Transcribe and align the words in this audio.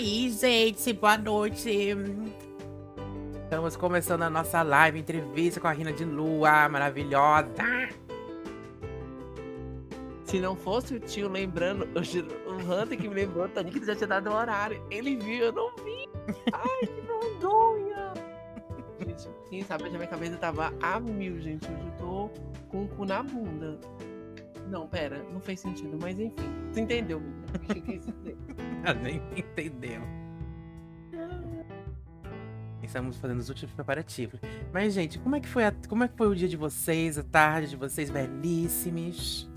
aí, 0.00 0.30
gente? 0.30 0.92
Boa 0.94 1.18
noite. 1.18 1.94
Estamos 3.44 3.76
começando 3.76 4.22
a 4.22 4.30
nossa 4.30 4.62
live, 4.62 4.98
entrevista 4.98 5.60
com 5.60 5.68
a 5.68 5.72
Rina 5.72 5.92
de 5.92 6.06
Lua, 6.06 6.68
maravilhosa. 6.70 7.50
Se 10.24 10.40
não 10.40 10.56
fosse 10.56 10.94
o 10.94 11.00
tio 11.00 11.28
lembrando, 11.28 11.86
o, 11.94 12.52
Hunter 12.62 12.96
que 12.96 13.08
me 13.08 13.14
lembrou, 13.14 13.46
Tony, 13.48 13.70
que 13.70 13.84
já 13.84 13.94
tinha 13.94 14.06
dado 14.06 14.30
o 14.30 14.32
horário. 14.32 14.82
Ele 14.90 15.16
viu, 15.16 15.46
eu 15.46 15.52
não 15.52 15.74
vi. 15.76 16.08
Ai, 16.52 16.86
que 16.86 17.00
vergonha. 17.02 18.14
gente, 19.06 19.28
quem 19.50 19.62
sabe 19.64 19.84
a 19.84 19.90
minha 19.90 20.06
cabeça 20.06 20.36
tava 20.36 20.72
a 20.80 20.98
mil, 20.98 21.38
gente. 21.40 21.66
Hoje 21.66 21.84
eu 21.84 21.92
tô 21.98 22.30
com 22.70 22.84
o 22.84 22.88
cu 22.88 23.04
na 23.04 23.22
bunda. 23.22 23.78
Não, 24.68 24.86
pera, 24.86 25.22
não 25.32 25.40
fez 25.40 25.60
sentido, 25.60 25.98
mas 26.00 26.18
enfim. 26.18 26.36
Você 26.72 26.80
entendeu, 26.80 27.20
menina? 27.20 27.46
O 27.54 27.74
que 27.74 27.80
quis 27.82 28.06
dizer? 28.06 28.36
Nem 29.02 29.22
entendeu. 29.36 30.02
Estamos 32.82 33.18
fazendo 33.18 33.38
os 33.38 33.48
últimos 33.48 33.72
preparativos. 33.74 34.40
Mas, 34.72 34.94
gente, 34.94 35.18
como 35.18 35.36
é 35.36 35.40
que 35.40 35.48
foi, 35.48 35.64
a, 35.64 35.72
como 35.88 36.02
é 36.02 36.08
que 36.08 36.16
foi 36.16 36.26
o 36.26 36.34
dia 36.34 36.48
de 36.48 36.56
vocês, 36.56 37.18
a 37.18 37.22
tarde 37.22 37.70
de 37.70 37.76
vocês, 37.76 38.10
belíssimos? 38.10 39.48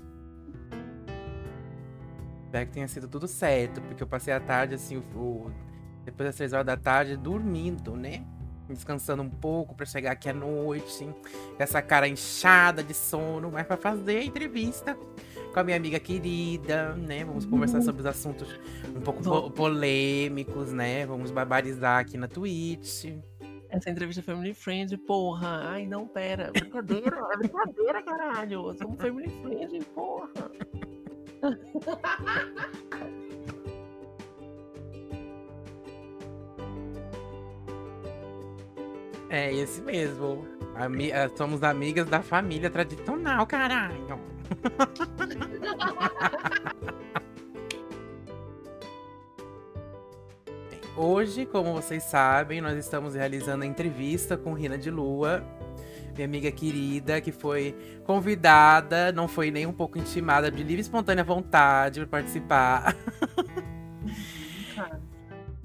Espero 2.44 2.66
que 2.66 2.72
tenha 2.72 2.86
sido 2.86 3.08
tudo 3.08 3.26
certo, 3.26 3.80
porque 3.82 4.02
eu 4.02 4.06
passei 4.06 4.32
a 4.32 4.38
tarde, 4.38 4.76
assim, 4.76 4.98
o, 4.98 5.50
depois 6.04 6.28
das 6.28 6.36
três 6.36 6.52
horas 6.52 6.66
da 6.66 6.76
tarde, 6.76 7.16
dormindo, 7.16 7.96
né? 7.96 8.24
descansando 8.68 9.22
um 9.22 9.28
pouco 9.28 9.74
para 9.74 9.84
chegar 9.84 10.12
aqui 10.12 10.28
à 10.28 10.32
noite, 10.32 11.06
essa 11.58 11.82
cara 11.82 12.08
inchada 12.08 12.82
de 12.82 12.94
sono, 12.94 13.50
mas 13.50 13.66
para 13.66 13.76
fazer 13.76 14.18
a 14.18 14.24
entrevista 14.24 14.96
com 15.52 15.60
a 15.60 15.64
minha 15.64 15.76
amiga 15.76 16.00
querida, 16.00 16.94
né? 16.94 17.24
Vamos 17.24 17.44
conversar 17.44 17.82
sobre 17.82 18.00
os 18.00 18.06
assuntos 18.06 18.48
um 18.94 19.00
pouco 19.00 19.22
po 19.22 19.50
polêmicos, 19.50 20.72
né? 20.72 21.04
Vamos 21.06 21.30
barbarizar 21.30 22.00
aqui 22.00 22.16
na 22.16 22.28
Twitch. 22.28 23.06
Essa 23.68 23.90
entrevista 23.90 24.20
é 24.20 24.24
Family 24.24 24.54
Friend, 24.54 24.96
porra. 24.98 25.62
Ai, 25.64 25.84
não, 25.84 26.06
pera. 26.06 26.52
Brincadeira, 26.52 27.18
é 27.32 27.36
brincadeira, 27.36 28.02
caralho. 28.02 28.72
Somos 28.78 29.00
Family 29.00 29.28
Friend, 29.42 29.84
porra. 29.86 30.50
É 39.28 39.52
esse 39.52 39.82
mesmo. 39.82 40.46
Ami 40.76 41.10
eh, 41.10 41.28
somos 41.36 41.64
amigas 41.64 42.08
da 42.08 42.22
família 42.22 42.70
tradicional, 42.70 43.46
caralho. 43.46 44.20
Hoje, 50.96 51.44
como 51.44 51.72
vocês 51.72 52.04
sabem, 52.04 52.60
nós 52.60 52.78
estamos 52.78 53.16
realizando 53.16 53.64
a 53.64 53.66
entrevista 53.66 54.36
com 54.36 54.52
Rina 54.52 54.78
de 54.78 54.92
Lua, 54.92 55.42
minha 56.14 56.24
amiga 56.24 56.52
querida, 56.52 57.20
que 57.20 57.32
foi 57.32 57.74
convidada, 58.04 59.10
não 59.10 59.26
foi 59.26 59.50
nem 59.50 59.66
um 59.66 59.72
pouco 59.72 59.98
intimada, 59.98 60.52
de 60.52 60.58
livre 60.58 60.76
e 60.76 60.80
espontânea 60.82 61.24
vontade 61.24 61.98
para 61.98 62.08
participar. 62.08 62.96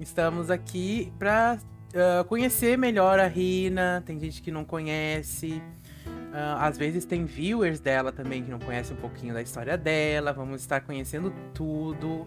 Estamos 0.00 0.50
aqui 0.50 1.12
para 1.16 1.60
uh, 1.94 2.24
conhecer 2.24 2.76
melhor 2.76 3.20
a 3.20 3.28
Rina. 3.28 4.02
Tem 4.04 4.18
gente 4.18 4.42
que 4.42 4.50
não 4.50 4.64
conhece. 4.64 5.62
Uh, 6.06 6.56
às 6.58 6.76
vezes 6.76 7.04
tem 7.04 7.24
viewers 7.24 7.78
dela 7.78 8.10
também 8.10 8.42
que 8.42 8.50
não 8.50 8.58
conhecem 8.58 8.96
um 8.96 9.00
pouquinho 9.00 9.32
da 9.32 9.42
história 9.42 9.78
dela. 9.78 10.32
Vamos 10.32 10.60
estar 10.60 10.80
conhecendo 10.80 11.32
tudo. 11.54 12.26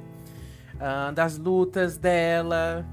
Uh, 0.76 1.14
das 1.14 1.38
lutas 1.38 1.98
dela. 1.98 2.86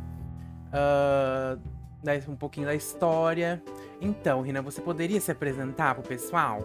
um 2.29 2.37
pouquinho 2.37 2.67
da 2.67 2.75
história. 2.75 3.63
Então, 4.01 4.41
Rina, 4.43 4.63
você 4.63 4.81
poderia 4.81 5.21
se 5.21 5.31
apresentar 5.31 5.95
pro 5.95 6.03
pessoal? 6.03 6.63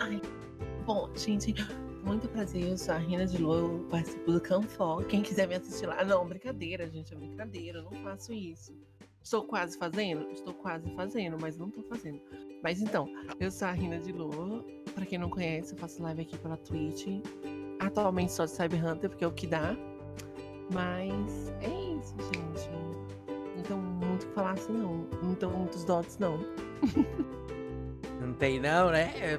Ai, 0.00 0.20
bom, 0.84 1.08
gente, 1.14 1.54
muito 2.04 2.28
prazer, 2.28 2.62
eu 2.62 2.78
sou 2.78 2.94
a 2.94 2.98
Rina 2.98 3.26
de 3.26 3.36
Lua, 3.38 3.58
eu 3.58 3.86
participo 3.90 4.32
do 4.32 4.40
Canfó. 4.40 5.02
Quem 5.02 5.22
quiser 5.22 5.46
me 5.46 5.54
assistir 5.54 5.86
lá. 5.86 6.02
Não, 6.04 6.26
brincadeira, 6.26 6.88
gente, 6.88 7.12
é 7.12 7.16
brincadeira, 7.16 7.78
eu 7.78 7.84
não 7.84 7.92
faço 8.02 8.32
isso. 8.32 8.72
Estou 9.22 9.44
quase 9.44 9.76
fazendo? 9.76 10.30
Estou 10.30 10.54
quase 10.54 10.88
fazendo, 10.94 11.36
mas 11.38 11.58
não 11.58 11.68
estou 11.68 11.84
fazendo. 11.84 12.20
Mas 12.62 12.80
então, 12.80 13.08
eu 13.38 13.50
sou 13.50 13.68
a 13.68 13.72
Rina 13.72 13.98
de 13.98 14.10
Lua. 14.10 14.64
Pra 14.94 15.04
quem 15.04 15.18
não 15.18 15.28
conhece, 15.28 15.74
eu 15.74 15.78
faço 15.78 16.02
live 16.02 16.22
aqui 16.22 16.38
pela 16.38 16.56
Twitch. 16.56 17.06
Atualmente 17.80 18.32
só 18.32 18.44
de 18.44 18.50
Cyber 18.50 18.84
Hunter, 18.84 19.10
porque 19.10 19.24
é 19.24 19.26
o 19.26 19.32
que 19.32 19.46
dá. 19.46 19.74
Mas 20.72 21.52
é 21.60 21.68
isso, 21.68 22.14
gente. 22.18 22.70
Não 23.56 23.62
tenho 23.62 23.80
muito 23.80 24.24
o 24.24 24.26
que 24.26 24.34
falar 24.34 24.52
assim, 24.52 24.72
não. 24.72 25.06
Não 25.22 25.34
tenho 25.34 25.52
muitos 25.52 25.84
dots, 25.84 26.18
não. 26.18 26.38
Não 28.20 28.32
tem, 28.32 28.60
não, 28.60 28.90
né? 28.90 29.38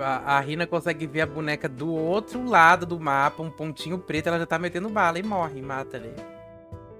A, 0.00 0.36
a 0.36 0.40
Rina 0.40 0.66
consegue 0.66 1.06
ver 1.06 1.20
a 1.20 1.26
boneca 1.26 1.68
do 1.68 1.92
outro 1.92 2.42
lado 2.44 2.86
do 2.86 2.98
mapa, 2.98 3.42
um 3.42 3.50
pontinho 3.50 3.98
preto, 3.98 4.28
ela 4.28 4.38
já 4.38 4.46
tá 4.46 4.58
metendo 4.58 4.88
bala 4.88 5.18
e 5.18 5.22
morre, 5.22 5.60
mata 5.60 5.98
ali. 5.98 6.14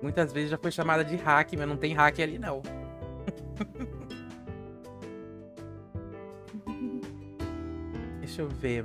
Muitas 0.03 0.33
vezes 0.33 0.51
já 0.51 0.59
foi 0.59 0.71
chamada 0.71 1.05
de 1.05 1.17
hack, 1.17 1.55
mas 1.57 1.67
não 1.67 1.77
tem 1.77 1.95
hack 1.95 2.21
ali 2.21 2.39
não. 2.39 2.63
Deixa 8.21 8.43
eu 8.43 8.49
ver. 8.49 8.85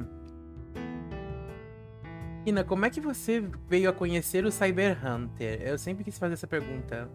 Rina, 2.45 2.63
como 2.63 2.85
é 2.85 2.89
que 2.89 2.99
você 2.99 3.41
veio 3.69 3.89
a 3.89 3.93
conhecer 3.93 4.45
o 4.45 4.51
Cyber 4.51 4.99
Hunter? 5.05 5.61
Eu 5.61 5.77
sempre 5.77 6.03
quis 6.03 6.17
fazer 6.19 6.33
essa 6.33 6.47
pergunta. 6.47 7.09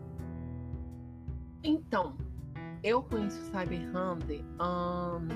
Então, 1.63 2.17
eu 2.83 3.03
conheci 3.03 3.39
o 3.39 3.45
Cyber 3.45 3.95
Hunter 3.95 4.41
um, 4.59 5.29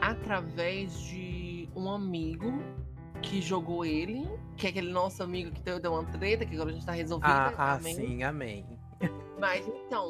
através 0.00 0.98
de 1.00 1.68
um 1.76 1.88
amigo 1.88 2.60
que 3.22 3.40
jogou 3.40 3.84
ele, 3.84 4.28
que 4.56 4.66
é 4.66 4.70
aquele 4.70 4.90
nosso 4.90 5.22
amigo 5.22 5.52
que 5.52 5.62
deu, 5.62 5.92
uma 5.92 6.04
treta, 6.04 6.44
que 6.44 6.54
agora 6.54 6.70
a 6.70 6.72
gente 6.72 6.86
tá 6.86 6.92
resolvendo. 6.92 7.30
Ah, 7.30 7.54
ah 7.56 7.80
sim, 7.80 8.24
amém. 8.24 8.66
Mas 9.38 9.64
então. 9.68 10.08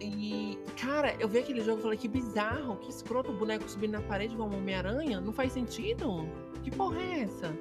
E, 0.00 0.58
cara, 0.80 1.14
eu 1.20 1.28
vi 1.28 1.38
aquele 1.38 1.60
jogo 1.60 1.78
e 1.78 1.82
falei, 1.82 1.98
que 1.98 2.08
bizarro, 2.08 2.76
que 2.76 2.90
escroto 2.90 3.30
o 3.30 3.36
boneco 3.36 3.68
subindo 3.68 3.92
na 3.92 4.00
parede 4.00 4.34
igual 4.34 4.48
uma 4.48 4.58
Homem-Aranha. 4.58 5.20
Não 5.20 5.32
faz 5.32 5.52
sentido? 5.52 6.28
Que 6.62 6.70
porra 6.70 7.00
é 7.00 7.20
essa? 7.20 7.52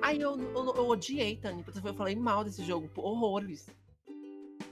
Aí 0.00 0.20
eu, 0.20 0.38
eu, 0.38 0.74
eu 0.74 0.88
odiei, 0.88 1.40
porque 1.64 1.86
eu 1.86 1.94
falei 1.94 2.14
mal 2.14 2.44
desse 2.44 2.62
jogo, 2.64 2.88
horrores. 2.96 3.66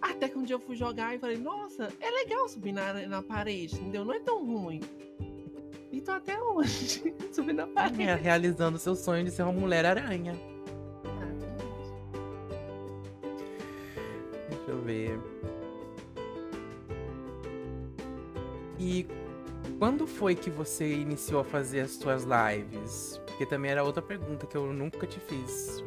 Até 0.00 0.28
que 0.28 0.38
um 0.38 0.42
dia 0.42 0.54
eu 0.54 0.60
fui 0.60 0.76
jogar 0.76 1.14
e 1.14 1.18
falei, 1.18 1.36
nossa, 1.36 1.92
é 2.00 2.10
legal 2.10 2.48
subir 2.48 2.72
na, 2.72 2.92
na 3.06 3.22
parede, 3.22 3.76
entendeu? 3.76 4.04
Não 4.04 4.14
é 4.14 4.20
tão 4.20 4.44
ruim. 4.44 4.80
E 5.92 6.00
tô 6.00 6.12
até 6.12 6.40
hoje, 6.40 7.14
subindo 7.32 7.56
na 7.56 7.66
parede. 7.66 8.02
É, 8.02 8.14
realizando 8.14 8.78
seu 8.78 8.94
sonho 8.94 9.24
de 9.24 9.30
ser 9.30 9.42
uma 9.42 9.52
mulher-aranha. 9.52 10.34
Deixa 14.48 14.70
eu 14.70 14.80
ver. 14.82 15.20
E 18.78 19.06
quando 19.78 20.06
foi 20.06 20.34
que 20.34 20.50
você 20.50 20.94
iniciou 20.94 21.40
a 21.40 21.44
fazer 21.44 21.80
as 21.80 21.92
suas 21.92 22.24
lives? 22.24 23.20
Porque 23.26 23.46
também 23.46 23.70
era 23.70 23.84
outra 23.84 24.02
pergunta 24.02 24.46
que 24.46 24.56
eu 24.56 24.72
nunca 24.72 25.06
te 25.06 25.20
fiz. 25.20 25.84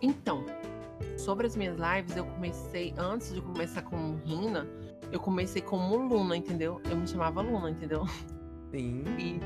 Então, 0.00 0.46
sobre 1.16 1.46
as 1.46 1.54
minhas 1.56 1.76
lives, 1.76 2.16
eu 2.16 2.24
comecei, 2.24 2.94
antes 2.96 3.34
de 3.34 3.42
começar 3.42 3.82
com 3.82 4.16
Rina, 4.24 4.66
eu 5.12 5.20
comecei 5.20 5.62
como 5.62 5.96
Luna, 5.96 6.36
entendeu? 6.36 6.80
Eu 6.90 6.96
me 6.96 7.06
chamava 7.06 7.40
Luna, 7.42 7.70
entendeu? 7.70 8.04
Sim. 8.70 9.04
E 9.18 9.38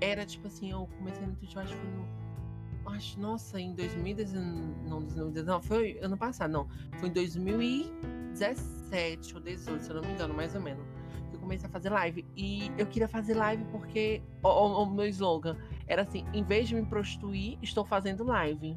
era 0.00 0.24
tipo 0.24 0.46
assim, 0.46 0.70
eu 0.70 0.88
comecei 0.98 1.26
no 1.26 1.34
Twitch, 1.34 1.54
eu 1.54 1.62
acho 1.62 1.74
que 1.74 1.80
foi 1.80 1.90
no. 1.90 2.06
Acho, 2.86 3.18
nossa, 3.20 3.60
em 3.60 3.74
2019. 3.74 4.88
Não, 4.88 5.00
2019, 5.00 5.66
foi 5.66 5.98
ano 6.00 6.16
passado, 6.16 6.50
não. 6.50 6.68
Foi 6.98 7.08
em 7.08 7.12
2017 7.12 9.34
ou 9.34 9.40
18, 9.40 9.82
se 9.82 9.90
eu 9.90 9.96
não 9.96 10.02
me 10.02 10.12
engano, 10.12 10.32
mais 10.32 10.54
ou 10.54 10.60
menos. 10.60 10.97
Comecei 11.48 11.66
a 11.66 11.72
fazer 11.72 11.88
live. 11.88 12.26
E 12.36 12.70
eu 12.76 12.84
queria 12.84 13.08
fazer 13.08 13.32
live 13.32 13.64
porque 13.72 14.20
o, 14.42 14.48
o, 14.48 14.82
o 14.82 14.86
meu 14.90 15.06
slogan 15.06 15.56
era 15.86 16.02
assim: 16.02 16.26
em 16.34 16.44
vez 16.44 16.68
de 16.68 16.74
me 16.74 16.84
prostituir, 16.84 17.58
estou 17.62 17.86
fazendo 17.86 18.22
live. 18.22 18.76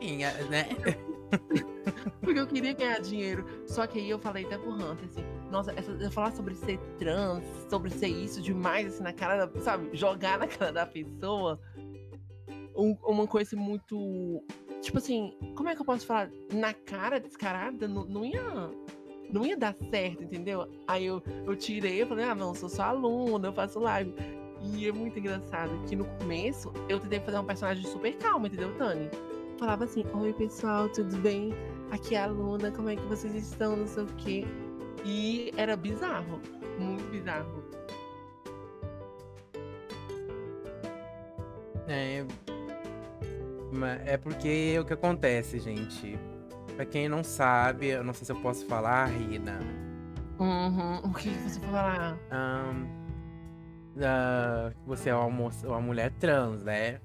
É, 0.00 0.44
né? 0.44 0.66
Porque 2.20 2.40
eu 2.40 2.46
queria 2.46 2.72
ganhar 2.72 2.98
dinheiro. 3.00 3.44
Só 3.66 3.86
que 3.86 3.98
aí 3.98 4.08
eu 4.08 4.18
falei 4.18 4.46
até 4.46 4.56
pro 4.56 4.72
Hunter, 4.72 5.04
assim, 5.04 5.22
nossa, 5.50 5.72
eu 5.72 6.10
falar 6.10 6.32
sobre 6.32 6.54
ser 6.54 6.78
trans, 6.98 7.44
sobre 7.68 7.90
ser 7.90 8.08
isso 8.08 8.40
demais, 8.40 8.86
assim, 8.86 9.02
na 9.02 9.12
cara 9.12 9.44
da. 9.44 9.60
Sabe, 9.60 9.94
jogar 9.94 10.38
na 10.38 10.46
cara 10.46 10.72
da 10.72 10.86
pessoa. 10.86 11.60
Um, 12.74 12.96
uma 13.04 13.26
coisa 13.26 13.54
muito. 13.54 14.42
Tipo 14.80 14.96
assim, 14.96 15.34
como 15.54 15.68
é 15.68 15.74
que 15.74 15.82
eu 15.82 15.84
posso 15.84 16.06
falar? 16.06 16.30
Na 16.52 16.72
cara 16.72 17.20
descarada, 17.20 17.86
não, 17.86 18.06
não 18.06 18.24
ia. 18.24 18.40
Não 19.32 19.46
ia 19.46 19.56
dar 19.56 19.74
certo, 19.90 20.24
entendeu? 20.24 20.68
Aí 20.86 21.06
eu, 21.06 21.22
eu 21.46 21.56
tirei, 21.56 22.02
eu 22.02 22.06
falei, 22.06 22.24
ah, 22.24 22.34
não, 22.34 22.54
sou 22.54 22.68
só 22.68 22.84
aluna, 22.84 23.48
eu 23.48 23.52
faço 23.52 23.78
live. 23.78 24.12
E 24.62 24.86
é 24.86 24.92
muito 24.92 25.18
engraçado 25.18 25.70
que 25.88 25.96
no 25.96 26.04
começo 26.18 26.72
eu 26.88 27.00
tentei 27.00 27.20
fazer 27.20 27.38
um 27.38 27.44
personagem 27.44 27.84
super 27.84 28.16
calmo, 28.18 28.46
entendeu, 28.46 28.76
Tani? 28.76 29.08
falava 29.60 29.84
assim: 29.84 30.04
Oi, 30.14 30.32
pessoal, 30.32 30.88
tudo 30.88 31.16
bem? 31.18 31.52
Aqui 31.90 32.14
é 32.14 32.22
a 32.22 32.26
Luna, 32.26 32.72
como 32.72 32.88
é 32.88 32.96
que 32.96 33.02
vocês 33.02 33.34
estão? 33.34 33.76
Não 33.76 33.86
sei 33.86 34.04
o 34.04 34.06
quê. 34.16 34.44
E 35.04 35.52
era 35.56 35.76
bizarro, 35.76 36.40
muito 36.78 37.04
bizarro. 37.10 37.62
É, 41.86 42.24
é 44.06 44.16
porque 44.16 44.78
o 44.80 44.84
que 44.84 44.94
acontece, 44.94 45.58
gente. 45.58 46.18
Pra 46.80 46.86
quem 46.86 47.10
não 47.10 47.22
sabe, 47.22 47.88
eu 47.88 48.02
não 48.02 48.14
sei 48.14 48.24
se 48.24 48.32
eu 48.32 48.40
posso 48.40 48.64
falar, 48.64 49.04
Rina. 49.04 49.58
Uhum. 50.38 51.10
O 51.10 51.12
que 51.12 51.28
você 51.28 51.60
falar? 51.60 52.16
Um, 52.32 52.84
uh, 53.96 54.74
você 54.86 55.10
é 55.10 55.14
uma, 55.14 55.50
uma 55.64 55.80
mulher 55.82 56.10
trans, 56.12 56.62
né? 56.62 56.98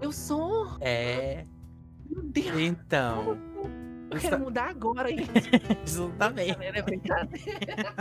Eu 0.00 0.12
sou? 0.12 0.78
É. 0.80 1.44
Meu 2.08 2.22
Deus. 2.22 2.58
Então. 2.58 3.36
Eu 4.10 4.18
quero 4.18 4.40
mudar 4.40 4.70
agora 4.70 5.10
isso. 5.10 5.30
Justamente. 5.84 6.56
É 6.64 6.80
brincadeira. 6.80 7.94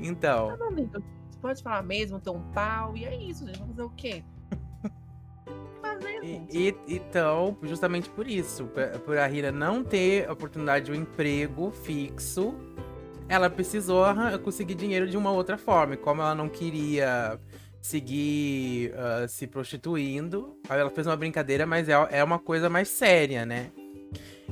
então. 0.00 0.56
Você 1.30 1.38
pode 1.40 1.62
falar 1.62 1.84
mesmo, 1.84 2.18
ter 2.18 2.30
um 2.30 2.42
pau, 2.50 2.96
e 2.96 3.04
é 3.04 3.14
isso, 3.14 3.46
gente. 3.46 3.60
Vamos 3.60 3.76
fazer 3.76 3.86
o 3.86 3.90
quê? 3.90 4.24
E, 6.22 6.68
e, 6.68 6.74
então, 6.88 7.56
justamente 7.62 8.08
por 8.10 8.28
isso, 8.28 8.70
por 9.04 9.16
a 9.16 9.28
Hira 9.28 9.52
não 9.52 9.82
ter 9.82 10.28
a 10.28 10.32
oportunidade 10.32 10.86
de 10.86 10.92
um 10.92 10.94
emprego 10.94 11.70
fixo, 11.70 12.54
ela 13.28 13.50
precisou 13.50 14.04
conseguir 14.42 14.74
dinheiro 14.74 15.06
de 15.06 15.16
uma 15.16 15.30
outra 15.30 15.58
forma. 15.58 15.96
Como 15.96 16.22
ela 16.22 16.34
não 16.34 16.48
queria 16.48 17.38
seguir 17.80 18.92
uh, 18.92 19.28
se 19.28 19.46
prostituindo, 19.46 20.56
ela 20.68 20.90
fez 20.90 21.06
uma 21.06 21.16
brincadeira, 21.16 21.66
mas 21.66 21.88
é, 21.88 21.92
é 22.10 22.24
uma 22.24 22.38
coisa 22.38 22.68
mais 22.68 22.88
séria, 22.88 23.46
né? 23.46 23.70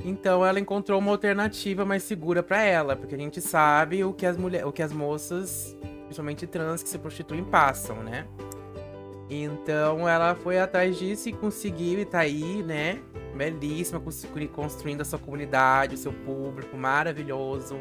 Então 0.05 0.45
ela 0.45 0.59
encontrou 0.59 0.99
uma 0.99 1.11
alternativa 1.11 1.83
mais 1.83 2.03
segura 2.03 2.43
para 2.43 2.61
ela, 2.61 2.95
porque 2.95 3.15
a 3.15 3.17
gente 3.17 3.41
sabe 3.41 4.03
o 4.03 4.13
que 4.13 4.25
as 4.25 4.37
o 4.37 4.71
que 4.71 4.83
as 4.83 4.93
moças, 4.93 5.75
principalmente 6.03 6.45
trans 6.45 6.83
que 6.83 6.89
se 6.89 6.99
prostituem 6.99 7.43
passam, 7.43 8.03
né? 8.03 8.27
Então 9.29 10.07
ela 10.07 10.35
foi 10.35 10.57
atrás 10.57 10.97
disso 10.97 11.27
e 11.29 11.33
conseguiu 11.33 11.99
e 11.99 12.05
tá 12.05 12.19
aí, 12.19 12.63
né? 12.63 12.99
Belíssima, 13.35 14.01
construindo 14.53 15.01
a 15.01 15.05
sua 15.05 15.19
comunidade, 15.19 15.95
o 15.95 15.97
seu 15.97 16.13
público 16.13 16.77
maravilhoso. 16.77 17.77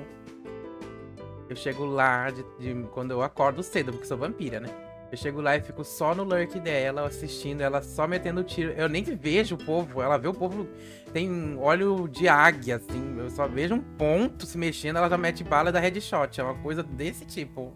Eu 1.49 1.55
chego 1.55 1.85
lá 1.85 2.31
de, 2.31 2.45
de, 2.59 2.75
quando 2.93 3.13
eu 3.13 3.23
acordo 3.23 3.63
cedo, 3.63 3.93
porque 3.93 4.07
sou 4.07 4.19
vampira, 4.19 4.59
né? 4.59 4.69
Eu 5.11 5.17
chego 5.17 5.41
lá 5.41 5.57
e 5.57 5.61
fico 5.61 5.85
só 5.85 6.17
no 6.17 6.25
lurk 6.25 6.59
dela, 6.59 7.07
assistindo, 7.07 7.61
ela 7.61 7.81
só 7.81 8.09
metendo 8.09 8.43
tiro. 8.43 8.73
Eu 8.73 8.89
nem 8.89 9.05
vejo 9.05 9.55
o 9.55 9.65
povo, 9.65 10.03
ela 10.03 10.19
vê 10.19 10.27
o 10.27 10.35
povo, 10.35 10.67
tem 11.13 11.57
óleo 11.59 12.09
de 12.09 12.27
águia, 12.27 12.77
assim. 12.77 13.17
Eu 13.17 13.31
só 13.31 13.47
vejo 13.47 13.75
um 13.75 13.81
ponto 13.81 14.45
se 14.45 14.59
mexendo, 14.59 14.97
ela 14.97 15.09
já 15.09 15.17
mete 15.17 15.45
bala 15.45 15.71
da 15.71 15.79
headshot. 15.79 16.41
É 16.41 16.45
uma 16.45 16.57
coisa 16.57 16.83
desse 16.83 17.25
tipo. 17.25 17.73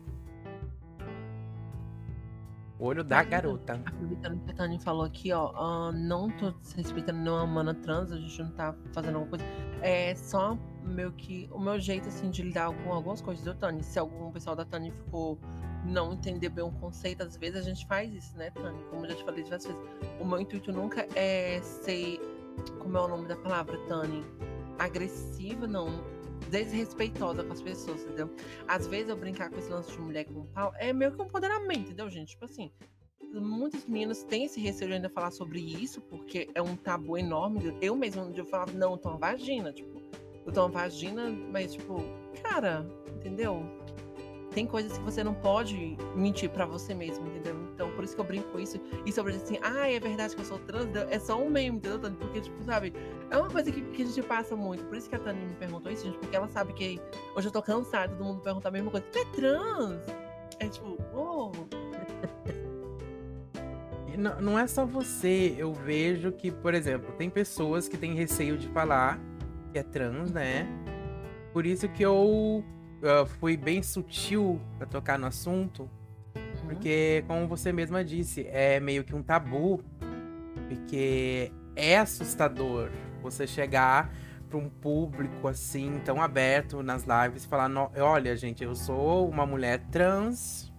Olho 2.81 3.05
da 3.05 3.23
garota. 3.23 3.75
Aproveitando 3.75 4.43
que 4.43 4.51
a 4.53 4.55
Tani 4.55 4.79
falou 4.81 5.05
aqui, 5.05 5.31
ó, 5.33 5.51
uh, 5.51 5.93
não 5.93 6.31
tô 6.31 6.55
respeitando 6.75 7.19
nenhuma 7.19 7.47
mana 7.47 7.75
trans, 7.75 8.11
a 8.11 8.17
gente 8.17 8.43
não 8.43 8.51
tá 8.53 8.75
fazendo 8.95 9.17
alguma 9.17 9.37
coisa. 9.37 9.45
É 9.83 10.15
só 10.15 10.57
meio 10.83 11.13
que 11.13 11.47
o 11.53 11.61
meu 11.61 11.79
jeito, 11.79 12.09
assim, 12.09 12.31
de 12.31 12.43
lidar 12.43 12.73
com 12.83 12.95
algumas 12.95 13.21
coisas 13.21 13.45
do 13.45 13.55
Tani. 13.55 13.83
Se 13.83 13.99
algum 13.99 14.33
pessoal 14.33 14.57
da 14.57 14.65
Tani 14.65 14.91
ficou 14.93 15.39
não 15.85 16.15
entender 16.15 16.49
bem 16.49 16.65
um 16.65 16.71
conceito, 16.71 17.23
às 17.23 17.37
vezes 17.37 17.61
a 17.61 17.63
gente 17.63 17.87
faz 17.87 18.15
isso, 18.15 18.35
né, 18.39 18.51
Tani? 18.51 18.83
Como 18.89 19.05
eu 19.05 19.11
já 19.11 19.17
te 19.17 19.25
falei 19.25 19.45
diversas 19.45 19.75
vezes. 19.75 19.89
O 20.19 20.25
meu 20.25 20.41
intuito 20.41 20.73
nunca 20.73 21.07
é 21.15 21.61
ser. 21.63 22.19
Como 22.79 22.97
é 22.97 23.01
o 23.01 23.09
nome 23.09 23.29
da 23.29 23.37
palavra, 23.37 23.77
Tani? 23.89 24.25
Agressiva, 24.79 25.67
não 25.67 26.03
desrespeitosa 26.49 27.45
com 27.45 27.53
as 27.53 27.63
pessoas, 27.63 28.03
entendeu? 28.03 28.31
Às 28.67 28.87
vezes 28.87 29.09
eu 29.09 29.17
brincar 29.17 29.51
com 29.51 29.59
esse 29.59 29.71
lance 29.71 29.91
de 29.93 29.99
mulher 30.01 30.25
com 30.25 30.47
pau 30.47 30.73
é 30.79 30.93
meio 30.93 31.13
que 31.13 31.21
um 31.21 31.27
empoderamento, 31.27 31.81
entendeu, 31.81 32.09
gente? 32.09 32.31
Tipo 32.31 32.45
assim, 32.45 32.71
muitos 33.33 33.85
meninos 33.87 34.23
têm 34.23 34.45
esse 34.45 34.61
receio 34.61 34.89
de 34.89 34.95
ainda 34.97 35.09
falar 35.09 35.31
sobre 35.31 35.61
isso, 35.61 36.01
porque 36.01 36.49
é 36.55 36.63
um 36.63 36.77
tabu 36.77 37.17
enorme. 37.17 37.77
Eu 37.81 37.95
mesmo, 37.95 38.23
um 38.23 38.33
dia 38.33 38.43
eu 38.43 38.47
falava, 38.47 38.73
não, 38.73 38.93
eu 38.93 38.99
tô 38.99 39.11
uma 39.11 39.19
vagina, 39.19 39.73
tipo, 39.73 40.01
eu 40.47 40.53
tô 40.53 40.63
uma 40.63 40.71
vagina, 40.71 41.31
mas, 41.31 41.75
tipo, 41.75 42.03
cara, 42.43 42.87
entendeu? 43.15 43.65
tem 44.51 44.67
coisas 44.67 44.99
que 44.99 45.05
você 45.05 45.23
não 45.23 45.35
pode 45.35 45.97
mentir 46.15 46.51
para 46.51 46.67
você 46.67 46.95
mesmo, 46.95 47.27
entendeu? 47.27 47.57
Então, 47.81 47.91
por 47.93 48.05
isso 48.05 48.15
que 48.15 48.21
eu 48.21 48.27
brinco 48.27 48.47
com 48.51 48.61
isso. 48.61 48.79
E 49.07 49.11
sobre 49.11 49.35
assim, 49.35 49.59
ah, 49.63 49.91
é 49.91 49.99
verdade 49.99 50.35
que 50.35 50.43
eu 50.43 50.45
sou 50.45 50.59
trans, 50.59 50.87
é 51.09 51.19
só 51.19 51.43
um 51.43 51.49
meme, 51.49 51.79
entendeu, 51.79 51.99
Tânia? 51.99 52.19
Porque, 52.19 52.43
tipo, 52.43 52.63
sabe, 52.63 52.93
é 53.31 53.39
uma 53.39 53.49
coisa 53.49 53.73
que, 53.73 53.81
que 53.81 54.03
a 54.03 54.05
gente 54.05 54.23
passa 54.23 54.55
muito. 54.55 54.85
Por 54.85 54.99
isso 54.99 55.09
que 55.09 55.17
a 55.17 55.19
Tânia 55.19 55.43
me 55.47 55.55
perguntou 55.55 55.91
isso, 55.91 56.05
gente, 56.05 56.19
porque 56.19 56.37
ela 56.37 56.47
sabe 56.47 56.75
que 56.75 57.01
hoje 57.35 57.49
eu 57.49 57.51
tô 57.51 57.63
cansada, 57.63 58.13
todo 58.13 58.23
mundo 58.23 58.43
perguntar 58.43 58.69
a 58.69 58.73
mesma 58.73 58.91
coisa. 58.91 59.07
Tu 59.11 59.19
é 59.19 59.25
trans? 59.33 60.07
É 60.59 60.69
tipo, 60.69 60.99
oh. 61.15 61.53
Não, 64.19 64.41
não 64.43 64.59
é 64.59 64.67
só 64.67 64.85
você, 64.85 65.55
eu 65.57 65.73
vejo 65.73 66.33
que, 66.33 66.51
por 66.51 66.75
exemplo, 66.75 67.15
tem 67.17 67.31
pessoas 67.31 67.89
que 67.89 67.97
têm 67.97 68.13
receio 68.13 68.59
de 68.59 68.69
falar 68.69 69.19
que 69.73 69.79
é 69.79 69.83
trans, 69.83 70.31
né? 70.31 70.69
Por 71.55 71.65
isso 71.65 71.89
que 71.89 72.03
eu 72.03 72.63
uh, 73.03 73.27
fui 73.39 73.57
bem 73.57 73.83
sutil 73.83 74.61
para 74.77 74.87
tocar 74.87 75.19
no 75.19 75.27
assunto. 75.27 75.89
Porque, 76.71 77.25
como 77.27 77.49
você 77.49 77.73
mesma 77.73 78.05
disse, 78.05 78.47
é 78.49 78.79
meio 78.79 79.03
que 79.03 79.13
um 79.13 79.25
tabu, 79.25 79.83
porque 80.69 81.51
é 81.75 81.99
assustador 81.99 82.91
você 83.21 83.45
chegar 83.45 84.15
para 84.49 84.57
um 84.57 84.69
público 84.69 85.49
assim 85.49 86.01
tão 86.05 86.23
aberto 86.23 86.81
nas 86.81 87.03
lives 87.05 87.43
e 87.43 87.49
falar: 87.49 87.69
olha, 87.99 88.37
gente, 88.37 88.63
eu 88.63 88.77
sou 88.77 89.29
uma 89.29 89.45
mulher 89.45 89.81
trans. 89.91 90.73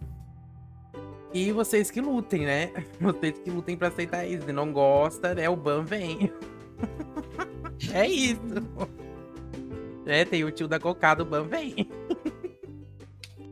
E 1.33 1.51
vocês 1.51 1.91
que 1.91 1.99
lutem, 1.99 2.45
né? 2.45 2.71
Vocês 2.99 3.39
que 3.39 3.49
lutem 3.49 3.77
para 3.77 3.87
aceitar 3.87 4.25
isso. 4.25 4.45
Se 4.45 4.51
não 4.51 4.73
gosta, 4.73 5.33
né? 5.33 5.49
O 5.49 5.55
ban 5.55 5.83
vem. 5.83 6.31
é 7.93 8.07
isso. 8.07 8.39
É, 10.03 10.25
tem 10.25 10.43
o 10.43 10.49
tio 10.49 10.67
da 10.67 10.79
cocada, 10.79 11.21
o 11.21 11.25
ban 11.25 11.43
vem. 11.43 11.87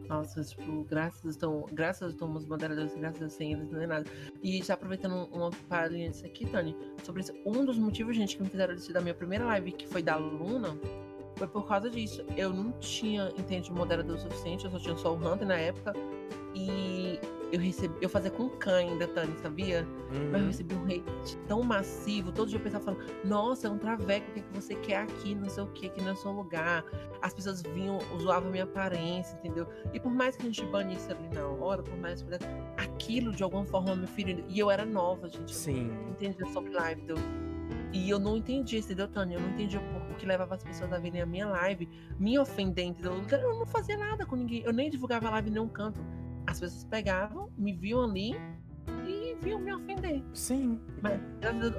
Nossa, 0.09 0.43
tipo, 0.43 0.83
graças 0.85 1.23
estão, 1.23 1.67
graças 1.71 2.19
a 2.19 2.25
os 2.25 2.45
moderadores, 2.45 2.95
graças 2.95 3.21
a 3.21 3.29
senhas, 3.29 3.69
não 3.69 3.79
é 3.79 3.85
nada. 3.85 4.05
E 4.41 4.61
já 4.63 4.73
aproveitando 4.73 5.29
uma 5.31 5.51
palhinha 5.69 6.09
disso 6.09 6.25
aqui, 6.25 6.47
Tani, 6.47 6.75
sobre 7.03 7.21
isso, 7.21 7.31
um 7.45 7.63
dos 7.63 7.77
motivos, 7.77 8.15
gente, 8.15 8.35
que 8.35 8.41
me 8.41 8.49
fizeram 8.49 8.73
desistir 8.73 8.93
da 8.93 9.01
minha 9.01 9.13
primeira 9.13 9.45
live, 9.45 9.71
que 9.71 9.87
foi 9.87 10.01
da 10.01 10.15
Luna, 10.15 10.75
foi 11.35 11.47
por 11.47 11.67
causa 11.67 11.91
disso. 11.91 12.25
Eu 12.35 12.51
não 12.51 12.71
tinha, 12.79 13.31
entende, 13.37 13.71
moderador 13.71 14.17
suficiente, 14.17 14.65
eu 14.65 14.71
só 14.71 14.79
tinha 14.79 14.97
só 14.97 15.13
o 15.13 15.15
Hunter 15.15 15.47
na 15.47 15.57
época, 15.57 15.93
e 16.55 17.19
eu 17.51 17.59
recebi, 17.59 17.95
eu 18.01 18.09
fazia 18.09 18.29
com 18.29 18.47
cã 18.49 18.75
ainda, 18.75 19.07
Tani, 19.07 19.35
sabia? 19.41 19.87
Uhum. 20.11 20.29
Mas 20.31 20.41
eu 20.41 20.47
recebi 20.47 20.75
um 20.75 20.85
hate 20.85 21.37
tão 21.47 21.63
massivo. 21.63 22.31
Todo 22.31 22.49
dia 22.49 22.59
eu 22.59 22.63
pensava 22.63 22.83
falando, 22.83 23.03
nossa, 23.25 23.67
é 23.67 23.69
um 23.69 23.77
traveco, 23.77 24.29
o 24.29 24.33
que, 24.33 24.39
é 24.39 24.43
que 24.43 24.53
você 24.53 24.75
quer 24.75 24.97
aqui, 24.97 25.33
não 25.33 25.49
sei 25.49 25.63
o 25.63 25.67
que, 25.67 25.87
aqui 25.87 26.01
não 26.01 26.11
é 26.11 26.15
seu 26.15 26.31
lugar. 26.31 26.85
As 27.21 27.33
pessoas 27.33 27.61
vinham, 27.61 27.99
zoavam 28.21 28.51
minha 28.51 28.65
aparência, 28.65 29.35
entendeu? 29.37 29.67
E 29.93 29.99
por 29.99 30.11
mais 30.11 30.35
que 30.35 30.43
a 30.43 30.45
gente 30.45 30.63
banisse 30.65 31.11
ali 31.11 31.27
na 31.33 31.45
hora, 31.47 31.81
por 31.81 31.97
mais 31.97 32.21
que 32.21 32.29
aquilo 32.77 33.31
de 33.31 33.41
alguma 33.43 33.65
forma 33.65 33.95
me 33.95 34.07
feriu. 34.07 34.43
E 34.47 34.59
eu 34.59 34.69
era 34.69 34.85
nova, 34.85 35.27
gente. 35.27 35.55
Sim. 35.55 35.87
não 35.87 36.11
entendia 36.11 36.45
sobre 36.47 36.71
live, 36.71 37.01
entendeu? 37.01 37.23
E 37.91 38.09
eu 38.09 38.19
não 38.19 38.37
entendi, 38.37 38.77
entendeu, 38.77 39.07
Tânia? 39.07 39.37
Eu 39.37 39.41
não 39.41 39.49
entendi 39.49 39.77
o, 39.77 40.15
que 40.15 40.25
levava 40.25 40.53
as 40.53 40.63
pessoas 40.63 40.91
a 40.93 40.99
verem 40.99 41.21
a 41.21 41.25
minha 41.25 41.47
live, 41.47 41.89
me 42.19 42.37
ofendendo, 42.37 42.89
entendeu? 42.89 43.23
Eu 43.31 43.57
não 43.57 43.65
fazia 43.65 43.97
nada 43.97 44.25
com 44.25 44.35
ninguém. 44.35 44.61
Eu 44.63 44.73
nem 44.73 44.89
divulgava 44.89 45.27
a 45.27 45.31
live 45.31 45.49
em 45.49 45.53
nenhum 45.53 45.69
canto 45.69 45.99
as 46.49 46.59
pessoas 46.59 46.83
pegavam, 46.85 47.49
me 47.57 47.73
viam 47.73 48.03
ali 48.03 48.35
e 49.07 49.35
viam 49.41 49.59
me 49.59 49.71
ofender. 49.73 50.23
Sim. 50.33 50.79
Mas 51.01 51.19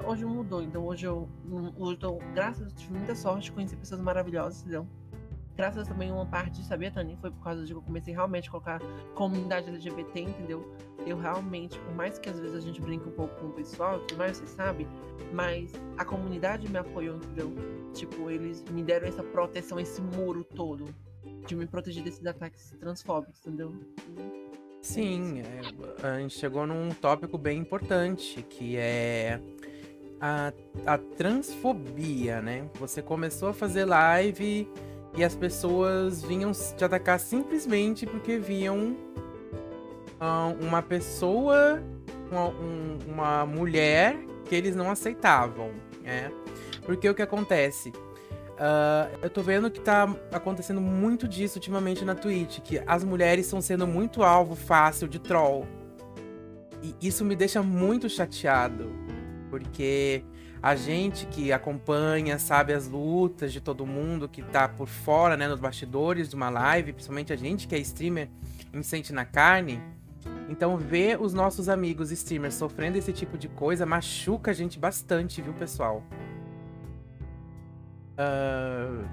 hoje 0.07 0.25
mudou. 0.25 0.63
Então 0.63 0.85
hoje 0.87 1.07
eu, 1.07 1.29
hoje 1.77 1.99
eu 2.03 2.19
graças 2.35 2.63
a 2.63 2.65
Deus, 2.67 2.81
tive 2.81 2.95
muita 2.95 3.15
sorte, 3.15 3.51
conheci 3.51 3.77
pessoas 3.77 4.01
maravilhosas, 4.01 4.61
entendeu? 4.61 4.87
Graças 5.57 5.89
também 5.89 6.11
uma 6.11 6.25
parte 6.25 6.61
de 6.61 6.65
saber, 6.67 6.93
Tani, 6.93 7.19
foi 7.21 7.31
por 7.31 7.43
causa 7.43 7.67
de 7.67 7.73
que 7.73 7.79
eu 7.79 7.83
comecei 7.83 8.15
realmente 8.15 8.49
a 8.49 8.51
colocar 8.53 8.81
comunidade 9.15 9.69
LGBT, 9.69 10.21
entendeu? 10.21 10.75
Eu 11.05 11.19
realmente, 11.19 11.79
por 11.81 11.95
mais 11.95 12.19
que 12.19 12.31
às 12.31 12.39
vezes 12.39 12.57
a 12.57 12.61
gente 12.61 12.81
brinque 12.81 13.07
um 13.09 13.13
pouco 13.13 13.35
com 13.41 13.49
o 13.49 13.53
pessoal, 13.53 13.99
tudo 14.07 14.17
mais, 14.17 14.39
você 14.39 14.47
sabe, 14.47 14.87
mas 15.35 15.73
a 15.99 16.05
comunidade 16.05 16.71
me 16.71 16.79
apoiou, 16.79 17.17
entendeu? 17.17 17.53
Tipo, 17.93 18.31
eles 18.31 18.65
me 18.71 18.83
deram 18.83 19.09
essa 19.09 19.23
proteção, 19.23 19.79
esse 19.79 20.01
muro 20.01 20.45
todo 20.45 20.87
de 21.47 21.55
me 21.55 21.67
proteger 21.67 22.05
desses 22.05 22.25
ataques 22.25 22.71
transfóbicos, 22.81 23.45
entendeu? 23.45 23.75
Sim, 24.81 25.43
é, 25.43 26.07
a 26.07 26.19
gente 26.19 26.39
chegou 26.39 26.67
num 26.67 26.91
tópico 26.91 27.37
bem 27.37 27.59
importante, 27.59 28.43
que 28.43 28.77
é 28.77 29.39
a, 30.21 30.53
a 30.87 30.99
transfobia, 30.99 32.41
né? 32.41 32.69
Você 32.75 33.03
começou 33.03 33.49
a 33.49 33.53
fazer 33.53 33.85
live 33.85 34.69
e 35.17 35.25
as 35.25 35.35
pessoas 35.35 36.23
vinham 36.23 36.53
te 36.53 36.85
atacar 36.85 37.19
simplesmente 37.21 38.07
porque 38.07 38.39
viam 38.39 38.97
uh, 40.21 40.65
uma 40.65 40.83
pessoa, 40.83 41.83
uma, 42.31 42.49
um, 42.49 42.99
uma 43.07 43.47
mulher 43.47 44.17
que 44.45 44.55
eles 44.55 44.75
não 44.75 44.91
aceitavam. 44.91 45.71
É. 46.05 46.31
Porque 46.85 47.09
o 47.09 47.15
que 47.15 47.23
acontece? 47.23 47.93
Uh, 48.61 49.19
eu 49.23 49.31
tô 49.31 49.43
vendo 49.43 49.71
que 49.71 49.81
tá 49.81 50.15
acontecendo 50.31 50.83
muito 50.83 51.27
disso 51.27 51.57
ultimamente 51.57 52.05
na 52.05 52.15
Twitch, 52.15 52.61
que 52.61 52.79
as 52.87 53.03
mulheres 53.03 53.47
estão 53.47 53.63
sendo 53.63 53.87
muito 53.87 54.23
alvo 54.23 54.55
fácil 54.55 55.09
de 55.09 55.19
troll. 55.19 55.67
E 56.83 56.95
isso 57.01 57.25
me 57.25 57.35
deixa 57.35 57.63
muito 57.63 58.07
chateado, 58.11 58.93
porque 59.49 60.23
a 60.63 60.77
gente 60.77 61.25
que 61.25 61.51
acompanha, 61.53 62.39
sabe 62.39 62.75
as 62.75 62.87
lutas 62.87 63.51
de 63.51 63.63
todo 63.63 63.87
mundo 63.87 64.29
que 64.29 64.43
tá 64.43 64.69
por 64.69 64.89
fora, 64.89 65.39
né, 65.39 65.49
nos 65.49 65.59
bastidores 65.59 66.29
de 66.29 66.37
uma 66.37 66.51
live, 66.51 66.93
principalmente 66.93 67.33
a 67.33 67.37
gente 67.37 67.67
que 67.67 67.75
é 67.75 67.79
streamer, 67.79 68.29
em 68.75 68.83
sente 68.83 69.11
na 69.11 69.25
carne. 69.25 69.81
Então 70.51 70.77
ver 70.77 71.19
os 71.19 71.33
nossos 71.33 71.67
amigos 71.71 72.11
streamers 72.11 72.57
sofrendo 72.57 72.99
esse 72.99 73.11
tipo 73.11 73.39
de 73.39 73.49
coisa 73.49 73.87
machuca 73.87 74.51
a 74.51 74.55
gente 74.55 74.79
bastante, 74.79 75.41
viu, 75.41 75.55
pessoal? 75.55 76.05
Uh, 78.21 79.09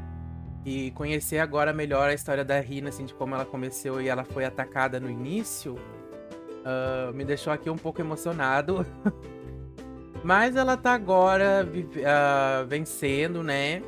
e 0.66 0.92
conhecer 0.92 1.40
agora 1.40 1.72
melhor 1.72 2.10
a 2.10 2.14
história 2.14 2.44
da 2.44 2.60
Rina, 2.60 2.90
assim, 2.90 3.06
de 3.06 3.14
como 3.14 3.34
ela 3.34 3.46
começou 3.46 4.02
e 4.02 4.10
ela 4.10 4.26
foi 4.26 4.44
atacada 4.44 5.00
no 5.00 5.10
início, 5.10 5.76
uh, 5.76 7.14
me 7.14 7.24
deixou 7.24 7.54
aqui 7.54 7.70
um 7.70 7.78
pouco 7.78 8.02
emocionado. 8.02 8.86
Mas 10.26 10.58
ela 10.58 10.76
tá 10.76 10.94
agora 10.94 11.66
uh, 11.66 12.68
vencendo, 12.68 13.42
né? 13.42 13.82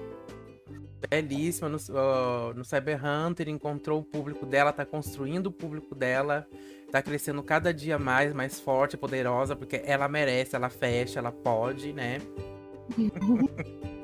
Belíssima 1.10 1.68
no, 1.68 1.78
uh, 1.78 2.54
no 2.56 2.64
Cyber 2.64 3.02
Hunter, 3.04 3.50
encontrou 3.50 4.00
o 4.00 4.04
público 4.04 4.46
dela, 4.46 4.72
tá 4.72 4.86
construindo 4.86 5.48
o 5.48 5.52
público 5.52 5.94
dela, 5.94 6.48
tá 6.94 7.02
crescendo 7.02 7.44
cada 7.44 7.74
dia 7.74 8.00
mais, 8.00 8.34
mais 8.34 8.58
forte, 8.58 8.96
poderosa, 8.96 9.54
porque 9.54 9.82
ela 9.84 10.08
merece, 10.08 10.56
ela 10.56 10.70
fecha, 10.70 11.20
ela 11.20 11.32
pode, 11.32 11.92
né? 11.92 12.20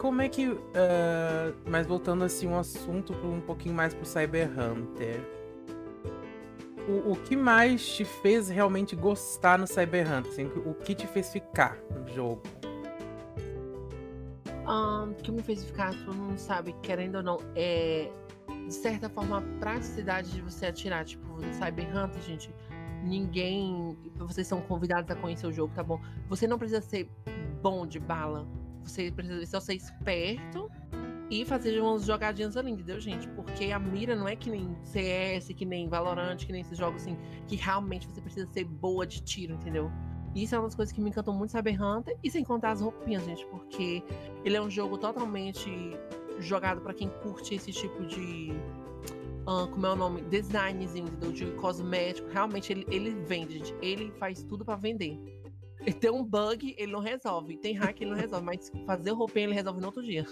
como 0.00 0.22
é 0.22 0.28
que. 0.28 0.48
Uh, 0.48 0.58
mas 1.68 1.86
voltando 1.86 2.24
assim 2.24 2.48
um 2.48 2.58
assunto 2.58 3.12
um 3.12 3.40
pouquinho 3.40 3.74
mais 3.74 3.92
pro 3.92 4.06
Cyber 4.06 4.48
Hunter 4.48 5.20
o, 6.90 7.12
o 7.12 7.16
que 7.16 7.36
mais 7.36 7.86
te 7.94 8.04
fez 8.04 8.48
realmente 8.48 8.96
gostar 8.96 9.58
no 9.58 9.66
Cyber 9.66 10.06
Hunter? 10.06 10.32
Assim, 10.32 10.46
o 10.46 10.74
que 10.74 10.94
te 10.94 11.06
fez 11.06 11.32
ficar 11.32 11.76
no 11.90 12.08
jogo? 12.08 12.42
Um, 14.66 15.10
o 15.10 15.14
que 15.14 15.30
me 15.30 15.42
fez 15.42 15.64
ficar, 15.64 15.92
tu 15.92 16.12
não 16.12 16.36
sabe, 16.36 16.74
querendo 16.82 17.16
ou 17.16 17.22
não, 17.22 17.38
é 17.54 18.10
de 18.66 18.74
certa 18.74 19.08
forma 19.08 19.38
a 19.38 19.42
praticidade 19.58 20.30
de 20.30 20.40
você 20.40 20.66
atirar. 20.66 21.04
Tipo, 21.04 21.26
no 21.40 21.52
Cyber 21.54 21.96
Hunter, 21.96 22.22
gente, 22.22 22.54
ninguém. 23.02 23.96
Vocês 24.16 24.46
são 24.46 24.60
convidados 24.60 25.10
a 25.10 25.14
conhecer 25.14 25.46
o 25.46 25.52
jogo, 25.52 25.72
tá 25.74 25.82
bom? 25.82 26.00
Você 26.28 26.46
não 26.46 26.58
precisa 26.58 26.80
ser 26.80 27.10
bom 27.62 27.86
de 27.86 27.98
bala. 27.98 28.46
Você 28.90 29.10
precisa 29.10 29.46
só 29.46 29.60
ser 29.60 29.74
esperto 29.74 30.70
e 31.30 31.44
fazer 31.44 31.80
umas 31.80 32.04
jogadinhas 32.04 32.56
ali, 32.56 32.72
entendeu, 32.72 33.00
gente? 33.00 33.28
Porque 33.28 33.70
a 33.70 33.78
mira 33.78 34.16
não 34.16 34.26
é 34.26 34.34
que 34.34 34.50
nem 34.50 34.76
CS, 34.82 35.48
que 35.54 35.64
nem 35.64 35.88
Valorant, 35.88 36.44
que 36.44 36.50
nem 36.50 36.62
esses 36.62 36.76
jogos 36.76 37.02
assim, 37.02 37.16
que 37.46 37.54
realmente 37.54 38.08
você 38.08 38.20
precisa 38.20 38.46
ser 38.52 38.64
boa 38.64 39.06
de 39.06 39.22
tiro, 39.22 39.54
entendeu? 39.54 39.90
Isso 40.34 40.54
é 40.54 40.58
uma 40.58 40.66
das 40.66 40.74
coisas 40.74 40.92
que 40.92 41.00
me 41.00 41.10
encantou 41.10 41.32
muito 41.32 41.50
Cyber 41.50 41.80
Hunter, 41.80 42.16
e 42.22 42.30
sem 42.30 42.44
contar 42.44 42.72
as 42.72 42.80
roupinhas, 42.80 43.24
gente, 43.24 43.46
porque 43.46 44.02
ele 44.44 44.56
é 44.56 44.62
um 44.62 44.70
jogo 44.70 44.98
totalmente 44.98 45.70
jogado 46.40 46.80
para 46.80 46.92
quem 46.92 47.08
curte 47.08 47.54
esse 47.54 47.72
tipo 47.72 48.04
de. 48.04 48.52
Uh, 49.42 49.66
como 49.68 49.86
é 49.86 49.92
o 49.92 49.96
nome? 49.96 50.22
Designzinho, 50.22 51.06
entendeu? 51.06 51.32
De 51.32 51.46
cosmético. 51.52 52.28
Realmente 52.30 52.72
ele, 52.72 52.86
ele 52.90 53.10
vende, 53.10 53.54
gente. 53.54 53.74
Ele 53.80 54.12
faz 54.18 54.42
tudo 54.42 54.64
para 54.64 54.76
vender. 54.76 55.18
Tem 56.00 56.10
um 56.10 56.24
bug, 56.24 56.74
ele 56.78 56.92
não 56.92 57.00
resolve. 57.00 57.56
Tem 57.56 57.74
hack, 57.74 58.00
ele 58.00 58.10
não 58.10 58.16
resolve. 58.16 58.44
Mas 58.44 58.70
fazer 58.86 59.10
roupinha, 59.12 59.46
ele 59.46 59.54
resolve 59.54 59.80
no 59.80 59.86
outro 59.86 60.02
dia. 60.02 60.26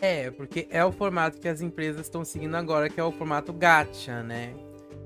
É, 0.00 0.30
porque 0.30 0.68
é 0.70 0.84
o 0.84 0.92
formato 0.92 1.40
que 1.40 1.48
as 1.48 1.62
empresas 1.62 2.02
estão 2.02 2.24
seguindo 2.24 2.54
agora, 2.54 2.90
que 2.90 3.00
é 3.00 3.04
o 3.04 3.10
formato 3.10 3.52
gacha, 3.52 4.22
né? 4.22 4.54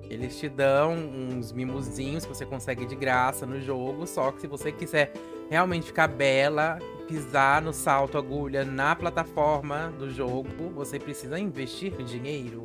Eles 0.09 0.37
te 0.37 0.49
dão 0.49 0.95
uns 0.95 1.52
mimozinhos 1.52 2.25
que 2.26 2.35
você 2.35 2.45
consegue 2.45 2.85
de 2.85 2.97
graça 2.97 3.47
no 3.47 3.61
jogo, 3.61 4.04
só 4.04 4.33
que 4.33 4.40
se 4.40 4.49
você 4.49 4.73
quiser 4.73 5.12
realmente 5.49 5.87
ficar 5.87 6.09
bela, 6.09 6.80
pisar 7.07 7.62
no 7.62 7.73
salto 7.73 8.19
agulha 8.19 8.64
na 8.64 8.97
plataforma 8.97 9.92
do 9.97 10.11
jogo, 10.11 10.71
você 10.75 10.99
precisa 10.99 11.38
investir 11.38 11.92
dinheiro. 12.02 12.64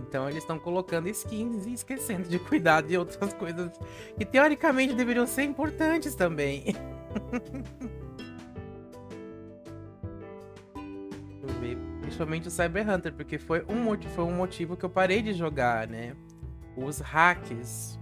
Então 0.00 0.28
eles 0.28 0.42
estão 0.42 0.58
colocando 0.58 1.08
skins 1.08 1.66
e 1.66 1.72
esquecendo 1.74 2.28
de 2.28 2.38
cuidar 2.38 2.82
de 2.82 2.96
outras 2.96 3.32
coisas 3.34 3.70
que 4.16 4.24
teoricamente 4.24 4.94
deveriam 4.94 5.26
ser 5.26 5.44
importantes 5.44 6.14
também. 6.14 6.74
Principalmente 12.00 12.48
o 12.48 12.50
Cyber 12.50 12.90
Hunter, 12.90 13.14
porque 13.14 13.38
foi 13.38 13.64
um, 13.68 13.96
foi 14.08 14.24
um 14.24 14.32
motivo 14.32 14.76
que 14.76 14.84
eu 14.84 14.90
parei 14.90 15.22
de 15.22 15.32
jogar, 15.32 15.86
né? 15.86 16.16
Os 16.76 16.98
hacks. 16.98 18.00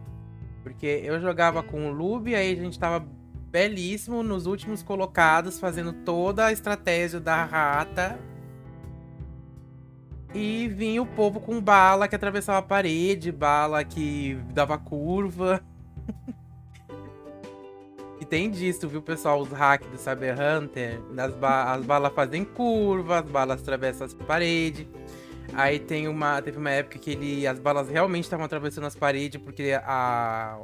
Porque 0.62 0.86
eu 1.04 1.20
jogava 1.20 1.62
com 1.62 1.88
o 1.88 1.92
Lube, 1.92 2.34
aí 2.34 2.52
a 2.52 2.56
gente 2.56 2.78
tava 2.78 3.06
belíssimo 3.50 4.22
nos 4.22 4.46
últimos 4.46 4.82
colocados, 4.82 5.60
fazendo 5.60 5.92
toda 5.92 6.46
a 6.46 6.52
estratégia 6.52 7.20
da 7.20 7.44
rata 7.44 8.18
e 10.34 10.68
vinha 10.68 11.00
o 11.00 11.06
povo 11.06 11.40
com 11.40 11.60
bala 11.60 12.06
que 12.06 12.14
atravessava 12.14 12.58
a 12.58 12.62
parede, 12.62 13.32
bala 13.32 13.82
que 13.84 14.34
dava 14.52 14.76
curva. 14.76 15.62
e 18.20 18.24
tem 18.24 18.50
disso, 18.50 18.88
viu, 18.88 19.00
pessoal? 19.00 19.40
Os 19.40 19.50
hacks 19.50 19.88
do 19.88 19.96
Cyber 19.96 20.36
Hunter. 20.38 21.00
As, 21.16 21.34
ba 21.34 21.72
as 21.72 21.84
balas 21.84 22.12
fazem 22.12 22.44
curva, 22.44 23.20
as 23.20 23.30
balas 23.30 23.62
atravessam 23.62 24.06
as 24.06 24.14
paredes. 24.14 24.86
Aí 25.54 25.78
tem 25.78 26.08
uma. 26.08 26.42
Teve 26.42 26.58
uma 26.58 26.70
época 26.70 26.98
que 26.98 27.12
ele, 27.12 27.46
as 27.46 27.58
balas 27.58 27.88
realmente 27.88 28.24
estavam 28.24 28.44
atravessando 28.44 28.86
as 28.86 28.94
paredes 28.94 29.40
porque 29.40 29.78
a, 29.82 30.58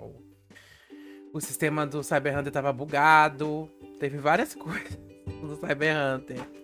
o 1.32 1.40
sistema 1.40 1.86
do 1.86 2.02
Cyber 2.02 2.34
Hunter 2.34 2.48
estava 2.48 2.72
bugado. 2.72 3.70
Teve 3.98 4.18
várias 4.18 4.54
coisas 4.54 4.98
do 5.40 5.56
Cyber 5.56 5.96
Hunter. 5.96 6.63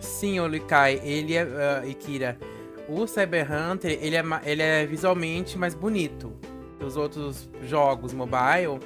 Sim, 0.00 0.40
Olikai, 0.40 1.00
ele 1.02 1.34
é. 1.34 1.44
Uh, 1.44 1.88
Ikira. 1.88 2.38
O 2.88 3.06
Cyber 3.06 3.46
Hunter, 3.50 3.98
ele 4.00 4.16
é, 4.16 4.22
ele 4.44 4.62
é 4.62 4.84
visualmente 4.84 5.56
mais 5.56 5.74
bonito 5.74 6.34
que 6.78 6.84
os 6.84 6.96
outros 6.96 7.48
jogos 7.62 8.12
mobile. 8.12 8.78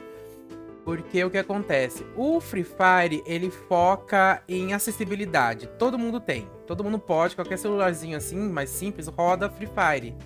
Porque 0.85 1.23
o 1.23 1.31
que 1.31 1.37
acontece? 1.37 2.07
O 2.17 2.41
Free 2.41 2.65
Fire, 2.65 3.23
ele 3.27 3.51
foca 3.51 4.43
em 4.49 4.73
acessibilidade. 4.73 5.67
Todo 5.79 5.99
mundo 5.99 6.19
tem. 6.19 6.49
Todo 6.67 6.83
mundo 6.83 6.99
pode, 6.99 7.35
qualquer 7.35 7.59
celularzinho 7.59 8.17
assim, 8.17 8.39
mais 8.39 8.71
simples, 8.71 9.07
roda 9.09 9.51
Free 9.51 9.69
Fire. 9.69 10.17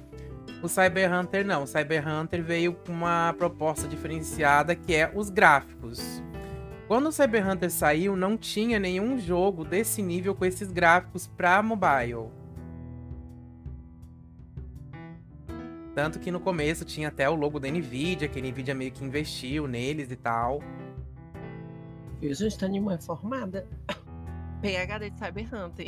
O 0.62 0.68
Cyber 0.68 1.12
Hunter 1.12 1.44
não. 1.44 1.64
O 1.64 1.66
Cyber 1.66 2.06
Hunter 2.06 2.44
veio 2.44 2.74
com 2.74 2.92
uma 2.92 3.34
proposta 3.36 3.88
diferenciada 3.88 4.76
que 4.76 4.94
é 4.94 5.10
os 5.12 5.30
gráficos. 5.30 6.22
Quando 6.92 7.06
o 7.06 7.10
Cyber 7.10 7.48
Hunter 7.48 7.70
saiu, 7.70 8.14
não 8.14 8.36
tinha 8.36 8.78
nenhum 8.78 9.18
jogo 9.18 9.64
desse 9.64 10.02
nível 10.02 10.34
com 10.34 10.44
esses 10.44 10.70
gráficos 10.70 11.26
para 11.26 11.62
mobile. 11.62 12.28
Tanto 15.94 16.20
que 16.20 16.30
no 16.30 16.38
começo 16.38 16.84
tinha 16.84 17.08
até 17.08 17.30
o 17.30 17.34
logo 17.34 17.58
da 17.58 17.66
Nvidia, 17.66 18.28
que 18.28 18.38
a 18.38 18.42
Nvidia 18.42 18.74
meio 18.74 18.92
que 18.92 19.02
investiu 19.02 19.66
neles 19.66 20.10
e 20.10 20.16
tal. 20.16 20.60
Eu 22.20 22.34
já 22.34 22.46
estou 22.46 22.68
animal 22.68 22.96
informada. 22.96 23.66
PHD 24.60 25.08
de 25.08 25.18
Cyber 25.18 25.54
Hunter. 25.54 25.86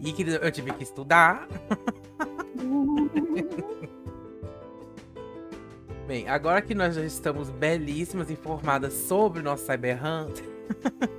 e 0.00 0.10
que 0.10 0.22
eu 0.22 0.52
tive 0.52 0.72
que 0.72 0.84
estudar. 0.84 1.46
Bem, 6.06 6.28
agora 6.28 6.62
que 6.62 6.72
nós 6.72 6.94
já 6.94 7.02
estamos 7.02 7.50
belíssimas 7.50 8.30
informadas 8.30 8.92
sobre 8.92 9.40
o 9.40 9.42
nosso 9.42 9.66
Cyber 9.66 9.98
Hunter, 9.98 10.44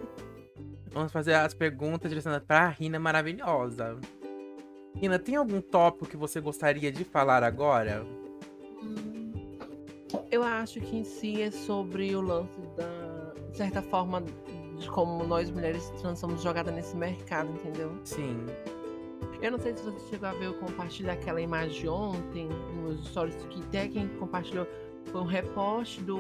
vamos 0.90 1.12
fazer 1.12 1.34
as 1.34 1.54
perguntas 1.54 2.10
direcionadas 2.10 2.48
para 2.48 2.68
a 2.68 2.70
Rina 2.70 2.98
maravilhosa. 2.98 4.00
Rina, 4.96 5.20
tem 5.20 5.36
algum 5.36 5.60
tópico 5.60 6.06
que 6.06 6.16
você 6.16 6.40
gostaria 6.40 6.90
de 6.90 7.04
falar 7.04 7.44
agora? 7.44 8.08
Eu 10.32 10.42
acho 10.42 10.80
que 10.80 10.96
em 10.96 11.04
si 11.04 11.42
é 11.42 11.52
sobre 11.52 12.16
o 12.16 12.22
lance 12.22 12.62
da, 12.78 13.34
de 13.52 13.58
certa 13.58 13.82
forma, 13.82 14.24
de 14.80 14.90
como 14.90 15.22
nós 15.26 15.52
mulheres 15.52 15.90
trans 16.02 16.18
somos 16.18 16.42
jogadas 16.42 16.74
nesse 16.74 16.96
mercado, 16.96 17.52
entendeu? 17.52 17.92
Sim. 18.06 18.46
Eu 19.42 19.52
não 19.52 19.60
sei 19.60 19.76
se 19.76 19.84
você 19.84 20.00
chegou 20.10 20.30
a 20.30 20.34
ver 20.34 20.46
eu 20.46 20.54
compartilhar 20.56 21.14
aquela 21.14 21.40
imagem 21.40 21.88
ontem 21.88 22.50
nos 22.76 23.08
stories 23.08 23.36
que 23.50 23.62
até 23.62 23.88
quem 23.88 24.08
compartilhou 24.08 24.68
foi 25.12 25.22
um 25.22 25.26
repost 25.26 26.02
do 26.02 26.18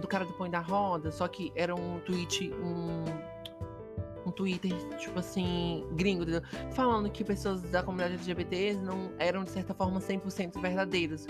do 0.00 0.06
cara 0.06 0.24
do 0.24 0.32
Põe 0.34 0.50
da 0.50 0.60
Roda, 0.60 1.10
só 1.10 1.26
que 1.28 1.52
era 1.54 1.74
um 1.74 1.98
tweet, 2.00 2.52
um, 2.54 3.04
um 4.26 4.30
Twitter, 4.30 4.72
tipo 4.98 5.18
assim, 5.18 5.86
gringo, 5.92 6.24
falando 6.72 7.10
que 7.10 7.24
pessoas 7.24 7.62
da 7.62 7.82
comunidade 7.82 8.14
LGBT 8.14 8.74
não 8.74 9.12
eram, 9.18 9.44
de 9.44 9.50
certa 9.50 9.74
forma, 9.74 10.00
100% 10.00 10.60
verdadeiras. 10.60 11.26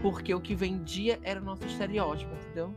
Porque 0.00 0.32
o 0.34 0.40
que 0.40 0.54
vendia 0.54 1.18
era 1.22 1.40
o 1.40 1.44
nosso 1.44 1.64
estereótipo, 1.66 2.32
entendeu? 2.34 2.74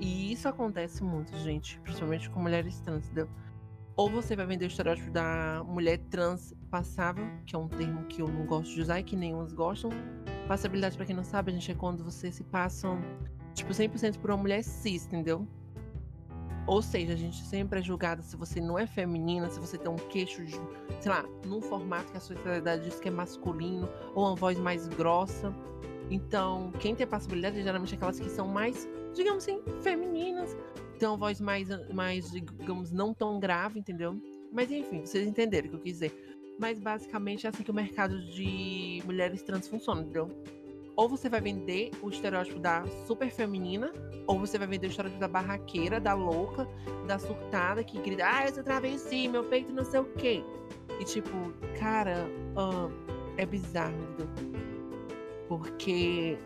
E 0.00 0.32
isso 0.32 0.48
acontece 0.48 1.02
muito, 1.02 1.36
gente, 1.38 1.80
principalmente 1.80 2.28
com 2.30 2.40
mulheres 2.40 2.80
trans, 2.80 3.04
entendeu? 3.06 3.28
Ou 3.96 4.08
você 4.08 4.36
vai 4.36 4.46
vender 4.46 4.66
o 4.66 4.68
estereótipo 4.68 5.10
da 5.10 5.62
mulher 5.66 5.98
trans 6.10 6.54
passável, 6.68 7.24
que 7.46 7.54
é 7.56 7.58
um 7.58 7.68
termo 7.68 8.04
que 8.04 8.22
eu 8.22 8.28
não 8.28 8.46
gosto 8.46 8.74
de 8.74 8.80
usar 8.80 9.00
e 9.00 9.02
que 9.02 9.16
nenhum 9.16 9.46
gostam. 9.48 9.90
Passabilidade, 10.46 10.96
para 10.96 11.06
quem 11.06 11.16
não 11.16 11.24
sabe, 11.24 11.50
a 11.50 11.54
gente 11.54 11.70
é 11.70 11.74
quando 11.74 12.04
você 12.04 12.30
se 12.30 12.44
passa, 12.44 12.88
tipo, 13.54 13.72
100% 13.72 14.18
por 14.18 14.30
uma 14.30 14.36
mulher 14.36 14.62
cis, 14.62 15.06
entendeu? 15.06 15.46
Ou 16.66 16.82
seja, 16.82 17.14
a 17.14 17.16
gente 17.16 17.42
sempre 17.44 17.80
é 17.80 17.82
julgada 17.82 18.20
se 18.20 18.36
você 18.36 18.60
não 18.60 18.78
é 18.78 18.86
feminina, 18.86 19.48
se 19.48 19.58
você 19.58 19.78
tem 19.78 19.90
um 19.90 19.96
queixo, 19.96 20.44
de, 20.44 20.52
sei 21.00 21.10
lá, 21.10 21.24
num 21.46 21.62
formato 21.62 22.12
que 22.12 22.18
a 22.18 22.20
sociedade 22.20 22.84
diz 22.84 23.00
que 23.00 23.08
é 23.08 23.10
masculino, 23.10 23.88
ou 24.14 24.26
uma 24.26 24.36
voz 24.36 24.58
mais 24.58 24.86
grossa. 24.86 25.52
Então, 26.10 26.70
quem 26.78 26.94
tem 26.94 27.06
passabilidade 27.06 27.62
geralmente 27.62 27.94
é 27.94 27.96
aquelas 27.96 28.20
que 28.20 28.28
são 28.28 28.46
mais, 28.46 28.86
digamos 29.14 29.44
assim, 29.44 29.62
femininas, 29.80 30.54
tem 30.98 31.08
uma 31.08 31.16
voz 31.16 31.40
mais, 31.40 31.68
mais 31.92 32.30
digamos, 32.30 32.90
não 32.90 33.14
tão 33.14 33.38
grave, 33.38 33.78
entendeu? 33.78 34.20
Mas 34.52 34.70
enfim, 34.70 35.04
vocês 35.04 35.26
entenderam 35.26 35.68
o 35.68 35.70
que 35.70 35.76
eu 35.76 35.80
quis 35.80 35.92
dizer. 35.94 36.27
Mas 36.58 36.78
basicamente 36.78 37.46
é 37.46 37.50
assim 37.50 37.62
que 37.62 37.70
o 37.70 37.74
mercado 37.74 38.20
de 38.20 39.02
mulheres 39.04 39.42
trans 39.42 39.68
funciona, 39.68 40.02
entendeu? 40.02 40.28
ou 40.98 41.08
você 41.08 41.28
vai 41.28 41.40
vender 41.40 41.92
o 42.02 42.08
estereótipo 42.08 42.58
da 42.58 42.84
super 43.06 43.30
feminina, 43.30 43.92
ou 44.26 44.36
você 44.36 44.58
vai 44.58 44.66
vender 44.66 44.88
o 44.88 44.90
estereótipo 44.90 45.20
da 45.20 45.28
barraqueira, 45.28 46.00
da 46.00 46.12
louca, 46.12 46.68
da 47.06 47.20
surtada, 47.20 47.84
que 47.84 48.00
grita, 48.00 48.24
ah, 48.26 48.48
eu 48.48 48.52
sou 48.52 48.64
travesti, 48.64 49.28
meu 49.28 49.44
peito 49.44 49.72
não 49.72 49.84
sei 49.84 50.00
o 50.00 50.04
quê. 50.14 50.42
E 50.98 51.04
tipo, 51.04 51.30
cara, 51.78 52.26
uh, 52.56 52.92
é 53.36 53.46
bizarro, 53.46 53.94
entendeu? 53.94 54.28
Porque, 55.46 56.36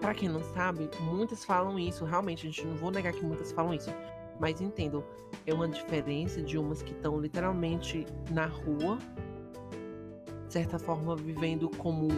para 0.00 0.14
quem 0.14 0.28
não 0.28 0.44
sabe, 0.54 0.88
muitas 1.00 1.44
falam 1.44 1.76
isso, 1.76 2.04
realmente, 2.04 2.46
a 2.46 2.50
gente 2.50 2.64
não 2.64 2.76
vou 2.76 2.92
negar 2.92 3.12
que 3.12 3.24
muitas 3.24 3.50
falam 3.50 3.74
isso. 3.74 3.90
Mas 4.38 4.60
entendo, 4.60 5.04
é 5.44 5.52
uma 5.52 5.66
diferença 5.66 6.40
de 6.40 6.56
umas 6.56 6.80
que 6.80 6.92
estão 6.92 7.20
literalmente 7.20 8.06
na 8.30 8.46
rua, 8.46 8.98
de 10.50 10.54
certa 10.54 10.80
forma, 10.80 11.14
vivendo 11.14 11.70
como 11.78 12.08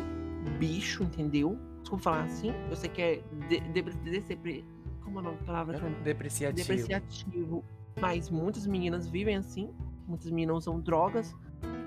bicho, 0.58 1.02
entendeu? 1.02 1.58
Desculpa 1.82 2.02
falar 2.02 2.24
assim. 2.24 2.50
Eu 2.70 2.74
sei 2.74 2.88
que 2.88 3.02
é 3.02 3.22
de, 3.46 3.60
de, 3.60 3.82
de, 3.82 4.20
de 4.36 4.64
como 5.04 5.20
é 5.20 5.22
da 5.22 5.32
palavra? 5.44 5.78
Depreciativo. 6.02 6.66
Depreciativo. 6.66 7.64
Mas 8.00 8.30
muitas 8.30 8.66
meninas 8.66 9.06
vivem 9.06 9.36
assim. 9.36 9.68
Muitas 10.08 10.30
meninas 10.30 10.56
usam 10.66 10.80
drogas 10.80 11.36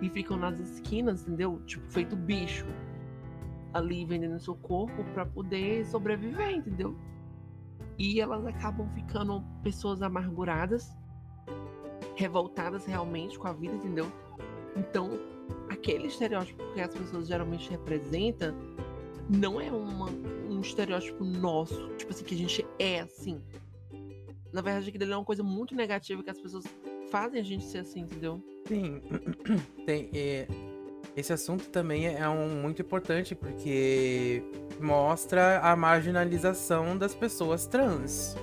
e 0.04 0.10
ficam 0.12 0.38
nas 0.38 0.60
esquinas, 0.60 1.24
entendeu? 1.24 1.60
Tipo, 1.66 1.92
feito 1.92 2.16
bicho. 2.16 2.68
Ali 3.74 4.06
vendendo 4.06 4.38
seu 4.40 4.54
corpo 4.54 5.04
para 5.16 5.26
poder 5.26 5.84
sobreviver, 5.88 6.52
entendeu? 6.52 6.96
E 7.98 8.22
elas 8.22 8.46
acabam 8.46 8.88
ficando 8.90 9.44
pessoas 9.64 10.04
amarguradas, 10.04 10.96
revoltadas 12.16 12.86
realmente 12.86 13.40
com 13.40 13.48
a 13.48 13.54
vida, 13.54 13.74
entendeu? 13.74 14.12
Então, 14.76 15.10
aquele 15.70 16.08
estereótipo 16.08 16.64
que 16.74 16.82
as 16.82 16.94
pessoas 16.94 17.28
geralmente 17.28 17.70
representam 17.70 18.56
não 19.30 19.60
é 19.60 19.72
uma, 19.72 20.10
um 20.50 20.62
estereótipo 20.62 21.24
nosso, 21.24 21.90
tipo 21.98 22.12
assim, 22.12 22.24
que 22.24 22.36
a 22.36 22.38
gente 22.38 22.66
é 22.78 23.00
assim. 23.00 23.42
Na 24.54 24.62
verdade, 24.62 24.90
aquilo 24.90 25.12
é 25.12 25.18
uma 25.18 25.26
coisa 25.26 25.44
muito 25.44 25.76
negativa 25.76 26.24
que 26.24 26.30
as 26.30 26.40
pessoas 26.40 26.64
fazem 27.10 27.42
a 27.42 27.44
gente 27.44 27.66
ser 27.66 27.80
assim, 27.80 28.02
entendeu? 28.02 28.42
Sim. 28.68 29.02
Tem, 29.86 30.10
é, 30.14 30.48
esse 31.16 31.34
assunto 31.34 31.70
também 31.70 32.08
é 32.08 32.28
um 32.28 32.62
muito 32.62 32.82
importante 32.82 33.34
porque 33.36 34.44
mostra 34.80 35.60
a 35.60 35.76
marginalização 35.76 36.98
das 36.98 37.16
pessoas 37.16 37.66
trans. 37.66 38.36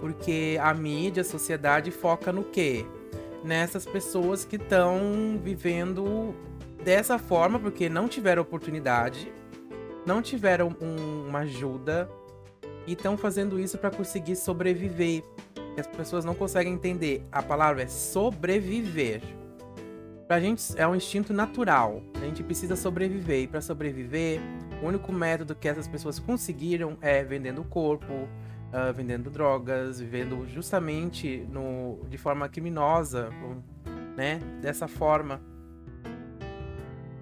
Porque 0.00 0.58
a 0.60 0.72
mídia, 0.74 1.20
a 1.20 1.24
sociedade 1.24 1.90
foca 1.90 2.32
no 2.32 2.44
quê? 2.44 2.86
Nessas 3.44 3.86
pessoas 3.86 4.44
que 4.44 4.56
estão 4.56 5.40
vivendo 5.42 6.34
dessa 6.82 7.18
forma 7.18 7.58
porque 7.58 7.88
não 7.88 8.08
tiveram 8.08 8.42
oportunidade, 8.42 9.32
não 10.04 10.22
tiveram 10.22 10.74
um, 10.80 11.28
uma 11.28 11.40
ajuda 11.40 12.08
e 12.86 12.92
estão 12.92 13.16
fazendo 13.16 13.60
isso 13.60 13.76
para 13.78 13.90
conseguir 13.90 14.36
sobreviver. 14.36 15.22
as 15.78 15.86
pessoas 15.86 16.24
não 16.24 16.34
conseguem 16.34 16.72
entender. 16.72 17.22
A 17.30 17.42
palavra 17.42 17.82
é 17.82 17.86
sobreviver. 17.86 19.22
Pra 20.26 20.40
gente 20.40 20.62
é 20.76 20.86
um 20.86 20.94
instinto 20.94 21.32
natural. 21.32 22.02
A 22.16 22.24
gente 22.24 22.42
precisa 22.42 22.76
sobreviver. 22.76 23.42
E 23.42 23.46
para 23.46 23.60
sobreviver, 23.60 24.40
o 24.82 24.86
único 24.86 25.12
método 25.12 25.54
que 25.54 25.68
essas 25.68 25.86
pessoas 25.86 26.18
conseguiram 26.18 26.96
é 27.00 27.22
vendendo 27.22 27.60
o 27.60 27.64
corpo, 27.64 28.28
uh, 28.72 28.92
vendendo 28.92 29.30
drogas, 29.30 30.00
vivendo 30.00 30.46
justamente 30.46 31.46
no, 31.50 31.98
de 32.08 32.18
forma 32.18 32.48
criminosa, 32.48 33.30
né? 34.16 34.40
Dessa 34.60 34.88
forma. 34.88 35.40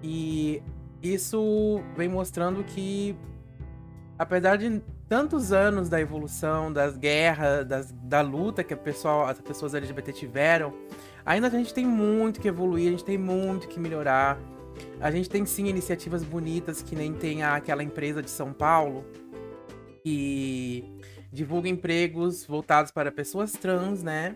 E 0.03 0.61
isso 1.01 1.81
vem 1.95 2.09
mostrando 2.09 2.63
que, 2.63 3.15
apesar 4.17 4.57
de 4.57 4.81
tantos 5.07 5.51
anos 5.53 5.89
da 5.89 5.99
evolução, 6.01 6.71
das 6.71 6.97
guerras, 6.97 7.65
das, 7.65 7.91
da 7.91 8.21
luta 8.21 8.63
que 8.63 8.73
a 8.73 8.77
pessoal, 8.77 9.25
as 9.25 9.39
pessoas 9.39 9.73
LGBT 9.73 10.11
tiveram, 10.11 10.73
ainda 11.25 11.47
a 11.47 11.49
gente 11.49 11.73
tem 11.73 11.85
muito 11.85 12.41
que 12.41 12.47
evoluir, 12.47 12.87
a 12.87 12.91
gente 12.91 13.05
tem 13.05 13.17
muito 13.17 13.67
que 13.67 13.79
melhorar. 13.79 14.37
A 15.01 15.09
gente 15.09 15.29
tem 15.29 15.45
sim 15.45 15.67
iniciativas 15.67 16.23
bonitas, 16.23 16.81
que 16.83 16.95
nem 16.95 17.13
tem 17.13 17.41
aquela 17.43 17.83
empresa 17.83 18.21
de 18.21 18.29
São 18.29 18.53
Paulo, 18.53 19.03
que 20.03 20.96
divulga 21.31 21.69
empregos 21.69 22.45
voltados 22.45 22.91
para 22.91 23.11
pessoas 23.11 23.51
trans, 23.51 24.03
né? 24.03 24.35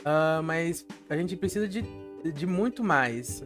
Uh, 0.00 0.42
mas 0.42 0.86
a 1.08 1.16
gente 1.16 1.36
precisa 1.36 1.68
de, 1.68 1.84
de 2.32 2.46
muito 2.46 2.82
mais. 2.82 3.44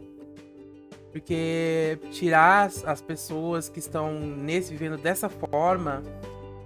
Porque 1.11 1.97
tirar 2.11 2.65
as, 2.65 2.83
as 2.85 3.01
pessoas 3.01 3.69
que 3.69 3.79
estão 3.79 4.19
nesse 4.19 4.71
vivendo 4.71 4.97
dessa 4.97 5.29
forma 5.29 6.03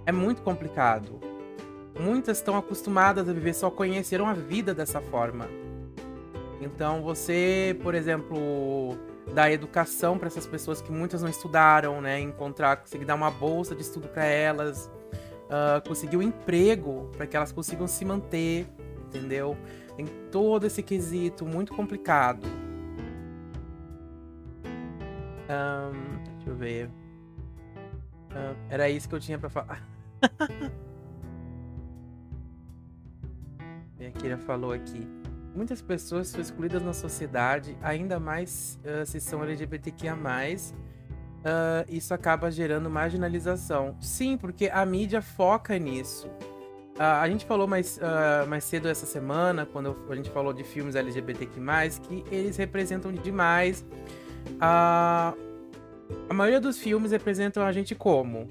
é 0.06 0.12
muito 0.12 0.42
complicado. 0.42 1.20
Muitas 1.98 2.38
estão 2.38 2.56
acostumadas 2.56 3.28
a 3.28 3.32
viver, 3.32 3.54
só 3.54 3.70
conheceram 3.70 4.26
a 4.26 4.32
vida 4.32 4.74
dessa 4.74 5.00
forma. 5.00 5.48
Então 6.60 7.02
você, 7.02 7.78
por 7.82 7.94
exemplo, 7.94 8.96
dar 9.34 9.50
educação 9.50 10.18
para 10.18 10.26
essas 10.26 10.46
pessoas 10.46 10.82
que 10.82 10.90
muitas 10.90 11.22
não 11.22 11.28
estudaram, 11.28 12.00
né? 12.00 12.18
Encontrar, 12.20 12.76
conseguir 12.76 13.04
dar 13.04 13.14
uma 13.14 13.30
bolsa 13.30 13.74
de 13.74 13.82
estudo 13.82 14.08
para 14.08 14.24
elas, 14.24 14.90
uh, 15.50 15.86
conseguir 15.86 16.16
um 16.16 16.22
emprego 16.22 17.10
para 17.16 17.26
que 17.26 17.36
elas 17.36 17.52
consigam 17.52 17.86
se 17.86 18.04
manter, 18.04 18.66
entendeu? 19.06 19.56
Tem 19.96 20.06
todo 20.30 20.66
esse 20.66 20.82
quesito 20.82 21.44
muito 21.44 21.74
complicado. 21.74 22.46
Um, 25.50 26.22
deixa 26.36 26.50
eu 26.50 26.54
ver. 26.54 26.86
Uh, 28.30 28.56
era 28.70 28.88
isso 28.88 29.08
que 29.08 29.14
eu 29.14 29.20
tinha 29.20 29.38
para 29.38 29.50
falar. 29.50 29.84
e 33.98 34.06
a 34.06 34.10
Kira 34.12 34.38
falou 34.38 34.72
aqui. 34.72 35.06
Muitas 35.54 35.82
pessoas 35.82 36.28
são 36.28 36.40
excluídas 36.40 36.80
na 36.80 36.92
sociedade, 36.92 37.76
ainda 37.82 38.20
mais 38.20 38.78
uh, 38.84 39.04
se 39.04 39.20
são 39.20 39.42
LGBTQIA+. 39.42 40.16
Uh, 41.40 41.88
isso 41.88 42.12
acaba 42.12 42.50
gerando 42.50 42.90
marginalização. 42.90 43.96
Sim, 44.00 44.36
porque 44.36 44.68
a 44.68 44.84
mídia 44.84 45.22
foca 45.22 45.78
nisso. 45.78 46.26
Uh, 46.96 47.02
a 47.02 47.28
gente 47.28 47.46
falou 47.46 47.66
mais, 47.66 47.96
uh, 47.96 48.46
mais 48.46 48.64
cedo 48.64 48.88
essa 48.88 49.06
semana, 49.06 49.64
quando 49.64 49.96
a 50.10 50.14
gente 50.14 50.28
falou 50.30 50.52
de 50.52 50.62
filmes 50.62 50.94
LGBTQ+, 50.94 51.60
que 52.02 52.24
eles 52.30 52.56
representam 52.58 53.10
demais 53.10 53.84
a, 54.60 55.34
maioria 56.32 56.60
dos 56.60 56.78
filmes 56.78 57.12
representam 57.12 57.64
a 57.64 57.72
gente 57.72 57.94
como 57.94 58.48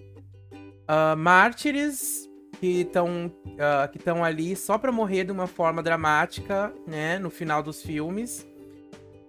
mártires 1.17 2.27
que 2.59 2.81
estão 2.81 3.31
que 3.91 3.97
estão 3.97 4.23
ali 4.23 4.55
só 4.55 4.77
para 4.77 4.91
morrer 4.91 5.23
de 5.23 5.31
uma 5.31 5.47
forma 5.47 5.83
dramática, 5.83 6.73
né, 6.87 7.19
no 7.19 7.29
final 7.29 7.61
dos 7.61 7.81
filmes, 7.81 8.47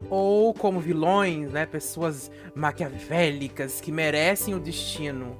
ou 0.09 0.55
como 0.55 0.81
vilões, 0.81 1.53
né, 1.53 1.67
pessoas 1.67 2.31
maquiavélicas 2.55 3.81
que 3.81 3.93
merecem 3.93 4.55
o 4.55 4.61
destino. 4.61 5.37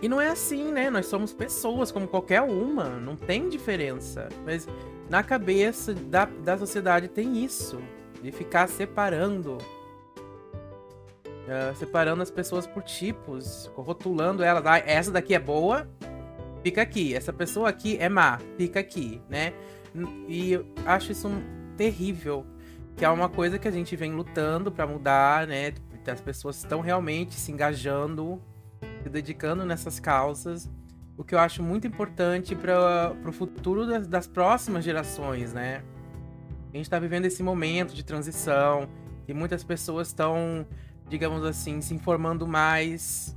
E 0.00 0.08
não 0.08 0.20
é 0.20 0.28
assim, 0.28 0.72
né? 0.72 0.90
Nós 0.90 1.06
somos 1.06 1.32
pessoas 1.32 1.90
como 1.90 2.06
qualquer 2.06 2.42
uma, 2.42 2.84
não 3.00 3.16
tem 3.16 3.48
diferença. 3.48 4.28
Mas 4.44 4.68
na 5.08 5.22
cabeça 5.22 5.94
da, 5.94 6.26
da 6.26 6.58
sociedade 6.58 7.08
tem 7.08 7.42
isso 7.42 7.80
de 8.22 8.30
ficar 8.30 8.68
separando. 8.68 9.58
Uh, 11.46 11.74
separando 11.76 12.22
as 12.22 12.30
pessoas 12.30 12.66
por 12.66 12.82
tipos, 12.82 13.70
rotulando 13.74 14.42
elas. 14.42 14.66
Ah, 14.66 14.78
essa 14.78 15.10
daqui 15.10 15.34
é 15.34 15.38
boa, 15.38 15.88
fica 16.62 16.82
aqui. 16.82 17.14
Essa 17.14 17.32
pessoa 17.32 17.68
aqui 17.68 17.96
é 17.98 18.08
má, 18.08 18.38
fica 18.58 18.80
aqui, 18.80 19.20
né? 19.28 19.54
E 20.28 20.52
eu 20.52 20.66
acho 20.84 21.12
isso 21.12 21.30
terrível. 21.76 22.44
Que 22.96 23.04
é 23.04 23.08
uma 23.08 23.28
coisa 23.28 23.58
que 23.58 23.68
a 23.68 23.70
gente 23.70 23.94
vem 23.94 24.12
lutando 24.12 24.72
para 24.72 24.86
mudar, 24.86 25.46
né? 25.46 25.72
As 26.06 26.20
pessoas 26.20 26.56
estão 26.56 26.80
realmente 26.80 27.34
se 27.34 27.50
engajando, 27.50 28.40
se 29.02 29.08
dedicando 29.08 29.64
nessas 29.64 29.98
causas. 29.98 30.70
O 31.16 31.24
que 31.24 31.34
eu 31.34 31.38
acho 31.38 31.62
muito 31.62 31.86
importante 31.86 32.54
para 32.54 33.14
o 33.24 33.32
futuro 33.32 33.86
das, 33.86 34.06
das 34.06 34.26
próximas 34.26 34.84
gerações, 34.84 35.52
né? 35.52 35.82
A 36.72 36.76
gente 36.76 36.86
está 36.86 36.98
vivendo 36.98 37.24
esse 37.24 37.42
momento 37.42 37.94
de 37.94 38.04
transição 38.04 38.88
e 39.26 39.34
muitas 39.34 39.64
pessoas 39.64 40.08
estão, 40.08 40.66
digamos 41.08 41.44
assim, 41.44 41.80
se 41.80 41.94
informando 41.94 42.46
mais, 42.46 43.36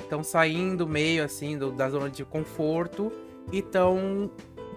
estão 0.00 0.20
uh, 0.20 0.24
saindo 0.24 0.86
meio 0.86 1.24
assim 1.24 1.58
do, 1.58 1.72
da 1.72 1.88
zona 1.88 2.10
de 2.10 2.24
conforto 2.24 3.10
e 3.50 3.58
estão 3.58 4.30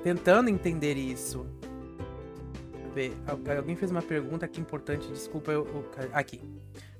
tentando 0.03 0.49
entender 0.49 0.97
isso. 0.97 1.45
Alguém 3.57 3.75
fez 3.75 3.91
uma 3.91 4.01
pergunta 4.01 4.45
aqui 4.45 4.61
importante, 4.61 5.07
desculpa, 5.07 5.51
eu, 5.51 5.65
eu, 5.65 6.09
aqui. 6.13 6.41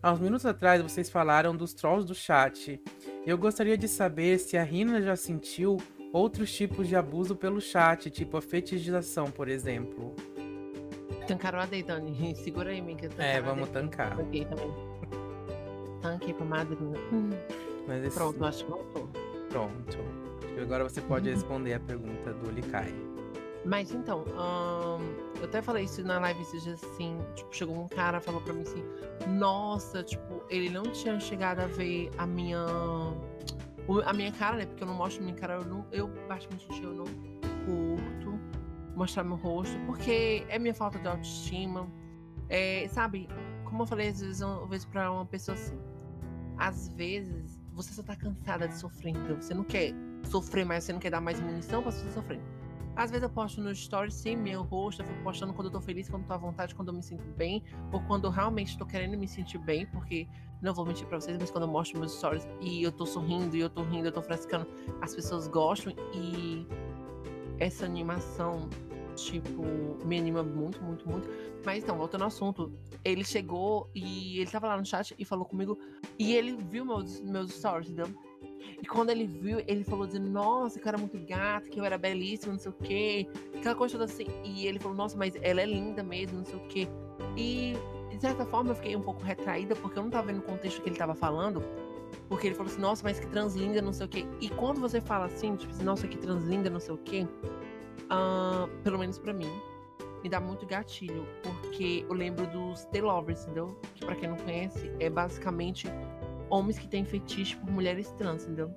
Há 0.02 0.12
uns 0.12 0.20
minutos 0.20 0.46
atrás 0.46 0.82
vocês 0.82 1.10
falaram 1.10 1.56
dos 1.56 1.74
trolls 1.74 2.06
do 2.06 2.14
chat. 2.14 2.82
Eu 3.26 3.38
gostaria 3.38 3.78
de 3.78 3.88
saber 3.88 4.38
se 4.38 4.58
a 4.58 4.64
Rina 4.64 5.02
já 5.02 5.16
sentiu 5.16 5.78
outros 6.14 6.54
tipos 6.54 6.88
de 6.88 6.96
abuso 6.96 7.36
pelo 7.36 7.60
chat, 7.60 8.10
tipo 8.10 8.38
a 8.38 8.42
fetichização, 8.42 9.32
por 9.32 9.48
exemplo. 9.48 10.16
Tancaram 11.28 11.60
a 11.60 11.66
Dani. 11.66 12.36
Segura 12.38 12.70
aí, 12.70 12.82
minha. 12.82 12.98
É, 13.18 13.42
vamos 13.42 13.70
tancar. 13.70 14.16
Tanquei 14.16 14.46
também. 14.46 14.72
Tanquei 16.02 16.34
pra 16.34 16.46
madrinha. 16.46 17.00
Mas 17.88 18.04
esse... 18.04 18.16
Pronto, 18.16 18.46
acho 18.46 18.64
que 18.64 18.72
voltou. 18.72 19.10
Pronto. 19.50 19.98
Agora 20.62 20.84
você 20.84 21.02
pode 21.02 21.28
uhum. 21.28 21.36
responder 21.36 21.74
a 21.74 21.80
pergunta 21.80 22.34
do 22.34 22.52
Likai. 22.52 22.94
Mas 23.66 23.92
então, 23.92 24.24
eu 25.40 25.46
até 25.46 25.60
falei 25.62 25.86
isso 25.86 26.04
na 26.04 26.20
live 26.20 26.40
esses 26.42 26.64
dias 26.64 26.84
assim, 26.84 27.18
tipo, 27.34 27.56
chegou 27.56 27.84
um 27.84 27.88
cara 27.88 28.22
falou 28.22 28.40
pra 28.42 28.54
mim 28.54 28.62
assim, 28.62 28.84
nossa, 29.28 30.04
tipo, 30.04 30.44
ele 30.50 30.70
não 30.70 30.84
tinha 30.84 31.20
chegado 31.20 31.62
a 31.62 31.66
ver 31.66 32.12
a 32.18 32.28
minha. 32.28 32.64
A 34.06 34.14
minha 34.14 34.32
cara, 34.32 34.58
né? 34.58 34.66
Porque 34.66 34.84
eu 34.84 34.88
não 34.88 34.96
mostro 34.96 35.24
minha 35.24 35.36
cara, 35.36 35.56
eu 35.56 35.66
não. 35.66 35.86
Eu, 35.92 36.08
praticamente, 36.28 36.84
eu 36.84 36.94
não 36.94 37.06
curto 37.66 38.40
mostrar 38.96 39.24
meu 39.24 39.36
rosto, 39.36 39.78
porque 39.86 40.46
é 40.48 40.58
minha 40.60 40.74
falta 40.74 40.98
de 41.00 41.08
autoestima. 41.08 41.88
É, 42.50 42.88
sabe, 42.90 43.28
como 43.64 43.84
eu 43.84 43.88
falei 43.88 44.10
às 44.10 44.22
vezes, 44.22 44.42
uma 44.42 44.68
vez 44.68 44.86
pra 44.86 45.12
uma 45.12 45.26
pessoa 45.26 45.56
assim, 45.56 45.78
às 46.58 46.88
vezes 46.90 47.60
você 47.74 47.92
só 47.94 48.04
tá 48.04 48.16
cansada 48.16 48.68
de 48.68 48.78
sofrer, 48.78 49.10
então 49.10 49.42
você 49.42 49.54
não 49.54 49.64
quer 49.64 49.92
sofrer 50.24 50.66
mais, 50.66 50.84
você 50.84 50.94
não 50.94 51.00
quer 51.00 51.10
dar 51.10 51.20
mais 51.20 51.40
munição 51.42 51.82
pra 51.82 51.92
você 51.92 52.10
sofrer. 52.12 52.40
Às 52.96 53.12
vezes 53.12 53.24
eu 53.24 53.30
posto 53.30 53.62
no 53.62 53.76
stories, 53.76 54.14
sim, 54.14 54.38
meu 54.38 54.64
rosto, 54.64 55.02
eu 55.02 55.06
fico 55.06 55.22
postando 55.22 55.54
quando 55.54 55.68
eu 55.68 55.72
tô 55.72 55.82
feliz, 55.82 56.08
quando 56.08 56.22
eu 56.22 56.28
tô 56.30 56.34
à 56.34 56.38
vontade, 56.38 56.74
quando 56.74 56.88
eu 56.88 56.94
me 56.94 57.04
sinto 57.04 57.26
bem, 57.36 57.62
ou 57.92 58.00
quando 58.02 58.26
eu 58.26 58.32
realmente 58.32 58.78
tô 58.78 58.86
querendo 58.86 59.18
me 59.18 59.28
sentir 59.28 59.58
bem, 59.58 59.86
porque 59.86 60.28
não 60.62 60.74
vou 60.74 60.86
mentir 60.86 61.06
pra 61.06 61.20
vocês, 61.20 61.38
mas 61.38 61.52
quando 61.52 61.66
eu 61.66 61.70
mostro 61.70 62.00
meus 62.00 62.14
stories 62.14 62.48
e 62.62 62.84
eu 62.84 62.92
tô 62.94 63.06
sorrindo, 63.06 63.56
e 63.58 63.60
eu 63.60 63.70
tô 63.70 63.84
rindo, 63.84 64.08
eu 64.08 64.12
tô 64.14 64.22
frescando, 64.22 64.66
as 65.02 65.14
pessoas 65.14 65.46
gostam 65.48 65.94
e 66.14 66.66
essa 67.60 67.86
animação, 67.86 68.70
tipo, 69.16 69.62
me 70.06 70.18
anima 70.18 70.42
muito, 70.42 70.82
muito, 70.82 71.08
muito. 71.10 71.28
Mas 71.66 71.84
então, 71.84 71.98
voltando 71.98 72.22
ao 72.22 72.28
assunto, 72.28 72.72
ele 73.04 73.26
chegou 73.26 73.90
e 73.94 74.40
ele 74.40 74.50
tava 74.50 74.68
lá 74.68 74.78
no 74.78 74.86
chat 74.86 75.14
e 75.20 75.26
falou 75.26 75.46
comigo, 75.46 75.78
e 76.18 76.34
ele 76.34 76.56
viu 76.56 76.86
meus, 76.86 77.20
meus 77.20 77.52
stories, 77.52 77.90
entendeu? 77.90 78.16
E 78.82 78.86
quando 78.86 79.10
ele 79.10 79.26
viu, 79.26 79.60
ele 79.68 79.84
falou 79.84 80.06
dizendo, 80.06 80.30
nossa, 80.30 80.80
que 80.80 80.86
eu 80.86 80.90
era 80.90 80.98
muito 80.98 81.18
gata, 81.28 81.70
que 81.70 81.80
eu 81.80 81.84
era 81.84 81.98
belíssima, 81.98 82.54
não 82.54 82.60
sei 82.60 82.72
o 82.72 82.76
quê. 82.84 83.28
Aquela 83.56 83.76
coisa 83.76 83.98
toda 83.98 84.06
assim. 84.06 84.28
E 84.44 84.68
ele 84.68 84.80
falou, 84.80 84.96
nossa, 84.96 85.18
mas 85.18 85.34
ela 85.42 85.62
é 85.62 85.66
linda 85.66 86.04
mesmo, 86.04 86.40
não 86.40 86.46
sei 86.46 86.56
o 86.56 86.68
quê. 86.68 86.88
E, 87.38 87.74
de 88.10 88.20
certa 88.20 88.46
forma, 88.46 88.72
eu 88.72 88.76
fiquei 88.76 88.96
um 88.96 89.02
pouco 89.02 89.24
retraída, 89.24 89.76
porque 89.76 89.98
eu 89.98 90.04
não 90.04 90.10
tava 90.10 90.28
vendo 90.28 90.40
o 90.40 90.44
contexto 90.44 90.82
que 90.82 90.90
ele 90.90 90.98
tava 90.98 91.16
falando. 91.16 91.64
Porque 92.30 92.48
ele 92.48 92.56
falou 92.56 92.72
assim, 92.72 92.82
nossa, 92.82 93.04
mas 93.04 93.20
que 93.20 93.28
translinda, 93.28 93.82
não 93.82 93.94
sei 93.94 94.06
o 94.06 94.10
quê. 94.10 94.26
E 94.42 94.50
quando 94.50 94.80
você 94.80 95.00
fala 95.00 95.26
assim, 95.26 95.56
tipo 95.56 95.72
assim, 95.74 95.84
nossa, 95.84 96.08
que 96.08 96.18
translinda, 96.18 96.70
não 96.70 96.80
sei 96.80 96.94
o 96.94 96.98
quê, 96.98 97.28
uh, 98.06 98.68
pelo 98.84 98.98
menos 98.98 99.20
para 99.20 99.34
mim, 99.34 99.50
me 100.24 100.30
dá 100.30 100.40
muito 100.40 100.66
gatilho. 100.66 101.28
Porque 101.44 102.06
eu 102.08 102.16
lembro 102.16 102.48
dos 102.48 102.86
The 102.86 103.02
Lovers, 103.02 103.44
entendeu? 103.44 103.78
Que 103.94 104.06
pra 104.06 104.16
quem 104.16 104.30
não 104.30 104.38
conhece, 104.38 104.92
é 105.00 105.10
basicamente 105.10 105.88
homens 106.50 106.78
que 106.80 106.88
têm 106.88 107.06
fetiche 107.06 107.56
por 107.58 107.70
mulheres 107.72 108.12
trans, 108.14 108.44
entendeu? 108.44 108.74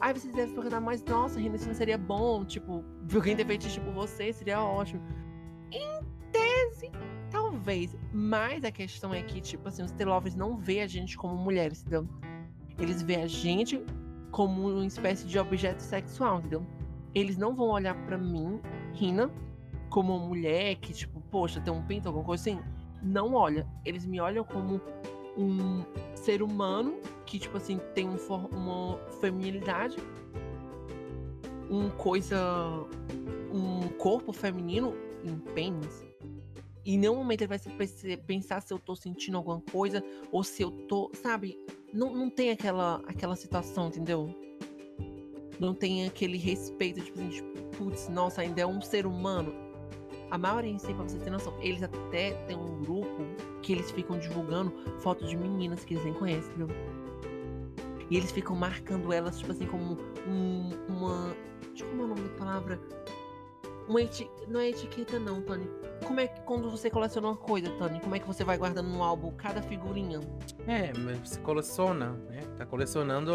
Aí 0.00 0.12
vocês 0.12 0.34
devem 0.34 0.52
perguntar, 0.54 0.80
mas 0.80 1.04
nossa, 1.04 1.38
Rina, 1.38 1.54
isso 1.56 1.68
não 1.68 1.74
seria 1.74 1.96
bom? 1.96 2.44
Tipo, 2.44 2.84
alguém 3.14 3.36
ter 3.36 3.46
fetiche 3.46 3.80
por 3.80 3.92
você 3.92 4.32
seria 4.32 4.60
ótimo. 4.60 5.00
Em 5.70 6.02
tese, 6.32 6.90
talvez. 7.30 7.96
Mas 8.12 8.64
a 8.64 8.72
questão 8.72 9.14
é 9.14 9.22
que, 9.22 9.40
tipo 9.40 9.68
assim, 9.68 9.82
os 9.82 9.92
telovers 9.92 10.34
não 10.34 10.56
vê 10.56 10.80
a 10.80 10.86
gente 10.88 11.16
como 11.16 11.36
mulheres, 11.36 11.82
entendeu? 11.82 12.08
Eles 12.78 13.00
vê 13.00 13.16
a 13.16 13.26
gente 13.28 13.80
como 14.32 14.70
uma 14.70 14.86
espécie 14.86 15.26
de 15.26 15.38
objeto 15.38 15.80
sexual, 15.80 16.38
entendeu? 16.38 16.66
Eles 17.14 17.36
não 17.36 17.54
vão 17.54 17.68
olhar 17.68 17.94
para 18.06 18.18
mim, 18.18 18.60
Rina, 18.94 19.30
como 19.88 20.16
uma 20.16 20.26
mulher 20.26 20.74
que, 20.76 20.92
tipo, 20.92 21.20
poxa, 21.30 21.60
tem 21.60 21.72
um 21.72 21.82
pinto, 21.82 22.08
alguma 22.08 22.24
coisa 22.24 22.42
assim. 22.42 22.60
Não 23.02 23.34
olha. 23.34 23.68
Eles 23.84 24.06
me 24.06 24.20
olham 24.20 24.42
como 24.42 24.80
um 25.36 25.84
ser 26.14 26.42
humano 26.42 27.00
que, 27.24 27.38
tipo 27.38 27.56
assim, 27.56 27.78
tem 27.94 28.08
um, 28.08 28.16
uma 28.52 28.98
feminilidade, 29.20 29.96
um 31.70 31.90
coisa. 31.90 32.38
um 33.52 33.88
corpo 33.98 34.32
feminino 34.32 34.94
em 35.24 35.38
pênis. 35.54 36.04
E 36.84 36.94
em 36.94 36.98
nenhum 36.98 37.16
momento 37.16 37.42
ele 37.42 37.48
vai 37.48 37.58
pensar 38.26 38.60
se 38.60 38.74
eu 38.74 38.78
tô 38.78 38.96
sentindo 38.96 39.36
alguma 39.36 39.60
coisa 39.60 40.02
ou 40.30 40.42
se 40.42 40.62
eu 40.62 40.70
tô. 40.88 41.10
Sabe? 41.14 41.56
Não, 41.92 42.12
não 42.14 42.28
tem 42.28 42.50
aquela, 42.50 42.96
aquela 43.06 43.36
situação, 43.36 43.88
entendeu? 43.88 44.34
Não 45.60 45.74
tem 45.74 46.06
aquele 46.06 46.36
respeito, 46.36 47.00
tipo 47.00 47.20
assim, 47.20 47.28
tipo, 47.28 47.76
putz, 47.76 48.08
nossa, 48.08 48.40
ainda 48.40 48.62
é 48.62 48.66
um 48.66 48.80
ser 48.80 49.06
humano. 49.06 49.54
A 50.32 50.38
maioria 50.38 50.70
em 50.70 50.78
si, 50.78 50.94
pra 50.94 51.04
vocês 51.04 51.18
terem 51.18 51.34
noção, 51.34 51.52
eles 51.60 51.82
até 51.82 52.30
têm 52.46 52.56
um 52.56 52.80
grupo 52.80 53.22
que 53.60 53.70
eles 53.70 53.90
ficam 53.90 54.18
divulgando 54.18 54.72
fotos 55.00 55.28
de 55.28 55.36
meninas 55.36 55.84
que 55.84 55.92
eles 55.92 56.04
nem 56.04 56.14
conhecem, 56.14 56.50
entendeu? 56.54 56.74
E 58.08 58.16
eles 58.16 58.32
ficam 58.32 58.56
marcando 58.56 59.12
elas, 59.12 59.38
tipo 59.38 59.52
assim, 59.52 59.66
como 59.66 59.98
um, 60.26 60.70
uma. 60.88 61.36
Tipo, 61.74 61.90
como 61.90 62.00
é 62.00 62.04
o 62.06 62.08
nome 62.08 62.22
da 62.22 62.38
palavra? 62.38 62.80
Uma 63.86 64.00
eti... 64.00 64.26
Não 64.48 64.58
é 64.58 64.70
etiqueta, 64.70 65.18
não, 65.18 65.42
Tony. 65.42 65.68
Como 66.06 66.18
é 66.18 66.26
que 66.26 66.40
quando 66.40 66.70
você 66.70 66.88
coleciona 66.88 67.28
uma 67.28 67.36
coisa, 67.36 67.68
Tony? 67.72 68.00
Como 68.00 68.16
é 68.16 68.18
que 68.18 68.26
você 68.26 68.42
vai 68.42 68.56
guardando 68.56 68.88
no 68.88 69.02
álbum 69.02 69.32
cada 69.32 69.60
figurinha? 69.60 70.18
É, 70.66 70.94
mas 70.98 71.28
você 71.28 71.40
coleciona, 71.40 72.12
né? 72.30 72.40
Tá 72.56 72.64
colecionando. 72.64 73.30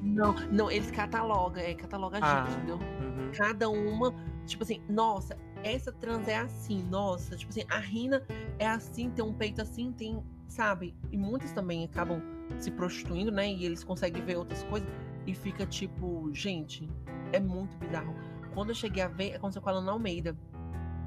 Não, 0.00 0.32
não, 0.50 0.70
eles 0.70 0.90
catalogam, 0.90 1.62
é, 1.62 1.74
cataloga 1.74 2.18
a 2.18 2.20
ah, 2.22 2.44
gente, 2.46 2.56
entendeu? 2.56 2.76
Uhum. 2.76 3.32
Cada 3.36 3.68
uma, 3.68 4.14
tipo 4.46 4.62
assim, 4.62 4.82
nossa, 4.88 5.36
essa 5.62 5.92
trans 5.92 6.28
é 6.28 6.36
assim, 6.36 6.82
nossa, 6.84 7.36
tipo 7.36 7.50
assim, 7.50 7.64
a 7.68 7.78
Rina 7.78 8.22
é 8.58 8.66
assim, 8.66 9.10
tem 9.10 9.24
um 9.24 9.32
peito 9.32 9.62
assim, 9.62 9.92
tem, 9.92 10.22
sabe? 10.48 10.94
E 11.10 11.16
muitos 11.16 11.52
também 11.52 11.84
acabam 11.84 12.20
se 12.58 12.70
prostituindo, 12.70 13.30
né? 13.30 13.50
E 13.50 13.64
eles 13.64 13.82
conseguem 13.84 14.22
ver 14.24 14.36
outras 14.36 14.62
coisas 14.64 14.88
e 15.26 15.34
fica 15.34 15.66
tipo, 15.66 16.30
gente, 16.32 16.88
é 17.32 17.40
muito 17.40 17.76
bizarro. 17.76 18.14
Quando 18.54 18.70
eu 18.70 18.74
cheguei 18.74 19.02
a 19.02 19.08
ver, 19.08 19.34
aconteceu 19.34 19.62
com 19.62 19.70
a 19.70 19.72
Lana 19.72 19.92
Almeida. 19.92 20.36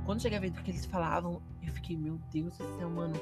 Quando 0.05 0.19
eu 0.19 0.21
cheguei 0.21 0.37
a 0.37 0.41
ver 0.41 0.51
do 0.51 0.61
que 0.61 0.71
eles 0.71 0.85
falavam, 0.85 1.41
eu 1.61 1.73
fiquei, 1.73 1.97
meu 1.97 2.19
Deus 2.31 2.57
do 2.57 2.77
céu, 2.77 2.89
mano. 2.89 3.15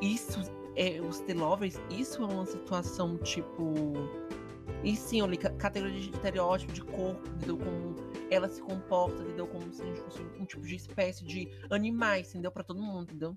Isso 0.00 0.40
é 0.76 1.00
os 1.00 1.20
The 1.20 1.34
Lovers, 1.34 1.80
isso 1.90 2.22
é 2.22 2.26
uma 2.26 2.46
situação 2.46 3.16
tipo 3.18 3.92
e 4.82 4.94
sim, 4.94 5.20
eu 5.20 5.26
li 5.26 5.36
categoria 5.36 6.00
de 6.00 6.10
estereótipo 6.10 6.72
de 6.72 6.82
corpo, 6.82 7.28
entendeu? 7.28 7.58
Como 7.58 7.96
ela 8.30 8.48
se 8.48 8.60
comporta, 8.62 9.22
entendeu? 9.22 9.46
Como 9.46 9.72
se 9.72 9.82
a 9.82 9.86
gente 9.86 10.00
fosse 10.00 10.22
um 10.38 10.44
tipo 10.44 10.66
de 10.66 10.76
espécie 10.76 11.24
de 11.24 11.48
animais, 11.70 12.30
entendeu? 12.30 12.52
Pra 12.52 12.62
todo 12.62 12.80
mundo, 12.80 13.02
entendeu? 13.02 13.36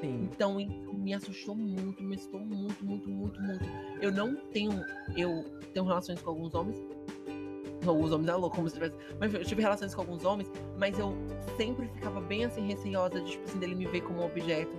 Sim. 0.00 0.28
Então 0.32 0.56
me 0.92 1.12
assustou 1.14 1.56
muito, 1.56 2.02
me 2.02 2.14
assustou 2.14 2.40
muito, 2.40 2.84
muito, 2.84 3.08
muito, 3.08 3.40
muito. 3.40 3.64
Eu 4.00 4.12
não 4.12 4.36
tenho. 4.52 4.84
Eu 5.16 5.44
tenho 5.72 5.84
relações 5.84 6.20
com 6.20 6.30
alguns 6.30 6.54
homens. 6.54 6.78
Alguns 7.86 8.12
homens 8.12 8.28
é 8.28 8.34
louco, 8.34 8.56
como 8.56 8.68
se 8.68 8.74
tivesse. 8.74 8.96
Mas 9.18 9.34
eu 9.34 9.44
tive 9.44 9.60
relações 9.60 9.94
com 9.94 10.00
alguns 10.02 10.24
homens, 10.24 10.50
mas 10.78 10.98
eu 10.98 11.14
sempre 11.56 11.88
ficava 11.88 12.20
bem 12.20 12.44
assim, 12.44 12.66
receosa 12.66 13.20
de, 13.20 13.32
tipo 13.32 13.44
assim, 13.44 13.58
dele 13.58 13.74
me 13.74 13.86
ver 13.86 14.00
como 14.02 14.24
objeto, 14.24 14.72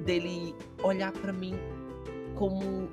dele 0.00 0.54
olhar 0.82 1.12
para 1.12 1.32
mim 1.32 1.54
como. 2.34 2.88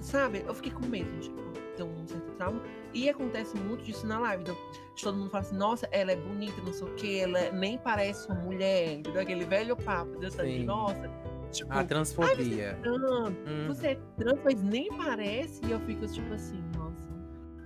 Sabe? 0.00 0.44
Eu 0.46 0.54
fiquei 0.54 0.72
com 0.72 0.86
medo, 0.86 1.20
tipo 1.20 1.43
tem 1.74 1.86
um 1.86 2.06
certo 2.06 2.30
trauma. 2.32 2.60
E 2.92 3.08
acontece 3.08 3.56
muito 3.56 3.84
disso 3.84 4.06
na 4.06 4.18
live. 4.20 4.42
Então, 4.42 4.56
todo 5.02 5.16
mundo 5.16 5.30
fala 5.30 5.44
assim, 5.44 5.56
nossa, 5.56 5.88
ela 5.90 6.12
é 6.12 6.16
bonita, 6.16 6.60
não 6.62 6.72
sei 6.72 6.86
o 6.86 6.94
que, 6.94 7.20
ela 7.20 7.50
nem 7.50 7.78
parece 7.78 8.26
uma 8.28 8.40
mulher, 8.40 8.94
entendeu? 8.94 9.20
Aquele 9.20 9.44
velho 9.44 9.76
papo, 9.76 10.18
de 10.18 10.64
nossa. 10.64 11.10
Tipo, 11.50 11.72
a 11.72 11.84
transfobia. 11.84 12.34
você, 12.36 12.60
é 12.60 12.74
trans, 12.74 13.28
hum. 13.28 13.66
você 13.68 13.86
é 13.88 13.94
trans, 14.16 14.40
mas 14.44 14.62
nem 14.62 14.88
parece. 14.96 15.64
E 15.64 15.70
eu 15.70 15.80
fico 15.80 16.06
tipo 16.06 16.32
assim, 16.34 16.60
nossa, 16.76 17.12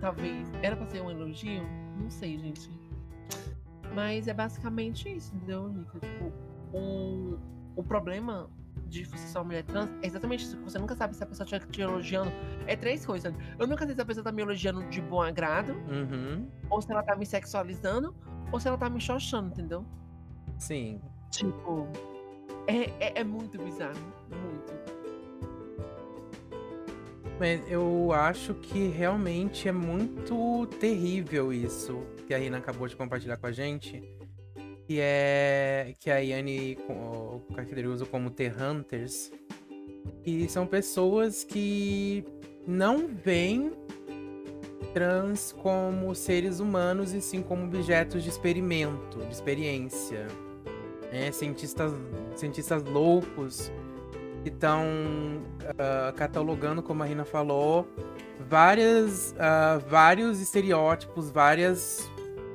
talvez. 0.01 0.51
Era 0.63 0.77
pra 0.77 0.87
ser 0.87 1.01
um 1.01 1.11
elogio? 1.11 1.63
Não 1.99 2.11
sei, 2.11 2.37
gente. 2.37 2.71
Mas 3.95 4.29
é 4.29 4.35
basicamente 4.35 5.09
isso, 5.09 5.35
entendeu, 5.35 5.69
Nica? 5.69 5.99
Tipo, 5.99 6.33
o, 6.73 7.39
o 7.77 7.83
problema 7.83 8.51
de 8.89 9.05
você 9.05 9.19
ser 9.27 9.39
uma 9.39 9.45
mulher 9.45 9.63
trans 9.65 9.89
é 10.03 10.07
exatamente 10.07 10.45
isso. 10.45 10.59
Você 10.65 10.79
nunca 10.79 10.95
sabe 10.97 11.15
se 11.15 11.23
a 11.23 11.27
pessoa 11.27 11.45
estiver 11.45 11.67
te 11.67 11.81
elogiando. 11.81 12.33
É 12.67 12.75
três 12.77 13.05
coisas. 13.05 13.35
Eu 13.59 13.67
nunca 13.67 13.85
sei 13.87 13.95
se 13.95 14.01
a 14.01 14.05
pessoa 14.05 14.25
tá 14.25 14.33
me 14.33 14.43
elogiando 14.43 14.83
de 14.89 15.01
bom 15.01 15.21
agrado, 15.23 15.73
Uhum. 15.91 16.49
ou 16.71 16.81
se 16.81 16.91
ela 16.91 17.03
tá 17.03 17.15
me 17.15 17.27
sexualizando, 17.27 18.15
ou 18.51 18.59
se 18.59 18.67
ela 18.69 18.79
tá 18.79 18.89
me 18.89 19.01
xoxando, 19.01 19.49
entendeu? 19.49 19.85
Sim. 20.59 21.01
Tipo, 21.31 21.87
é, 22.67 22.85
é, 22.99 23.21
é 23.21 23.25
muito 23.25 23.59
bizarro. 23.63 23.95
Muito. 24.31 24.99
Mas 27.39 27.71
eu 27.71 28.11
acho 28.13 28.53
que 28.55 28.89
realmente 28.89 29.69
é 29.69 29.73
muito 29.73 30.67
terrível 30.81 31.53
isso 31.53 32.03
que 32.27 32.35
a 32.35 32.39
Rina 32.39 32.59
acabou 32.59 32.89
de 32.89 32.97
compartilhar 32.97 33.37
com 33.37 33.47
a 33.47 33.53
gente. 33.53 34.03
Que 34.89 35.01
é 35.01 35.95
que 36.01 36.11
a 36.11 36.17
Yane 36.17 36.79
caracteriza 37.55 38.07
como 38.07 38.31
T-Hunters. 38.31 39.31
E 40.25 40.49
são 40.49 40.67
pessoas 40.67 41.45
que 41.45 42.25
não 42.67 43.07
veem 43.07 43.71
trans 44.95 45.55
como 45.61 46.15
seres 46.15 46.59
humanos 46.59 47.13
e 47.13 47.21
sim 47.21 47.43
como 47.43 47.65
objetos 47.65 48.23
de 48.23 48.31
experimento, 48.31 49.19
de 49.19 49.31
experiência. 49.31 50.27
É, 51.13 51.31
cientistas, 51.33 51.93
cientistas 52.35 52.83
loucos 52.83 53.71
que 54.43 54.49
estão 54.49 54.87
ah, 55.79 56.15
catalogando, 56.17 56.83
como 56.83 57.03
a 57.03 57.07
Rina 57.07 57.27
falou, 57.27 57.87
várias, 58.49 59.35
ah, 59.39 59.83
vários 59.87 60.41
estereótipos, 60.41 61.31
várias 61.31 62.11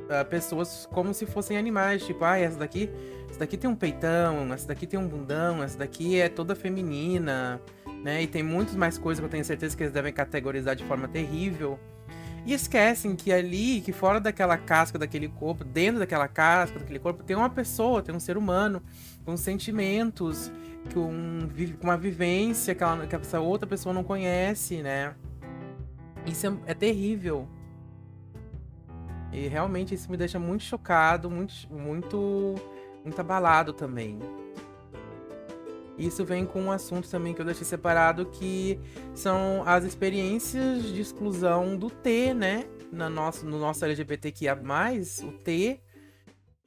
ah, 0.10 0.24
pessoas 0.26 0.88
como 0.92 1.14
se 1.14 1.26
fossem 1.26 1.58
animais. 1.58 2.06
Tipo, 2.06 2.24
ah, 2.26 2.38
essa 2.38 2.58
daqui, 2.58 2.90
essa 3.30 3.40
daqui 3.40 3.58
tem 3.58 3.70
um 3.70 3.76
peitão, 3.76 4.54
essa 4.54 4.68
daqui 4.68 4.86
tem 4.88 5.00
um 5.00 5.08
bundão, 5.08 5.64
essa 5.64 5.78
daqui 5.78 6.20
é 6.20 6.30
toda 6.30 6.56
feminina, 6.56 7.62
né? 8.04 8.22
E 8.24 8.28
tem 8.28 8.44
muitas 8.44 8.76
mais 8.76 8.98
coisas 8.98 9.20
que 9.20 9.26
eu 9.26 9.30
tenho 9.30 9.46
certeza 9.46 9.76
que 9.76 9.84
eles 9.84 9.94
devem 9.94 10.14
categorizar 10.14 10.76
de 10.76 10.84
forma 10.84 11.08
terrível. 11.08 11.80
E 12.46 12.54
esquecem 12.54 13.16
que 13.16 13.32
ali, 13.32 13.80
que 13.80 13.94
fora 13.94 14.20
daquela 14.20 14.58
casca 14.58 15.00
daquele 15.00 15.30
corpo, 15.30 15.64
dentro 15.64 16.00
daquela 16.00 16.28
casca 16.28 16.78
daquele 16.78 17.00
corpo, 17.00 17.24
tem 17.24 17.38
uma 17.38 17.50
pessoa, 17.50 18.02
tem 18.02 18.14
um 18.14 18.20
ser 18.20 18.36
humano 18.36 18.82
com 19.24 19.38
sentimentos, 19.38 20.52
com 20.94 21.48
com 21.80 21.88
uma 21.88 21.96
vivência 21.96 22.76
que, 22.76 22.84
ela- 22.84 23.08
que 23.08 23.16
essa 23.16 23.40
outra 23.40 23.66
pessoa 23.66 23.94
não 23.94 24.04
conhece, 24.04 24.82
né? 24.82 25.14
Isso 26.26 26.46
é, 26.48 26.54
é 26.68 26.74
terrível. 26.74 27.48
E 29.34 29.48
realmente 29.48 29.96
isso 29.96 30.10
me 30.12 30.16
deixa 30.16 30.38
muito 30.38 30.64
chocado, 30.64 31.30
muito, 31.30 31.54
muito, 31.72 32.56
muito 33.04 33.20
abalado 33.20 33.74
também. 33.74 34.20
Isso 35.98 36.24
vem 36.24 36.46
com 36.46 36.62
um 36.62 36.72
assunto 36.72 37.10
também 37.10 37.34
que 37.34 37.42
eu 37.42 37.46
deixei 37.46 37.66
separado, 37.66 38.26
que 38.28 38.80
são 39.14 39.64
as 39.66 39.84
experiências 39.84 40.84
de 40.84 41.02
exclusão 41.02 41.78
do 41.78 41.90
T, 41.90 42.34
né? 42.34 42.66
Na 42.92 43.10
nosso, 43.10 43.46
no 43.46 43.60
nosso 43.60 43.84
LGBTQIA+, 43.84 44.56
o 45.24 45.32
T 45.32 45.82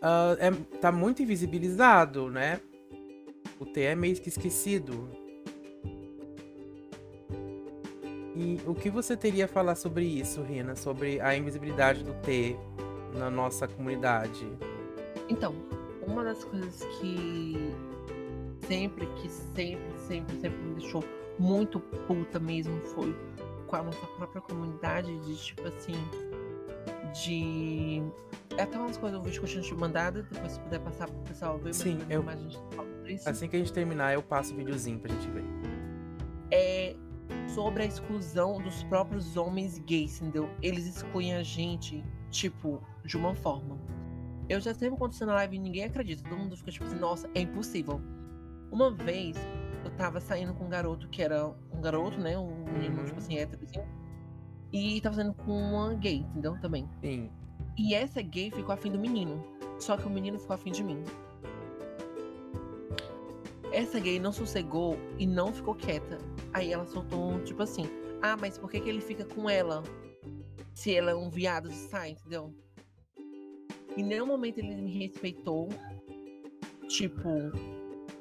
ah, 0.01 0.37
é, 0.39 0.51
tá 0.81 0.93
muito 0.93 1.23
invisibilizado, 1.23 2.31
né? 2.31 2.61
O 3.59 3.65
T 3.67 3.81
é 3.81 3.95
meio 3.95 4.17
que 4.17 4.29
esquecido. 4.29 5.26
E 8.37 8.61
o 8.67 8.75
que 8.75 8.91
você 8.91 9.17
teria 9.17 9.47
a 9.47 9.49
falar 9.49 9.75
sobre 9.77 10.05
isso, 10.05 10.43
Rina? 10.43 10.77
Sobre 10.77 11.19
a 11.21 11.35
invisibilidade 11.35 12.05
do 12.05 12.13
T 12.21 12.55
na 13.15 13.31
nossa 13.31 13.67
comunidade? 13.67 14.47
Então, 15.29 15.55
uma 16.07 16.23
das 16.23 16.45
coisas 16.45 16.85
que 17.01 17.73
sempre, 18.67 19.07
que 19.07 19.29
sempre, 19.31 19.81
sempre, 20.07 20.37
sempre 20.37 20.59
me 20.59 20.75
deixou 20.75 21.03
muito 21.39 21.81
puta 21.81 22.39
mesmo 22.39 22.79
foi 22.95 23.17
com 23.67 23.77
a 23.77 23.83
nossa 23.83 24.07
própria 24.19 24.43
comunidade, 24.43 25.19
de 25.21 25.37
tipo 25.37 25.67
assim, 25.67 25.95
de. 27.15 28.03
É 28.59 28.63
até 28.63 28.79
umas 28.79 28.97
coisas, 28.99 29.19
um 29.19 29.25
eu 29.27 29.33
tinha 29.45 29.63
te 29.63 29.75
mandado, 29.75 30.23
depois 30.31 30.53
se 30.53 30.61
puder 30.61 30.81
passar 30.81 31.09
pro 31.09 31.19
pessoal 31.23 31.59
ver, 31.59 31.75
Sim, 31.75 31.99
eu- 32.09 32.23
mais 32.23 32.39
a 32.39 32.43
gente 32.43 32.59
fala 32.75 32.89
sobre 32.95 33.13
isso. 33.15 33.29
Assim 33.29 33.49
que 33.49 33.57
a 33.57 33.59
gente 33.59 33.73
terminar, 33.73 34.13
eu 34.15 34.23
passo 34.23 34.53
o 34.53 34.57
videozinho 34.57 34.99
pra 34.99 35.13
gente 35.13 35.29
ver. 35.31 35.45
é 36.51 36.95
sobre 37.49 37.83
a 37.83 37.87
exclusão 37.87 38.61
dos 38.61 38.83
próprios 38.85 39.37
homens 39.37 39.79
gays, 39.79 40.21
entendeu? 40.21 40.49
Eles 40.63 40.87
excluem 40.87 41.35
a 41.35 41.43
gente, 41.43 42.05
tipo, 42.31 42.83
de 43.05 43.17
uma 43.17 43.35
forma. 43.35 43.79
Eu 44.49 44.61
já 44.61 44.73
sempre 44.73 45.05
estou 45.05 45.27
na 45.27 45.35
live 45.35 45.57
e 45.57 45.59
ninguém 45.59 45.85
acredita. 45.85 46.23
Todo 46.29 46.39
mundo 46.39 46.57
fica 46.57 46.71
tipo 46.71 46.85
assim, 46.85 46.99
nossa, 46.99 47.29
é 47.35 47.41
impossível. 47.41 48.01
Uma 48.71 48.91
vez 48.91 49.37
eu 49.85 49.91
tava 49.93 50.21
saindo 50.21 50.55
com 50.55 50.65
um 50.65 50.69
garoto 50.69 51.09
que 51.09 51.23
era 51.23 51.49
um 51.73 51.81
garoto, 51.81 52.19
né? 52.21 52.39
Um 52.39 52.65
menino, 52.65 52.99
Uhum. 52.99 53.05
tipo 53.07 53.19
assim, 53.19 53.39
héterozinho. 53.39 53.85
E 54.73 55.01
tava 55.01 55.17
saindo 55.17 55.35
com 55.35 55.53
uma 55.53 55.95
gay, 55.95 56.19
entendeu? 56.19 56.59
Também. 56.61 56.89
Sim. 57.01 57.31
E 57.77 57.95
essa 57.95 58.23
gay 58.23 58.51
ficou 58.51 58.73
afim 58.73 58.91
do 58.91 58.99
menino. 58.99 59.43
Só 59.79 59.97
que 59.97 60.07
o 60.07 60.11
menino 60.11 60.39
ficou 60.39 60.55
afim 60.55 60.71
de 60.71 60.83
mim. 60.83 61.03
Essa 63.73 63.99
gay 64.01 64.19
não 64.19 64.33
sossegou 64.33 64.97
e 65.19 65.27
não 65.27 65.53
ficou 65.53 65.75
quieta. 65.75 66.19
Aí 66.53 66.73
ela 66.73 66.87
soltou 66.87 67.31
um 67.33 67.45
tipo 67.45 67.63
assim: 67.63 67.87
Ah, 68.23 68.37
mas 68.37 68.59
por 68.59 68.71
que, 68.71 68.81
que 68.81 68.89
ele 68.89 69.01
fica 69.01 69.25
com 69.25 69.49
ela? 69.49 69.83
Se 70.75 70.95
ela 70.95 71.11
é 71.11 71.15
um 71.15 71.31
viado 71.31 71.69
de 71.69 71.75
sai, 71.75 72.11
entendeu? 72.11 72.55
Em 73.97 74.03
nenhum 74.03 74.27
momento 74.27 74.59
ele 74.59 74.75
me 74.75 74.91
respeitou. 74.99 75.69
Tipo, 76.89 77.29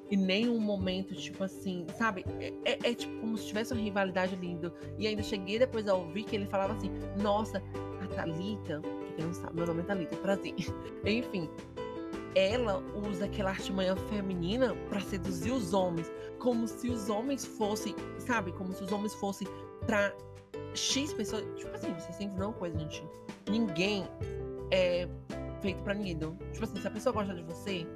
em 0.10 0.17
nenhum 0.17 0.60
momento, 0.60 1.13
tipo 1.15 1.43
assim, 1.43 1.86
sabe? 1.97 2.25
É, 2.39 2.53
é- 2.63 2.79
é 2.91 2.93
tipo 2.93 3.19
como 3.19 3.38
se 3.38 3.47
tivesse 3.47 3.73
uma 3.73 3.81
rivalidade 3.81 4.36
linda. 4.36 4.73
E 4.97 5.08
ainda 5.08 5.21
cheguei 5.23 5.60
depois 5.60 5.88
a 5.88 5.93
ouvir 5.95 6.23
que 6.23 6.36
ele 6.36 6.45
falava 6.47 6.73
assim: 6.73 6.89
Nossa, 7.21 7.62
a 8.01 8.08
Thalita, 8.15 8.81
quem 9.15 9.25
não 9.25 9.34
sabe, 9.34 9.55
meu 9.55 9.67
nome 9.67 9.81
é 9.81 9.84
Thalita, 9.84 10.15
prazer. 10.17 10.53
Enfim, 11.05 11.49
ela 12.36 12.84
usa 13.10 13.26
aquela 13.26 13.50
artimanha 13.52 13.95
feminina 13.95 14.76
pra 14.89 15.00
seduzir 15.00 15.52
os 15.52 15.74
homens, 15.74 16.12
como 16.38 16.67
se 16.67 16.89
os 16.89 17.10
homens 17.10 17.45
fossem, 17.45 17.95
sabe? 18.19 18.52
Como 18.52 18.74
se 18.74 18.84
os 18.84 18.91
homens 18.91 19.13
fossem 19.15 19.48
pra 19.86 20.13
X 20.74 21.13
pessoas. 21.13 21.45
Tipo 21.56 21.74
assim, 21.74 21.93
vocês 21.93 22.17
têm 22.17 22.30
que 22.30 22.36
uma 22.36 22.52
coisa, 22.52 22.78
gente. 22.78 23.04
Ninguém 23.50 24.06
é 24.71 25.08
feito 25.62 25.82
pra 25.82 25.93
ninguém. 25.93 26.12
entendeu? 26.12 26.38
Tipo 26.52 26.65
assim, 26.65 26.82
se 26.82 26.88
a 26.88 26.91
pessoa 26.91 27.13
gosta 27.13 27.34
de 27.34 27.43
você, 27.43 27.88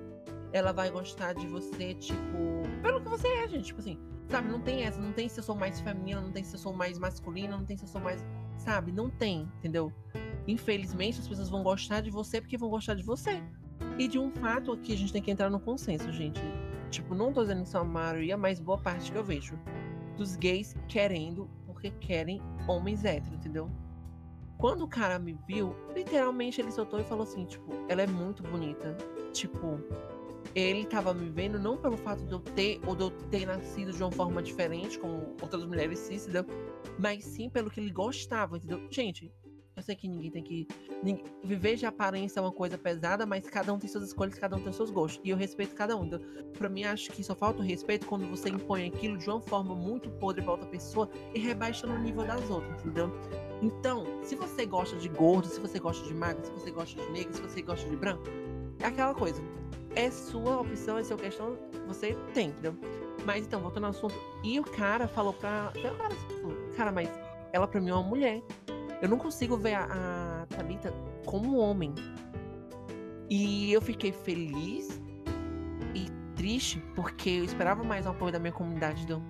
ela 0.54 0.72
vai 0.72 0.90
gostar 0.90 1.34
de 1.34 1.46
você, 1.48 1.94
tipo, 1.96 2.64
pelo 2.82 3.02
que 3.02 3.10
você 3.10 3.28
é, 3.28 3.48
gente. 3.50 3.66
Tipo 3.66 3.82
assim, 3.82 4.00
sabe? 4.30 4.50
Não 4.50 4.62
tem 4.62 4.84
essa, 4.84 5.00
não 5.02 5.12
tem 5.12 5.28
se 5.28 5.40
eu 5.40 5.44
sou 5.44 5.56
mais 5.56 5.82
feminina, 5.82 6.22
não 6.22 6.32
tem 6.32 6.44
se 6.46 6.56
eu 6.56 6.60
sou 6.60 6.74
mais 6.74 6.98
masculina, 6.98 7.58
não 7.58 7.66
tem 7.66 7.76
se 7.78 7.84
eu 7.84 7.90
sou 7.90 8.00
mais. 8.00 8.24
Sabe? 8.58 8.92
Não 8.92 9.10
tem, 9.10 9.50
entendeu? 9.58 9.92
Infelizmente, 10.48 11.20
as 11.20 11.28
pessoas 11.28 11.50
vão 11.50 11.62
gostar 11.62 12.02
de 12.02 12.10
você 12.10 12.42
porque 12.42 12.58
vão 12.58 12.70
gostar 12.70 12.94
de 12.94 13.04
você. 13.04 13.42
E 13.98 14.08
de 14.08 14.18
um 14.18 14.32
fato 14.32 14.72
aqui, 14.72 14.94
a 14.94 14.98
gente 14.98 15.12
tem 15.12 15.22
que 15.22 15.32
entrar 15.32 15.50
no 15.50 15.60
consenso, 15.60 16.12
gente. 16.12 16.42
Tipo, 16.90 17.14
não 17.14 17.32
tô 17.32 17.42
dizendo 17.42 17.64
que 17.64 17.70
são 17.70 17.82
a 17.82 17.86
maioria, 17.86 18.38
mas 18.38 18.60
boa 18.60 18.78
parte 18.78 19.12
que 19.12 19.18
eu 19.18 19.24
vejo. 19.24 19.58
Dos 20.18 20.36
gays 20.36 20.76
querendo, 20.88 21.50
porque 21.66 21.92
querem 21.92 22.42
homens 22.68 23.06
héteros, 23.06 23.38
entendeu? 23.38 23.70
Quando 24.58 24.84
o 24.84 24.88
cara 24.88 25.18
me 25.18 25.38
viu, 25.48 25.74
literalmente 25.96 26.60
ele 26.60 26.72
soltou 26.72 27.00
e 27.00 27.04
falou 27.04 27.24
assim, 27.24 27.46
tipo, 27.46 27.72
ela 27.88 28.02
é 28.02 28.08
muito 28.08 28.44
bonita. 28.44 28.98
Tipo, 29.32 29.80
ele 30.56 30.86
tava 30.86 31.14
me 31.14 31.30
vendo 31.30 31.60
não 31.60 31.78
pelo 31.78 31.96
fato 31.96 32.26
de 32.26 32.32
eu 32.32 32.40
ter, 32.40 32.82
ou 32.86 32.96
de 32.96 33.04
eu 33.04 33.12
ter 33.12 33.46
nascido 33.46 33.94
de 33.94 34.04
uma 34.04 34.12
forma 34.12 34.42
diferente, 34.42 35.00
como 35.00 35.36
outras 35.42 35.66
mulheres 35.66 36.00
cis, 36.00 36.24
entendeu? 36.24 36.46
Mas 36.98 37.24
sim 37.24 37.50
pelo 37.50 37.70
que 37.70 37.80
ele 37.80 37.92
gostava, 37.92 38.58
entendeu? 38.58 38.86
Gente, 38.90 39.32
eu 39.80 39.84
sei 39.84 39.96
que 39.96 40.08
ninguém 40.08 40.30
tem 40.30 40.44
que. 40.44 40.68
Viver 41.44 41.76
de 41.76 41.86
aparência 41.86 42.40
é 42.40 42.44
uma 42.44 42.52
coisa 42.52 42.78
pesada, 42.78 43.26
mas 43.26 43.50
cada 43.50 43.74
um 43.74 43.80
tem 43.80 43.90
suas 43.90 44.06
escolhas, 44.06 44.38
cada 44.38 44.56
um 44.56 44.62
tem 44.62 44.72
seus 44.72 44.92
gostos. 44.92 45.22
E 45.24 45.30
eu 45.30 45.38
respeito 45.38 45.74
cada 45.74 45.96
um. 45.98 46.06
Então, 46.06 46.20
pra 46.58 46.70
mim, 46.70 46.84
acho 46.84 47.12
que 47.12 47.24
só 47.24 47.34
falta 47.34 47.60
o 47.60 47.66
respeito 47.66 48.06
quando 48.06 48.28
você 48.28 48.50
impõe 48.50 48.88
aquilo 48.88 49.18
de 49.18 49.30
uma 49.30 49.42
forma 49.42 49.74
muito 49.74 50.10
podre 50.12 50.42
pra 50.42 50.52
outra 50.52 50.68
pessoa 50.68 51.10
e 51.34 51.40
rebaixa 51.40 51.88
no 51.88 51.98
nível 51.98 52.26
das 52.26 52.50
outras, 52.50 52.80
entendeu? 52.82 53.12
Então, 53.62 54.06
se 54.24 54.36
você 54.36 54.66
gosta 54.66 54.96
de 54.98 55.10
gordo, 55.10 55.48
se 55.48 55.60
você 55.60 55.80
gosta 55.80 56.06
de 56.06 56.14
magro, 56.14 56.46
se 56.46 56.52
você 56.52 56.72
gosta 56.72 57.02
de 57.02 57.12
negro, 57.12 57.34
se 57.34 57.42
você 57.42 57.62
gosta 57.62 57.90
de 57.90 57.96
branco, 57.96 58.24
é 58.80 58.86
aquela 58.86 59.14
coisa. 59.14 59.42
É 59.96 60.12
sua 60.12 60.62
opção, 60.62 60.98
é 60.98 61.04
sua 61.04 61.18
questão, 61.18 61.58
você 61.88 62.16
tem, 62.34 62.50
entendeu? 62.50 62.76
Mas 63.26 63.46
então, 63.46 63.60
voltando 63.60 63.86
ao 63.86 63.90
assunto, 63.90 64.16
e 64.44 64.60
o 64.60 64.64
cara 64.64 65.08
falou 65.08 65.34
pra. 65.34 65.74
Cara, 65.74 66.16
tipo, 66.16 66.76
cara, 66.76 66.92
mas 66.92 67.10
ela 67.52 67.68
pra 67.68 67.82
mim 67.82 67.90
é 67.90 67.94
uma 67.94 68.04
mulher. 68.04 68.42
Eu 69.02 69.08
não 69.08 69.18
consigo 69.18 69.58
ver 69.58 69.76
a, 69.76 69.86
a 69.86 70.46
Thalita 70.48 70.94
como 71.26 71.58
homem. 71.58 71.94
E 73.30 73.72
eu 73.72 73.82
fiquei 73.82 74.12
feliz 74.12 75.02
e 75.94 76.10
triste 76.36 76.84
porque 76.96 77.30
eu 77.30 77.44
esperava 77.44 77.84
mais 77.84 78.06
o 78.06 78.10
apoio 78.10 78.32
da 78.32 78.40
minha 78.40 78.52
comunidade. 78.52 79.04
Então. 79.04 79.24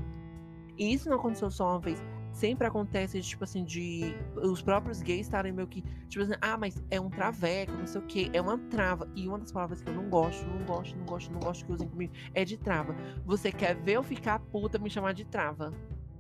E 0.78 0.94
isso 0.94 1.10
não 1.10 1.18
aconteceu 1.18 1.52
só 1.52 1.72
uma 1.72 1.80
vez. 1.80 2.02
sempre 2.32 2.66
acontece, 2.66 3.20
tipo 3.22 3.44
assim, 3.44 3.66
de 3.66 4.16
os 4.38 4.62
próprios 4.62 5.02
gays 5.02 5.22
estarem 5.26 5.52
meio 5.52 5.68
que, 5.68 5.82
tipo 6.08 6.24
assim, 6.24 6.36
ah, 6.42 6.58
mas 6.58 6.82
é 6.90 7.00
um 7.00 7.10
traveco, 7.10 7.74
não 7.74 7.86
sei 7.86 8.02
o 8.02 8.06
quê, 8.06 8.30
é 8.34 8.42
uma 8.42 8.58
trava. 8.58 9.12
E 9.16 9.28
uma 9.28 9.38
das 9.38 9.52
palavras 9.52 9.82
que 9.82 9.90
eu 9.90 9.94
não 9.94 10.10
gosto, 10.10 10.46
não 10.48 10.66
gosto, 10.66 10.98
não 10.98 11.06
gosto, 11.06 11.32
não 11.34 11.40
gosto 11.40 11.66
que 11.66 11.72
usem 11.74 11.88
comigo 11.88 12.14
é 12.34 12.46
de 12.46 12.58
trava. 12.58 12.96
Você 13.26 13.52
quer 13.52 13.76
ver 13.76 13.94
eu 13.94 14.04
ficar 14.04 14.40
puta 14.40 14.80
me 14.80 14.90
chamar 14.90 15.14
de 15.14 15.26
trava? 15.26 15.74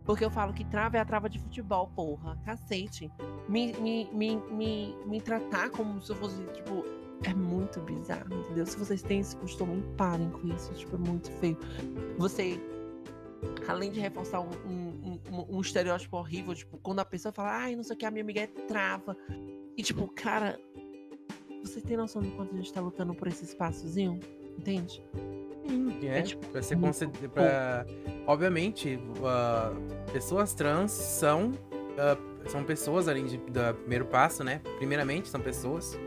Porque 0.05 0.23
eu 0.25 0.31
falo 0.31 0.53
que 0.53 0.65
trava 0.65 0.97
é 0.97 0.99
a 0.99 1.05
trava 1.05 1.29
de 1.29 1.39
futebol, 1.39 1.87
porra. 1.95 2.37
Cacete. 2.45 3.11
Me, 3.47 3.73
me, 3.73 4.09
me, 4.11 4.35
me, 4.51 4.95
me 5.05 5.21
tratar 5.21 5.69
como 5.69 6.01
se 6.01 6.11
eu 6.11 6.15
fosse, 6.15 6.41
tipo, 6.53 6.83
é 7.23 7.33
muito 7.33 7.79
bizarro, 7.81 8.33
entendeu? 8.33 8.65
Se 8.65 8.77
vocês 8.77 9.01
têm 9.01 9.19
esse 9.19 9.35
costume, 9.35 9.83
parem 9.97 10.29
com 10.31 10.47
isso. 10.47 10.73
Tipo, 10.73 10.95
é 10.95 10.99
muito 10.99 11.31
feio. 11.33 11.57
Você, 12.17 12.59
além 13.67 13.91
de 13.91 13.99
reforçar 13.99 14.39
um, 14.39 14.49
um, 14.65 15.19
um, 15.31 15.57
um 15.57 15.61
estereótipo 15.61 16.17
horrível, 16.17 16.55
tipo, 16.55 16.77
quando 16.77 16.99
a 16.99 17.05
pessoa 17.05 17.31
fala, 17.31 17.57
ai, 17.57 17.75
não 17.75 17.83
sei 17.83 17.95
o 17.95 17.99
que, 17.99 18.05
a 18.05 18.11
minha 18.11 18.23
amiga 18.23 18.41
é 18.41 18.47
trava. 18.47 19.17
E, 19.77 19.83
tipo, 19.83 20.07
cara, 20.07 20.59
você 21.63 21.81
tem 21.81 21.97
noção 21.97 22.21
do 22.21 22.31
quanto 22.31 22.53
a 22.53 22.57
gente 22.57 22.71
tá 22.71 22.81
lutando 22.81 23.13
por 23.13 23.27
esse 23.27 23.43
espaçozinho? 23.43 24.19
Entende? 24.57 25.03
Sim, 25.69 25.97
é, 26.03 26.19
é 26.19 26.21
tipo, 26.23 26.45
pra 26.47 26.61
ser 26.61 26.77
considerado. 26.77 27.29
Pra... 27.31 27.85
Obviamente, 28.25 28.99
uh, 29.17 30.11
pessoas 30.11 30.53
trans 30.53 30.91
são. 30.91 31.51
Uh, 31.51 32.29
são 32.49 32.63
pessoas, 32.63 33.07
além 33.07 33.25
de, 33.25 33.37
do 33.37 33.73
primeiro 33.81 34.05
passo, 34.05 34.43
né? 34.43 34.61
Primeiramente, 34.77 35.27
são 35.27 35.39
pessoas 35.39 35.97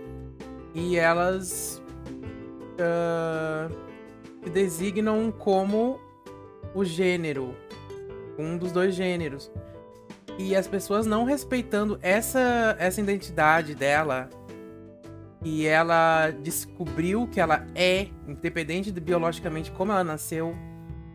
e 0.75 0.97
elas 0.97 1.83
uh, 2.75 3.73
se 4.43 4.51
designam 4.51 5.31
como 5.31 6.01
o 6.75 6.85
gênero, 6.85 7.55
um 8.39 8.57
dos 8.57 8.73
dois 8.73 8.95
gêneros. 8.95 9.51
E 10.39 10.57
as 10.57 10.67
pessoas 10.67 11.07
não 11.07 11.25
respeitando 11.25 11.99
essa, 12.01 12.75
essa 12.79 13.01
identidade 13.01 13.75
dela, 13.75 14.31
e 15.45 15.67
ela 15.67 16.31
descobriu 16.31 17.27
que 17.27 17.41
ela 17.41 17.67
é, 17.75 18.09
independente 18.27 18.91
de 18.91 19.01
biologicamente 19.01 19.71
como 19.73 19.93
ela 19.93 20.05
nasceu, 20.05 20.57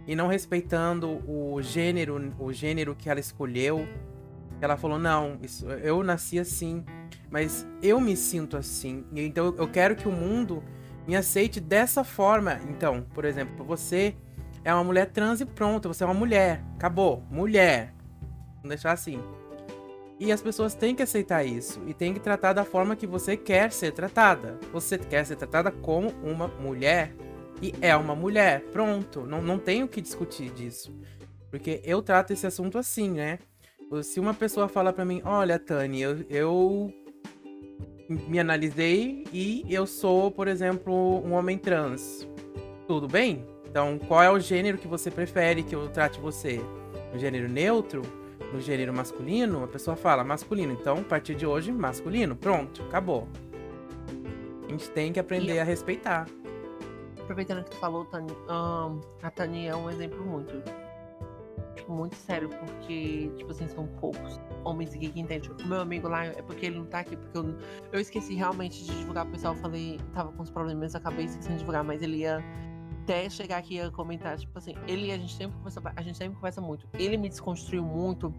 e 0.05 0.15
não 0.15 0.27
respeitando 0.27 1.21
o 1.27 1.61
gênero, 1.61 2.33
o 2.39 2.53
gênero 2.53 2.95
que 2.95 3.09
ela 3.09 3.19
escolheu. 3.19 3.87
Ela 4.61 4.77
falou: 4.77 4.97
"Não, 4.97 5.37
isso, 5.41 5.69
eu 5.69 6.01
nasci 6.03 6.39
assim 6.39 6.83
mas 7.29 7.67
eu 7.81 7.99
me 7.99 8.15
sinto 8.15 8.57
assim. 8.57 9.05
Então 9.13 9.53
eu 9.57 9.67
quero 9.67 9.95
que 9.95 10.07
o 10.07 10.11
mundo 10.11 10.63
me 11.05 11.15
aceite 11.15 11.59
dessa 11.59 12.03
forma. 12.03 12.59
Então, 12.69 13.05
por 13.13 13.25
exemplo, 13.25 13.65
você 13.65 14.15
é 14.63 14.73
uma 14.73 14.83
mulher 14.83 15.07
trans 15.07 15.41
e 15.41 15.45
pronto, 15.45 15.87
você 15.87 16.03
é 16.03 16.07
uma 16.07 16.13
mulher. 16.13 16.63
Acabou, 16.75 17.23
mulher. 17.29 17.93
Vamos 18.55 18.69
deixar 18.69 18.91
assim. 18.91 19.21
E 20.19 20.31
as 20.31 20.41
pessoas 20.41 20.73
têm 20.73 20.95
que 20.95 21.03
aceitar 21.03 21.43
isso 21.43 21.81
e 21.85 21.93
têm 21.93 22.13
que 22.13 22.19
tratar 22.19 22.53
da 22.53 22.65
forma 22.65 22.95
que 22.95 23.05
você 23.05 23.37
quer 23.37 23.71
ser 23.71 23.91
tratada. 23.91 24.59
Você 24.73 24.97
quer 24.97 25.25
ser 25.25 25.35
tratada 25.35 25.71
como 25.71 26.09
uma 26.23 26.47
mulher 26.47 27.13
e 27.61 27.73
é 27.81 27.95
uma 27.95 28.15
mulher. 28.15 28.61
Pronto, 28.71 29.21
não, 29.21 29.41
não 29.41 29.59
tenho 29.59 29.85
o 29.85 29.89
que 29.89 30.01
discutir 30.01 30.49
disso. 30.49 30.91
Porque 31.51 31.81
eu 31.83 32.01
trato 32.01 32.33
esse 32.33 32.47
assunto 32.47 32.77
assim, 32.79 33.11
né? 33.11 33.39
Se 34.03 34.19
uma 34.19 34.33
pessoa 34.33 34.67
fala 34.67 34.91
para 34.91 35.05
mim, 35.05 35.21
olha, 35.23 35.57
Tani, 35.57 36.01
eu, 36.01 36.25
eu 36.29 36.93
me 38.09 38.39
analisei 38.39 39.23
e 39.31 39.65
eu 39.69 39.85
sou, 39.85 40.31
por 40.31 40.47
exemplo, 40.47 41.23
um 41.25 41.33
homem 41.33 41.57
trans. 41.57 42.27
Tudo 42.87 43.07
bem? 43.07 43.45
Então, 43.69 43.99
qual 43.99 44.23
é 44.23 44.29
o 44.29 44.39
gênero 44.39 44.77
que 44.77 44.87
você 44.87 45.11
prefere 45.11 45.63
que 45.63 45.75
eu 45.75 45.87
trate 45.89 46.19
você? 46.19 46.59
No 47.13 47.19
gênero 47.19 47.47
neutro? 47.47 48.01
No 48.53 48.61
gênero 48.61 48.93
masculino? 48.93 49.63
A 49.63 49.67
pessoa 49.67 49.95
fala 49.95 50.23
masculino. 50.23 50.71
Então, 50.73 50.97
a 50.99 51.03
partir 51.03 51.35
de 51.35 51.45
hoje, 51.45 51.71
masculino. 51.71 52.35
Pronto, 52.35 52.83
acabou. 52.83 53.27
A 54.65 54.71
gente 54.71 54.89
tem 54.91 55.11
que 55.11 55.19
aprender 55.19 55.55
e... 55.55 55.59
a 55.59 55.63
respeitar. 55.63 56.27
Aproveitando 57.19 57.63
que 57.63 57.71
tu 57.71 57.77
falou, 57.77 58.05
Tani, 58.05 58.31
um, 58.31 59.01
a 59.21 59.29
Tani 59.29 59.67
é 59.67 59.75
um 59.75 59.89
exemplo 59.89 60.25
muito 60.25 60.63
tipo, 61.87 61.93
muito 61.93 62.15
sério, 62.15 62.49
porque, 62.49 63.31
tipo 63.37 63.51
assim, 63.51 63.67
são 63.67 63.87
poucos 63.99 64.39
homens 64.63 64.93
aqui 64.93 65.09
que 65.09 65.19
entendem. 65.19 65.49
O 65.63 65.67
meu 65.67 65.79
amigo 65.79 66.07
lá 66.07 66.25
é 66.25 66.41
porque 66.41 66.65
ele 66.67 66.77
não 66.77 66.85
tá 66.85 66.99
aqui, 66.99 67.15
porque 67.15 67.37
eu, 67.37 67.55
eu 67.93 67.99
esqueci 67.99 68.35
realmente 68.35 68.83
de 68.83 68.95
divulgar 68.97 69.25
pro 69.25 69.33
pessoal. 69.33 69.55
Eu 69.55 69.61
falei, 69.61 69.99
tava 70.13 70.31
com 70.33 70.43
os 70.43 70.51
problemas, 70.51 70.93
acabei 70.95 71.25
esquecendo 71.25 71.53
de 71.53 71.59
divulgar, 71.59 71.83
mas 71.83 72.01
ele 72.01 72.17
ia 72.17 72.43
até 73.07 73.29
chegar 73.29 73.57
aqui 73.57 73.79
e 73.79 73.91
comentar, 73.91 74.37
tipo 74.37 74.57
assim, 74.57 74.75
ele 74.85 75.09
a 75.13 75.17
gente 75.17 75.33
sempre 75.33 75.55
conversa, 75.55 75.81
a 75.95 76.01
gente 76.01 76.17
sempre 76.17 76.35
conversa 76.35 76.59
muito. 76.59 76.89
Ele 76.93 77.15
me 77.15 77.29
desconstruiu 77.29 77.81
muito 77.81 78.33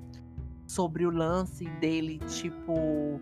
sobre 0.66 1.06
o 1.06 1.10
lance 1.10 1.64
dele, 1.80 2.18
tipo, 2.28 3.18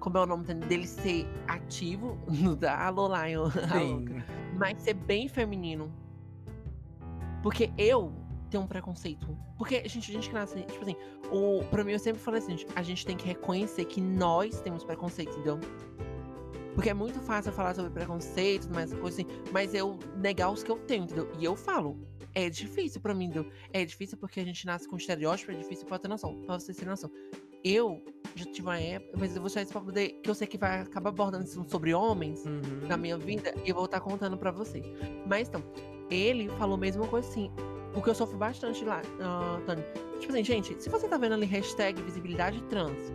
como 0.00 0.18
é 0.18 0.22
o 0.22 0.26
nome 0.26 0.44
dele 0.66 0.88
ser 0.88 1.28
ativo 1.46 2.18
no 2.28 2.56
da 2.56 2.86
Alô 2.86 3.06
Lion, 3.06 3.48
mas 4.58 4.82
ser 4.82 4.94
bem 4.94 5.28
feminino. 5.28 5.92
Porque 7.40 7.70
eu 7.78 8.12
ter 8.50 8.58
um 8.58 8.66
preconceito. 8.66 9.38
Porque, 9.56 9.88
gente, 9.88 10.10
a 10.10 10.14
gente 10.14 10.28
que 10.28 10.34
nasce, 10.34 10.60
tipo 10.62 10.82
assim, 10.82 10.96
o, 11.30 11.62
pra 11.70 11.84
mim 11.84 11.92
eu 11.92 12.00
sempre 12.00 12.20
falei 12.20 12.40
assim, 12.40 12.56
a 12.74 12.82
gente 12.82 13.06
tem 13.06 13.16
que 13.16 13.24
reconhecer 13.24 13.84
que 13.84 14.00
nós 14.00 14.60
temos 14.60 14.82
preconceito, 14.82 15.30
entendeu? 15.30 15.60
Porque 16.74 16.90
é 16.90 16.94
muito 16.94 17.20
fácil 17.20 17.52
falar 17.52 17.74
sobre 17.74 17.90
preconceito, 17.90 18.68
mas 18.72 18.92
coisa 18.94 19.22
assim, 19.22 19.26
mas 19.52 19.74
eu 19.74 19.98
negar 20.16 20.50
os 20.50 20.62
que 20.62 20.70
eu 20.70 20.78
tenho, 20.78 21.04
entendeu? 21.04 21.30
E 21.38 21.44
eu 21.44 21.56
falo. 21.56 21.98
É 22.32 22.48
difícil 22.48 23.00
pra 23.00 23.12
mim, 23.12 23.24
entendeu? 23.24 23.50
É 23.72 23.84
difícil 23.84 24.16
porque 24.16 24.38
a 24.38 24.44
gente 24.44 24.64
nasce 24.64 24.86
com 24.88 24.96
estereótipo, 24.96 25.50
é 25.50 25.54
difícil 25.54 25.84
pra 25.86 25.98
ter 25.98 26.06
noção, 26.06 26.40
pra 26.42 26.60
você 26.60 26.72
ter 26.72 26.86
noção. 26.86 27.10
Eu 27.64 28.02
já 28.36 28.44
tive 28.46 28.68
uma 28.68 28.78
época, 28.78 29.18
mas 29.18 29.30
eu 29.30 29.42
vou 29.42 29.48
deixar 29.48 29.62
isso 29.62 29.72
pra 29.72 29.80
poder, 29.80 30.20
que 30.22 30.30
eu 30.30 30.34
sei 30.34 30.46
que 30.46 30.56
vai 30.56 30.80
acabar 30.80 31.10
abordando 31.10 31.44
isso 31.44 31.64
sobre 31.68 31.92
homens 31.92 32.44
uhum. 32.46 32.86
na 32.88 32.96
minha 32.96 33.18
vida, 33.18 33.52
e 33.64 33.70
eu 33.70 33.74
vou 33.74 33.84
estar 33.84 34.00
contando 34.00 34.38
pra 34.38 34.52
vocês. 34.52 34.86
Mas 35.26 35.48
então, 35.48 35.62
ele 36.08 36.48
falou 36.50 36.76
a 36.76 36.78
mesma 36.78 37.06
coisa 37.06 37.28
assim. 37.28 37.50
O 37.94 38.00
que 38.00 38.08
eu 38.08 38.14
sofro 38.14 38.38
bastante 38.38 38.84
lá, 38.84 39.02
uh, 39.02 39.60
Tony. 39.66 39.82
Tipo 40.20 40.32
assim, 40.32 40.44
gente, 40.44 40.80
se 40.80 40.88
você 40.88 41.08
tá 41.08 41.18
vendo 41.18 41.32
ali 41.32 41.46
hashtag 41.46 42.00
visibilidade 42.02 42.62
trans, 42.64 43.12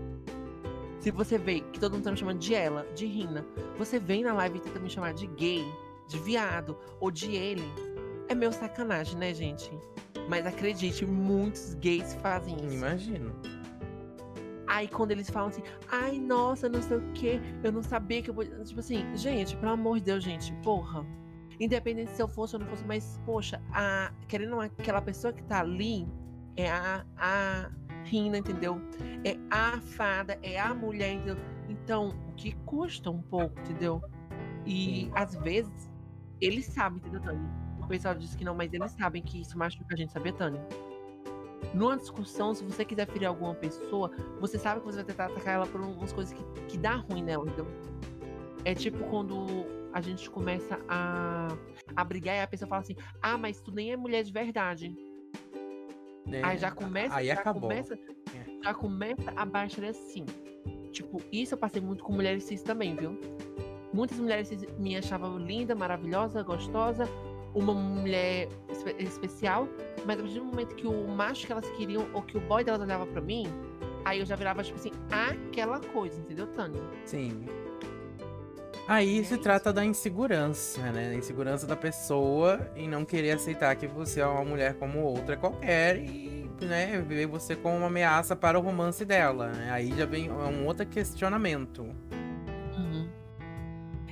se 1.06 1.12
você 1.12 1.38
vê 1.38 1.60
que 1.60 1.80
todo 1.80 1.92
mundo 1.92 2.04
tá 2.04 2.10
me 2.10 2.18
chamando 2.18 2.40
de 2.40 2.56
ela, 2.56 2.84
de 2.96 3.06
Rina, 3.06 3.46
você 3.78 4.00
vem 4.00 4.24
na 4.24 4.34
live 4.34 4.58
e 4.58 4.60
tenta 4.60 4.80
me 4.80 4.90
chamar 4.90 5.14
de 5.14 5.28
gay, 5.28 5.64
de 6.08 6.18
viado 6.18 6.76
ou 7.00 7.12
de 7.12 7.36
ele, 7.36 7.62
é 8.28 8.34
meio 8.34 8.52
sacanagem, 8.52 9.16
né, 9.16 9.32
gente? 9.32 9.70
Mas 10.28 10.48
acredite, 10.48 11.06
muitos 11.06 11.76
gays 11.76 12.16
fazem 12.16 12.56
isso. 12.56 12.74
Imagino. 12.74 13.36
Aí 14.66 14.88
quando 14.88 15.12
eles 15.12 15.30
falam 15.30 15.50
assim, 15.50 15.62
ai, 15.92 16.18
nossa, 16.18 16.68
não 16.68 16.82
sei 16.82 16.98
o 16.98 17.12
que, 17.14 17.40
eu 17.64 17.72
não 17.72 17.84
sabia 17.84 18.24
que 18.24 18.32
eu 18.32 18.34
vou. 18.34 18.44
Tipo 18.44 18.80
assim, 18.80 19.06
gente, 19.16 19.56
pelo 19.58 19.74
amor 19.74 20.00
de 20.00 20.06
Deus, 20.06 20.24
gente, 20.24 20.52
porra. 20.64 21.06
Independente 21.60 22.16
se 22.16 22.22
eu 22.24 22.28
fosse 22.28 22.56
ou 22.56 22.62
não 22.62 22.68
fosse, 22.68 22.84
mas, 22.84 23.22
poxa, 23.24 23.62
a, 23.72 24.12
querendo 24.28 24.60
aquela 24.60 25.04
pessoa 25.04 25.32
que 25.32 25.44
tá 25.44 25.60
ali 25.60 26.08
é 26.58 26.68
a, 26.68 27.06
a 27.16 27.70
Rina, 28.06 28.38
entendeu? 28.38 28.82
É 29.24 29.38
a 29.50 29.80
fada, 29.82 30.40
é 30.42 30.60
a 30.60 30.74
mulher, 30.74 31.14
entendeu? 31.14 31.38
Então, 31.68 32.10
o 32.30 32.34
que 32.34 32.54
custa 32.66 33.10
um 33.10 33.22
pouco, 33.22 33.60
entendeu? 33.60 34.02
E 34.66 35.10
às 35.14 35.36
vezes, 35.36 35.90
eles 36.40 36.66
sabem, 36.68 37.00
entendeu, 37.00 37.22
Tânia? 37.22 37.50
O 37.80 37.88
pessoal 37.88 38.16
diz 38.16 38.36
que 38.36 38.44
não, 38.44 38.56
mas 38.56 38.74
eles 38.74 38.92
sabem 38.92 39.22
que 39.22 39.42
isso 39.42 39.58
machuca 39.58 39.94
a 39.94 39.98
gente, 39.98 40.12
sabia, 40.12 40.34
Tânia? 40.34 40.62
Numa 41.74 41.98
discussão, 41.98 42.54
se 42.54 42.64
você 42.64 42.86
quiser 42.86 43.08
ferir 43.08 43.28
alguma 43.28 43.54
pessoa, 43.54 44.12
você 44.40 44.58
sabe 44.58 44.80
que 44.80 44.86
você 44.86 44.98
vai 44.98 45.06
tentar 45.06 45.26
atacar 45.26 45.56
ela 45.56 45.68
por 45.68 45.82
umas 45.82 46.14
coisas 46.14 46.34
que, 46.34 46.44
que 46.68 46.78
dá 46.78 46.96
ruim 46.96 47.24
nela, 47.24 47.44
entendeu? 47.46 47.68
É 48.64 48.74
tipo 48.74 48.98
quando 49.10 49.46
a 49.94 50.02
gente 50.02 50.30
começa 50.30 50.80
a, 50.88 51.48
a 51.96 52.04
brigar 52.04 52.36
e 52.36 52.42
a 52.42 52.48
pessoa 52.48 52.68
fala 52.68 52.82
assim: 52.82 52.96
Ah, 53.22 53.38
mas 53.38 53.62
tu 53.62 53.72
nem 53.72 53.92
é 53.92 53.98
mulher 53.98 54.24
de 54.24 54.32
verdade. 54.32 54.94
É, 56.32 56.44
aí 56.44 56.58
já 56.58 56.72
começa. 56.72 57.16
Aí 57.16 57.28
já 57.28 57.34
acabou. 57.34 57.70
Começa. 57.70 58.00
Já 58.64 58.74
começa 58.74 59.34
a 59.36 59.46
baixar 59.46 59.86
assim. 59.86 60.26
Tipo, 60.92 61.22
isso 61.32 61.54
eu 61.54 61.58
passei 61.58 61.82
muito 61.82 62.04
com 62.04 62.14
mulheres 62.14 62.44
cis 62.46 62.62
também, 62.62 62.96
viu? 62.96 63.20
Muitas 63.94 64.18
mulheres 64.18 64.48
cis 64.48 64.66
me 64.78 64.96
achavam 64.96 65.38
linda, 65.38 65.76
maravilhosa, 65.76 66.42
gostosa, 66.42 67.08
uma 67.54 67.74
mulher 67.74 68.50
espe 68.70 68.96
especial, 69.00 69.68
mas 70.06 70.20
a 70.20 70.24
partir 70.24 70.40
do 70.40 70.46
momento 70.46 70.76
que 70.76 70.88
o 70.88 71.08
macho 71.08 71.46
que 71.46 71.52
elas 71.52 71.70
queriam, 71.72 72.08
ou 72.14 72.22
que 72.22 72.38
o 72.38 72.42
boy 72.42 72.64
delas 72.64 72.82
olhava 72.82 73.06
pra 73.06 73.22
mim, 73.22 73.46
aí 74.04 74.20
eu 74.20 74.26
já 74.26 74.36
virava, 74.36 74.64
tipo 74.64 74.78
assim, 74.78 74.92
aquela 75.10 75.80
coisa, 75.80 76.20
entendeu, 76.20 76.48
Tânia? 76.48 76.82
Sim. 77.06 77.46
Aí 78.88 79.26
se 79.26 79.38
trata 79.38 79.74
da 79.74 79.84
insegurança, 79.84 80.92
né? 80.92 81.10
A 81.10 81.16
insegurança 81.16 81.66
da 81.66 81.76
pessoa 81.76 82.72
em 82.76 82.88
não 82.88 83.04
querer 83.04 83.32
aceitar 83.32 83.76
que 83.76 83.88
você 83.88 84.22
é 84.22 84.28
uma 84.28 84.46
mulher 84.46 84.76
como 84.76 85.00
outra 85.00 85.36
qualquer 85.36 85.98
e, 85.98 86.48
né, 86.62 87.02
ver 87.02 87.26
você 87.26 87.56
como 87.56 87.78
uma 87.78 87.88
ameaça 87.88 88.36
para 88.36 88.60
o 88.60 88.62
romance 88.62 89.04
dela. 89.04 89.48
Né? 89.48 89.72
Aí 89.72 89.92
já 89.98 90.06
vem 90.06 90.32
um 90.32 90.68
outro 90.68 90.86
questionamento. 90.86 91.82
Uhum. 92.78 93.10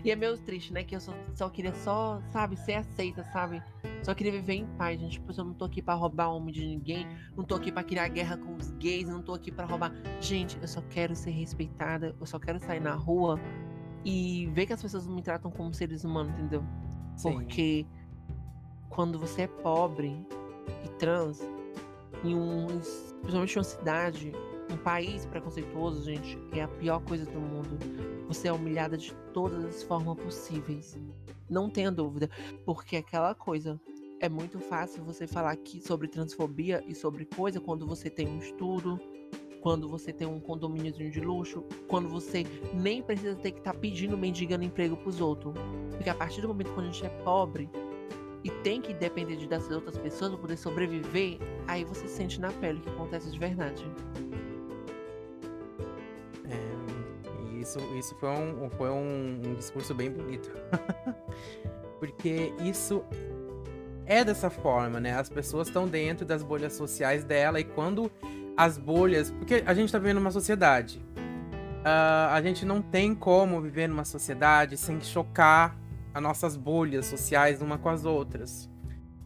E 0.03 0.09
é 0.09 0.15
meio 0.15 0.36
triste, 0.39 0.74
né? 0.74 0.84
Que 0.84 0.95
eu 0.95 0.99
só, 0.99 1.13
só 1.36 1.49
queria 1.49 1.74
só, 1.76 2.19
sabe, 2.32 2.57
ser 2.57 2.74
aceita, 2.74 3.24
sabe? 3.26 3.61
Só 4.01 4.15
queria 4.15 4.32
viver 4.32 4.55
em 4.55 4.65
paz, 4.65 4.99
gente. 4.99 5.13
Tipo, 5.13 5.32
eu 5.32 5.45
não 5.45 5.53
tô 5.53 5.65
aqui 5.65 5.84
pra 5.84 5.93
roubar 5.93 6.30
homem 6.30 6.51
de 6.51 6.65
ninguém. 6.65 7.07
Não 7.38 7.43
tô 7.43 7.55
aqui 7.55 7.71
pra 7.71 7.84
criar 7.84 8.07
guerra 8.07 8.38
com 8.38 8.55
os 8.55 8.71
gays. 8.71 9.07
Não 9.07 9.21
tô 9.21 9.34
aqui 9.34 9.51
pra 9.51 9.65
roubar. 9.65 9.93
Gente, 10.19 10.57
eu 10.59 10.67
só 10.67 10.82
quero 10.89 11.15
ser 11.15 11.30
respeitada. 11.30 12.13
Eu 12.19 12.26
só 12.26 12.39
quero 12.39 12.59
sair 12.59 12.82
na 12.82 12.95
rua 12.95 13.39
e 14.06 14.47
ver 14.47 14.66
que 14.66 14.74
as 14.74 14.82
pessoas 14.82 15.08
me 15.08 15.22
tratam 15.22 15.51
como 15.51 15.74
seres 15.74 16.04
humanos, 16.04 16.34
entendeu? 16.34 16.64
Sim. 17.16 17.34
Porque 17.34 17.86
quando 18.89 19.18
você 19.18 19.43
é 19.43 19.47
pobre 19.47 20.16
e 20.84 20.89
trans, 20.99 21.41
em 22.24 22.36
um, 22.36 22.68
principalmente 23.22 23.56
em 23.56 23.58
uma 23.58 23.64
cidade, 23.64 24.32
um 24.72 24.78
país 24.78 25.26
preconceituoso, 25.26 26.04
gente, 26.04 26.38
é 26.51 26.62
a 26.62 26.68
pior 26.68 26.99
coisa 27.01 27.26
do 27.26 27.39
mundo. 27.39 27.78
Você 28.28 28.47
é 28.47 28.54
humilhada 28.54 28.97
de 28.97 29.14
todas 29.34 29.64
as 29.66 29.84
formas 29.84 30.18
possíveis. 30.18 30.97
Não 31.49 31.70
tenha 31.70 31.91
dúvida, 31.91 32.30
porque 32.66 32.97
aquela 32.97 33.36
coisa 33.36 33.80
é 34.20 34.30
muito 34.30 34.60
fácil 34.60 35.04
você 35.04 35.28
falar 35.28 35.51
aqui 35.51 35.82
sobre 35.82 36.08
transfobia 36.08 36.84
e 36.88 36.95
sobre 36.95 37.26
coisa 37.26 37.60
quando 37.60 37.86
você 37.86 38.10
tem 38.10 38.28
um 38.28 38.39
estudo, 38.39 38.99
quando 39.64 39.88
você 39.88 40.11
tem 40.11 40.28
um 40.28 40.41
condomíniozinho 40.41 41.09
de 41.09 41.22
luxo, 41.22 41.64
quando 41.88 42.09
você 42.09 42.45
nem 42.74 43.01
precisa 43.01 43.34
ter 43.38 43.51
que 43.51 43.59
estar 43.59 43.72
tá 43.72 43.80
pedindo, 43.80 44.18
mendigando 44.18 44.66
emprego 44.66 44.97
pros 44.97 45.22
outros. 45.22 45.55
Porque 45.91 46.09
a 46.09 46.14
partir 46.14 46.41
do 46.41 46.49
momento 46.49 46.74
que 46.74 46.80
a 46.82 46.84
gente 46.84 47.05
é 47.05 47.09
pobre, 47.24 47.70
e 48.43 48.49
tem 48.61 48.82
que 48.82 48.93
depender 48.93 49.38
de 49.38 49.47
das 49.47 49.72
outras 49.72 49.97
pessoas 49.97 50.32
para 50.32 50.41
poder 50.41 50.57
sobreviver, 50.57 51.38
aí 51.66 51.86
você 51.86 52.09
sente 52.09 52.41
na 52.41 52.51
pele 52.51 52.80
o 52.80 52.82
que 52.82 52.89
acontece 52.89 53.32
de 53.32 53.39
verdade. 53.39 53.89
É, 56.43 57.61
isso, 57.61 57.80
isso 57.97 58.14
foi 58.16 58.30
um, 58.32 58.70
foi 58.72 58.89
um, 58.89 59.41
um 59.45 59.55
discurso 59.55 59.95
bem 59.95 60.11
bonito. 60.11 60.51
Porque 62.01 62.53
isso 62.61 63.01
é 64.05 64.26
dessa 64.26 64.49
forma, 64.49 64.99
né? 64.99 65.14
As 65.14 65.30
pessoas 65.30 65.70
estão 65.70 65.88
dentro 65.88 66.26
das 66.26 66.43
bolhas 66.43 66.74
sociais 66.74 67.24
dela 67.24 67.61
e 67.61 67.64
quando 67.64 68.11
as 68.58 68.78
bolhas. 68.78 69.32
Porque 69.32 69.64
a 69.66 69.74
gente 69.74 69.91
tá 69.91 69.99
vivendo 69.99 70.18
uma 70.18 70.32
sociedade. 70.32 71.04
Uh, 71.84 72.32
a 72.32 72.41
gente 72.41 72.66
não 72.66 72.82
tem 72.82 73.14
como 73.14 73.62
viver 73.62 73.88
numa 73.88 74.06
sociedade 74.06 74.78
sem 74.78 75.01
chocar 75.01 75.78
as 76.14 76.22
nossas 76.22 76.56
bolhas 76.56 77.06
sociais 77.06 77.62
uma 77.62 77.78
com 77.78 77.89
as 77.89 78.06
outras. 78.06 78.70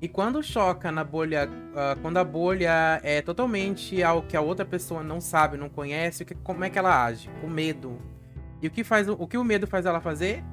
E 0.02 0.08
quando 0.08 0.44
choca 0.44 0.92
na 0.92 1.04
bolha, 1.04 1.50
uh, 1.50 2.00
quando 2.02 2.18
a 2.18 2.24
bolha 2.24 3.00
é 3.04 3.22
totalmente 3.22 4.02
algo 4.04 4.28
que 4.28 4.38
a 4.38 4.42
outra 4.42 4.64
pessoa 4.66 5.04
não 5.04 5.20
sabe, 5.20 5.58
não 5.58 5.70
conhece, 5.70 6.24
que, 6.24 6.36
como 6.36 6.64
é 6.64 6.70
que 6.70 6.78
ela 6.78 7.06
age? 7.06 7.30
Com 7.42 7.48
medo. 7.48 8.00
E 8.62 8.68
o 8.68 8.72
que 8.72 8.84
faz 8.84 9.08
o 9.10 9.28
que 9.28 9.38
o 9.38 9.44
medo 9.44 9.66
faz 9.66 9.86
ela 9.86 10.00
fazer? 10.00 10.44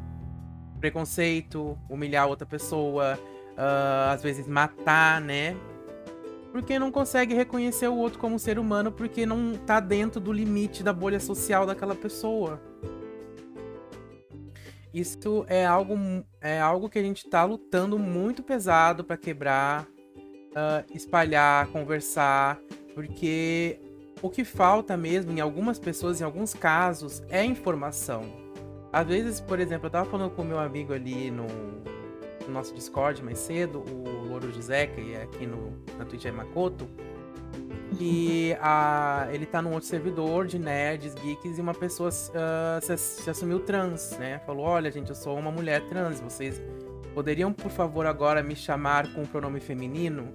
Preconceito, 0.81 1.79
humilhar 1.89 2.27
outra 2.27 2.47
pessoa, 2.47 3.19
uh, 3.53 4.11
às 4.13 4.23
vezes 4.23 4.47
matar, 4.47 5.21
né? 5.21 5.57
Porque 6.55 6.79
não 6.79 6.93
consegue 6.93 7.35
reconhecer 7.35 7.89
o 7.89 7.97
outro 7.97 8.21
como 8.21 8.39
ser 8.39 8.61
humano 8.61 8.93
porque 8.93 9.27
não 9.27 9.55
tá 9.67 9.81
dentro 9.81 10.21
do 10.21 10.33
limite 10.33 10.85
da 10.85 10.93
bolha 10.93 11.19
social 11.19 11.67
daquela 11.67 11.97
pessoa. 11.97 12.63
Isso 14.95 15.45
é 15.49 15.67
algo, 15.67 15.97
é 16.41 16.61
algo 16.61 16.89
que 16.89 16.97
a 16.97 17.03
gente 17.03 17.25
está 17.25 17.43
lutando 17.43 17.99
muito 17.99 18.41
pesado 18.41 19.03
para 19.03 19.17
quebrar, 19.17 19.83
uh, 19.83 20.95
espalhar, 20.95 21.67
conversar, 21.73 22.61
porque 22.95 23.81
o 24.23 24.31
que 24.31 24.45
falta 24.45 24.97
mesmo 24.97 25.33
em 25.33 25.41
algumas 25.41 25.81
pessoas, 25.81 26.21
em 26.21 26.25
alguns 26.25 26.55
casos, 26.55 27.21
é 27.31 27.45
informação. 27.45 28.23
Às 28.93 29.09
vezes, 29.09 29.41
por 29.41 29.59
exemplo, 29.59 29.87
eu 29.87 29.89
estava 29.89 30.09
falando 30.09 30.31
com 30.31 30.45
meu 30.45 30.61
amigo 30.61 30.93
ali 30.93 31.33
no, 31.33 31.49
no, 32.47 32.55
nosso 32.55 32.73
Discord 32.73 33.25
mais 33.25 33.41
cedo, 33.41 33.81
o 33.81 34.24
Louro 34.35 34.53
José, 34.53 34.89
que 34.89 35.15
é 35.15 35.23
aqui 35.23 35.47
no, 35.47 35.73
na 35.97 36.05
Twitch 36.05 36.25
é 36.25 36.33
Makoto, 36.33 36.89
e 38.01 38.57
a, 38.61 39.29
ele 39.33 39.47
tá 39.47 39.63
num 39.63 39.73
outro 39.73 39.89
servidor 39.89 40.47
de 40.47 40.59
nerds, 40.59 41.15
geeks, 41.15 41.59
e 41.59 41.61
uma 41.61 41.75
pessoa 41.75 42.11
uh, 42.11 42.85
se, 42.85 42.97
se, 42.97 43.31
assumiu 43.31 43.61
trans, 43.61 44.17
né? 44.19 44.41
Falou: 44.41 44.65
Olha, 44.65 44.91
gente, 44.91 45.11
eu 45.11 45.15
sou 45.15 45.39
uma 45.39 45.53
mulher 45.53 45.81
trans, 45.89 46.21
vocês 46.21 46.61
poderiam, 47.15 47.53
por 47.53 47.71
favor, 47.71 48.07
agora 48.07 48.43
me 48.43 48.57
chamar 48.57 49.13
com 49.15 49.23
o 49.23 49.29
pronome 49.29 49.61
feminino? 49.61 50.33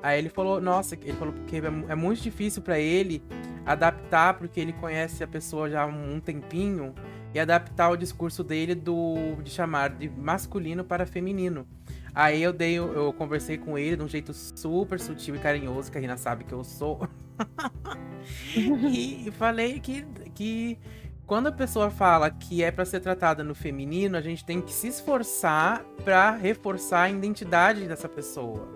Aí 0.00 0.18
ele 0.18 0.28
falou: 0.28 0.60
Nossa, 0.60 0.94
ele 0.94 1.14
falou 1.14 1.34
porque 1.34 1.56
é, 1.56 1.92
é 1.92 1.94
muito 1.96 2.22
difícil 2.22 2.62
para 2.62 2.78
ele 2.78 3.20
adaptar, 3.66 4.34
porque 4.34 4.60
ele 4.60 4.72
conhece 4.72 5.24
a 5.24 5.28
pessoa 5.28 5.68
já 5.68 5.82
há 5.82 5.86
um 5.86 6.20
tempinho, 6.20 6.94
e 7.34 7.40
adaptar 7.40 7.90
o 7.90 7.96
discurso 7.96 8.44
dele 8.44 8.74
do 8.74 9.36
de 9.42 9.50
chamar 9.50 9.90
de 9.90 10.08
masculino 10.08 10.84
para 10.84 11.04
feminino. 11.04 11.66
Aí 12.14 12.42
eu 12.42 12.52
dei, 12.52 12.78
eu 12.78 13.12
conversei 13.12 13.56
com 13.56 13.78
ele 13.78 13.96
de 13.96 14.02
um 14.02 14.08
jeito 14.08 14.32
super 14.34 14.98
sutil 14.98 15.36
e 15.36 15.38
carinhoso, 15.38 15.90
que 15.90 15.98
a 15.98 16.00
Rina 16.00 16.16
sabe 16.16 16.44
que 16.44 16.52
eu 16.52 16.64
sou. 16.64 17.08
e, 18.56 19.30
falei 19.32 19.78
que, 19.78 20.02
que 20.34 20.78
quando 21.26 21.46
a 21.46 21.52
pessoa 21.52 21.90
fala 21.90 22.30
que 22.30 22.62
é 22.62 22.70
para 22.70 22.84
ser 22.84 23.00
tratada 23.00 23.44
no 23.44 23.54
feminino, 23.54 24.16
a 24.16 24.20
gente 24.20 24.44
tem 24.44 24.60
que 24.60 24.72
se 24.72 24.88
esforçar 24.88 25.84
para 26.04 26.32
reforçar 26.32 27.02
a 27.02 27.10
identidade 27.10 27.86
dessa 27.86 28.08
pessoa. 28.08 28.68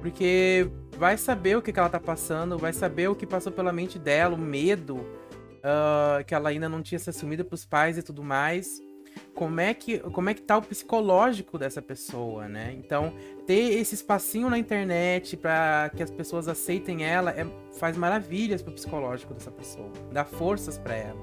Porque 0.00 0.70
vai 0.98 1.16
saber 1.16 1.56
o 1.56 1.62
que, 1.62 1.72
que 1.72 1.78
ela 1.78 1.88
tá 1.88 1.98
passando, 1.98 2.58
vai 2.58 2.72
saber 2.72 3.08
o 3.08 3.14
que 3.14 3.26
passou 3.26 3.50
pela 3.50 3.72
mente 3.72 3.98
dela, 3.98 4.34
o 4.34 4.38
medo 4.38 4.96
uh, 4.96 6.24
que 6.26 6.34
ela 6.34 6.50
ainda 6.50 6.68
não 6.68 6.82
tinha 6.82 6.98
se 6.98 7.08
assumido 7.08 7.44
pros 7.44 7.64
pais 7.64 7.96
e 7.96 8.02
tudo 8.02 8.22
mais 8.22 8.85
como 9.34 9.60
é 9.60 9.74
que 9.74 9.98
como 9.98 10.30
é 10.30 10.34
que 10.34 10.42
tá 10.42 10.56
o 10.56 10.62
psicológico 10.62 11.58
dessa 11.58 11.82
pessoa, 11.82 12.48
né? 12.48 12.74
Então, 12.78 13.12
ter 13.46 13.78
esse 13.78 13.94
espacinho 13.94 14.48
na 14.48 14.58
internet 14.58 15.36
para 15.36 15.90
que 15.94 16.02
as 16.02 16.10
pessoas 16.10 16.48
aceitem 16.48 17.04
ela 17.04 17.30
é, 17.30 17.46
faz 17.78 17.96
maravilhas 17.96 18.62
pro 18.62 18.72
psicológico 18.72 19.34
dessa 19.34 19.50
pessoa, 19.50 19.90
dá 20.10 20.24
forças 20.24 20.78
para 20.78 20.94
ela. 20.94 21.20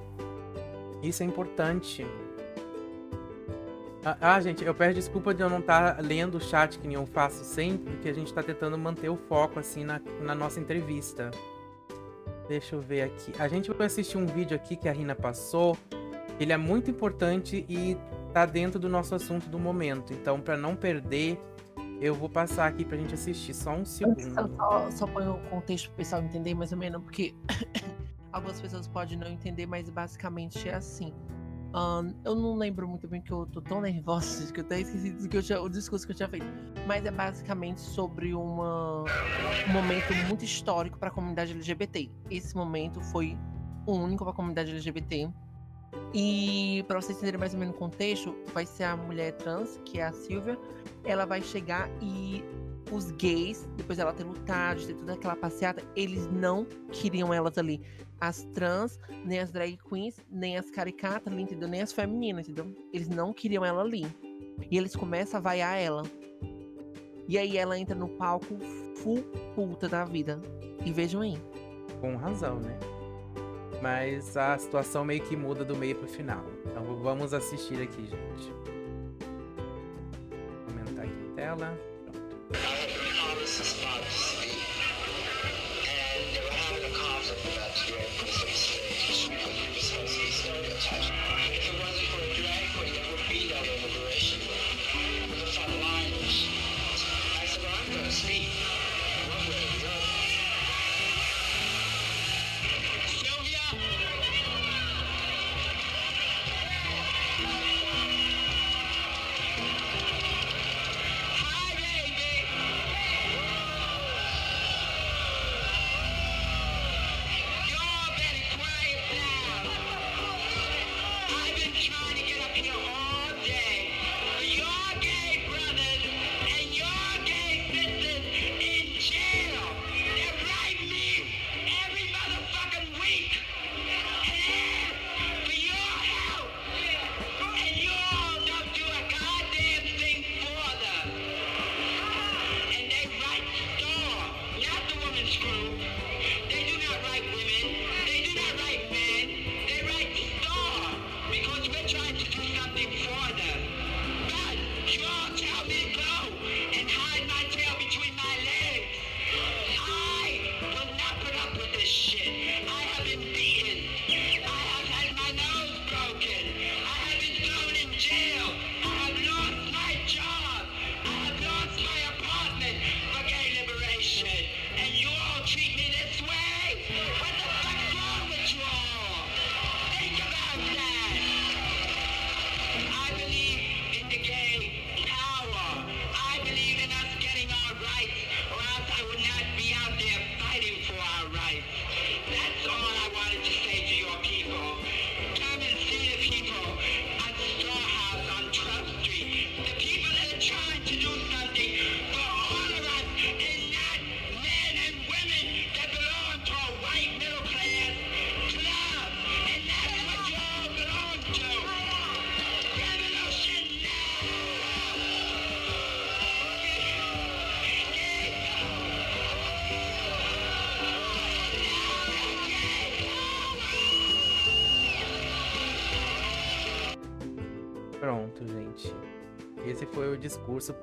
Isso 1.02 1.24
é 1.24 1.26
importante. 1.26 2.06
Ah, 4.06 4.18
ah, 4.20 4.42
gente, 4.42 4.64
eu 4.64 4.76
peço 4.76 4.96
desculpa 4.96 5.34
de 5.34 5.42
eu 5.42 5.50
não 5.50 5.60
estar 5.60 5.96
tá 5.96 6.02
lendo 6.02 6.36
o 6.36 6.42
chat 6.42 6.78
que 6.78 6.88
nem 6.88 6.96
eu 6.96 7.06
faço 7.06 7.44
sempre, 7.44 7.94
porque 7.94 8.10
a 8.10 8.14
gente 8.14 8.28
está 8.28 8.44
tentando 8.44 8.78
manter 8.78 9.10
o 9.10 9.16
foco 9.16 9.60
assim 9.60 9.84
na, 9.84 10.02
na 10.22 10.36
nossa 10.36 10.60
entrevista. 10.60 11.32
Deixa 12.48 12.76
eu 12.76 12.82
ver 12.82 13.04
aqui. 13.04 13.32
A 13.40 13.48
gente 13.48 13.72
vai 13.72 13.88
assistir 13.88 14.18
um 14.18 14.26
vídeo 14.26 14.56
aqui 14.56 14.76
que 14.76 14.90
a 14.90 14.92
Rina 14.92 15.16
passou 15.16 15.78
ele 16.40 16.54
é 16.54 16.58
muito 16.58 16.90
importante 16.90 17.66
e 17.70 17.98
tá 18.34 18.46
dentro 18.46 18.80
do 18.80 18.90
nosso 18.90 19.14
assunto 19.14 19.48
do 19.50 19.60
momento. 19.60 20.14
Então, 20.14 20.40
para 20.42 20.58
não 20.58 20.76
perder, 20.76 21.40
eu 22.02 22.16
vou 22.16 22.30
passar 22.30 22.68
aqui 22.68 22.84
pra 22.84 22.98
gente 22.98 23.14
assistir 23.14 23.54
só 23.54 23.76
um 23.76 23.86
segundo. 23.86 24.20
Eu 24.20 24.34
só, 24.34 24.92
só 24.92 25.08
ponho 25.08 25.36
o 25.36 25.50
contexto 25.50 25.88
pro 25.90 25.98
pessoal 25.98 26.22
entender 26.22 26.54
mais 26.54 26.72
ou 26.72 26.78
menos, 26.78 27.02
porque 27.02 27.34
algumas 28.32 28.60
pessoas 28.60 28.88
podem 28.88 29.18
não 29.18 29.28
entender, 29.28 29.66
mas 29.66 29.90
basicamente 29.90 30.68
é 30.68 30.76
assim. 30.76 31.14
Um, 31.76 32.14
eu 32.24 32.36
não 32.36 32.56
lembro 32.56 32.88
muito 32.88 33.08
bem 33.08 33.20
que 33.20 33.32
eu 33.32 33.48
tô 33.48 33.60
tão 33.60 33.82
nervosa 33.82 34.46
que 34.54 34.60
eu 34.60 34.64
até 34.64 34.82
esqueci 34.82 35.12
do 35.12 35.28
que 35.28 35.38
eu 35.38 35.42
tinha, 35.42 35.62
o 35.62 35.70
discurso 35.70 36.06
que 36.06 36.12
eu 36.12 36.16
tinha 36.16 36.30
feito. 36.30 36.46
Mas 36.88 37.06
é 37.06 37.12
basicamente 37.12 37.82
sobre 37.82 38.34
uma, 38.34 39.04
um 39.68 39.72
momento 39.72 40.14
muito 40.28 40.44
histórico 40.44 41.00
para 41.00 41.10
a 41.10 41.12
comunidade 41.12 41.52
LGBT. 41.54 42.12
Esse 42.30 42.56
momento 42.56 43.02
foi 43.02 43.38
único 43.88 44.24
para 44.24 44.34
a 44.34 44.36
comunidade 44.36 44.72
LGBT 44.72 45.32
e 46.14 46.84
para 46.88 47.02
vocês 47.02 47.18
entenderem 47.18 47.40
mais 47.40 47.54
ou 47.54 47.60
menos 47.60 47.76
o 47.76 47.78
contexto, 47.78 48.36
vai 48.54 48.66
ser 48.66 48.84
a 48.84 48.96
mulher 48.96 49.34
trans, 49.34 49.80
que 49.86 50.00
é 50.00 50.04
a 50.04 50.14
Silvia. 50.14 50.58
Ela 51.04 51.26
vai 51.26 51.42
chegar 51.42 51.90
e 52.02 52.44
os 52.92 53.12
gays, 53.12 53.68
depois 53.76 53.98
dela 53.98 54.14
ter 54.14 54.24
lutado, 54.24 54.80
de 54.80 54.88
ter 54.88 54.94
toda 54.96 55.14
aquela 55.14 55.36
passeata, 55.36 55.84
eles 55.96 56.28
não 56.28 56.66
queriam 56.92 57.34
elas 57.34 57.58
ali. 57.58 57.82
As 58.22 58.44
trans, 58.54 59.00
nem 59.26 59.40
as 59.40 59.52
drag 59.52 59.78
queens, 59.90 60.18
nem 60.30 60.58
as 60.58 60.70
caricatas, 60.70 61.34
entendeu? 61.34 61.68
Nem 61.68 61.82
as 61.82 61.92
femininas, 61.92 62.48
entendeu? 62.48 62.74
Eles 62.94 63.10
não 63.10 63.34
queriam 63.34 63.66
ela 63.66 63.82
ali. 63.82 64.06
E 64.70 64.78
eles 64.78 64.96
começam 64.96 65.40
a 65.40 65.42
vaiar 65.42 65.78
ela. 65.78 66.04
E 67.28 67.38
aí 67.38 67.58
ela 67.58 67.78
entra 67.78 67.96
no 67.96 68.08
palco 68.10 68.58
full 68.98 69.24
puta 69.56 69.90
da 69.90 70.06
vida. 70.06 70.40
E 70.86 70.92
vejam 70.92 71.22
aí. 71.22 71.38
Com 72.00 72.16
razão, 72.16 72.60
né? 72.60 72.78
Mas 73.84 74.38
a 74.38 74.58
situação 74.58 75.04
meio 75.04 75.22
que 75.22 75.36
muda 75.36 75.66
do 75.66 75.76
meio 75.76 75.94
pro 75.94 76.08
final. 76.08 76.46
Então 76.66 76.86
vamos 77.02 77.34
assistir 77.34 77.82
aqui, 77.82 78.02
gente. 78.02 78.54
Vou 80.30 80.80
aumentar 80.80 81.02
aqui 81.02 81.32
a 81.32 81.36
tela. 81.36 81.93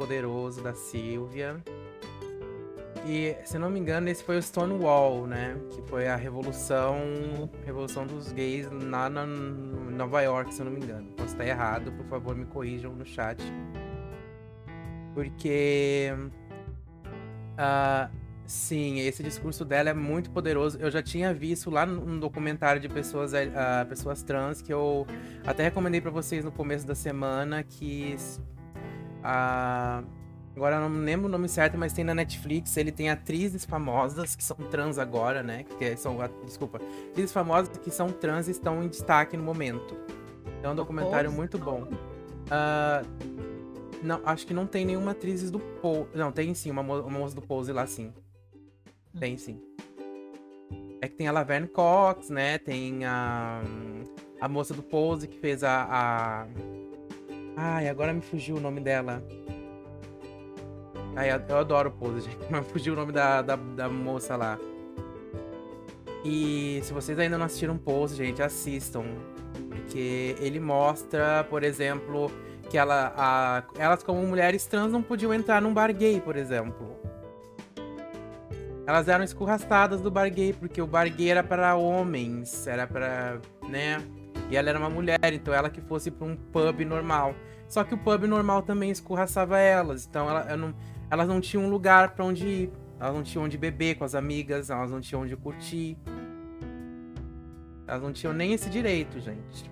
Poderoso 0.00 0.62
da 0.62 0.72
Silvia. 0.72 1.62
E, 3.06 3.36
se 3.44 3.58
não 3.58 3.68
me 3.68 3.78
engano, 3.78 4.08
esse 4.08 4.24
foi 4.24 4.38
o 4.38 4.42
Stonewall, 4.42 5.26
né? 5.26 5.58
Que 5.70 5.82
foi 5.82 6.08
a 6.08 6.16
revolução, 6.16 6.96
revolução 7.66 8.06
dos 8.06 8.32
gays 8.32 8.66
lá 8.70 9.10
na 9.10 9.26
Nova 9.26 10.22
York, 10.22 10.54
se 10.54 10.62
eu 10.62 10.64
não 10.64 10.72
me 10.72 10.80
engano. 10.80 11.06
Posso 11.12 11.32
estar 11.32 11.46
errado, 11.46 11.92
por 11.92 12.06
favor, 12.06 12.34
me 12.34 12.46
corrijam 12.46 12.94
no 12.94 13.04
chat. 13.04 13.42
Porque 15.12 16.10
ah, 17.58 18.08
sim, 18.46 19.00
esse 19.00 19.22
discurso 19.22 19.66
dela 19.66 19.90
é 19.90 19.94
muito 19.94 20.30
poderoso. 20.30 20.78
Eu 20.78 20.90
já 20.90 21.02
tinha 21.02 21.34
visto 21.34 21.68
lá 21.68 21.84
num 21.84 22.18
documentário 22.18 22.80
de 22.80 22.88
pessoas, 22.88 23.34
ah, 23.34 23.84
pessoas 23.86 24.22
trans 24.22 24.62
que 24.62 24.72
eu 24.72 25.06
até 25.46 25.64
recomendei 25.64 26.00
pra 26.00 26.10
vocês 26.10 26.42
no 26.42 26.50
começo 26.50 26.86
da 26.86 26.94
semana 26.94 27.62
que 27.62 28.16
ah, 29.22 30.02
agora 30.54 30.76
eu 30.76 30.88
não 30.88 31.00
lembro 31.00 31.26
o 31.26 31.30
nome 31.30 31.48
certo, 31.48 31.76
mas 31.78 31.92
tem 31.92 32.04
na 32.04 32.14
Netflix. 32.14 32.76
Ele 32.76 32.92
tem 32.92 33.10
atrizes 33.10 33.64
famosas 33.64 34.34
que 34.36 34.44
são 34.44 34.56
trans 34.56 34.98
agora, 34.98 35.42
né? 35.42 35.64
Que 35.78 35.96
são, 35.96 36.16
desculpa, 36.44 36.80
atrizes 37.10 37.32
famosas 37.32 37.76
que 37.78 37.90
são 37.90 38.08
trans 38.10 38.48
e 38.48 38.50
estão 38.50 38.82
em 38.82 38.88
destaque 38.88 39.36
no 39.36 39.42
momento. 39.42 39.96
É 40.62 40.68
um 40.68 40.74
documentário 40.74 41.32
muito 41.32 41.58
bom. 41.58 41.86
Ah, 42.50 43.02
não, 44.02 44.20
acho 44.24 44.46
que 44.46 44.54
não 44.54 44.66
tem 44.66 44.84
nenhuma 44.84 45.10
atriz 45.12 45.50
do 45.50 45.58
Pose. 45.58 46.08
Não, 46.14 46.32
tem 46.32 46.54
sim, 46.54 46.70
uma, 46.70 46.82
mo- 46.82 47.00
uma 47.00 47.18
moça 47.18 47.34
do 47.34 47.42
Pose 47.42 47.72
lá 47.72 47.86
sim. 47.86 48.12
Tem 49.18 49.36
sim. 49.36 49.60
É 51.02 51.08
que 51.08 51.14
tem 51.16 51.28
a 51.28 51.32
Laverne 51.32 51.66
Cox, 51.68 52.28
né? 52.28 52.58
Tem 52.58 53.04
a, 53.04 53.62
a 54.40 54.48
moça 54.48 54.74
do 54.74 54.82
Pose 54.82 55.26
que 55.26 55.38
fez 55.38 55.64
a, 55.64 55.86
a. 55.90 56.46
Ai, 57.56 57.88
agora 57.88 58.12
me 58.12 58.20
fugiu 58.20 58.56
o 58.56 58.60
nome 58.60 58.80
dela. 58.80 59.22
Ai, 61.16 61.30
eu, 61.48 61.58
adoro 61.58 61.90
Pose, 61.90 62.20
gente. 62.22 62.38
Mas 62.50 62.66
fugiu 62.68 62.92
o 62.94 62.96
nome 62.96 63.12
da, 63.12 63.42
da, 63.42 63.56
da 63.56 63.88
moça 63.88 64.36
lá. 64.36 64.58
E 66.24 66.80
se 66.82 66.92
vocês 66.92 67.18
ainda 67.18 67.36
não 67.38 67.46
assistiram 67.46 67.76
Pose, 67.76 68.14
gente, 68.16 68.42
assistam. 68.42 69.04
Porque 69.68 70.36
ele 70.40 70.60
mostra, 70.60 71.44
por 71.50 71.62
exemplo, 71.64 72.30
que 72.70 72.78
ela, 72.78 73.12
a- 73.16 73.64
elas 73.76 74.02
como 74.02 74.22
mulheres 74.22 74.66
trans 74.66 74.92
não 74.92 75.02
podiam 75.02 75.34
entrar 75.34 75.60
num 75.60 75.74
bar 75.74 75.92
gay, 75.92 76.20
por 76.20 76.36
exemplo. 76.36 76.96
Elas 78.86 79.08
eram 79.08 79.24
escorraçadas 79.24 80.00
do 80.00 80.10
bar 80.10 80.28
gay, 80.30 80.52
porque 80.52 80.80
o 80.80 80.86
bar 80.86 81.08
gay 81.08 81.30
era 81.30 81.42
para 81.44 81.76
homens, 81.76 82.66
era 82.66 82.86
para, 82.86 83.40
né? 83.68 83.98
E 84.48 84.56
ela 84.56 84.68
era 84.70 84.78
uma 84.78 84.90
mulher, 84.90 85.18
então 85.32 85.52
ela 85.52 85.68
que 85.70 85.80
fosse 85.80 86.10
para 86.10 86.26
um 86.26 86.36
pub 86.36 86.80
normal. 86.84 87.34
Só 87.68 87.84
que 87.84 87.94
o 87.94 87.98
pub 87.98 88.24
normal 88.24 88.62
também 88.62 88.90
escorraçava 88.90 89.58
elas, 89.58 90.06
então 90.06 90.28
ela, 90.28 90.56
não- 90.56 90.74
elas 91.10 91.28
não 91.28 91.40
tinham 91.40 91.64
um 91.64 91.70
lugar 91.70 92.14
para 92.14 92.24
onde 92.24 92.46
ir. 92.46 92.72
Elas 92.98 93.14
não 93.14 93.22
tinham 93.22 93.44
onde 93.44 93.56
beber 93.56 93.96
com 93.96 94.04
as 94.04 94.14
amigas, 94.14 94.70
elas 94.70 94.90
não 94.90 95.00
tinham 95.00 95.22
onde 95.22 95.36
curtir. 95.36 95.96
Elas 97.86 98.02
não 98.02 98.12
tinham 98.12 98.32
nem 98.32 98.52
esse 98.52 98.68
direito, 98.68 99.18
gente. 99.20 99.70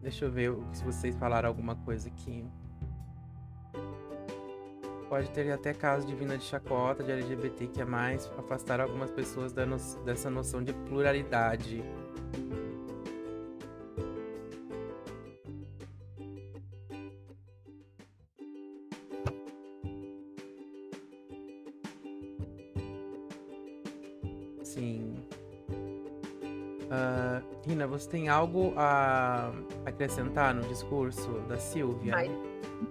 Deixa 0.00 0.24
eu 0.24 0.30
ver 0.30 0.56
se 0.72 0.84
vocês 0.84 1.16
falaram 1.16 1.48
alguma 1.48 1.74
coisa 1.76 2.08
aqui. 2.08 2.44
Pode 5.08 5.30
ter 5.30 5.50
até 5.52 5.72
caso 5.72 6.04
de 6.06 6.14
vinda 6.14 6.36
de 6.36 6.44
chacota 6.44 7.02
de 7.04 7.12
LGBT 7.12 7.68
que 7.68 7.80
é 7.80 7.84
mais 7.84 8.26
afastar 8.36 8.80
algumas 8.80 9.10
pessoas 9.10 9.52
no- 9.52 10.04
dessa 10.04 10.28
noção 10.28 10.62
de 10.62 10.72
pluralidade. 10.72 11.82
Sim. 24.62 25.14
Ah, 26.90 27.40
Rina, 27.66 27.86
você 27.86 28.08
tem 28.08 28.28
algo 28.28 28.72
a 28.76 29.52
acrescentar 29.84 30.54
no 30.54 30.62
discurso 30.68 31.28
da 31.48 31.58
Silvia? 31.58 32.14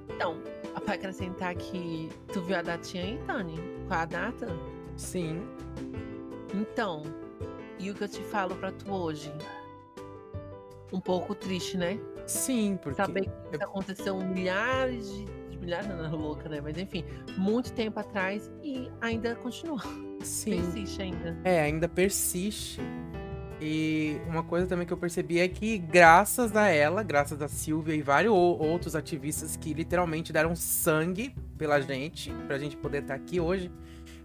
Então, 0.09 0.37
pra 0.85 0.93
acrescentar 0.93 1.55
que 1.55 2.09
tu 2.31 2.41
viu 2.41 2.55
a 2.55 2.61
datinha 2.61 3.03
aí, 3.03 3.19
Tani? 3.25 3.57
Qual 3.87 3.99
a 3.99 4.05
data? 4.05 4.47
Sim. 4.95 5.41
Então, 6.53 7.03
e 7.79 7.89
o 7.89 7.95
que 7.95 8.03
eu 8.03 8.07
te 8.07 8.21
falo 8.21 8.55
pra 8.55 8.71
tu 8.71 8.91
hoje? 8.91 9.31
Um 10.93 11.01
pouco 11.01 11.35
triste, 11.35 11.77
né? 11.77 11.99
Sim, 12.25 12.79
porque. 12.81 13.01
Saber 13.01 13.21
que 13.21 13.55
isso 13.55 13.63
aconteceu 13.63 14.17
milhares 14.17 15.11
de, 15.11 15.25
de 15.49 15.57
milhares, 15.57 15.87
não, 15.87 16.09
não, 16.09 16.15
louca, 16.15 16.47
né? 16.47 16.61
Mas 16.61 16.77
enfim, 16.77 17.03
muito 17.37 17.73
tempo 17.73 17.99
atrás 17.99 18.49
e 18.63 18.89
ainda 19.01 19.35
continua. 19.35 19.81
Sim. 20.21 20.61
Persiste 20.61 21.01
ainda. 21.01 21.37
É, 21.43 21.61
ainda 21.61 21.89
persiste. 21.89 22.79
E 23.67 24.21
uma 24.27 24.43
coisa 24.43 24.67
também 24.67 24.85
que 24.85 24.93
eu 24.93 24.97
percebi 24.97 25.39
é 25.39 25.47
que, 25.47 25.79
graças 25.79 26.55
a 26.55 26.67
ela, 26.67 27.01
graças 27.01 27.41
a 27.41 27.47
Silvia 27.47 27.95
e 27.95 28.01
vários 28.03 28.31
ou- 28.31 28.59
outros 28.61 28.95
ativistas 28.95 29.57
que 29.57 29.73
literalmente 29.73 30.31
deram 30.31 30.55
sangue 30.55 31.33
pela 31.57 31.81
gente, 31.81 32.31
pra 32.45 32.59
gente 32.59 32.77
poder 32.77 33.01
estar 33.01 33.15
aqui 33.15 33.39
hoje, 33.39 33.71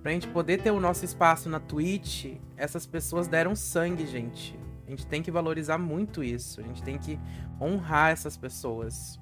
pra 0.02 0.12
gente 0.12 0.28
poder 0.28 0.60
ter 0.60 0.70
o 0.70 0.78
nosso 0.78 1.06
espaço 1.06 1.48
na 1.48 1.58
Twitch, 1.58 2.34
essas 2.54 2.84
pessoas 2.84 3.28
deram 3.28 3.56
sangue, 3.56 4.06
gente. 4.06 4.58
A 4.86 4.90
gente 4.90 5.06
tem 5.06 5.22
que 5.22 5.30
valorizar 5.30 5.78
muito 5.78 6.22
isso. 6.22 6.60
A 6.60 6.64
gente 6.64 6.82
tem 6.82 6.98
que 6.98 7.18
honrar 7.58 8.10
essas 8.10 8.36
pessoas. 8.36 9.18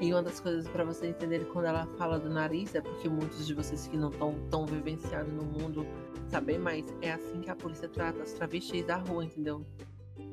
E 0.00 0.12
uma 0.12 0.22
das 0.22 0.38
coisas 0.38 0.68
pra 0.68 0.84
vocês 0.84 1.10
entenderem 1.10 1.46
quando 1.46 1.66
ela 1.66 1.86
fala 1.98 2.18
do 2.18 2.30
nariz 2.30 2.74
é 2.74 2.80
porque 2.80 3.08
muitos 3.08 3.46
de 3.46 3.52
vocês 3.52 3.88
que 3.88 3.96
não 3.96 4.10
estão 4.10 4.34
tão 4.48 4.64
vivenciados 4.64 5.32
no 5.32 5.44
mundo 5.44 5.84
saber 6.28 6.58
mais. 6.58 6.84
É 7.02 7.12
assim 7.12 7.40
que 7.40 7.50
a 7.50 7.56
polícia 7.56 7.88
trata 7.88 8.22
as 8.22 8.32
travestis 8.32 8.84
da 8.84 8.96
rua, 8.96 9.24
entendeu? 9.24 9.66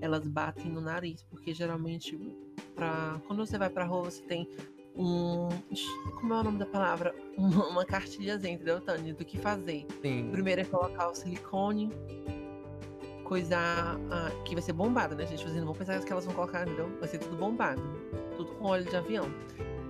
Elas 0.01 0.27
batem 0.27 0.71
no 0.71 0.81
nariz, 0.81 1.23
porque 1.23 1.53
geralmente 1.53 2.17
pra... 2.75 3.19
quando 3.25 3.45
você 3.45 3.57
vai 3.57 3.69
pra 3.69 3.85
rua 3.85 4.03
você 4.05 4.21
tem 4.23 4.47
um. 4.95 5.49
Como 6.19 6.33
é 6.33 6.39
o 6.39 6.43
nome 6.43 6.59
da 6.59 6.65
palavra? 6.65 7.15
Uma, 7.35 7.67
uma 7.67 7.85
cartilhazinha, 7.85 8.53
entendeu, 8.53 8.79
Tânia? 8.79 9.13
Do 9.13 9.25
que 9.25 9.37
fazer. 9.37 9.85
Sim. 10.01 10.29
Primeiro 10.31 10.61
é 10.61 10.63
colocar 10.63 11.09
o 11.09 11.15
silicone, 11.15 11.91
coisa 13.25 13.57
ah, 13.59 14.31
que 14.45 14.55
vai 14.55 14.61
ser 14.61 14.71
bombada, 14.71 15.15
né, 15.15 15.25
gente? 15.25 15.43
Vocês 15.43 15.57
não 15.57 15.65
vão 15.65 15.73
pensar 15.73 15.99
que 15.99 16.11
elas 16.11 16.23
vão 16.23 16.33
colocar, 16.33 16.65
entendeu? 16.65 16.89
Vai 16.99 17.09
ser 17.09 17.17
tudo 17.17 17.35
bombado. 17.35 17.81
Tudo 18.37 18.51
com 18.55 18.65
óleo 18.65 18.85
de 18.85 18.95
avião. 18.95 19.29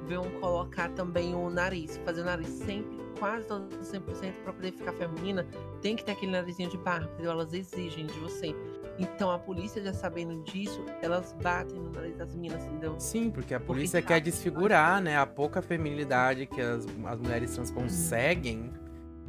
vão 0.07 0.29
colocar 0.39 0.89
também 0.89 1.33
o 1.33 1.49
nariz, 1.49 1.97
fazer 2.05 2.21
o 2.21 2.25
nariz 2.25 2.47
sempre, 2.47 2.95
quase 3.17 3.47
todo 3.47 3.67
100% 3.83 4.33
para 4.43 4.53
poder 4.53 4.71
ficar 4.71 4.93
feminina, 4.93 5.47
tem 5.81 5.95
que 5.95 6.03
ter 6.05 6.11
aquele 6.11 6.31
narizinho 6.31 6.69
de 6.69 6.77
barba, 6.77 7.09
entendeu? 7.13 7.31
Elas 7.31 7.51
exigem 7.53 8.05
de 8.05 8.19
você. 8.19 8.55
Então 8.99 9.31
a 9.31 9.39
polícia 9.39 9.81
já 9.83 9.91
sabendo 9.93 10.43
disso, 10.43 10.85
elas 11.01 11.33
batem 11.41 11.75
no 11.79 11.89
nariz 11.91 12.15
das 12.17 12.33
meninas, 12.35 12.63
entendeu? 12.65 12.95
Sim, 12.99 13.31
porque 13.31 13.53
a 13.55 13.59
Porque 13.59 13.73
polícia 13.73 13.99
tá- 14.01 14.07
quer 14.09 14.21
desfigurar, 14.21 15.01
né? 15.01 15.17
A 15.17 15.25
pouca 15.25 15.59
feminilidade 15.61 16.45
que 16.45 16.61
as, 16.61 16.85
as 17.05 17.19
mulheres 17.19 17.53
trans 17.55 17.71
conseguem. 17.71 18.71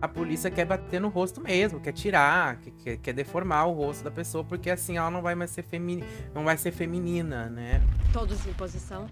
A 0.00 0.06
polícia 0.06 0.50
quer 0.50 0.66
bater 0.66 1.00
no 1.00 1.08
rosto 1.08 1.40
mesmo, 1.40 1.80
quer 1.80 1.92
tirar, 1.92 2.56
quer, 2.60 2.96
quer, 2.98 3.12
deformar 3.14 3.66
o 3.66 3.72
rosto 3.72 4.04
da 4.04 4.10
pessoa, 4.10 4.44
porque 4.44 4.68
assim 4.70 4.98
ela 4.98 5.10
não 5.10 5.22
vai 5.22 5.34
mais 5.34 5.50
ser 5.50 5.62
femini, 5.62 6.04
não 6.34 6.44
vai 6.44 6.56
ser 6.58 6.70
feminina, 6.70 7.48
né? 7.48 7.80
Todos 8.12 8.46
em 8.46 8.52
posição. 8.52 9.06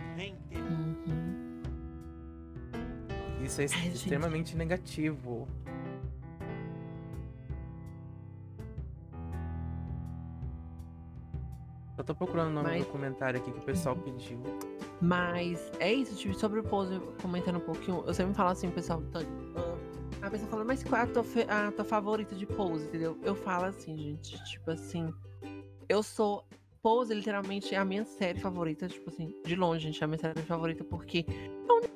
Uhum. 0.53 0.95
Isso 3.43 3.61
é 3.61 3.65
Ai, 3.65 3.69
gente. 3.69 3.95
extremamente 3.95 4.57
negativo. 4.57 5.49
Eu 11.97 12.03
tô 12.03 12.15
procurando 12.15 12.49
o 12.49 12.53
nome 12.55 12.69
Mas- 12.71 12.81
do 12.81 12.87
documentário 12.87 13.41
aqui 13.41 13.51
que 13.53 13.59
o 13.59 13.63
pessoal 13.63 13.97
pediu. 13.97 14.41
Mas 15.01 15.71
é 15.79 15.93
isso, 15.93 16.15
tipo, 16.17 16.35
sobre 16.35 16.61
o 16.61 16.63
pose, 16.63 16.99
comentando 17.21 17.57
um 17.57 17.61
pouquinho, 17.61 18.03
eu 18.07 18.15
sempre 18.15 18.35
falo 18.35 18.51
assim, 18.51 18.71
pessoal, 18.71 19.03
ah, 19.15 19.74
a 20.27 20.31
pessoa 20.31 20.51
fala, 20.51 20.65
mas 20.65 20.83
qual 20.83 21.01
é 21.01 21.05
a 21.05 21.07
tua, 21.07 21.25
a 21.49 21.73
tua 21.73 21.85
favorita 21.85 22.35
de 22.35 22.47
pose, 22.47 22.87
entendeu? 22.87 23.19
Eu 23.23 23.35
falo 23.35 23.67
assim, 23.67 23.97
gente, 23.97 24.43
tipo 24.45 24.71
assim, 24.71 25.13
eu 25.89 26.03
sou. 26.03 26.45
Pose, 26.83 27.15
literalmente, 27.15 27.75
é 27.75 27.79
a 27.79 27.85
minha 27.85 28.05
série 28.05 28.39
favorita, 28.39 28.87
tipo 28.87 29.09
assim, 29.09 29.35
de 29.43 29.57
longe, 29.57 29.87
gente, 29.87 30.03
é 30.03 30.05
a 30.05 30.07
minha 30.07 30.19
série 30.19 30.43
favorita, 30.43 30.85
porque 30.85 31.25
é 31.27 31.71
a 31.71 31.73
única 31.73 31.94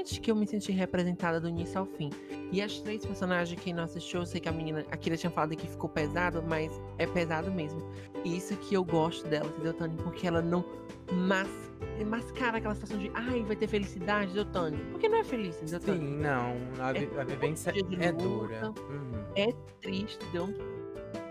realmente 0.00 0.20
que 0.20 0.30
eu 0.30 0.36
me 0.36 0.46
senti 0.46 0.72
representada 0.72 1.40
do 1.40 1.48
início 1.48 1.78
ao 1.78 1.86
fim. 1.86 2.10
E 2.50 2.60
as 2.62 2.80
três 2.80 3.04
personagens, 3.04 3.60
quem 3.60 3.72
não 3.72 3.84
assistiu, 3.84 4.20
eu 4.20 4.26
sei 4.26 4.40
que 4.40 4.48
a 4.48 4.52
menina, 4.52 4.84
a 4.90 4.96
Kira 4.96 5.16
tinha 5.16 5.30
falado 5.30 5.54
que 5.54 5.66
ficou 5.66 5.88
pesado, 5.88 6.42
mas 6.42 6.80
é 6.98 7.06
pesado 7.06 7.50
mesmo. 7.50 7.80
E 8.24 8.36
isso 8.36 8.56
que 8.56 8.74
eu 8.74 8.84
gosto 8.84 9.28
dela, 9.28 9.46
entendeu, 9.46 9.74
Tânia? 9.74 9.96
Porque 10.02 10.26
ela 10.26 10.42
não 10.42 10.64
mas, 11.12 11.48
mascara 12.06 12.58
aquela 12.58 12.74
situação 12.74 12.98
de, 12.98 13.10
ai, 13.14 13.42
vai 13.42 13.56
ter 13.56 13.66
felicidade, 13.66 14.32
Tânia? 14.46 14.78
Porque 14.90 15.08
não 15.08 15.18
é 15.18 15.24
feliz, 15.24 15.56
entendeu, 15.56 15.80
Tânia? 15.80 16.08
Sim, 16.08 16.16
não. 16.18 16.84
A, 16.84 16.92
vi- 16.92 17.10
a 17.18 17.24
vivência 17.24 17.72
é 18.00 18.12
dura. 18.12 18.68
Uhum. 18.68 19.24
É 19.34 19.52
triste, 19.80 20.18
entendeu? 20.24 20.54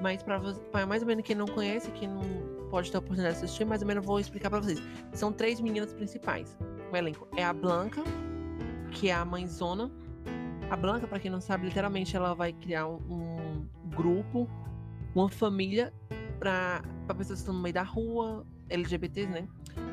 Mas 0.02 0.22
para 0.22 0.86
mais 0.86 1.02
ou 1.02 1.08
menos 1.08 1.24
quem 1.24 1.36
não 1.36 1.46
conhece, 1.48 1.90
quem 1.92 2.08
não 2.10 2.22
pode 2.70 2.92
ter 2.92 2.98
a 2.98 3.00
oportunidade 3.00 3.40
de 3.40 3.46
assistir, 3.46 3.66
mais 3.66 3.82
ou 3.82 3.88
menos 3.88 4.04
eu 4.04 4.08
vou 4.08 4.20
explicar 4.20 4.50
pra 4.50 4.60
vocês. 4.60 4.82
São 5.14 5.32
três 5.32 5.60
meninas 5.62 5.94
principais. 5.94 6.58
O 6.92 6.96
elenco 6.96 7.28
é 7.38 7.44
a 7.44 7.54
Blanca, 7.54 8.02
que 8.90 9.10
é 9.10 9.14
a 9.14 9.24
mãezona. 9.26 9.92
A 10.70 10.76
Blanca, 10.76 11.08
pra 11.08 11.20
quem 11.20 11.32
não 11.32 11.42
sabe, 11.42 11.66
literalmente 11.66 12.16
ela 12.16 12.34
vai 12.36 12.54
criar 12.54 12.88
um, 12.88 13.00
um 13.10 13.68
grupo, 13.96 14.48
uma 15.16 15.30
família 15.30 15.94
pra 16.38 16.84
pessoas 17.08 17.40
que 17.40 17.42
estão 17.42 17.56
no 17.56 17.62
meio 17.62 17.74
da 17.74 17.84
rua, 17.84 18.46
LGBTs, 18.70 19.28
né? 19.30 19.48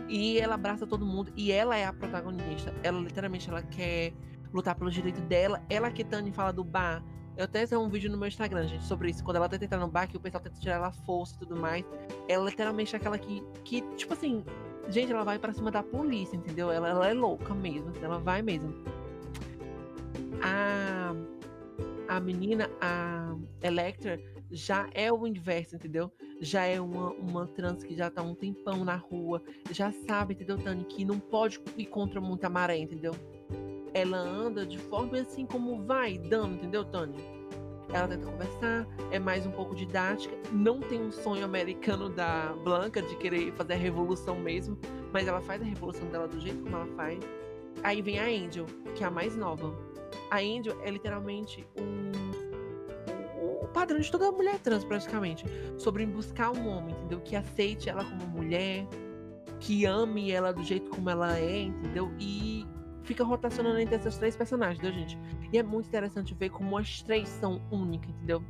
E 0.08 0.38
ela 0.38 0.54
abraça 0.54 0.86
todo 0.86 1.04
mundo 1.04 1.32
e 1.36 1.50
ela 1.50 1.76
é 1.76 1.84
a 1.84 1.92
protagonista. 1.92 2.74
Ela 2.82 3.00
literalmente 3.00 3.48
ela 3.48 3.62
quer 3.62 4.12
lutar 4.52 4.74
pelo 4.74 4.90
direito 4.90 5.20
dela. 5.22 5.62
Ela 5.68 5.90
que 5.90 6.04
Tani 6.04 6.30
fala 6.30 6.52
do 6.52 6.62
bar. 6.62 7.02
Eu 7.36 7.44
até 7.44 7.66
tenho 7.66 7.82
um 7.82 7.88
vídeo 7.88 8.10
no 8.10 8.16
meu 8.16 8.28
Instagram, 8.28 8.66
gente, 8.66 8.84
sobre 8.84 9.10
isso. 9.10 9.22
Quando 9.22 9.36
ela 9.36 9.48
tenta 9.48 9.64
entrar 9.64 9.78
no 9.78 9.88
bar, 9.88 10.08
que 10.08 10.16
o 10.16 10.20
pessoal 10.20 10.42
tenta 10.42 10.58
tirar 10.58 10.76
ela 10.76 10.92
força 10.92 11.34
e 11.34 11.38
tudo 11.38 11.56
mais. 11.56 11.84
Ela 12.28 12.44
literalmente 12.44 12.94
é 12.94 12.98
aquela 12.98 13.18
que, 13.18 13.42
que 13.64 13.82
tipo 13.94 14.12
assim, 14.12 14.44
gente, 14.88 15.12
ela 15.12 15.24
vai 15.24 15.38
pra 15.38 15.52
cima 15.52 15.70
da 15.70 15.82
polícia, 15.82 16.36
entendeu? 16.36 16.70
Ela, 16.70 16.88
ela 16.88 17.08
é 17.08 17.14
louca 17.14 17.54
mesmo, 17.54 17.90
assim, 17.90 18.04
ela 18.04 18.18
vai 18.18 18.42
mesmo. 18.42 18.72
A, 20.42 21.14
a 22.08 22.20
menina, 22.20 22.70
a 22.80 23.36
Electra, 23.62 24.20
já 24.50 24.88
é 24.94 25.12
o 25.12 25.26
inverso, 25.26 25.76
entendeu? 25.76 26.12
Já 26.40 26.64
é 26.64 26.80
uma, 26.80 27.10
uma 27.12 27.46
trans 27.46 27.82
que 27.82 27.96
já 27.96 28.10
tá 28.10 28.22
um 28.22 28.34
tempão 28.34 28.84
na 28.84 28.96
rua, 28.96 29.42
já 29.70 29.90
sabe, 30.06 30.34
entendeu, 30.34 30.58
Tani, 30.58 30.84
que 30.84 31.04
não 31.04 31.18
pode 31.18 31.60
ir 31.76 31.86
contra 31.86 32.20
muita 32.20 32.48
maré, 32.48 32.76
entendeu? 32.76 33.12
Ela 33.94 34.18
anda 34.18 34.66
de 34.66 34.78
forma 34.78 35.18
assim 35.18 35.46
como 35.46 35.84
vai 35.84 36.18
dando, 36.18 36.54
entendeu, 36.54 36.84
Tani? 36.84 37.35
Ela 37.92 38.08
tenta 38.08 38.26
conversar, 38.26 38.86
é 39.10 39.18
mais 39.18 39.46
um 39.46 39.50
pouco 39.52 39.74
didática, 39.74 40.34
não 40.52 40.80
tem 40.80 41.00
um 41.00 41.12
sonho 41.12 41.44
americano 41.44 42.08
da 42.08 42.52
Blanca 42.64 43.00
de 43.00 43.16
querer 43.16 43.52
fazer 43.52 43.74
a 43.74 43.76
revolução 43.76 44.36
mesmo, 44.38 44.76
mas 45.12 45.26
ela 45.28 45.40
faz 45.40 45.62
a 45.62 45.64
revolução 45.64 46.06
dela 46.08 46.26
do 46.26 46.38
jeito 46.40 46.62
como 46.64 46.76
ela 46.76 46.86
faz. 46.96 47.18
Aí 47.82 48.02
vem 48.02 48.18
a 48.18 48.24
Angel, 48.24 48.66
que 48.94 49.04
é 49.04 49.06
a 49.06 49.10
mais 49.10 49.36
nova. 49.36 49.72
A 50.30 50.38
Angel 50.38 50.76
é 50.82 50.90
literalmente 50.90 51.64
um 51.78 52.10
o- 53.62 53.68
padrão 53.68 54.00
de 54.00 54.10
toda 54.10 54.32
mulher 54.32 54.58
trans, 54.58 54.84
praticamente. 54.84 55.44
Sobre 55.76 56.04
buscar 56.06 56.50
um 56.50 56.66
homem, 56.68 56.94
entendeu? 56.96 57.20
Que 57.20 57.36
aceite 57.36 57.88
ela 57.88 58.04
como 58.04 58.26
mulher, 58.26 58.86
que 59.60 59.84
ame 59.84 60.32
ela 60.32 60.52
do 60.52 60.62
jeito 60.64 60.90
como 60.90 61.08
ela 61.08 61.38
é, 61.38 61.60
entendeu? 61.62 62.10
E 62.18 62.66
fica 63.06 63.24
rotacionando 63.24 63.78
entre 63.78 63.94
essas 63.94 64.18
três 64.18 64.36
personagens, 64.36 64.78
entendeu, 64.78 64.98
gente? 64.98 65.18
E 65.52 65.58
é 65.58 65.62
muito 65.62 65.86
interessante 65.86 66.34
ver 66.34 66.50
como 66.50 66.76
as 66.76 67.00
três 67.02 67.28
são 67.28 67.60
únicas, 67.70 68.10
entendeu? 68.10 68.42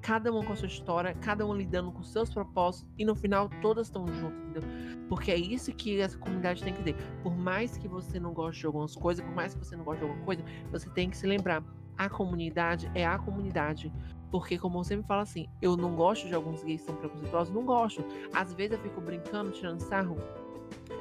Cada 0.00 0.32
uma 0.32 0.44
com 0.44 0.52
a 0.52 0.56
sua 0.56 0.66
história, 0.68 1.14
cada 1.20 1.46
uma 1.46 1.54
lidando 1.54 1.90
com 1.92 2.02
seus 2.02 2.28
propósitos, 2.28 2.88
e 2.98 3.04
no 3.04 3.14
final 3.14 3.48
todas 3.62 3.86
estão 3.86 4.06
juntas, 4.06 4.38
entendeu? 4.42 4.62
Porque 5.08 5.30
é 5.30 5.36
isso 5.36 5.72
que 5.72 6.00
essa 6.00 6.18
comunidade 6.18 6.62
tem 6.62 6.74
que 6.74 6.82
ter. 6.82 6.96
Por 7.22 7.36
mais 7.36 7.76
que 7.76 7.88
você 7.88 8.20
não 8.20 8.32
goste 8.32 8.60
de 8.60 8.66
algumas 8.66 8.94
coisas, 8.94 9.24
por 9.24 9.34
mais 9.34 9.54
que 9.54 9.64
você 9.64 9.76
não 9.76 9.84
goste 9.84 10.00
de 10.00 10.08
alguma 10.08 10.24
coisa, 10.24 10.44
você 10.70 10.90
tem 10.90 11.08
que 11.08 11.16
se 11.16 11.26
lembrar: 11.26 11.62
a 11.96 12.08
comunidade 12.08 12.90
é 12.94 13.06
a 13.06 13.18
comunidade. 13.18 13.92
Porque, 14.30 14.58
como 14.58 14.78
eu 14.78 14.84
sempre 14.84 15.06
falo 15.06 15.20
assim, 15.20 15.46
eu 15.60 15.76
não 15.76 15.94
gosto 15.94 16.26
de 16.26 16.34
alguns 16.34 16.64
gays 16.64 16.80
que 16.80 16.86
são 16.86 16.96
preconceituosos, 16.96 17.54
não 17.54 17.66
gosto. 17.66 18.02
Às 18.32 18.54
vezes 18.54 18.72
eu 18.72 18.78
fico 18.78 18.98
brincando, 18.98 19.50
tirando 19.50 19.78
sarro. 19.80 20.16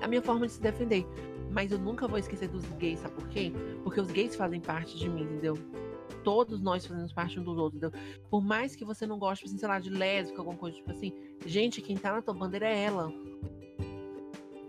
É 0.02 0.06
a 0.06 0.08
minha 0.08 0.22
forma 0.22 0.46
de 0.46 0.52
se 0.52 0.62
defender. 0.62 1.08
Mas 1.52 1.72
eu 1.72 1.78
nunca 1.78 2.08
vou 2.08 2.18
esquecer 2.18 2.48
dos 2.48 2.66
gays, 2.74 3.00
sabe 3.00 3.14
por 3.14 3.28
quê? 3.28 3.52
Porque 3.84 4.00
os 4.00 4.10
gays 4.10 4.36
fazem 4.36 4.62
parte 4.62 4.98
de 4.98 5.10
mim, 5.10 5.24
entendeu? 5.24 5.58
Todos 6.24 6.62
nós 6.62 6.86
fazemos 6.86 7.12
parte 7.12 7.40
um 7.40 7.44
dos 7.44 7.58
outros, 7.58 7.82
entendeu? 7.82 8.00
Por 8.30 8.42
mais 8.42 8.76
que 8.76 8.86
você 8.86 9.06
não 9.06 9.20
goste, 9.20 9.46
assim, 9.46 9.58
sei 9.58 9.68
lá, 9.68 9.80
de 9.80 9.90
lésbica, 9.90 10.40
alguma 10.40 10.58
coisa 10.58 10.78
tipo 10.78 10.92
assim, 10.92 11.14
gente, 11.46 11.82
quem 11.82 11.98
tá 11.98 12.14
na 12.14 12.22
tua 12.22 12.34
bandeira 12.34 12.68
é 12.68 12.84
ela. 12.84 13.12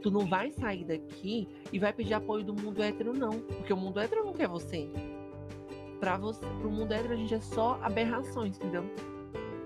Tu 0.02 0.10
não 0.10 0.26
vai 0.26 0.50
sair 0.50 0.84
daqui 0.84 1.46
e 1.72 1.78
vai 1.78 1.92
pedir 1.92 2.14
apoio 2.14 2.44
do 2.44 2.52
mundo 2.52 2.82
hétero, 2.82 3.12
não. 3.12 3.38
Porque 3.38 3.72
o 3.72 3.76
mundo 3.76 4.00
hétero 4.00 4.24
não 4.24 4.32
quer 4.32 4.48
você. 4.48 4.90
Pra 6.00 6.16
você, 6.16 6.40
pro 6.40 6.70
mundo 6.70 6.90
hétero, 6.90 7.14
a 7.14 7.16
gente 7.16 7.34
é 7.34 7.40
só 7.40 7.78
aberrações, 7.80 8.56
entendeu? 8.56 8.84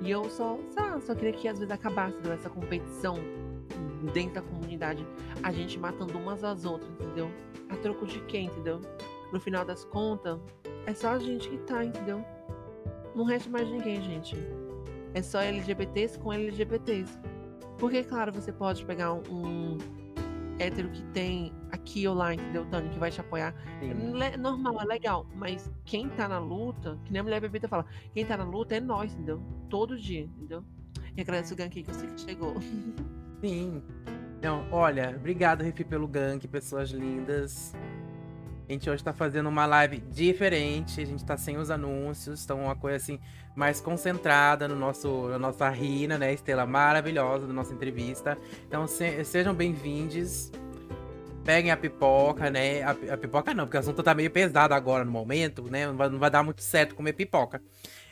E 0.03 0.11
eu 0.11 0.29
só, 0.29 0.59
só, 0.71 1.01
só 1.01 1.15
queria 1.15 1.33
que 1.33 1.49
às 1.49 1.59
vezes 1.59 1.73
acabasse 1.73 2.19
essa 2.29 2.51
competição 2.51 3.17
dentro 4.13 4.35
da 4.35 4.43
comunidade. 4.43 5.07
A 5.43 5.53
gente 5.53 5.79
matando 5.79 6.17
umas 6.19 6.43
às 6.45 6.65
outras, 6.65 6.91
entendeu? 7.01 7.31
A 7.69 7.77
troco 7.77 8.07
de 8.07 8.21
quê, 8.23 8.39
entendeu? 8.41 8.81
No 9.33 9.41
final 9.41 9.65
das 9.65 9.85
contas, 9.85 10.39
é 10.87 10.95
só 10.95 11.11
a 11.11 11.19
gente 11.19 11.49
que 11.49 11.59
tá, 11.59 11.85
entendeu? 11.85 12.25
Não 13.15 13.25
resta 13.25 13.49
mais 13.51 13.69
ninguém, 13.69 14.01
gente. 14.03 14.37
É 15.15 15.23
só 15.23 15.41
LGBTs 15.41 16.19
com 16.19 16.33
LGBTs. 16.33 17.19
Porque, 17.79 18.05
claro, 18.05 18.33
você 18.33 18.53
pode 18.53 18.85
pegar 18.85 19.13
um, 19.15 19.23
um 19.31 19.79
hétero 20.59 20.89
que 20.91 21.03
tem 21.07 21.53
aqui 21.71 22.07
ou 22.07 22.15
lá, 22.15 22.33
entendeu, 22.35 22.65
Tânia, 22.67 22.91
que 22.91 22.99
vai 22.99 23.11
te 23.11 23.21
apoiar. 23.21 23.55
Le- 23.83 24.37
normal, 24.37 24.81
é 24.81 24.85
legal. 24.85 25.27
Mas 25.35 25.71
quem 25.85 26.09
tá 26.11 26.29
na 26.29 26.39
luta, 26.39 26.99
que 27.05 27.13
nem 27.13 27.21
a 27.21 27.23
mulher 27.23 27.41
bebida 27.41 27.67
fala, 27.69 27.85
quem 28.13 28.25
tá 28.25 28.37
na 28.37 28.45
luta 28.45 28.77
é 28.77 28.81
nós, 28.81 29.13
entendeu? 29.15 29.43
Todo 29.69 29.97
dia, 29.99 30.21
entendeu? 30.23 30.63
E 31.17 31.21
agradeço 31.21 31.55
o 31.55 31.57
Gank 31.57 31.83
que 31.83 31.91
eu 31.91 31.95
sei 31.95 32.09
que 32.09 32.21
chegou. 32.21 32.55
Sim. 33.43 33.83
Então, 34.39 34.67
olha, 34.71 35.15
obrigado, 35.17 35.63
Refi, 35.63 35.85
pelo 35.85 36.07
gank, 36.09 36.47
pessoas 36.49 36.91
lindas. 36.91 37.73
A 38.69 38.73
gente 38.73 38.91
hoje 38.91 39.03
tá 39.05 39.13
fazendo 39.13 39.49
uma 39.49 39.65
live 39.67 39.99
diferente, 40.01 41.01
a 41.01 41.05
gente 41.07 41.25
tá 41.25 41.37
sem 41.37 41.57
os 41.57 41.71
anúncios, 41.71 42.45
então 42.45 42.63
uma 42.65 42.75
coisa 42.77 42.97
assim, 42.97 43.21
mais 43.55 43.81
concentrada 43.81 44.67
no 44.67 44.75
nosso, 44.75 45.29
na 45.29 45.39
nossa 45.39 45.69
Rina, 45.69 46.19
né? 46.19 46.33
Estrela 46.33 46.67
maravilhosa 46.67 47.47
da 47.47 47.53
nossa 47.53 47.73
entrevista. 47.73 48.37
Então 48.67 48.87
se- 48.87 49.25
sejam 49.25 49.55
bem-vindos. 49.55 50.51
Peguem 51.45 51.71
a 51.71 51.77
pipoca, 51.77 52.51
né? 52.51 52.83
A, 52.83 52.91
a 52.91 53.17
pipoca 53.17 53.55
não, 53.55 53.67
porque 53.67 53.77
o 53.77 53.81
assunto 53.81 54.03
tá 54.03 54.13
meio 54.15 54.31
pesado 54.33 54.75
agora 54.75 55.05
no 55.05 55.13
momento, 55.13 55.63
né? 55.71 55.87
Não 55.87 55.97
vai, 55.97 56.09
não 56.09 56.19
vai 56.19 56.31
dar 56.31 56.43
muito 56.43 56.61
certo 56.63 56.95
comer 56.97 57.13
pipoca. 57.13 57.63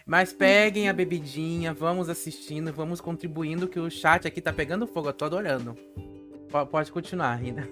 Mas 0.06 0.32
peguem 0.32 0.88
a 0.88 0.92
bebidinha, 0.92 1.72
vamos 1.72 2.08
assistindo, 2.10 2.72
vamos 2.72 3.00
contribuindo, 3.00 3.66
que 3.66 3.80
o 3.80 3.90
chat 3.90 4.26
aqui 4.28 4.40
tá 4.40 4.52
pegando 4.52 4.86
fogo, 4.86 5.08
eu 5.08 5.12
tô 5.14 5.24
adorando. 5.24 5.74
Po- 6.50 6.66
Pode 6.66 6.92
continuar, 6.92 7.34
Rina. 7.36 7.66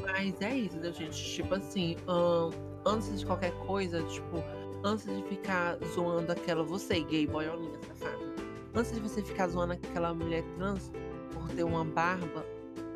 Mas 0.00 0.40
é 0.40 0.54
isso, 0.56 0.76
né, 0.78 0.90
gente? 0.92 1.22
Tipo 1.34 1.54
assim, 1.54 1.96
ahn, 2.08 2.50
antes 2.86 3.20
de 3.20 3.26
qualquer 3.26 3.52
coisa, 3.66 4.02
tipo, 4.04 4.42
antes 4.82 5.04
de 5.04 5.22
ficar 5.24 5.78
zoando 5.94 6.32
aquela 6.32 6.62
você, 6.64 7.00
gay, 7.00 7.26
boiolinha, 7.26 7.78
safado. 7.88 8.32
Antes 8.74 8.92
de 8.94 9.00
você 9.00 9.22
ficar 9.22 9.48
zoando 9.48 9.74
aquela 9.74 10.14
mulher 10.14 10.42
trans 10.56 10.90
por 11.34 11.46
ter 11.50 11.62
uma 11.62 11.84
barba 11.84 12.44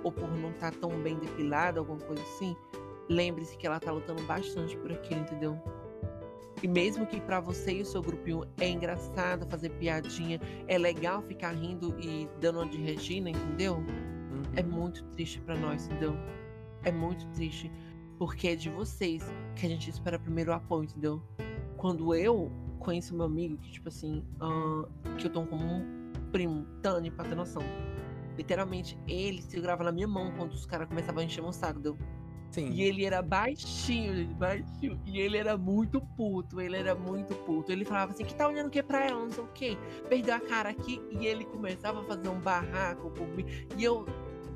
ou 0.03 0.11
por 0.11 0.31
não 0.39 0.51
estar 0.51 0.73
tão 0.75 0.91
bem 1.03 1.17
depilada, 1.17 1.81
alguma 1.81 2.01
coisa 2.01 2.23
assim, 2.23 2.57
lembre-se 3.11 3.57
que 3.59 3.67
ela 3.67 3.79
tá 3.79 3.93
lutando 3.93 4.23
bastante 4.23 4.75
por 4.79 4.91
aquilo, 4.91 5.21
entendeu? 5.21 5.61
E 6.63 6.69
mesmo 6.69 7.07
que 7.07 7.21
pra 7.21 7.39
você 7.41 7.79
e 7.79 7.83
o 7.83 7.87
seu 7.87 8.03
grupinho 8.03 8.45
é 8.59 8.69
engraçado 8.69 9.47
fazer 9.47 9.71
piadinha, 9.71 10.41
é 10.67 10.79
legal 10.79 11.23
ficar 11.23 11.53
rindo 11.53 11.95
e 12.01 12.29
dando 12.41 12.61
uma 12.61 12.69
de 12.69 12.79
Regina, 12.79 13.31
entendeu? 13.31 13.77
Uhum. 13.77 14.43
É 14.57 14.63
muito 14.63 15.05
triste 15.11 15.41
pra 15.41 15.57
nós, 15.57 15.87
entendeu? 15.87 16.15
É 16.83 16.91
muito 16.91 17.27
triste. 17.29 17.71
Porque 18.19 18.49
é 18.49 18.57
de 18.57 18.71
vocês 18.71 19.23
que 19.55 19.67
a 19.67 19.69
gente 19.69 19.91
espera 19.91 20.19
primeiro 20.19 20.51
o 20.51 20.55
apoio, 20.55 20.85
entendeu? 20.85 21.23
Quando 21.77 22.15
eu 22.15 22.51
conheço 22.79 23.15
meu 23.15 23.27
amigo, 23.27 23.59
que 23.59 23.71
tipo 23.71 23.89
assim, 23.89 24.25
ah, 24.41 24.89
que 25.19 25.27
eu 25.27 25.31
tomo 25.31 25.47
como 25.47 25.63
um 25.63 26.13
primo, 26.33 26.67
Tani, 26.81 27.11
pra 27.11 27.27
ter 27.27 27.35
noção. 27.35 27.63
Literalmente, 28.37 28.99
ele 29.07 29.43
segurava 29.43 29.85
na 29.85 29.93
minha 29.93 30.09
mão 30.09 30.33
quando 30.37 30.53
os 30.53 30.65
caras 30.65 30.89
começavam 30.89 31.21
a 31.23 31.25
encher 31.25 31.43
meu 31.43 31.53
saco, 31.53 31.81
entendeu? 31.81 31.99
Sim. 32.57 32.71
E 32.71 32.83
ele 32.85 33.05
era 33.05 33.21
baixinho, 33.21 34.17
gente, 34.17 34.33
baixinho. 34.33 34.99
E 35.05 35.21
ele 35.21 35.37
era 35.37 35.59
muito 35.59 36.01
puto, 36.01 36.59
ele 36.59 36.75
era 36.75 36.95
muito 36.95 37.35
puto. 37.45 37.71
Ele 37.71 37.85
falava 37.85 38.13
assim, 38.13 38.25
que 38.25 38.35
tá 38.35 38.49
olhando 38.49 38.69
o 38.69 38.71
que 38.71 38.83
pra 38.83 39.05
ela, 39.05 39.21
não 39.21 39.31
sei 39.31 39.45
o 39.45 39.49
quê. 39.49 39.79
Perdeu 40.09 40.35
a 40.35 40.41
cara 40.41 40.71
aqui. 40.71 40.99
E 41.11 41.27
ele 41.27 41.45
começava 41.45 42.01
a 42.01 42.05
fazer 42.05 42.31
um 42.31 42.41
barraco 42.41 43.11
por 43.11 43.29
mim. 43.29 43.45
E 43.77 43.85
eu, 43.85 44.07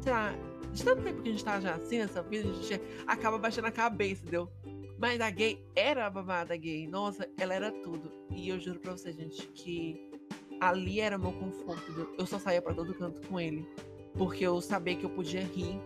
sei 0.00 0.12
lá, 0.12 0.32
de 0.72 0.82
tanto 0.82 1.02
tempo 1.02 1.20
que 1.20 1.28
a 1.28 1.32
gente 1.32 1.44
tá 1.44 1.60
já 1.60 1.74
assim 1.74 1.98
nessa 1.98 2.22
vida, 2.22 2.48
a 2.48 2.52
gente 2.54 2.80
acaba 3.06 3.36
baixando 3.36 3.66
a 3.66 3.70
cabeça, 3.70 4.22
entendeu? 4.22 4.50
Mas 4.98 5.20
a 5.20 5.28
gay 5.28 5.62
era 5.76 6.06
a 6.06 6.10
babada 6.10 6.56
gay. 6.56 6.86
Nossa, 6.86 7.28
ela 7.38 7.52
era 7.52 7.70
tudo. 7.70 8.10
E 8.30 8.48
eu 8.48 8.58
juro 8.58 8.80
pra 8.80 8.92
você, 8.92 9.12
gente, 9.12 9.46
que 9.48 10.10
ali 10.58 11.00
era 11.00 11.18
meu 11.18 11.32
conforto. 11.32 12.14
Eu 12.18 12.24
só 12.24 12.38
saía 12.38 12.62
pra 12.62 12.72
todo 12.72 12.94
canto 12.94 13.20
com 13.28 13.38
ele. 13.38 13.68
Porque 14.14 14.46
eu 14.46 14.58
sabia 14.62 14.96
que 14.96 15.04
eu 15.04 15.10
podia 15.10 15.42
rir. 15.42 15.78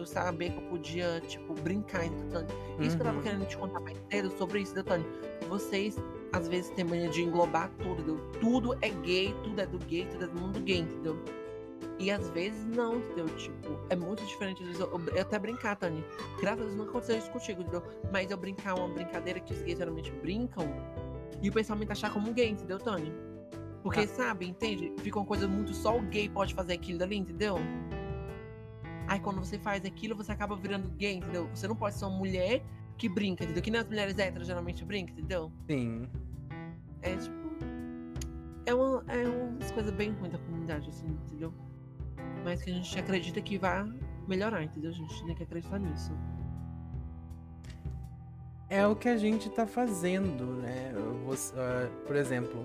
Eu 0.00 0.06
sabia 0.06 0.50
que 0.50 0.56
eu 0.56 0.62
podia, 0.62 1.20
tipo, 1.28 1.52
brincar, 1.52 2.06
entendeu, 2.06 2.30
Tânia? 2.30 2.54
Isso 2.80 2.96
que 2.96 3.02
eu 3.02 3.06
tava 3.06 3.16
Uhum. 3.18 3.22
querendo 3.22 3.46
te 3.46 3.56
contar 3.58 3.80
mais 3.80 3.98
cedo 4.10 4.30
sobre 4.38 4.60
isso, 4.60 4.72
entendeu, 4.72 4.84
Tânia? 5.04 5.06
Vocês, 5.46 5.96
às 6.32 6.48
vezes, 6.48 6.70
têm 6.70 6.84
mania 6.86 7.10
de 7.10 7.22
englobar 7.22 7.70
tudo, 7.78 7.92
entendeu? 8.00 8.18
Tudo 8.40 8.78
é 8.80 8.88
gay, 8.88 9.34
tudo 9.44 9.60
é 9.60 9.66
do 9.66 9.78
gay, 9.78 10.06
tudo 10.06 10.24
é 10.24 10.26
do 10.26 10.40
mundo 10.40 10.58
gay, 10.60 10.78
entendeu? 10.78 11.22
E 11.98 12.10
às 12.10 12.30
vezes 12.30 12.64
não, 12.64 12.96
entendeu? 12.96 13.26
Tipo, 13.36 13.78
é 13.90 13.96
muito 13.96 14.24
diferente. 14.24 14.62
Às 14.62 14.68
vezes 14.68 14.80
eu, 14.80 14.90
eu 15.14 15.20
até 15.20 15.38
brincar, 15.38 15.76
Tânia. 15.76 16.02
Graças 16.40 16.62
a 16.62 16.64
Deus 16.64 16.76
não 16.76 16.86
aconteceu 16.86 17.18
isso 17.18 17.30
contigo, 17.30 17.60
entendeu? 17.60 17.82
Mas 18.10 18.30
eu 18.30 18.38
brincar 18.38 18.74
uma 18.78 18.88
brincadeira 18.88 19.38
que 19.38 19.52
os 19.52 19.60
gays 19.60 19.76
geralmente 19.78 20.10
brincam 20.12 20.64
e 21.42 21.50
o 21.50 21.52
pensamento 21.52 21.90
achar 21.90 22.10
como 22.10 22.30
um 22.30 22.32
gay, 22.32 22.48
entendeu, 22.48 22.78
Tânia? 22.78 23.12
Porque, 23.82 24.00
Ah. 24.00 24.08
sabe, 24.08 24.46
entende? 24.46 24.94
Fica 24.98 25.18
uma 25.18 25.26
coisa 25.26 25.46
muito 25.46 25.74
só 25.74 25.94
o 25.98 26.00
gay 26.02 26.26
pode 26.30 26.54
fazer 26.54 26.72
aquilo 26.72 26.98
dali, 26.98 27.16
entendeu? 27.18 27.56
Aí 29.10 29.18
quando 29.18 29.40
você 29.44 29.58
faz 29.58 29.84
aquilo, 29.84 30.14
você 30.14 30.30
acaba 30.30 30.54
virando 30.54 30.88
gay, 30.90 31.14
entendeu? 31.16 31.48
Você 31.52 31.66
não 31.66 31.74
pode 31.74 31.96
ser 31.96 32.04
uma 32.04 32.16
mulher 32.16 32.62
que 32.96 33.08
brinca, 33.08 33.42
entendeu? 33.42 33.60
Que 33.60 33.68
nem 33.68 33.80
as 33.80 33.86
mulheres 33.88 34.16
héteras 34.16 34.46
geralmente 34.46 34.84
brincam, 34.84 35.12
entendeu? 35.18 35.50
Sim. 35.68 36.06
É 37.02 37.16
tipo. 37.16 37.34
É 38.66 38.72
uma, 38.72 39.02
é 39.08 39.26
umas 39.26 39.72
coisas 39.72 39.92
bem 39.92 40.12
ruins 40.12 40.30
da 40.30 40.38
comunidade, 40.38 40.88
assim, 40.88 41.08
entendeu? 41.26 41.52
Mas 42.44 42.62
que 42.62 42.70
a 42.70 42.72
gente 42.74 42.96
acredita 43.00 43.40
que 43.40 43.58
vai 43.58 43.84
melhorar, 44.28 44.62
entendeu? 44.62 44.90
A 44.92 44.94
gente 44.94 45.26
tem 45.26 45.34
que 45.34 45.42
acreditar 45.42 45.80
nisso. 45.80 46.12
É 48.68 48.86
o 48.86 48.94
que 48.94 49.08
a 49.08 49.16
gente 49.16 49.50
tá 49.50 49.66
fazendo, 49.66 50.44
né? 50.62 50.92
Você- 51.26 51.52
ah, 51.58 51.90
por 52.06 52.14
exemplo, 52.14 52.64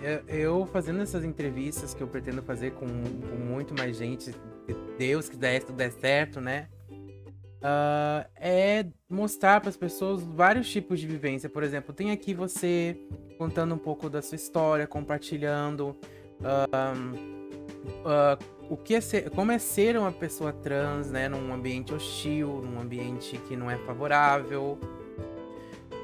eu, 0.00 0.36
eu 0.36 0.66
fazendo 0.66 1.00
essas 1.00 1.24
entrevistas 1.24 1.94
que 1.94 2.00
eu 2.00 2.06
pretendo 2.06 2.40
fazer 2.44 2.70
com, 2.74 2.86
com 2.86 3.36
muito 3.44 3.74
mais 3.74 3.96
gente, 3.96 4.32
se 4.74 4.96
Deus 4.98 5.28
quiser, 5.28 5.60
se 5.60 5.66
tudo 5.66 5.76
der 5.76 5.92
certo, 5.92 6.40
né? 6.40 6.68
Ah, 7.60 8.26
é 8.36 8.86
mostrar 9.08 9.60
para 9.60 9.70
as 9.70 9.76
pessoas 9.76 10.22
vários 10.22 10.70
tipos 10.70 11.00
de 11.00 11.06
vivência. 11.06 11.48
Por 11.48 11.62
exemplo, 11.62 11.92
tem 11.92 12.10
aqui 12.10 12.34
você 12.34 12.96
contando 13.36 13.74
um 13.74 13.78
pouco 13.78 14.08
da 14.08 14.22
sua 14.22 14.36
história, 14.36 14.86
compartilhando 14.86 15.96
ah, 16.44 16.92
ah, 18.04 18.38
o 18.68 18.76
que 18.76 18.94
é 18.94 19.00
ser, 19.00 19.30
como 19.30 19.50
é 19.50 19.58
ser 19.58 19.96
uma 19.96 20.12
pessoa 20.12 20.52
trans, 20.52 21.10
né, 21.10 21.28
num 21.28 21.52
ambiente 21.52 21.92
hostil, 21.92 22.62
num 22.62 22.80
ambiente 22.80 23.38
que 23.48 23.56
não 23.56 23.70
é 23.70 23.76
favorável. 23.78 24.78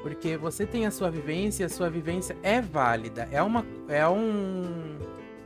Porque 0.01 0.37
você 0.37 0.65
tem 0.67 0.85
a 0.85 0.91
sua 0.91 1.09
vivência, 1.09 1.65
a 1.65 1.69
sua 1.69 1.89
vivência 1.89 2.37
é 2.43 2.61
válida, 2.61 3.27
é 3.31 3.41
uma 3.41 3.65
é 3.87 4.07
um 4.07 4.99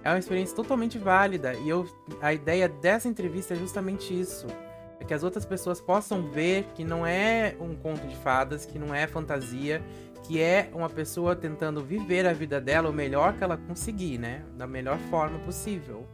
é 0.03 0.09
uma 0.09 0.19
experiência 0.19 0.55
totalmente 0.55 0.97
válida 0.97 1.53
e 1.53 1.69
eu 1.69 1.87
a 2.21 2.33
ideia 2.33 2.67
dessa 2.67 3.07
entrevista 3.07 3.53
é 3.53 3.57
justamente 3.57 4.17
isso, 4.17 4.47
é 4.99 5.05
que 5.05 5.13
as 5.13 5.23
outras 5.23 5.45
pessoas 5.45 5.79
possam 5.79 6.29
ver 6.29 6.65
que 6.75 6.83
não 6.83 7.05
é 7.05 7.55
um 7.59 7.75
conto 7.75 8.05
de 8.07 8.15
fadas, 8.17 8.65
que 8.65 8.77
não 8.77 8.93
é 8.93 9.07
fantasia, 9.07 9.81
que 10.23 10.41
é 10.41 10.69
uma 10.73 10.89
pessoa 10.89 11.35
tentando 11.35 11.83
viver 11.83 12.27
a 12.27 12.33
vida 12.33 12.59
dela 12.59 12.89
o 12.89 12.93
melhor 12.93 13.33
que 13.33 13.43
ela 13.43 13.57
conseguir, 13.57 14.17
né, 14.17 14.43
da 14.57 14.67
melhor 14.67 14.97
forma 15.09 15.39
possível. 15.39 16.05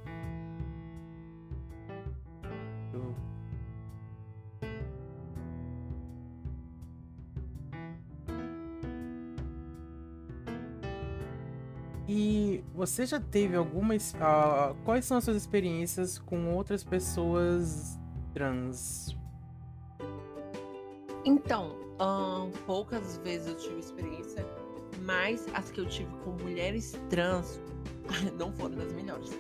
E 12.08 12.64
você 12.74 13.06
já 13.06 13.20
teve 13.20 13.56
alguma. 13.56 13.96
ah, 14.20 14.76
quais 14.84 15.06
são 15.06 15.18
as 15.18 15.24
suas 15.24 15.38
experiências 15.38 16.20
com 16.20 16.54
outras 16.54 16.84
pessoas 16.84 18.00
trans? 18.34 19.18
Então, 21.26 21.76
poucas 22.68 23.18
vezes 23.18 23.48
eu 23.48 23.58
tive 23.58 23.80
experiência, 23.80 24.46
mas 25.02 25.48
as 25.54 25.72
que 25.72 25.80
eu 25.80 25.88
tive 25.88 26.12
com 26.18 26.32
mulheres 26.32 26.94
trans 27.10 27.60
não 28.38 28.54
foram 28.54 28.76
das 28.76 28.94
melhores. 28.94 29.32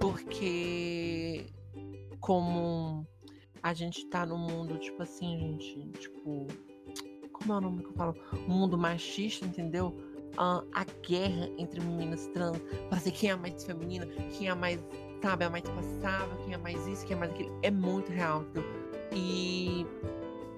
Porque 0.00 1.46
como 2.20 3.06
a 3.62 3.74
gente 3.74 4.06
tá 4.06 4.24
no 4.24 4.38
mundo, 4.38 4.78
tipo 4.78 5.02
assim, 5.02 5.38
gente, 5.38 5.90
tipo. 5.98 6.46
Como 7.32 7.52
é 7.52 7.56
o 7.56 7.60
nome 7.60 7.82
que 7.82 7.88
eu 7.88 7.92
falo? 7.92 8.16
Um 8.48 8.54
mundo 8.60 8.78
machista, 8.78 9.44
entendeu? 9.44 9.94
Ahn, 10.38 10.64
a 10.74 10.84
guerra 11.06 11.50
entre 11.58 11.80
meninas 11.80 12.26
trans 12.28 12.58
para 12.88 12.98
ser 12.98 13.12
quem 13.12 13.30
é 13.30 13.36
mais 13.36 13.64
feminina, 13.64 14.06
quem 14.36 14.48
é 14.48 14.54
mais, 14.54 14.84
sabe, 15.22 15.44
a 15.44 15.50
mais 15.50 15.64
passável, 15.64 16.36
quem 16.44 16.54
é 16.54 16.58
mais 16.58 16.86
isso, 16.86 17.06
quem 17.06 17.16
é 17.16 17.20
mais 17.20 17.32
aquilo, 17.32 17.58
é 17.62 17.70
muito 17.70 18.10
real, 18.12 18.42
entendeu? 18.42 18.64
E 19.12 19.86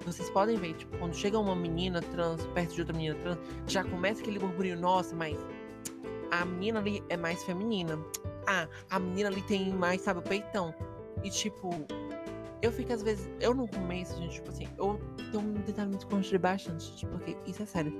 vocês 0.05 0.29
podem 0.29 0.57
ver, 0.57 0.73
tipo, 0.73 0.97
quando 0.97 1.13
chega 1.13 1.37
uma 1.37 1.55
menina 1.55 2.01
trans 2.01 2.45
perto 2.47 2.73
de 2.73 2.81
outra 2.81 2.95
menina 2.95 3.15
trans, 3.15 3.37
já 3.67 3.83
começa 3.83 4.21
aquele 4.21 4.39
burburinho, 4.39 4.79
nossa, 4.79 5.15
mas 5.15 5.37
a 6.31 6.45
menina 6.45 6.79
ali 6.79 7.03
é 7.09 7.17
mais 7.17 7.43
feminina. 7.43 7.97
Ah, 8.47 8.67
a 8.89 8.99
menina 8.99 9.29
ali 9.29 9.41
tem 9.43 9.71
mais, 9.73 10.01
sabe, 10.01 10.19
o 10.19 10.23
peitão. 10.23 10.73
E 11.23 11.29
tipo, 11.29 11.69
eu 12.61 12.71
fico 12.71 12.93
às 12.93 13.01
vezes, 13.01 13.29
eu 13.39 13.53
no 13.53 13.67
começo, 13.67 14.15
gente, 14.17 14.35
tipo 14.35 14.49
assim, 14.49 14.67
eu 14.77 14.99
tô 15.31 15.41
tentando 15.65 15.91
me 15.91 15.95
desconstruir 15.95 16.39
bastante, 16.39 16.95
tipo, 16.95 17.11
porque 17.11 17.37
isso 17.45 17.63
é 17.63 17.65
sério. 17.65 17.93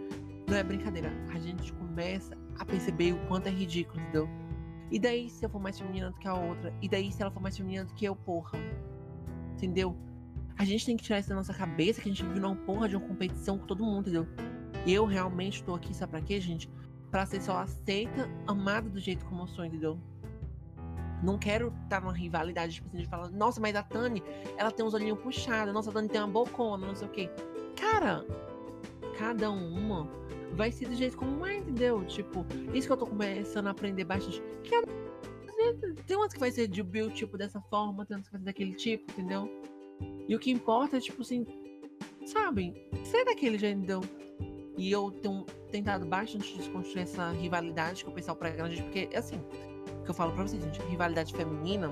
Não 0.49 0.57
é 0.57 0.63
brincadeira. 0.63 1.11
A 1.31 1.37
gente 1.37 1.71
começa 1.73 2.35
a 2.57 2.65
perceber 2.65 3.13
o 3.13 3.27
quanto 3.27 3.47
é 3.47 3.51
ridículo, 3.51 4.01
entendeu? 4.01 4.27
E 4.89 4.97
daí 4.97 5.29
se 5.29 5.45
eu 5.45 5.49
for 5.49 5.61
mais 5.61 5.77
feminina 5.77 6.09
do 6.09 6.17
que 6.17 6.27
a 6.27 6.33
outra? 6.33 6.73
E 6.81 6.89
daí 6.89 7.11
se 7.11 7.21
ela 7.21 7.29
for 7.29 7.39
mais 7.39 7.55
feminina 7.55 7.85
do 7.85 7.93
que 7.93 8.05
eu, 8.05 8.15
porra? 8.15 8.57
Entendeu? 9.53 9.95
A 10.57 10.65
gente 10.65 10.87
tem 10.87 10.97
que 10.97 11.03
tirar 11.03 11.19
isso 11.19 11.29
da 11.29 11.35
nossa 11.35 11.53
cabeça 11.53 12.01
que 12.01 12.09
a 12.09 12.11
gente 12.11 12.25
vive 12.25 12.39
numa 12.39 12.55
porra 12.55 12.89
de 12.89 12.95
uma 12.95 13.07
competição 13.07 13.59
com 13.59 13.67
todo 13.67 13.83
mundo, 13.83 14.09
entendeu? 14.09 14.27
Eu 14.87 15.05
realmente 15.05 15.63
tô 15.63 15.75
aqui, 15.75 15.93
sabe 15.93 16.11
pra 16.13 16.21
quê, 16.21 16.41
gente? 16.41 16.67
Pra 17.11 17.27
ser 17.27 17.41
só 17.41 17.59
aceita, 17.59 18.27
amada 18.47 18.89
do 18.89 18.99
jeito 18.99 19.23
como 19.25 19.43
eu 19.43 19.47
sou, 19.47 19.63
entendeu? 19.63 19.99
Não 21.21 21.37
quero 21.37 21.71
estar 21.83 22.01
numa 22.01 22.13
rivalidade, 22.13 22.73
tipo 22.73 22.87
assim, 22.87 22.97
de 22.97 23.07
falar, 23.07 23.29
nossa, 23.29 23.61
mas 23.61 23.75
a 23.75 23.83
Tani, 23.83 24.23
ela 24.57 24.71
tem 24.71 24.83
uns 24.83 24.95
olhinhos 24.95 25.19
puxados, 25.19 25.73
nossa, 25.73 25.91
a 25.91 25.93
Tani 25.93 26.09
tem 26.09 26.19
uma 26.19 26.27
bocona, 26.27 26.87
não 26.87 26.95
sei 26.95 27.07
o 27.07 27.11
quê. 27.11 27.29
Cara, 27.75 28.25
cada 29.17 29.51
uma 29.51 30.18
vai 30.55 30.71
ser 30.71 30.87
do 30.87 30.95
jeito 30.95 31.17
como 31.17 31.45
é, 31.45 31.57
entendeu? 31.57 32.03
Tipo, 32.05 32.45
isso 32.73 32.87
que 32.87 32.93
eu 32.93 32.97
tô 32.97 33.05
começando 33.07 33.67
a 33.67 33.71
aprender 33.71 34.03
bastante. 34.03 34.41
Que 34.63 34.75
é- 34.75 34.83
tem 36.07 36.15
umas 36.17 36.33
que 36.33 36.39
vai 36.39 36.51
ser 36.51 36.67
de 36.67 36.81
build, 36.81 37.13
tipo, 37.13 37.37
dessa 37.37 37.59
forma, 37.61 38.05
tem 38.05 38.17
umas 38.17 38.27
que 38.27 38.31
vai 38.31 38.41
ser 38.41 38.45
daquele 38.45 38.73
tipo, 38.73 39.11
entendeu? 39.11 39.49
E 40.27 40.35
o 40.35 40.39
que 40.39 40.51
importa 40.51 40.97
é, 40.97 40.99
tipo 40.99 41.21
assim, 41.21 41.45
sabem, 42.25 42.73
ser 43.03 43.25
daquele 43.25 43.57
jeito, 43.57 43.77
entendeu? 43.77 44.01
E 44.77 44.89
eu 44.91 45.11
tenho 45.11 45.45
tentado 45.71 46.05
bastante 46.05 46.55
desconstruir 46.55 47.03
essa 47.03 47.31
rivalidade 47.31 48.03
que 48.03 48.09
o 48.09 48.13
pessoal 48.13 48.37
prega 48.37 48.69
gente, 48.69 48.83
porque, 48.83 49.09
assim, 49.13 49.35
o 49.99 50.03
que 50.03 50.09
eu 50.09 50.13
falo 50.13 50.31
pra 50.31 50.43
vocês, 50.43 50.63
gente, 50.63 50.79
rivalidade 50.83 51.33
feminina 51.33 51.91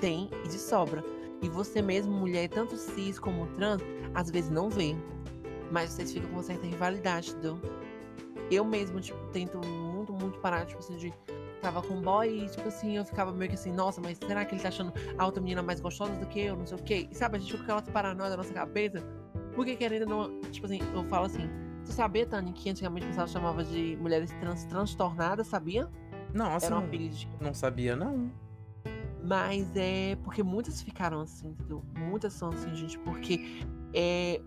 tem 0.00 0.28
e 0.44 0.48
de 0.48 0.58
sobra. 0.58 1.04
E 1.40 1.48
você 1.48 1.80
mesmo, 1.80 2.12
mulher, 2.12 2.48
tanto 2.48 2.76
cis 2.76 3.18
como 3.18 3.46
trans, 3.54 3.80
às 4.14 4.30
vezes 4.30 4.50
não 4.50 4.68
vê. 4.68 4.96
Mas 5.70 5.90
vocês 5.90 6.12
ficam 6.12 6.28
com 6.28 6.36
uma 6.36 6.42
certa 6.42 6.66
rivalidade, 6.66 7.30
entendeu? 7.30 7.60
Eu 8.50 8.64
mesmo, 8.64 9.00
tipo, 9.00 9.18
tento 9.32 9.58
muito, 9.66 10.12
muito 10.12 10.38
parar, 10.38 10.66
tipo 10.66 10.78
assim, 10.80 10.96
de 10.96 11.12
tava 11.64 11.80
com 11.80 12.00
boy 12.00 12.44
e, 12.44 12.48
tipo 12.48 12.68
assim, 12.68 12.96
eu 12.98 13.04
ficava 13.06 13.32
meio 13.32 13.48
que 13.48 13.54
assim, 13.54 13.72
nossa, 13.72 13.98
mas 13.98 14.18
será 14.18 14.44
que 14.44 14.54
ele 14.54 14.62
tá 14.62 14.68
achando 14.68 14.92
a 15.16 15.24
outra 15.24 15.40
menina 15.40 15.62
mais 15.62 15.80
gostosa 15.80 16.12
do 16.12 16.26
que 16.26 16.40
eu? 16.40 16.56
Não 16.56 16.66
sei 16.66 16.76
o 16.76 16.82
quê. 16.82 17.08
E 17.10 17.14
sabe, 17.14 17.38
a 17.38 17.40
gente 17.40 17.52
fica 17.52 17.64
com 17.64 17.72
aquela 17.72 17.92
paranoia 17.92 18.30
na 18.30 18.36
nossa 18.36 18.52
cabeça. 18.52 19.02
Porque 19.54 19.74
querendo 19.74 20.06
não. 20.06 20.40
Tipo 20.50 20.66
assim, 20.66 20.80
eu 20.92 21.04
falo 21.04 21.26
assim. 21.26 21.48
Tu 21.84 21.92
sabia, 21.92 22.26
Tani, 22.26 22.52
que 22.52 22.70
antigamente 22.70 23.06
o 23.06 23.08
pessoal 23.10 23.28
chamava 23.28 23.62
de 23.62 23.96
mulheres 24.00 24.30
trans, 24.40 24.64
transtornadas, 24.64 25.46
sabia? 25.46 25.88
Nossa, 26.32 26.66
Era 26.66 26.78
um 26.78 26.88
não 27.40 27.54
sabia, 27.54 27.94
não. 27.94 28.30
Mas 29.22 29.70
é 29.74 30.16
porque 30.22 30.42
muitas 30.42 30.82
ficaram 30.82 31.20
assim, 31.20 31.48
entendeu? 31.48 31.82
Muitas 31.96 32.32
são 32.32 32.50
assim, 32.50 32.74
gente, 32.74 32.98
porque 32.98 33.64
é 33.94 34.40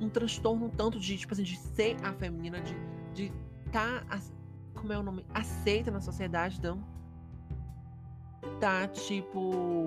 um 0.00 0.08
transtorno 0.08 0.70
tanto 0.70 0.98
de, 0.98 1.16
tipo 1.16 1.32
assim, 1.32 1.42
de 1.42 1.56
ser 1.56 1.96
afeminina, 2.02 2.60
de 2.60 2.74
de 3.14 3.32
tá, 3.72 4.04
como 4.74 4.92
é 4.92 4.98
o 4.98 5.02
nome? 5.02 5.24
Aceita 5.32 5.90
na 5.90 6.00
sociedade, 6.00 6.58
então. 6.58 6.84
Tá, 8.60 8.86
tipo. 8.88 9.86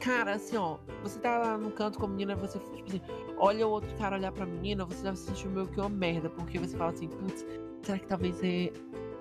Cara, 0.00 0.34
assim, 0.34 0.56
ó, 0.56 0.78
você 1.02 1.18
tá 1.18 1.38
lá 1.38 1.58
no 1.58 1.72
canto 1.72 1.98
com 1.98 2.06
a 2.06 2.08
menina, 2.08 2.36
você, 2.36 2.60
tipo 2.60 2.88
assim, 2.88 3.00
olha 3.36 3.66
o 3.66 3.70
outro 3.70 3.92
cara 3.96 4.16
olhar 4.16 4.30
pra 4.30 4.46
menina, 4.46 4.84
você 4.84 5.02
já 5.02 5.16
se 5.16 5.24
sentiu 5.24 5.50
meio 5.50 5.66
que 5.66 5.80
uma 5.80 5.88
merda, 5.88 6.30
porque 6.30 6.56
você 6.56 6.76
fala 6.76 6.92
assim, 6.92 7.08
putz, 7.08 7.44
será 7.82 7.98
que 7.98 8.06
talvez 8.06 8.40
é, 8.44 8.72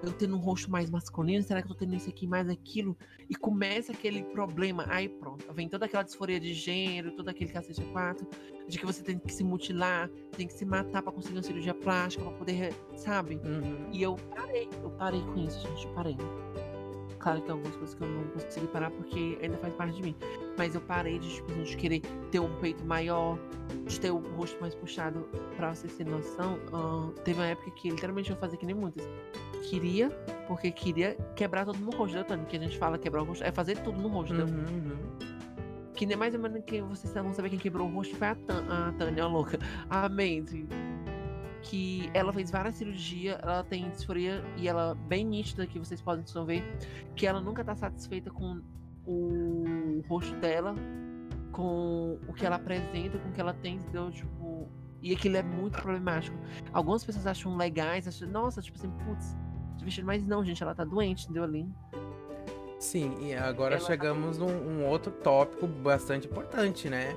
eu 0.03 0.13
tendo 0.13 0.35
um 0.35 0.39
rosto 0.39 0.69
mais 0.69 0.91
masculino? 0.91 1.41
Será 1.41 1.63
que 1.63 1.67
eu 1.67 1.73
tô 1.73 1.79
tendo 1.79 1.95
isso 1.95 2.07
aqui 2.07 2.27
mais 2.27 2.47
aquilo? 2.47 2.95
E 3.27 3.33
começa 3.33 3.91
aquele 3.91 4.23
problema. 4.25 4.85
Aí 4.87 5.09
pronto, 5.09 5.51
vem 5.51 5.67
toda 5.67 5.87
aquela 5.87 6.03
disforia 6.03 6.39
de 6.39 6.53
gênero, 6.53 7.11
todo 7.15 7.27
aquele 7.29 7.51
cacete 7.51 7.81
a 7.81 7.85
quatro, 7.85 8.27
de 8.67 8.77
que 8.77 8.85
você 8.85 9.01
tem 9.01 9.17
que 9.17 9.33
se 9.33 9.43
mutilar, 9.43 10.09
tem 10.35 10.47
que 10.47 10.53
se 10.53 10.65
matar 10.65 11.01
pra 11.01 11.11
conseguir 11.11 11.37
uma 11.37 11.43
cirurgia 11.43 11.73
plástica, 11.73 12.23
pra 12.25 12.33
poder, 12.33 12.73
sabe? 12.95 13.39
Uhum. 13.43 13.89
E 13.91 14.03
eu 14.03 14.15
parei, 14.35 14.69
eu 14.83 14.89
parei 14.91 15.21
com 15.21 15.37
isso, 15.37 15.61
gente, 15.61 15.85
eu 15.85 15.93
parei. 15.93 16.17
Claro 17.19 17.39
que 17.39 17.45
tem 17.45 17.53
algumas 17.53 17.75
coisas 17.75 17.95
que 17.95 18.01
eu 18.03 18.07
não 18.07 18.23
consegui 18.27 18.67
parar 18.67 18.91
porque 18.91 19.37
ainda 19.41 19.57
faz 19.57 19.73
parte 19.73 19.95
de 19.95 20.03
mim. 20.03 20.15
Mas 20.57 20.75
eu 20.75 20.81
parei 20.81 21.19
de, 21.19 21.27
tipo, 21.29 21.51
assim, 21.51 21.63
de 21.63 21.77
querer 21.77 22.01
ter 22.31 22.39
um 22.39 22.55
peito 22.59 22.85
maior, 22.85 23.37
de 23.85 23.99
ter 23.99 24.11
o 24.11 24.19
rosto 24.35 24.59
mais 24.61 24.75
puxado. 24.75 25.27
Pra 25.55 25.73
vocês 25.73 25.93
terem 25.95 26.13
noção, 26.13 26.59
ahn, 26.71 27.11
teve 27.23 27.39
uma 27.39 27.47
época 27.47 27.71
que 27.71 27.89
literalmente 27.89 28.29
eu 28.31 28.37
fazia 28.37 28.57
que 28.57 28.65
nem 28.65 28.75
muitas. 28.75 29.07
Queria, 29.69 30.09
porque 30.47 30.71
queria 30.71 31.15
quebrar 31.35 31.65
tudo 31.65 31.79
no 31.79 31.91
rosto, 31.91 32.15
né, 32.15 32.23
Tânia? 32.23 32.45
Que 32.45 32.55
a 32.55 32.59
gente 32.59 32.77
fala 32.77 32.97
quebrar 32.97 33.23
o 33.23 33.25
rosto, 33.25 33.43
é 33.43 33.51
fazer 33.51 33.77
tudo 33.79 33.99
no 33.99 34.07
rosto, 34.07 34.33
né? 34.33 34.43
Uhum, 34.43 34.59
uhum. 34.59 35.36
Que 35.97 36.05
nem 36.05 36.15
mais 36.15 36.35
ou 36.35 36.39
menos 36.39 36.63
que 36.63 36.79
vocês 36.81 37.11
vão 37.11 37.33
saber 37.33 37.49
quem 37.49 37.57
quebrou 37.57 37.89
o 37.89 37.91
rosto 37.93 38.15
foi 38.15 38.27
a, 38.27 38.35
Tan- 38.35 38.65
a 38.69 38.91
Tânia, 38.93 39.23
a 39.23 39.27
louca. 39.27 39.57
A 39.89 40.07
Mandy. 40.07 40.67
Que 41.63 42.09
ela 42.13 42.31
fez 42.31 42.51
várias 42.51 42.75
cirurgias, 42.75 43.37
ela 43.41 43.63
tem 43.63 43.89
disforia 43.89 44.43
e 44.55 44.67
ela 44.67 44.93
bem 45.07 45.25
nítida, 45.25 45.65
que 45.65 45.79
vocês 45.79 45.99
podem 45.99 46.23
ver, 46.45 46.63
que 47.15 47.25
ela 47.25 47.41
nunca 47.41 47.63
tá 47.63 47.75
satisfeita 47.75 48.29
com 48.29 48.61
o 49.07 50.03
rosto 50.07 50.35
dela, 50.35 50.75
com 51.51 52.19
o 52.27 52.33
que 52.33 52.45
ela 52.45 52.57
apresenta, 52.57 53.17
com 53.17 53.29
o 53.29 53.31
que 53.31 53.41
ela 53.41 53.53
tem, 53.55 53.77
entendeu? 53.77 54.11
Tipo, 54.11 54.69
e 55.01 55.13
aquilo 55.13 55.35
é 55.35 55.43
muito 55.43 55.81
problemático. 55.81 56.37
Algumas 56.71 57.03
pessoas 57.03 57.25
acham 57.25 57.57
legais, 57.57 58.07
acham, 58.07 58.29
nossa, 58.29 58.61
tipo 58.61 58.77
assim, 58.77 58.91
putz, 59.03 59.35
vestido, 59.83 60.05
mas 60.05 60.23
não, 60.23 60.45
gente, 60.45 60.61
ela 60.61 60.75
tá 60.75 60.85
doente, 60.85 61.23
entendeu? 61.23 61.43
Ali. 61.43 61.67
Sim, 62.79 63.15
e 63.21 63.33
agora 63.33 63.75
Ela 63.75 63.81
tá- 63.81 63.87
chegamos 63.87 64.37
num 64.37 64.47
um 64.47 64.85
outro 64.85 65.11
tópico 65.11 65.65
bastante 65.67 66.27
importante, 66.27 66.89
né? 66.89 67.15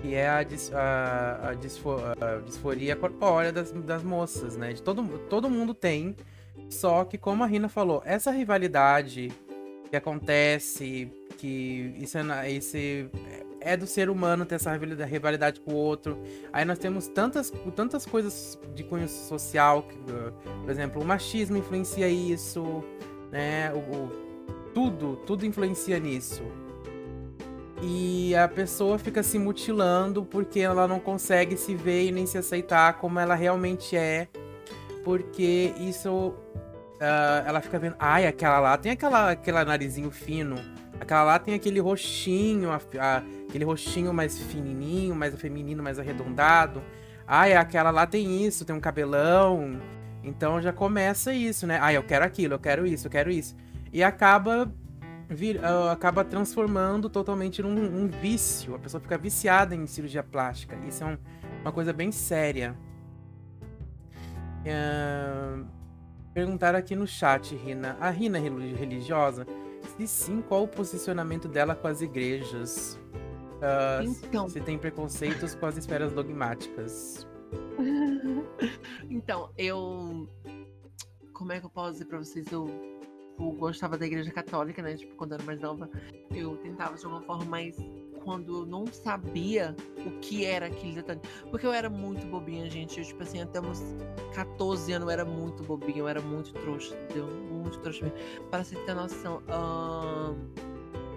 Que 0.00 0.14
é 0.14 0.28
a, 0.28 0.42
dis- 0.42 0.72
a- 0.72 1.50
a 1.50 1.54
disfo- 1.54 1.98
a 2.20 2.40
disforia 2.44 2.96
corpórea 2.96 3.52
das, 3.52 3.72
das 3.72 4.02
moças, 4.02 4.56
né? 4.56 4.72
De 4.72 4.82
todo, 4.82 5.02
todo 5.28 5.50
mundo 5.50 5.74
tem, 5.74 6.16
só 6.70 7.04
que 7.04 7.18
como 7.18 7.44
a 7.44 7.46
Rina 7.46 7.68
falou, 7.68 8.02
essa 8.04 8.30
rivalidade 8.30 9.30
que 9.90 9.96
acontece, 9.96 11.10
que 11.38 11.94
isso 11.98 12.16
é, 12.18 12.20
é 13.60 13.76
do 13.76 13.86
ser 13.86 14.08
humano 14.10 14.44
ter 14.46 14.56
essa 14.56 14.72
rivalidade, 14.72 15.60
com 15.60 15.72
o 15.72 15.76
outro. 15.76 16.18
Aí 16.52 16.64
nós 16.64 16.78
temos 16.78 17.06
tantas, 17.08 17.52
tantas 17.74 18.06
coisas 18.06 18.58
de 18.74 18.82
cunho 18.82 19.08
social, 19.08 19.82
que, 19.82 19.96
por 20.62 20.70
exemplo, 20.70 21.02
o 21.02 21.04
machismo 21.04 21.56
influencia 21.56 22.08
isso, 22.08 22.82
né? 23.30 23.72
O, 23.74 23.78
o- 23.78 24.25
tudo, 24.80 25.16
tudo 25.24 25.46
influencia 25.46 25.98
nisso. 25.98 26.42
E 27.80 28.34
a 28.36 28.46
pessoa 28.46 28.98
fica 28.98 29.22
se 29.22 29.38
mutilando 29.38 30.22
porque 30.22 30.60
ela 30.60 30.86
não 30.86 31.00
consegue 31.00 31.56
se 31.56 31.74
ver 31.74 32.08
e 32.08 32.12
nem 32.12 32.26
se 32.26 32.36
aceitar 32.36 32.92
como 32.98 33.18
ela 33.18 33.34
realmente 33.34 33.96
é. 33.96 34.28
Porque 35.02 35.72
isso. 35.78 36.34
ah, 37.00 37.42
ela 37.46 37.62
fica 37.62 37.78
vendo. 37.78 37.96
Ai, 37.98 38.26
aquela 38.26 38.58
lá 38.60 38.76
tem 38.76 38.92
aquela, 38.92 39.30
aquela 39.30 39.64
narizinho 39.64 40.10
fino. 40.10 40.56
Aquela 41.00 41.22
lá 41.24 41.38
tem 41.38 41.54
aquele 41.54 41.80
roxinho, 41.80 42.70
a- 42.70 42.80
a- 42.98 43.22
aquele 43.48 43.64
roxinho 43.64 44.12
mais 44.12 44.38
fininho, 44.38 45.14
mais 45.14 45.34
feminino, 45.36 45.82
mais 45.82 45.98
arredondado. 45.98 46.82
Ai, 47.26 47.54
aquela 47.54 47.90
lá 47.90 48.06
tem 48.06 48.44
isso, 48.44 48.62
tem 48.66 48.76
um 48.76 48.80
cabelão. 48.80 49.80
Então 50.22 50.60
já 50.60 50.72
começa 50.72 51.32
isso, 51.32 51.66
né? 51.66 51.78
Ai, 51.80 51.96
eu 51.96 52.02
quero 52.02 52.26
aquilo, 52.26 52.54
eu 52.54 52.58
quero 52.58 52.86
isso, 52.86 53.06
eu 53.06 53.10
quero 53.10 53.30
isso. 53.30 53.54
E 53.96 54.02
acaba 54.04 54.70
vir, 55.26 55.58
ah, 55.64 55.90
acaba 55.90 56.22
transformando 56.22 57.08
totalmente 57.08 57.62
num 57.62 57.70
um 58.02 58.06
vício. 58.08 58.74
A 58.74 58.78
pessoa 58.78 59.00
fica 59.00 59.16
viciada 59.16 59.74
em 59.74 59.86
cirurgia 59.86 60.22
plástica. 60.22 60.76
Isso 60.86 61.02
é 61.02 61.06
um- 61.06 61.18
uma 61.62 61.72
coisa 61.72 61.94
bem 61.94 62.12
séria. 62.12 62.76
Ah, 64.66 65.64
perguntaram 66.34 66.78
aqui 66.78 66.94
no 66.94 67.06
chat, 67.06 67.56
Rina. 67.56 67.96
A 67.98 68.10
Rina 68.10 68.36
é 68.36 68.40
reli- 68.42 68.74
religiosa? 68.74 69.46
Se 69.96 70.06
sim, 70.06 70.42
qual 70.46 70.64
o 70.64 70.68
posicionamento 70.68 71.48
dela 71.48 71.74
com 71.74 71.88
as 71.88 72.02
igrejas? 72.02 73.00
Ah, 73.62 74.00
Então. 74.04 74.46
Se 74.46 74.60
tem 74.60 74.76
preconceitos 74.76 75.54
com 75.54 75.64
as 75.64 75.78
esferas 75.78 76.12
dogmáticas. 76.12 77.26
então, 79.08 79.48
eu. 79.56 80.28
Como 81.32 81.50
é 81.52 81.60
que 81.60 81.64
eu 81.64 81.70
posso 81.70 81.92
dizer 81.92 82.04
pra 82.04 82.18
vocês? 82.18 82.46
Eu, 82.52 82.66
eu 83.38 83.52
gostava 83.52 83.96
da 83.96 84.06
igreja 84.06 84.30
católica, 84.30 84.82
né? 84.82 84.96
Tipo, 84.96 85.14
quando 85.14 85.32
eu 85.32 85.36
era 85.36 85.44
mais 85.44 85.60
nova, 85.60 85.88
eu 86.34 86.56
tentava 86.58 86.96
de 86.96 87.06
uma 87.06 87.20
forma 87.22 87.44
mais. 87.44 87.76
Quando 88.24 88.62
eu 88.62 88.66
não 88.66 88.86
sabia 88.88 89.76
o 90.04 90.18
que 90.18 90.44
era 90.44 90.66
aquele 90.66 90.94
detalhe. 90.94 91.20
Porque 91.48 91.64
eu 91.64 91.72
era 91.72 91.88
muito 91.88 92.26
bobinha, 92.26 92.68
gente. 92.68 92.98
Eu, 92.98 93.04
tipo 93.04 93.22
assim, 93.22 93.40
até 93.40 93.60
uns 93.60 93.80
14 94.34 94.92
anos 94.92 95.06
eu 95.06 95.12
era 95.12 95.24
muito 95.24 95.62
bobinha, 95.62 95.98
eu 95.98 96.08
era 96.08 96.20
muito 96.20 96.52
trouxa, 96.54 96.96
entendeu? 97.04 97.28
Muito 97.28 97.78
trouxa 97.80 98.04
mesmo. 98.04 98.18
Para 98.50 98.64
você 98.64 98.74
ter 98.84 98.94
noção, 98.94 99.40
ahn, 99.48 100.34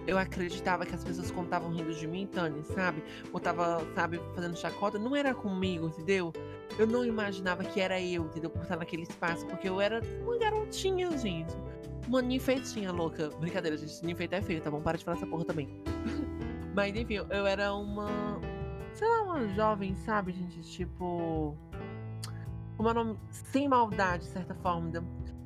eu 0.07 0.17
acreditava 0.17 0.85
que 0.85 0.95
as 0.95 1.03
pessoas 1.03 1.31
contavam 1.31 1.71
rindo 1.71 1.93
de 1.93 2.07
mim, 2.07 2.27
Tânia, 2.27 2.63
sabe? 2.63 3.03
Ou 3.31 3.39
tava, 3.39 3.85
sabe, 3.95 4.19
fazendo 4.33 4.57
chacota. 4.57 4.97
Não 4.97 5.15
era 5.15 5.33
comigo, 5.33 5.87
entendeu? 5.87 6.33
Eu 6.77 6.87
não 6.87 7.05
imaginava 7.05 7.63
que 7.63 7.79
era 7.79 7.99
eu, 8.01 8.25
entendeu? 8.25 8.49
Por 8.49 8.61
estar 8.61 8.77
naquele 8.77 9.03
espaço, 9.03 9.45
porque 9.45 9.67
eu 9.67 9.79
era 9.79 10.01
uma 10.23 10.37
garotinha, 10.37 11.15
gente. 11.17 11.53
Uma 12.07 12.21
ninfeitinha 12.21 12.91
louca. 12.91 13.29
Brincadeira, 13.39 13.77
gente. 13.77 14.03
Ninfeita 14.05 14.37
é 14.37 14.41
feio, 14.41 14.61
tá 14.61 14.71
bom? 14.71 14.81
Para 14.81 14.97
de 14.97 15.03
falar 15.03 15.17
essa 15.17 15.27
porra 15.27 15.45
também. 15.45 15.83
Mas 16.73 16.95
enfim, 16.95 17.15
eu 17.15 17.45
era 17.45 17.73
uma. 17.73 18.39
Sei 18.93 19.07
lá, 19.07 19.23
uma 19.23 19.47
jovem, 19.49 19.95
sabe, 19.95 20.31
gente? 20.31 20.61
Tipo. 20.61 21.55
O 22.77 22.83
nome? 22.83 23.19
Sem 23.29 23.67
maldade, 23.67 24.23
de 24.23 24.29
certa 24.29 24.55
forma. 24.55 25.03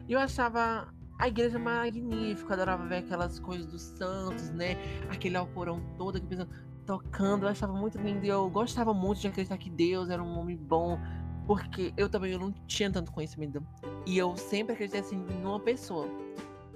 E 0.07 0.13
eu 0.13 0.19
achava 0.19 0.87
a 1.17 1.27
igreja 1.27 1.59
magnífica, 1.59 2.49
eu 2.49 2.53
adorava 2.53 2.85
ver 2.85 2.97
aquelas 2.97 3.39
coisas 3.39 3.65
dos 3.65 3.81
santos, 3.81 4.49
né? 4.51 4.75
Aquele 5.09 5.37
alcorão 5.37 5.81
todo, 5.97 6.17
aquele 6.17 6.29
pessoal 6.29 6.47
tocando, 6.85 7.45
eu 7.45 7.49
achava 7.49 7.73
muito 7.73 7.97
lindo. 7.97 8.25
E 8.25 8.29
eu 8.29 8.49
gostava 8.49 8.93
muito 8.93 9.21
de 9.21 9.27
acreditar 9.27 9.57
que 9.57 9.69
Deus 9.69 10.09
era 10.09 10.21
um 10.21 10.37
homem 10.37 10.57
bom, 10.57 10.99
porque 11.47 11.93
eu 11.95 12.09
também 12.09 12.33
eu 12.33 12.39
não 12.39 12.51
tinha 12.67 12.91
tanto 12.91 13.11
conhecimento. 13.11 13.65
E 14.05 14.17
eu 14.17 14.35
sempre 14.35 14.73
acreditei 14.73 15.01
assim 15.01 15.17
numa 15.41 15.59
pessoa, 15.59 16.07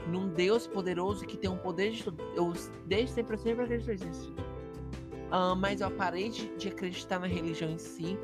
num 0.07 0.29
Deus 0.29 0.67
poderoso 0.67 1.25
que 1.25 1.37
tem 1.37 1.49
um 1.49 1.57
poder 1.57 1.91
de 1.91 2.03
tudo. 2.03 2.23
Eu 2.35 2.53
desde 2.85 3.11
sempre, 3.11 3.35
eu 3.35 3.39
sempre 3.39 3.63
acreditei 3.65 4.07
nisso. 4.07 4.33
Ah, 5.29 5.55
mas 5.55 5.81
eu 5.81 5.91
parei 5.91 6.29
de, 6.29 6.55
de 6.55 6.69
acreditar 6.69 7.19
na 7.19 7.27
religião 7.27 7.69
em 7.69 7.77
si. 7.77 8.17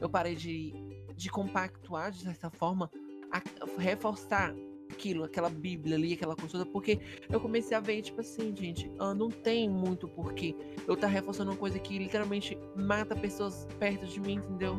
Eu 0.00 0.08
parei 0.08 0.34
de, 0.34 0.72
de 1.14 1.28
compactuar, 1.30 2.10
de 2.10 2.22
certa 2.22 2.48
forma, 2.48 2.90
a, 3.30 3.42
reforçar 3.78 4.54
aquilo, 4.90 5.24
aquela 5.24 5.48
Bíblia 5.48 5.96
ali, 5.96 6.14
aquela 6.14 6.34
coisa 6.34 6.64
porque 6.66 6.98
eu 7.30 7.40
comecei 7.40 7.76
a 7.76 7.80
ver, 7.80 8.02
tipo 8.02 8.20
assim, 8.20 8.54
gente, 8.54 8.90
ah, 8.98 9.14
não 9.14 9.28
tem 9.30 9.68
muito 9.68 10.08
porquê 10.08 10.54
eu 10.86 10.94
estar 10.94 11.06
reforçando 11.06 11.50
uma 11.50 11.56
coisa 11.56 11.78
que 11.78 11.98
literalmente 11.98 12.58
mata 12.76 13.14
pessoas 13.14 13.66
perto 13.78 14.06
de 14.06 14.20
mim, 14.20 14.34
entendeu? 14.34 14.76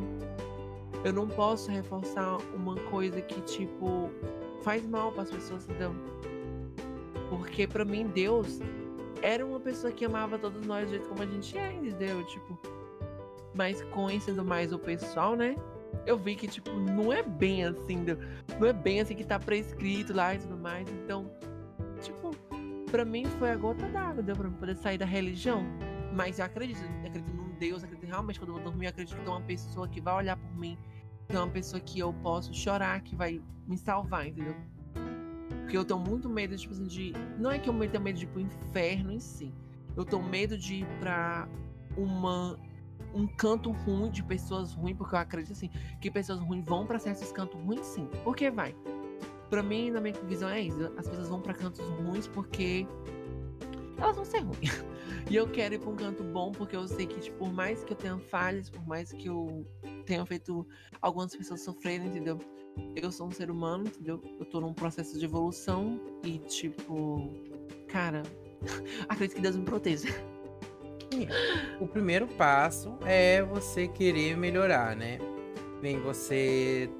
Eu 1.04 1.12
não 1.12 1.28
posso 1.28 1.70
reforçar 1.70 2.36
uma 2.54 2.74
coisa 2.90 3.20
que, 3.22 3.40
tipo, 3.42 4.10
faz 4.62 4.86
mal 4.86 5.12
para 5.12 5.22
as 5.22 5.30
pessoas, 5.30 5.64
entendeu? 5.64 5.94
Porque 7.30 7.66
para 7.66 7.84
mim, 7.84 8.06
Deus 8.08 8.60
era 9.22 9.44
uma 9.44 9.60
pessoa 9.60 9.92
que 9.92 10.04
amava 10.04 10.38
todos 10.38 10.66
nós 10.66 10.86
do 10.86 10.90
jeito 10.90 11.08
como 11.08 11.22
a 11.22 11.26
gente 11.26 11.56
é, 11.56 11.72
entendeu? 11.72 12.24
Tipo, 12.26 12.58
mas 13.54 13.82
conhecendo 13.84 14.44
mais 14.44 14.72
o 14.72 14.78
pessoal, 14.78 15.36
né? 15.36 15.56
Eu 16.06 16.16
vi 16.18 16.34
que, 16.36 16.46
tipo, 16.48 16.70
não 16.72 17.12
é 17.12 17.22
bem 17.22 17.64
assim, 17.64 18.04
do- 18.04 18.18
não 18.58 18.66
é 18.68 18.72
bem 18.72 19.00
assim 19.00 19.14
que 19.14 19.24
tá 19.24 19.38
prescrito 19.38 20.12
lá 20.12 20.34
e 20.34 20.38
tudo 20.38 20.56
mais. 20.56 20.88
Então, 20.88 21.30
tipo, 22.02 22.30
pra 22.90 23.04
mim 23.04 23.24
foi 23.38 23.50
a 23.50 23.56
gota 23.56 23.86
d'água, 23.88 24.22
deu 24.22 24.34
pra 24.36 24.46
eu 24.48 24.52
poder 24.52 24.76
sair 24.76 24.98
da 24.98 25.06
religião. 25.06 25.64
Mas 26.14 26.38
eu 26.38 26.44
acredito, 26.44 26.80
eu 26.82 27.06
acredito 27.08 27.32
num 27.34 27.50
Deus, 27.58 27.84
acredito 27.84 28.06
realmente 28.08 28.38
quando 28.40 28.48
eu 28.50 28.54
vou 28.56 28.64
dormir, 28.64 28.86
eu 28.86 28.90
acredito 28.90 29.16
que 29.16 29.22
tem 29.24 29.32
uma 29.32 29.40
pessoa 29.42 29.86
que 29.88 30.00
vai 30.00 30.14
olhar 30.14 30.36
por 30.36 30.56
mim, 30.58 30.76
tem 31.28 31.38
uma 31.38 31.48
pessoa 31.48 31.80
que 31.80 32.00
eu 32.00 32.12
posso 32.14 32.52
chorar, 32.52 33.00
que 33.02 33.14
vai 33.14 33.40
me 33.68 33.76
salvar, 33.78 34.26
entendeu? 34.26 34.56
Porque 35.60 35.76
eu 35.76 35.84
tenho 35.84 36.00
muito 36.00 36.28
medo, 36.28 36.56
tipo 36.56 36.72
assim, 36.74 36.84
de. 36.84 37.12
Não 37.38 37.48
é 37.50 37.58
que 37.58 37.70
eu 37.70 37.78
tenho 37.88 38.02
medo 38.02 38.18
de 38.18 38.24
ir 38.24 38.28
pro 38.28 38.40
inferno 38.40 39.12
em 39.12 39.20
si. 39.20 39.54
Eu 39.96 40.04
tenho 40.04 40.20
medo 40.22 40.58
de 40.58 40.76
ir 40.76 40.86
pra 40.98 41.46
uma. 41.96 42.58
Um 43.14 43.26
canto 43.26 43.70
ruim 43.70 44.10
de 44.10 44.22
pessoas 44.22 44.72
ruins, 44.72 44.96
porque 44.96 45.14
eu 45.14 45.18
acredito 45.18 45.52
assim, 45.52 45.70
que 46.00 46.10
pessoas 46.10 46.40
ruins 46.40 46.64
vão 46.64 46.86
pra 46.86 46.98
certos 46.98 47.32
cantos 47.32 47.60
ruins 47.60 47.86
sim. 47.86 48.06
Por 48.22 48.36
que 48.36 48.50
vai? 48.50 48.74
Pra 49.48 49.62
mim, 49.62 49.90
na 49.90 50.00
minha 50.00 50.14
visão, 50.24 50.48
é 50.48 50.60
isso. 50.60 50.92
As 50.96 51.08
pessoas 51.08 51.28
vão 51.28 51.40
pra 51.40 51.52
cantos 51.52 51.84
ruins 51.84 52.28
porque 52.28 52.86
elas 53.98 54.16
vão 54.16 54.24
ser 54.24 54.40
ruins. 54.40 54.84
E 55.28 55.36
eu 55.36 55.48
quero 55.48 55.74
ir 55.74 55.78
pra 55.78 55.90
um 55.90 55.94
canto 55.94 56.24
bom 56.24 56.50
porque 56.50 56.74
eu 56.74 56.88
sei 56.88 57.06
que, 57.06 57.20
tipo, 57.20 57.38
por 57.38 57.52
mais 57.52 57.84
que 57.84 57.92
eu 57.92 57.96
tenha 57.96 58.18
falhas, 58.18 58.68
por 58.68 58.84
mais 58.84 59.12
que 59.12 59.28
eu 59.28 59.64
tenha 60.04 60.26
feito 60.26 60.66
algumas 61.00 61.36
pessoas 61.36 61.60
sofrerem, 61.60 62.08
entendeu? 62.08 62.38
Eu 62.96 63.12
sou 63.12 63.28
um 63.28 63.30
ser 63.30 63.48
humano, 63.48 63.86
entendeu? 63.86 64.20
Eu 64.40 64.44
tô 64.46 64.60
num 64.60 64.74
processo 64.74 65.16
de 65.16 65.24
evolução 65.24 66.00
e, 66.24 66.38
tipo, 66.38 67.30
cara, 67.86 68.22
acredito 69.08 69.36
que 69.36 69.42
Deus 69.42 69.56
me 69.56 69.64
proteja. 69.64 70.08
O 71.80 71.86
primeiro 71.86 72.26
passo 72.26 72.96
é 73.04 73.42
você 73.42 73.88
querer 73.88 74.36
melhorar, 74.36 74.94
né? 74.94 75.18
Vem 75.80 75.98
você 76.00 76.90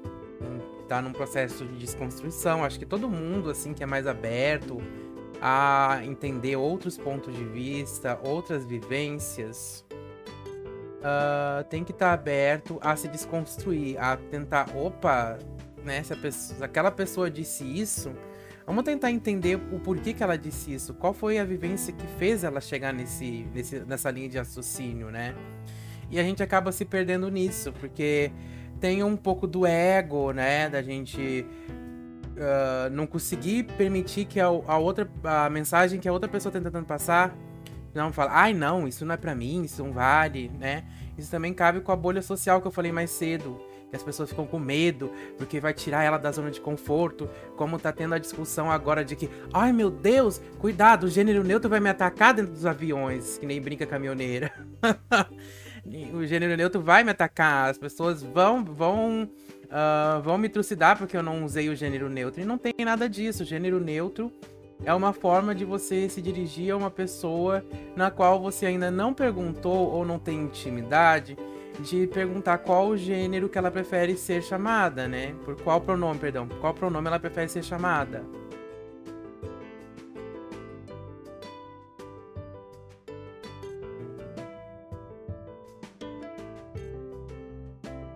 tá 0.87 1.01
num 1.01 1.13
processo 1.13 1.65
de 1.65 1.77
desconstrução. 1.77 2.65
Acho 2.65 2.77
que 2.77 2.85
todo 2.85 3.07
mundo, 3.09 3.49
assim, 3.49 3.73
que 3.73 3.81
é 3.81 3.85
mais 3.85 4.05
aberto 4.05 4.79
a 5.41 6.01
entender 6.03 6.57
outros 6.57 6.97
pontos 6.97 7.33
de 7.33 7.45
vista, 7.45 8.19
outras 8.23 8.65
vivências, 8.65 9.85
ah, 11.01 11.63
tem 11.69 11.83
que 11.83 11.91
estar 11.91 12.11
aberto 12.11 12.77
a 12.81 12.95
se 12.95 13.07
desconstruir, 13.07 13.97
a 13.97 14.17
tentar, 14.17 14.75
opa, 14.75 15.37
né? 15.83 16.03
Se, 16.03 16.13
a 16.13 16.17
pessoa, 16.17 16.57
se 16.57 16.63
aquela 16.63 16.91
pessoa 16.91 17.31
disse 17.31 17.63
isso, 17.63 18.11
vamos 18.71 18.85
tentar 18.85 19.11
entender 19.11 19.57
o 19.71 19.79
porquê 19.79 20.13
que 20.13 20.23
ela 20.23 20.37
disse 20.37 20.73
isso, 20.73 20.93
qual 20.93 21.13
foi 21.13 21.37
a 21.37 21.43
vivência 21.43 21.91
que 21.91 22.07
fez 22.17 22.45
ela 22.45 22.61
chegar 22.61 22.93
nesse, 22.93 23.45
nesse, 23.53 23.79
nessa 23.81 24.09
linha 24.09 24.29
de 24.29 24.37
raciocínio, 24.37 25.11
né? 25.11 25.35
E 26.09 26.17
a 26.17 26.23
gente 26.23 26.41
acaba 26.41 26.71
se 26.71 26.85
perdendo 26.85 27.29
nisso, 27.29 27.73
porque 27.73 28.31
tem 28.79 29.03
um 29.03 29.17
pouco 29.17 29.45
do 29.45 29.65
ego, 29.65 30.31
né? 30.31 30.69
Da 30.69 30.81
gente 30.81 31.45
ah, 32.39 32.89
não 32.91 33.05
conseguir 33.05 33.63
permitir 33.77 34.23
que 34.23 34.39
a, 34.39 34.45
a 34.45 34.77
outra 34.77 35.09
a 35.21 35.49
mensagem 35.49 35.99
que 35.99 36.07
a 36.07 36.13
outra 36.13 36.29
pessoa 36.29 36.51
tá 36.51 36.61
tentando 36.61 36.85
passar 36.85 37.35
não 37.93 38.13
fala, 38.13 38.31
ai 38.33 38.53
não, 38.53 38.87
isso 38.87 39.05
não 39.05 39.13
é 39.13 39.17
pra 39.17 39.35
mim, 39.35 39.63
isso 39.63 39.83
não 39.83 39.91
vale, 39.91 40.49
né? 40.57 40.85
Isso 41.17 41.29
também 41.29 41.53
cabe 41.53 41.81
com 41.81 41.91
a 41.91 41.95
bolha 41.95 42.21
social 42.21 42.61
que 42.61 42.67
eu 42.67 42.71
falei 42.71 42.93
mais 42.93 43.09
cedo. 43.09 43.59
Que 43.91 43.95
as 43.95 44.01
pessoas 44.01 44.29
ficam 44.29 44.47
com 44.47 44.57
medo, 44.57 45.11
porque 45.37 45.59
vai 45.59 45.73
tirar 45.73 46.03
ela 46.03 46.17
da 46.17 46.31
zona 46.31 46.49
de 46.49 46.59
conforto. 46.59 47.29
Como 47.55 47.77
tá 47.77 47.91
tendo 47.91 48.15
a 48.15 48.17
discussão 48.17 48.71
agora 48.71 49.05
de 49.05 49.15
que, 49.15 49.29
ai 49.53 49.71
meu 49.71 49.91
Deus, 49.91 50.41
cuidado, 50.57 51.03
o 51.03 51.09
gênero 51.09 51.43
neutro 51.43 51.69
vai 51.69 51.79
me 51.79 51.89
atacar 51.89 52.33
dentro 52.33 52.53
dos 52.53 52.65
aviões, 52.65 53.37
que 53.37 53.45
nem 53.45 53.61
brinca 53.61 53.85
caminhoneira. 53.85 54.51
o 56.13 56.25
gênero 56.25 56.57
neutro 56.57 56.81
vai 56.81 57.03
me 57.03 57.11
atacar, 57.11 57.69
as 57.69 57.77
pessoas 57.77 58.23
vão, 58.23 58.63
vão 58.63 59.29
ah, 59.71 60.19
vão 60.21 60.37
me 60.37 60.49
trucidar 60.49 60.97
porque 60.97 61.15
eu 61.15 61.23
não 61.23 61.45
usei 61.45 61.69
o 61.69 61.75
gênero 61.75 62.09
neutro. 62.09 62.41
E 62.41 62.45
não 62.45 62.57
tem 62.57 62.73
nada 62.83 63.07
disso. 63.07 63.43
O 63.43 63.45
gênero 63.45 63.79
neutro 63.79 64.31
é 64.83 64.93
uma 64.93 65.13
forma 65.13 65.55
de 65.55 65.63
você 65.63 66.09
se 66.09 66.21
dirigir 66.21 66.73
a 66.73 66.77
uma 66.77 66.91
pessoa 66.91 67.63
na 67.95 68.11
qual 68.11 68.41
você 68.41 68.65
ainda 68.65 68.91
não 68.91 69.13
perguntou 69.13 69.89
ou 69.91 70.05
não 70.05 70.19
tem 70.19 70.41
intimidade 70.41 71.37
de 71.79 72.07
perguntar 72.07 72.59
qual 72.59 72.89
o 72.89 72.97
gênero 72.97 73.49
que 73.49 73.57
ela 73.57 73.71
prefere 73.71 74.15
ser 74.17 74.43
chamada, 74.43 75.07
né? 75.07 75.33
Por 75.45 75.55
qual 75.61 75.81
pronome, 75.81 76.19
perdão, 76.19 76.47
por 76.47 76.59
qual 76.59 76.73
pronome 76.73 77.07
ela 77.07 77.19
prefere 77.19 77.47
ser 77.49 77.63
chamada. 77.63 78.23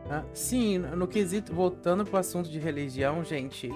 Ah, 0.09 0.23
sim, 0.33 0.77
no 0.77 1.07
quesito, 1.07 1.53
voltando 1.53 2.05
pro 2.05 2.17
assunto 2.17 2.49
de 2.49 2.59
religião, 2.59 3.23
gente, 3.23 3.69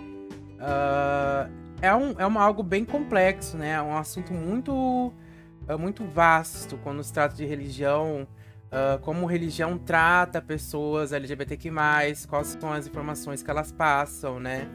ah, 0.60 1.50
é, 1.82 1.94
um, 1.96 2.14
é 2.18 2.26
uma, 2.26 2.42
algo 2.42 2.62
bem 2.62 2.86
complexo, 2.86 3.58
né? 3.58 3.72
É 3.72 3.82
um 3.82 3.98
assunto 3.98 4.34
muito, 4.34 5.14
é 5.68 5.76
muito 5.76 6.06
vasto 6.06 6.78
quando 6.84 7.04
se 7.04 7.12
trata 7.12 7.36
de 7.36 7.46
religião, 7.46 8.28
ah, 8.72 9.00
como 9.02 9.26
religião 9.26 9.78
trata 9.78 10.42
pessoas 10.42 11.12
LGBTQ+, 11.12 11.72
quais 12.28 12.58
são 12.60 12.72
as 12.72 12.88
informações 12.88 13.42
que 13.42 13.50
elas 13.50 13.72
passam, 13.72 14.40
né? 14.40 14.68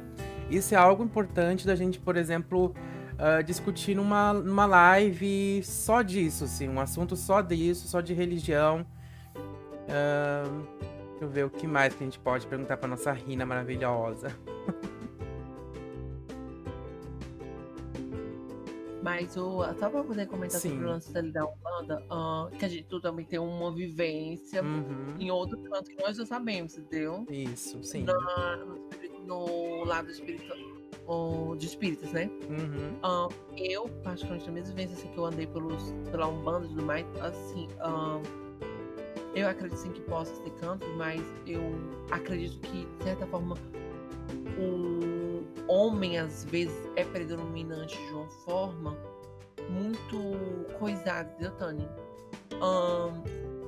Isso 0.51 0.75
é 0.75 0.77
algo 0.77 1.03
importante 1.03 1.67
da 1.67 1.75
gente, 1.75 1.99
por 1.99 2.17
exemplo, 2.17 2.75
ah, 3.19 3.43
discutir 3.43 3.95
numa, 3.95 4.33
numa 4.33 4.67
live 4.67 5.63
só 5.63 6.03
disso, 6.03 6.45
assim, 6.45 6.69
um 6.69 6.81
assunto 6.81 7.17
só 7.17 7.41
disso, 7.41 7.87
só 7.87 8.01
de 8.01 8.13
religião. 8.13 8.85
Ah, 9.89 10.45
deixa 11.11 11.25
eu 11.25 11.29
ver 11.29 11.45
o 11.45 11.51
que 11.51 11.67
mais 11.67 11.95
que 11.95 12.03
a 12.03 12.07
gente 12.07 12.19
pode 12.19 12.47
perguntar 12.47 12.77
pra 12.77 12.89
nossa 12.89 13.13
Rina 13.13 13.47
maravilhosa. 13.47 14.29
Mas 19.05 19.37
o, 19.37 19.63
só 19.79 19.91
pra 19.91 20.03
poder 20.03 20.27
comentar 20.27 20.59
Sim. 20.59 20.71
sobre 20.71 20.85
o 20.87 20.89
lance 20.89 21.13
dele 21.13 21.31
da 21.31 21.45
Umbanda, 21.45 22.03
ah, 22.11 22.49
que 22.59 22.65
a 22.65 22.69
gente 22.69 22.89
também 23.03 23.27
tem 23.27 23.39
uma 23.39 23.71
vivência 23.71 24.63
Uhum, 24.65 25.17
em 25.21 25.31
outro 25.31 25.59
canto 25.59 25.91
que 25.91 26.03
nós 26.03 26.17
já 26.17 26.25
sabemos, 26.25 26.79
entendeu? 26.79 27.27
Isso, 27.29 27.83
sim. 27.83 28.05
Na- 28.05 28.57
no, 28.65 29.27
no 29.27 29.85
lado 29.85 30.11
espiritual, 30.11 30.57
o- 31.07 31.55
de 31.55 31.67
espíritas, 31.67 32.13
né? 32.13 32.31
Uhum, 32.49 32.99
Ah, 33.03 33.29
eu, 33.59 33.91
particularmente, 34.03 34.47
na 34.47 34.53
minha 34.55 34.65
vivência 34.65 34.97
assim, 34.97 35.09
que 35.09 35.19
eu 35.19 35.27
andei 35.27 35.47
pelos, 35.49 35.93
pela 36.11 36.27
Umbanda 36.27 36.65
e 36.65 36.69
tudo 36.71 36.83
mais, 36.83 37.05
assim, 37.21 37.69
ah, 37.81 38.19
eu 39.35 39.47
acredito 39.47 39.77
sim 39.77 39.93
que 39.93 40.01
possa 40.01 40.33
ter 40.45 40.51
cantos, 40.53 40.89
mas 40.97 41.21
eu 41.47 41.61
acredito 42.11 42.59
que, 42.69 42.87
de 42.87 43.05
certa 43.05 43.27
forma, 43.27 43.55
o 44.59 45.73
homem, 45.73 46.19
às 46.19 46.45
vezes, 46.45 46.89
é 46.97 47.05
predominante 47.05 47.97
de 47.97 48.13
uma 48.13 48.29
forma 48.45 48.97
muito 49.71 50.19
coisada, 50.79 51.31
entendeu, 51.33 51.53
Tânia? 51.53 51.89
Ahn, 52.61 53.23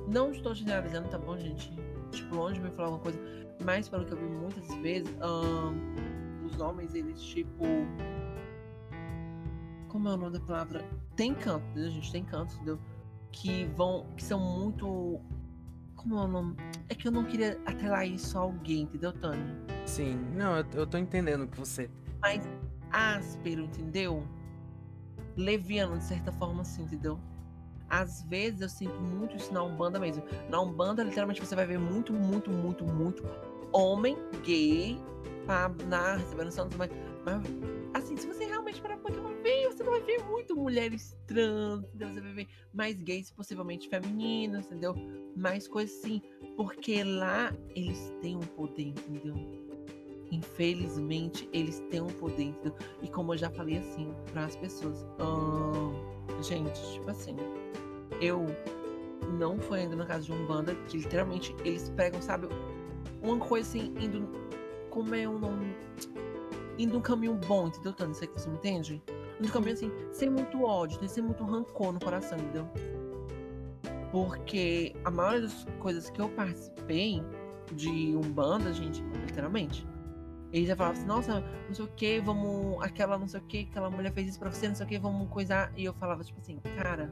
não 0.07 0.31
estou 0.31 0.53
generalizando, 0.53 1.09
tá 1.09 1.17
bom, 1.17 1.37
gente? 1.37 1.71
Tipo, 2.11 2.35
longe 2.35 2.59
de 2.59 2.61
me 2.61 2.71
falar 2.71 2.89
alguma 2.89 3.03
coisa, 3.03 3.19
mas 3.63 3.89
pelo 3.89 4.05
que 4.05 4.13
eu 4.13 4.17
vi 4.17 4.25
muitas 4.25 4.73
vezes, 4.75 5.13
ahn, 5.21 5.75
os 6.45 6.59
homens, 6.59 6.93
eles, 6.93 7.19
tipo. 7.21 7.63
Como 9.89 10.09
é 10.09 10.13
o 10.13 10.17
nome 10.17 10.37
da 10.37 10.45
palavra? 10.45 10.83
Tem 11.15 11.33
canto, 11.33 11.65
entendeu, 11.71 11.91
gente? 11.91 12.11
Tem 12.11 12.23
cantos, 12.23 12.55
entendeu? 12.55 12.79
Que 13.31 13.65
vão. 13.75 14.05
que 14.15 14.23
são 14.23 14.39
muito. 14.39 15.19
Como 16.07 16.55
é? 16.59 16.67
É 16.89 16.95
que 16.95 17.07
eu 17.07 17.11
não 17.11 17.23
queria 17.23 17.59
atrelar 17.65 18.07
isso 18.07 18.37
a 18.37 18.41
alguém, 18.41 18.81
entendeu, 18.81 19.11
Tânia? 19.13 19.55
sim. 19.85 20.15
Não, 20.35 20.57
eu, 20.57 20.65
eu 20.73 20.87
tô 20.87 20.97
entendendo 20.97 21.47
que 21.47 21.57
você. 21.57 21.89
mais 22.21 22.47
áspero, 22.91 23.61
entendeu? 23.63 24.23
Leviano, 25.35 25.97
de 25.97 26.03
certa 26.03 26.31
forma, 26.31 26.61
assim, 26.61 26.83
entendeu? 26.83 27.19
Às 27.89 28.23
vezes 28.23 28.61
eu 28.61 28.69
sinto 28.69 28.99
muito 28.99 29.35
isso 29.37 29.53
na 29.53 29.63
Umbanda 29.63 29.99
mesmo. 29.99 30.23
Na 30.49 30.61
Umbanda, 30.61 31.03
literalmente, 31.03 31.39
você 31.39 31.55
vai 31.55 31.65
ver 31.65 31.79
muito, 31.79 32.11
muito, 32.13 32.51
muito, 32.51 32.83
muito 32.83 33.23
homem 33.71 34.17
gay 34.43 34.99
pá, 35.45 35.71
na, 35.87 36.15
recebendo 36.15 36.51
santos, 36.51 36.77
mas, 36.77 36.89
mas 37.93 38.05
assim, 38.05 38.15
se 38.15 38.25
você 38.25 38.45
realmente 38.45 38.81
parar 38.81 38.97
pra 38.97 39.11
ver, 39.43 39.67
você 39.67 39.83
não 39.83 39.91
vai 39.91 40.01
ver 40.01 40.23
muito 40.23 40.55
mulheres 40.55 41.17
trans, 41.27 41.83
entendeu? 41.83 42.09
Você 42.09 42.21
vai 42.21 42.33
ver 42.33 42.47
mais 42.73 43.01
gays, 43.01 43.29
possivelmente 43.31 43.89
femininos, 43.89 44.65
entendeu? 44.67 44.95
Mais 45.35 45.67
coisas 45.67 45.97
assim. 45.97 46.21
Porque 46.55 47.03
lá 47.03 47.53
eles 47.75 48.13
têm 48.21 48.37
um 48.37 48.39
poder, 48.39 48.87
entendeu? 48.87 49.35
Infelizmente, 50.31 51.49
eles 51.51 51.79
têm 51.89 52.01
um 52.01 52.07
poder. 52.07 52.43
entendeu? 52.43 52.75
E 53.01 53.07
como 53.09 53.33
eu 53.33 53.37
já 53.37 53.49
falei 53.49 53.77
assim, 53.77 54.13
para 54.31 54.45
as 54.45 54.55
pessoas. 54.55 55.05
gente, 56.41 56.79
tipo 56.93 57.09
assim, 57.09 57.35
eu 58.21 58.45
não 59.37 59.59
fui 59.59 59.79
ainda 59.79 59.95
na 59.95 60.05
casa 60.05 60.23
de 60.23 60.31
um 60.31 60.45
banda 60.45 60.75
que 60.87 60.97
literalmente 60.97 61.53
eles 61.65 61.89
pegam, 61.89 62.21
sabe, 62.21 62.47
uma 63.21 63.37
coisa 63.37 63.67
assim, 63.67 63.93
indo. 63.99 64.27
Como 64.89 65.13
é 65.13 65.27
um 65.27 65.37
nome? 65.37 65.75
Indo 66.77 66.97
um 66.97 67.01
caminho 67.01 67.33
bom, 67.33 67.67
entendeu, 67.67 67.93
Tânia? 67.93 68.13
Sei 68.13 68.27
que 68.27 68.39
você 68.39 68.49
me 68.49 68.55
entende? 68.55 69.01
Indo 69.39 69.47
um 69.47 69.51
caminho 69.51 69.73
assim, 69.73 69.91
sem 70.11 70.29
muito 70.29 70.63
ódio, 70.63 71.07
sem 71.07 71.23
muito 71.23 71.43
rancor 71.43 71.91
no 71.93 71.99
coração, 71.99 72.37
entendeu? 72.37 72.67
Porque 74.11 74.95
a 75.03 75.11
maioria 75.11 75.41
das 75.41 75.65
coisas 75.79 76.09
que 76.09 76.21
eu 76.21 76.29
participei, 76.29 77.21
de 77.73 78.15
Umbanda, 78.15 78.71
gente, 78.73 79.01
literalmente. 79.25 79.85
Eles 80.51 80.67
já 80.67 80.75
falavam 80.75 80.97
assim, 80.97 81.07
nossa, 81.07 81.43
não 81.67 81.75
sei 81.75 81.85
o 81.85 81.87
que, 81.89 82.19
vamos. 82.21 82.81
Aquela 82.81 83.17
não 83.17 83.27
sei 83.27 83.39
o 83.39 83.43
que, 83.43 83.67
aquela 83.69 83.89
mulher 83.89 84.13
fez 84.13 84.29
isso 84.29 84.39
pra 84.39 84.49
você, 84.49 84.67
não 84.67 84.75
sei 84.75 84.85
o 84.85 84.89
que, 84.89 84.97
vamos 84.97 85.27
coisar. 85.29 85.71
E 85.75 85.83
eu 85.83 85.93
falava, 85.93 86.23
tipo 86.23 86.39
assim, 86.39 86.57
cara, 86.77 87.11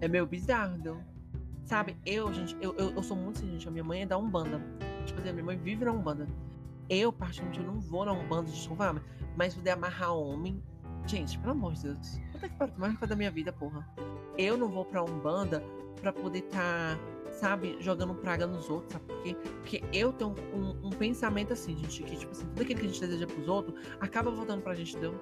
é 0.00 0.08
meio 0.08 0.26
bizarro, 0.26 0.74
entendeu? 0.74 0.98
Sabe, 1.64 1.96
eu, 2.04 2.32
gente, 2.32 2.56
eu, 2.60 2.74
eu, 2.76 2.90
eu 2.90 3.02
sou 3.02 3.16
muito 3.16 3.38
assim, 3.38 3.50
gente. 3.52 3.68
A 3.68 3.70
minha 3.70 3.84
mãe 3.84 4.02
é 4.02 4.06
da 4.06 4.18
Umbanda. 4.18 4.60
Tipo 5.06 5.20
assim, 5.20 5.30
a 5.30 5.32
minha 5.32 5.44
mãe 5.44 5.56
vive 5.56 5.84
na 5.84 5.92
Umbanda. 5.92 6.26
Eu, 6.92 7.10
particularmente, 7.10 7.58
eu 7.58 7.72
não 7.72 7.80
vou 7.80 8.04
na 8.04 8.12
Umbanda 8.12 8.50
de 8.50 8.56
chuva, 8.58 9.02
mas 9.34 9.54
poder 9.54 9.70
amarrar 9.70 10.14
homem. 10.14 10.62
Gente, 11.06 11.38
pelo 11.38 11.52
amor 11.52 11.72
de 11.72 11.84
Deus. 11.84 12.20
Puta 12.32 12.48
que 12.50 12.54
pariu, 12.54 12.74
mais 12.76 12.98
da 13.00 13.16
minha 13.16 13.30
vida, 13.30 13.50
porra. 13.50 13.88
Eu 14.36 14.58
não 14.58 14.68
vou 14.68 14.84
pra 14.84 15.02
Umbanda 15.02 15.64
pra 16.02 16.12
poder 16.12 16.40
estar, 16.40 16.98
tá, 16.98 17.32
sabe, 17.32 17.78
jogando 17.80 18.14
praga 18.16 18.46
nos 18.46 18.68
outros, 18.68 18.92
sabe? 18.92 19.06
Porque, 19.06 19.34
porque 19.34 19.82
eu 19.90 20.12
tenho 20.12 20.34
um, 20.52 20.88
um, 20.88 20.90
pensamento 20.90 21.54
assim, 21.54 21.74
gente, 21.78 22.02
que, 22.02 22.14
tipo 22.14 22.30
assim, 22.30 22.44
tudo 22.48 22.60
aquilo 22.60 22.80
que 22.80 22.84
a 22.84 22.88
gente 22.90 23.00
deseja 23.00 23.26
pros 23.26 23.48
outros 23.48 23.80
acaba 23.98 24.30
voltando 24.30 24.62
pra 24.62 24.74
gente, 24.74 24.90
entendeu? 24.94 25.18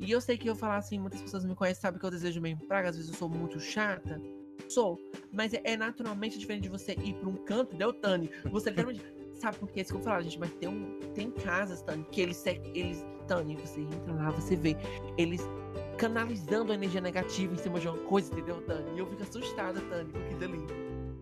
E 0.00 0.10
eu 0.10 0.20
sei 0.20 0.36
que 0.36 0.50
eu 0.50 0.56
falar 0.56 0.78
assim, 0.78 0.98
muitas 0.98 1.22
pessoas 1.22 1.44
me 1.44 1.54
conhecem, 1.54 1.82
sabem 1.82 2.00
que 2.00 2.06
eu 2.06 2.10
desejo 2.10 2.40
mesmo 2.40 2.66
praga, 2.66 2.88
às 2.88 2.96
vezes 2.96 3.12
eu 3.12 3.16
sou 3.16 3.28
muito 3.28 3.60
chata. 3.60 4.20
Sou. 4.68 4.98
Mas 5.32 5.54
é, 5.54 5.60
é 5.62 5.76
naturalmente 5.76 6.36
diferente 6.36 6.64
de 6.64 6.68
você 6.68 6.94
ir 6.94 7.14
pra 7.14 7.28
um 7.28 7.36
canto, 7.36 7.68
entendeu, 7.68 7.92
Tani? 7.92 8.28
Você 8.50 8.70
literalmente. 8.70 9.19
Sabe 9.40 9.56
por 9.58 9.68
que 9.68 9.80
é 9.80 9.82
isso 9.82 9.92
que 9.92 9.98
eu 9.98 10.02
falo, 10.02 10.22
gente? 10.22 10.38
Mas 10.38 10.52
tem, 10.54 10.68
um, 10.68 10.98
tem 11.14 11.30
casas, 11.30 11.82
Tani, 11.82 12.04
que 12.10 12.20
eles, 12.20 12.44
eles. 12.74 13.04
Tani, 13.26 13.56
você 13.56 13.80
entra 13.80 14.12
lá, 14.12 14.30
você 14.30 14.56
vê. 14.56 14.76
Eles 15.16 15.40
canalizando 15.96 16.72
a 16.72 16.74
energia 16.74 17.00
negativa 17.00 17.52
em 17.52 17.58
cima 17.58 17.78
de 17.78 17.88
uma 17.88 17.98
coisa, 17.98 18.32
entendeu, 18.32 18.60
Tani? 18.62 18.94
E 18.94 18.98
eu 18.98 19.06
fico 19.06 19.22
assustada, 19.22 19.80
Tani, 19.80 20.12
com 20.12 20.18
aquilo 20.18 20.44
ali. 20.44 20.66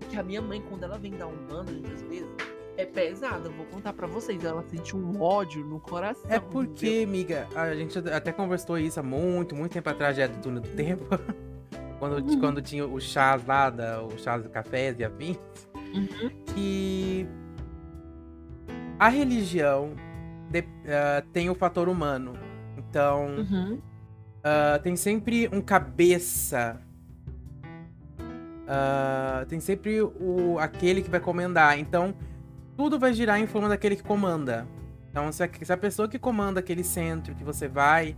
Que 0.08 0.16
a 0.16 0.22
minha 0.22 0.40
mãe, 0.40 0.62
quando 0.68 0.84
ela 0.84 0.98
vem 0.98 1.12
dar 1.12 1.26
um 1.26 1.36
bando, 1.46 1.72
gente, 1.72 1.92
às 1.92 2.02
vezes, 2.02 2.28
é 2.76 2.86
pesada. 2.86 3.50
Vou 3.50 3.66
contar 3.66 3.92
para 3.92 4.06
vocês. 4.06 4.42
Ela 4.42 4.62
sente 4.62 4.96
um 4.96 5.20
ódio 5.20 5.64
no 5.64 5.80
coração. 5.80 6.30
É 6.30 6.40
porque, 6.40 7.02
entendeu? 7.02 7.08
amiga, 7.08 7.48
a 7.54 7.74
gente 7.74 7.98
até 7.98 8.32
conversou 8.32 8.78
isso 8.78 8.98
há 8.98 9.02
muito, 9.02 9.54
muito 9.54 9.72
tempo 9.72 9.90
atrás, 9.90 10.16
já 10.16 10.24
é 10.24 10.28
do 10.28 10.40
túnel 10.40 10.62
do 10.62 10.68
tempo. 10.70 11.04
quando, 11.98 12.30
uhum. 12.30 12.40
quando 12.40 12.62
tinha 12.62 12.86
o 12.86 13.00
chás 13.00 13.44
lá, 13.44 13.68
da, 13.68 14.02
o 14.02 14.16
chás 14.18 14.42
do 14.42 14.48
café 14.48 14.94
e 14.96 15.04
afins. 15.04 15.36
Uhum. 15.92 16.30
Que 16.54 17.26
a 18.98 19.08
religião 19.08 19.92
de, 20.50 20.60
uh, 20.60 21.26
tem 21.32 21.48
o 21.50 21.54
fator 21.54 21.88
humano. 21.88 22.34
Então, 22.76 23.26
uhum. 23.36 23.80
Uh, 24.38 24.80
tem 24.82 24.96
sempre 24.96 25.48
um 25.52 25.60
cabeça. 25.60 26.80
Uh, 28.64 29.44
tem 29.46 29.60
sempre 29.60 30.00
o, 30.00 30.58
aquele 30.58 31.02
que 31.02 31.10
vai 31.10 31.20
comandar. 31.20 31.78
Então, 31.78 32.14
tudo 32.76 32.98
vai 32.98 33.12
girar 33.12 33.40
em 33.40 33.46
forma 33.46 33.68
daquele 33.68 33.96
que 33.96 34.02
comanda. 34.02 34.66
Então, 35.10 35.30
se 35.32 35.42
a, 35.42 35.50
se 35.62 35.72
a 35.72 35.76
pessoa 35.76 36.08
que 36.08 36.18
comanda 36.18 36.60
aquele 36.60 36.84
centro 36.84 37.34
que 37.34 37.44
você 37.44 37.66
vai 37.66 38.16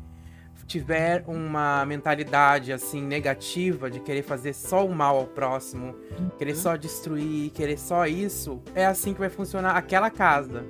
tiver 0.71 1.25
uma 1.27 1.85
mentalidade 1.85 2.73
assim 2.73 3.03
negativa 3.03 3.91
de 3.91 3.99
querer 3.99 4.23
fazer 4.23 4.53
só 4.53 4.87
o 4.87 4.95
mal 4.95 5.17
ao 5.17 5.27
próximo, 5.27 5.97
uhum. 6.17 6.31
querer 6.39 6.55
só 6.55 6.77
destruir, 6.77 7.51
querer 7.51 7.77
só 7.77 8.07
isso, 8.07 8.63
é 8.73 8.87
assim 8.87 9.13
que 9.13 9.19
vai 9.19 9.29
funcionar 9.29 9.77
aquela 9.77 10.11
casa. 10.11 10.65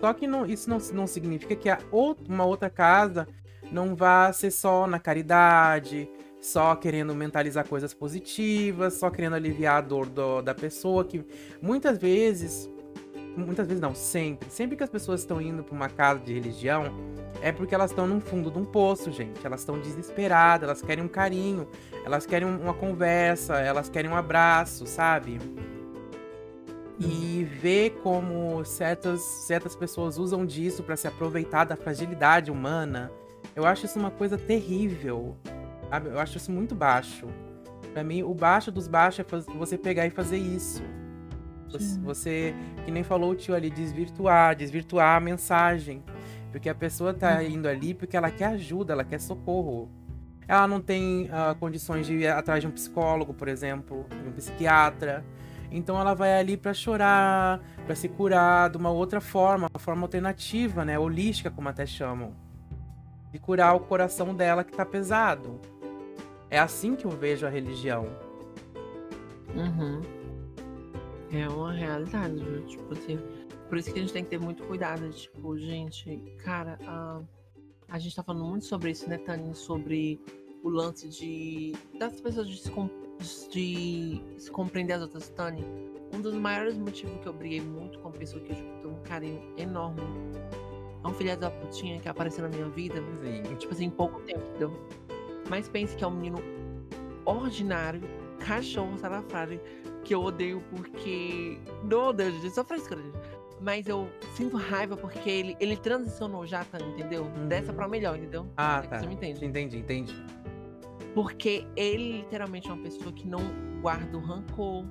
Só 0.00 0.14
que 0.14 0.26
não, 0.26 0.46
isso 0.46 0.70
não, 0.70 0.78
não 0.94 1.06
significa 1.06 1.54
que 1.54 1.68
a 1.68 1.78
outra, 1.92 2.24
uma 2.26 2.46
outra 2.46 2.70
casa 2.70 3.28
não 3.70 3.94
vá 3.94 4.32
ser 4.32 4.50
só 4.50 4.86
na 4.86 4.98
caridade, 4.98 6.08
só 6.40 6.74
querendo 6.74 7.14
mentalizar 7.14 7.68
coisas 7.68 7.92
positivas, 7.92 8.94
só 8.94 9.10
querendo 9.10 9.36
aliviar 9.36 9.76
a 9.76 9.80
dor 9.82 10.06
do, 10.06 10.40
da 10.40 10.54
pessoa, 10.54 11.04
que 11.04 11.22
muitas 11.60 11.98
vezes, 11.98 12.66
muitas 13.36 13.66
vezes 13.66 13.80
não, 13.80 13.94
sempre, 13.94 14.48
sempre 14.50 14.76
que 14.76 14.82
as 14.82 14.90
pessoas 14.90 15.20
estão 15.20 15.40
indo 15.40 15.62
para 15.62 15.74
uma 15.74 15.88
casa 15.88 16.20
de 16.20 16.32
religião, 16.32 16.84
é 17.40 17.52
porque 17.52 17.74
elas 17.74 17.90
estão 17.90 18.06
no 18.06 18.20
fundo 18.20 18.50
de 18.50 18.58
um 18.58 18.64
poço, 18.64 19.10
gente. 19.10 19.44
Elas 19.44 19.60
estão 19.60 19.78
desesperadas, 19.78 20.68
elas 20.68 20.82
querem 20.82 21.04
um 21.04 21.08
carinho, 21.08 21.68
elas 22.04 22.26
querem 22.26 22.48
uma 22.48 22.74
conversa, 22.74 23.58
elas 23.58 23.88
querem 23.88 24.10
um 24.10 24.16
abraço, 24.16 24.86
sabe? 24.86 25.38
E 26.98 27.44
ver 27.60 27.90
como 28.02 28.64
certas, 28.64 29.20
certas 29.20 29.74
pessoas 29.74 30.16
usam 30.16 30.46
disso 30.46 30.82
para 30.82 30.96
se 30.96 31.08
aproveitar 31.08 31.64
da 31.64 31.76
fragilidade 31.76 32.50
humana 32.50 33.10
eu 33.54 33.64
acho 33.64 33.86
isso 33.86 33.98
uma 33.98 34.10
coisa 34.10 34.36
terrível. 34.36 35.36
Sabe? 35.88 36.08
Eu 36.08 36.18
acho 36.18 36.36
isso 36.36 36.50
muito 36.50 36.74
baixo. 36.74 37.26
Para 37.92 38.02
mim, 38.02 38.22
o 38.22 38.34
baixo 38.34 38.72
dos 38.72 38.88
baixos 38.88 39.20
é 39.20 39.52
você 39.56 39.78
pegar 39.78 40.06
e 40.06 40.10
fazer 40.10 40.38
isso. 40.38 40.82
Você, 41.78 42.00
você, 42.00 42.54
que 42.84 42.90
nem 42.90 43.02
falou 43.02 43.32
o 43.32 43.34
tio 43.34 43.54
ali, 43.54 43.70
desvirtuar, 43.70 44.54
desvirtuar 44.56 45.16
a 45.16 45.20
mensagem. 45.20 46.02
Porque 46.50 46.68
a 46.68 46.74
pessoa 46.74 47.12
tá 47.12 47.36
uhum. 47.36 47.42
indo 47.42 47.68
ali 47.68 47.94
porque 47.94 48.16
ela 48.16 48.30
quer 48.30 48.46
ajuda, 48.46 48.92
ela 48.92 49.04
quer 49.04 49.20
socorro. 49.20 49.90
Ela 50.46 50.68
não 50.68 50.80
tem 50.80 51.24
uh, 51.24 51.54
condições 51.58 52.06
de 52.06 52.14
ir 52.14 52.28
atrás 52.28 52.60
de 52.60 52.66
um 52.66 52.70
psicólogo, 52.70 53.34
por 53.34 53.48
exemplo, 53.48 54.06
de 54.22 54.28
um 54.28 54.32
psiquiatra. 54.32 55.24
Então 55.70 55.98
ela 55.98 56.14
vai 56.14 56.38
ali 56.38 56.56
para 56.56 56.72
chorar, 56.72 57.60
para 57.84 57.94
se 57.94 58.08
curar 58.08 58.70
de 58.70 58.76
uma 58.76 58.90
outra 58.90 59.20
forma, 59.20 59.68
uma 59.72 59.80
forma 59.80 60.02
alternativa, 60.02 60.84
né, 60.84 60.98
holística 60.98 61.50
como 61.50 61.68
até 61.68 61.84
chamam 61.84 62.32
de 63.34 63.40
curar 63.40 63.74
o 63.74 63.80
coração 63.80 64.32
dela 64.32 64.62
que 64.62 64.70
tá 64.70 64.86
pesado. 64.86 65.60
É 66.48 66.56
assim 66.56 66.94
que 66.94 67.04
eu 67.04 67.10
vejo 67.10 67.44
a 67.44 67.50
religião. 67.50 68.06
Uhum. 69.52 70.00
É 71.36 71.48
uma 71.48 71.72
realidade, 71.72 72.34
viu? 72.36 72.64
Tipo 72.66 72.92
assim. 72.92 73.18
Por 73.68 73.78
isso 73.78 73.92
que 73.92 73.98
a 73.98 74.02
gente 74.02 74.12
tem 74.12 74.24
que 74.24 74.30
ter 74.30 74.38
muito 74.38 74.62
cuidado. 74.64 75.08
Tipo, 75.10 75.58
gente, 75.58 76.16
cara, 76.38 76.78
a, 76.86 77.20
a 77.88 77.98
gente 77.98 78.14
tá 78.14 78.22
falando 78.22 78.44
muito 78.44 78.64
sobre 78.64 78.90
isso, 78.90 79.08
né, 79.08 79.18
Tânia? 79.18 79.52
Sobre 79.54 80.20
o 80.62 80.68
lance 80.68 81.08
de. 81.08 81.72
das 81.98 82.20
pessoas 82.20 82.48
de 82.48 82.58
se, 82.58 82.70
de 83.50 84.22
se 84.38 84.50
compreender 84.50 84.94
as 84.94 85.02
outras, 85.02 85.28
Tânia. 85.30 85.64
Um 86.12 86.20
dos 86.20 86.34
maiores 86.34 86.76
motivos 86.76 87.20
que 87.20 87.26
eu 87.26 87.32
briguei 87.32 87.60
muito 87.60 87.98
com 87.98 88.08
a 88.08 88.12
pessoa 88.12 88.42
que 88.42 88.52
eu 88.52 88.56
tipo, 88.56 88.78
tenho 88.80 88.94
um 88.94 89.02
carinho 89.02 89.42
enorme 89.56 90.00
é 91.04 91.08
um 91.08 91.12
filho 91.12 91.36
da 91.36 91.50
putinha 91.50 92.00
que 92.00 92.08
apareceu 92.08 92.42
na 92.42 92.48
minha 92.48 92.68
vida, 92.70 92.96
Sim. 93.20 93.54
tipo 93.56 93.72
assim, 93.72 93.84
em 93.84 93.90
pouco 93.90 94.20
tempo, 94.22 94.40
entendeu? 94.48 94.72
Mas 95.50 95.68
pense 95.68 95.94
que 95.94 96.02
é 96.02 96.06
um 96.06 96.12
menino 96.12 96.38
ordinário, 97.26 98.00
cachorro 98.40 98.96
salafrário, 98.98 99.60
que 100.04 100.14
eu 100.14 100.22
odeio 100.22 100.62
porque. 100.70 101.58
Não 101.82 102.08
odeio, 102.08 102.32
gente, 102.40 102.54
só 102.54 102.64
frescura, 102.64 103.02
gente. 103.02 103.18
Mas 103.60 103.86
eu 103.86 104.08
sinto 104.34 104.56
raiva 104.56 104.96
porque 104.96 105.30
ele, 105.30 105.56
ele 105.58 105.76
transicionou 105.76 106.46
já, 106.46 106.64
tá, 106.64 106.78
entendeu? 106.78 107.24
Uhum. 107.24 107.48
Dessa 107.48 107.72
pra 107.72 107.88
melhor, 107.88 108.18
entendeu? 108.18 108.46
Ah, 108.56 108.82
é 108.84 108.86
tá. 108.86 108.98
Você 108.98 109.06
me 109.06 109.14
entende? 109.14 109.44
Entendi, 109.44 109.78
entendi. 109.78 110.14
Porque 111.14 111.66
ele 111.76 112.18
literalmente 112.18 112.68
é 112.68 112.72
uma 112.72 112.82
pessoa 112.82 113.12
que 113.12 113.26
não 113.26 113.40
guarda 113.80 114.16
o 114.16 114.20
rancor, 114.20 114.84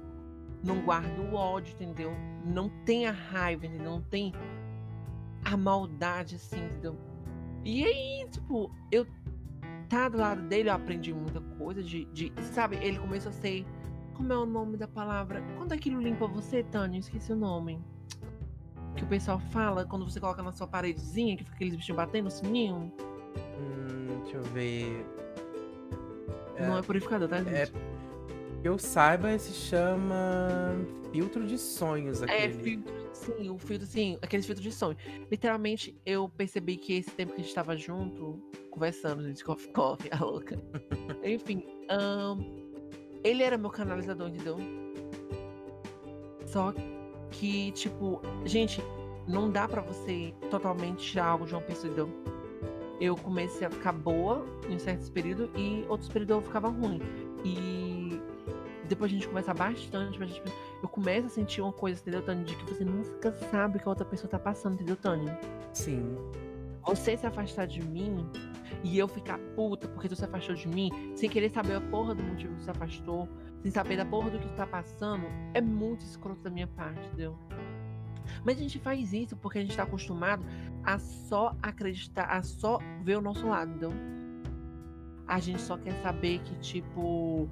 não 0.63 0.81
guarda 0.81 1.21
o 1.21 1.35
ódio, 1.35 1.73
entendeu? 1.73 2.11
Não 2.45 2.69
tem 2.85 3.05
a 3.05 3.11
raiva, 3.11 3.65
entendeu? 3.65 3.91
Não 3.91 4.01
tem 4.01 4.33
a 5.43 5.57
maldade, 5.57 6.35
assim, 6.35 6.63
entendeu? 6.63 6.97
E 7.65 7.85
aí, 7.85 8.27
tipo, 8.31 8.71
eu 8.91 9.05
tá 9.89 10.09
do 10.09 10.17
lado 10.17 10.41
dele, 10.43 10.69
eu 10.69 10.73
aprendi 10.73 11.13
muita 11.13 11.39
coisa 11.57 11.83
de, 11.83 12.05
de. 12.05 12.31
Sabe, 12.53 12.77
ele 12.81 12.97
começou 12.97 13.29
a 13.29 13.33
ser. 13.33 13.65
Como 14.13 14.31
é 14.31 14.37
o 14.37 14.45
nome 14.45 14.77
da 14.77 14.87
palavra? 14.87 15.43
Quando 15.57 15.73
aquilo 15.73 16.01
limpa 16.01 16.27
você, 16.27 16.63
Tânia? 16.63 16.99
Esqueci 16.99 17.31
o 17.31 17.35
nome. 17.35 17.81
Que 18.95 19.03
o 19.03 19.07
pessoal 19.07 19.39
fala 19.39 19.85
quando 19.85 20.09
você 20.09 20.19
coloca 20.19 20.43
na 20.43 20.51
sua 20.51 20.67
paredezinha, 20.67 21.35
que 21.35 21.43
fica 21.43 21.55
aqueles 21.55 21.75
bichinhos 21.75 21.97
batendo 21.97 22.25
no 22.25 22.31
sininho. 22.31 22.93
Hum, 23.57 24.21
deixa 24.23 24.37
eu 24.37 24.43
ver. 24.43 25.05
Não 26.59 26.75
é, 26.75 26.79
é 26.79 26.81
purificador, 26.81 27.27
tá, 27.27 27.37
gente? 27.37 27.53
É, 27.53 27.65
que 28.61 28.69
eu 28.69 28.77
saiba, 28.77 29.37
se 29.39 29.51
chama 29.51 30.77
filtro 31.11 31.45
de 31.45 31.57
sonhos 31.57 32.21
é, 32.21 32.25
aquele. 32.25 32.43
É, 32.43 32.49
filtro 32.49 33.03
Sim, 33.13 33.49
o 33.49 33.57
filtro, 33.57 33.87
sim, 33.87 34.17
aqueles 34.21 34.45
filtros 34.45 34.63
de 34.63 34.71
sonho. 34.71 34.97
Literalmente, 35.31 35.95
eu 36.05 36.27
percebi 36.27 36.75
que 36.75 36.93
esse 36.93 37.11
tempo 37.11 37.33
que 37.33 37.41
a 37.41 37.43
gente 37.43 37.53
tava 37.53 37.77
junto, 37.77 38.41
conversando, 38.69 39.23
gente, 39.23 39.43
coffee, 39.43 39.71
coffee, 39.71 40.09
a 40.11 40.23
louca. 40.23 40.57
Enfim, 41.23 41.63
um, 41.89 42.62
ele 43.23 43.43
era 43.43 43.57
meu 43.57 43.69
canalizador, 43.69 44.27
entendeu? 44.27 44.57
Só 46.45 46.73
que, 47.31 47.71
tipo, 47.71 48.21
gente, 48.45 48.83
não 49.27 49.49
dá 49.49 49.67
para 49.67 49.81
você 49.81 50.33
totalmente 50.51 51.11
tirar 51.11 51.25
algo 51.25 51.45
de 51.45 51.53
uma 51.53 51.61
pessoa, 51.61 51.87
entendeu? 51.87 52.09
Eu 52.99 53.15
comecei 53.15 53.65
a 53.65 53.69
ficar 53.69 53.91
boa 53.91 54.45
em 54.69 54.77
certos 54.77 55.09
períodos 55.09 55.49
e 55.55 55.85
outros 55.89 56.09
períodos 56.09 56.35
eu 56.35 56.41
ficava 56.41 56.67
ruim. 56.67 57.01
E 57.43 58.21
depois 58.87 59.11
a 59.11 59.13
gente 59.13 59.27
conversa 59.27 59.53
bastante, 59.53 60.21
a 60.21 60.25
gente 60.25 60.41
eu 60.81 60.89
começo 60.89 61.27
a 61.27 61.29
sentir 61.29 61.61
uma 61.61 61.71
coisa, 61.71 62.01
entendeu, 62.01 62.21
Tânia? 62.21 62.43
De 62.43 62.55
que 62.55 62.65
você 62.65 62.83
nunca 62.83 63.31
sabe 63.49 63.77
o 63.77 63.79
que 63.79 63.87
a 63.87 63.89
outra 63.89 64.05
pessoa 64.05 64.29
tá 64.29 64.37
passando, 64.37 64.73
entendeu, 64.73 64.97
Tânia? 64.97 65.39
Sim. 65.73 66.17
Você 66.85 67.17
se 67.17 67.25
afastar 67.25 67.65
de 67.65 67.81
mim 67.81 68.29
e 68.83 68.97
eu 68.97 69.07
ficar 69.07 69.39
puta 69.55 69.87
porque 69.87 70.09
tu 70.09 70.15
se 70.15 70.25
afastou 70.25 70.55
de 70.55 70.67
mim, 70.67 70.91
sem 71.15 71.29
querer 71.29 71.49
saber 71.49 71.75
a 71.75 71.81
porra 71.81 72.13
do 72.13 72.23
motivo 72.23 72.53
que 72.53 72.59
tu 72.59 72.63
se 72.63 72.71
afastou, 72.71 73.29
sem 73.61 73.71
saber 73.71 73.97
da 73.97 74.05
porra 74.05 74.29
do 74.29 74.39
que 74.39 74.47
tu 74.47 74.55
tá 74.55 74.67
passando, 74.67 75.25
é 75.53 75.61
muito 75.61 76.01
escroto 76.01 76.41
da 76.41 76.49
minha 76.49 76.67
parte, 76.67 77.05
entendeu? 77.07 77.37
Mas 78.43 78.57
a 78.57 78.61
gente 78.61 78.79
faz 78.79 79.13
isso 79.13 79.35
porque 79.37 79.59
a 79.59 79.61
gente 79.61 79.75
tá 79.75 79.83
acostumado 79.83 80.43
a 80.83 80.99
só 80.99 81.55
acreditar, 81.61 82.25
a 82.25 82.43
só 82.43 82.79
ver 83.01 83.17
o 83.17 83.21
nosso 83.21 83.47
lado, 83.47 83.69
entendeu? 83.71 83.93
A 85.25 85.39
gente 85.39 85.61
só 85.61 85.77
quer 85.77 85.93
saber 86.01 86.39
que, 86.39 86.55
tipo, 86.59 87.49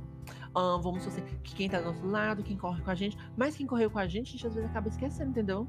ah, 0.53 0.77
vamos 0.81 1.05
dizer, 1.05 1.23
que 1.43 1.55
quem 1.55 1.69
tá 1.69 1.79
do 1.79 1.85
nosso 1.85 2.05
lado, 2.05 2.43
quem 2.43 2.57
corre 2.57 2.81
com 2.81 2.91
a 2.91 2.95
gente. 2.95 3.17
Mas 3.37 3.55
quem 3.55 3.65
correu 3.65 3.89
com 3.89 3.99
a 3.99 4.07
gente, 4.07 4.29
a 4.29 4.31
gente 4.31 4.47
às 4.47 4.55
vezes 4.55 4.69
acaba 4.69 4.89
esquecendo, 4.89 5.29
entendeu? 5.31 5.67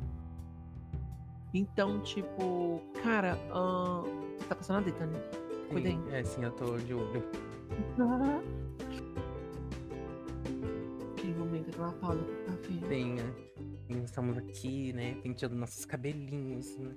Então, 1.54 2.00
tipo, 2.00 2.80
cara, 3.02 3.38
ah, 3.52 4.02
tá 4.48 4.54
passando 4.54 4.78
a 4.78 4.82
dita, 4.82 5.04
né? 5.04 5.20
Cuida 5.68 5.88
aí. 5.88 5.94
Sim, 5.94 6.04
é, 6.12 6.24
sim, 6.24 6.44
eu 6.44 6.50
tô 6.52 6.78
de 6.78 6.94
olho. 6.94 7.22
Aquele 11.12 11.34
momento, 11.34 11.68
aquela 11.70 11.92
pausa 11.92 12.22
pro 12.22 12.44
café. 12.46 12.88
Sim, 12.88 13.14
né? 13.14 13.34
Sim, 13.86 14.02
Estamos 14.02 14.38
aqui, 14.38 14.92
né? 14.92 15.16
Penteando 15.22 15.54
nossos 15.54 15.84
cabelinhos, 15.84 16.76
né? 16.78 16.96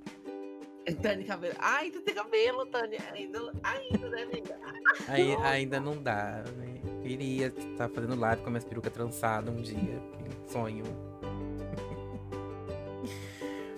Tânia, 1.02 1.26
cabelo. 1.26 1.56
Ai, 1.60 1.90
tu 1.90 2.02
tem 2.02 2.14
cabelo, 2.14 2.65
Tânia. 2.68 2.99
Ainda, 3.11 3.52
ainda, 3.64 4.10
né, 4.10 4.23
amiga? 4.23 4.60
Aí, 5.07 5.36
ainda 5.38 5.80
não 5.80 6.02
dá, 6.02 6.44
né? 6.57 6.82
Queria 7.02 7.48
estar 7.48 7.90
fazendo 7.90 8.19
live 8.19 8.41
com 8.41 8.48
a 8.48 8.52
minha 8.52 8.61
peruca 8.61 8.90
trançada 8.90 9.52
um 9.52 9.61
dia. 9.61 10.02
que 10.45 10.52
Sonho. 10.52 10.84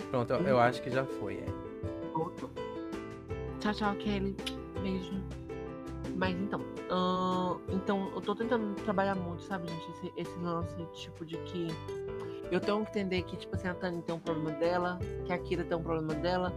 Pronto, 0.10 0.34
eu, 0.34 0.42
eu 0.42 0.60
acho 0.60 0.82
que 0.82 0.90
já 0.90 1.06
foi, 1.06 1.36
é. 1.36 1.46
Tchau, 3.60 3.74
tchau, 3.74 3.96
Kelly. 3.96 4.36
Beijo. 4.82 5.22
Mas 6.16 6.36
então, 6.40 6.62
ahn, 6.90 7.58
então 7.70 8.12
eu 8.16 8.22
tô 8.22 8.34
tentando 8.34 8.74
trabalhar 8.84 9.16
muito, 9.16 9.44
sabe, 9.44 9.68
gente? 9.68 9.92
Esse, 9.92 10.14
esse 10.18 10.40
lance, 10.40 10.76
tipo, 10.94 11.26
de 11.26 11.38
que 11.38 11.68
eu 12.50 12.60
tenho 12.60 12.84
que 12.84 12.90
entender 12.92 13.24
que, 13.24 13.36
tipo 13.36 13.56
assim, 13.56 13.68
a 13.68 13.74
Tânia 13.74 14.02
tem 14.02 14.16
um 14.16 14.20
problema 14.20 14.52
dela, 14.52 15.00
que 15.26 15.34
a 15.34 15.38
Kira 15.38 15.64
tem 15.64 15.78
um 15.78 15.84
problema 15.84 16.14
dela, 16.16 16.54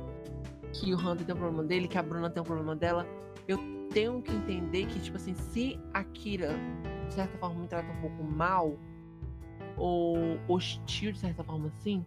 que 0.72 0.94
o 0.94 0.96
Hunter 0.96 1.26
tem 1.26 1.34
um 1.34 1.38
problema 1.38 1.64
dele, 1.64 1.88
que 1.88 1.98
a 1.98 2.02
Bruna 2.02 2.30
tem 2.30 2.40
um 2.40 2.46
problema 2.46 2.76
dela. 2.76 3.06
Eu 3.48 3.58
tenho 3.90 4.22
que 4.22 4.32
entender 4.32 4.86
que, 4.86 5.00
tipo 5.00 5.16
assim, 5.16 5.34
se 5.34 5.78
a 5.92 6.04
Kira, 6.04 6.54
de 7.08 7.14
certa 7.14 7.36
forma, 7.38 7.60
me 7.60 7.66
trata 7.66 7.90
um 7.90 8.00
pouco 8.00 8.22
mal, 8.22 8.78
ou 9.76 10.38
hostil, 10.46 11.12
de 11.12 11.18
certa 11.18 11.42
forma 11.42 11.68
assim, 11.68 12.04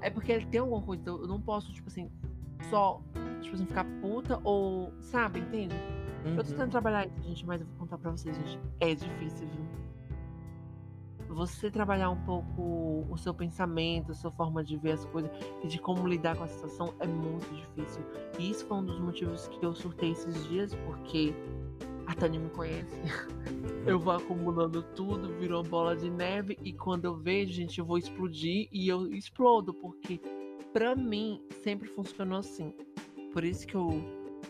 é 0.00 0.10
porque 0.10 0.32
ele 0.32 0.46
tem 0.46 0.60
alguma 0.60 0.82
coisa. 0.82 1.02
Eu 1.06 1.26
não 1.26 1.40
posso, 1.40 1.72
tipo 1.72 1.88
assim, 1.88 2.10
só, 2.70 3.00
tipo 3.40 3.54
assim, 3.54 3.66
ficar 3.66 3.84
puta 4.00 4.40
ou, 4.44 4.92
sabe, 5.00 5.40
entende? 5.40 5.74
Eu 6.24 6.36
tô 6.36 6.40
Uhum. 6.40 6.44
tentando 6.44 6.70
trabalhar 6.70 7.06
isso, 7.06 7.22
gente, 7.22 7.46
mas 7.46 7.60
eu 7.60 7.66
vou 7.68 7.76
contar 7.78 7.98
pra 7.98 8.10
vocês, 8.10 8.36
gente. 8.36 8.58
É 8.80 8.94
difícil, 8.94 9.46
viu? 9.48 9.66
Você 11.28 11.70
trabalhar 11.70 12.08
um 12.10 12.16
pouco 12.24 13.04
o 13.10 13.16
seu 13.18 13.34
pensamento, 13.34 14.12
a 14.12 14.14
sua 14.14 14.30
forma 14.30 14.62
de 14.64 14.76
ver 14.76 14.92
as 14.92 15.04
coisas 15.06 15.30
e 15.62 15.66
de 15.68 15.78
como 15.78 16.06
lidar 16.06 16.36
com 16.36 16.44
a 16.44 16.48
situação 16.48 16.94
é 17.00 17.06
muito 17.06 17.46
difícil. 17.52 18.02
E 18.38 18.50
isso 18.50 18.64
foi 18.64 18.76
um 18.78 18.84
dos 18.84 18.98
motivos 18.98 19.48
que 19.48 19.64
eu 19.64 19.74
surtei 19.74 20.12
esses 20.12 20.46
dias, 20.48 20.74
porque 20.86 21.34
a 22.06 22.14
Tânia 22.14 22.38
me 22.40 22.50
conhece. 22.50 22.96
Eu 23.86 24.00
vou 24.00 24.12
acumulando 24.14 24.82
tudo, 24.82 25.32
virou 25.38 25.62
bola 25.62 25.94
de 25.96 26.10
neve, 26.10 26.58
e 26.64 26.72
quando 26.72 27.04
eu 27.04 27.14
vejo, 27.14 27.52
gente, 27.52 27.78
eu 27.78 27.84
vou 27.84 27.96
explodir 27.98 28.66
e 28.72 28.88
eu 28.88 29.06
explodo, 29.14 29.72
porque 29.72 30.20
pra 30.72 30.96
mim 30.96 31.40
sempre 31.62 31.88
funcionou 31.88 32.40
assim. 32.40 32.74
Por 33.32 33.44
isso 33.44 33.64
que 33.64 33.76
eu 33.76 34.02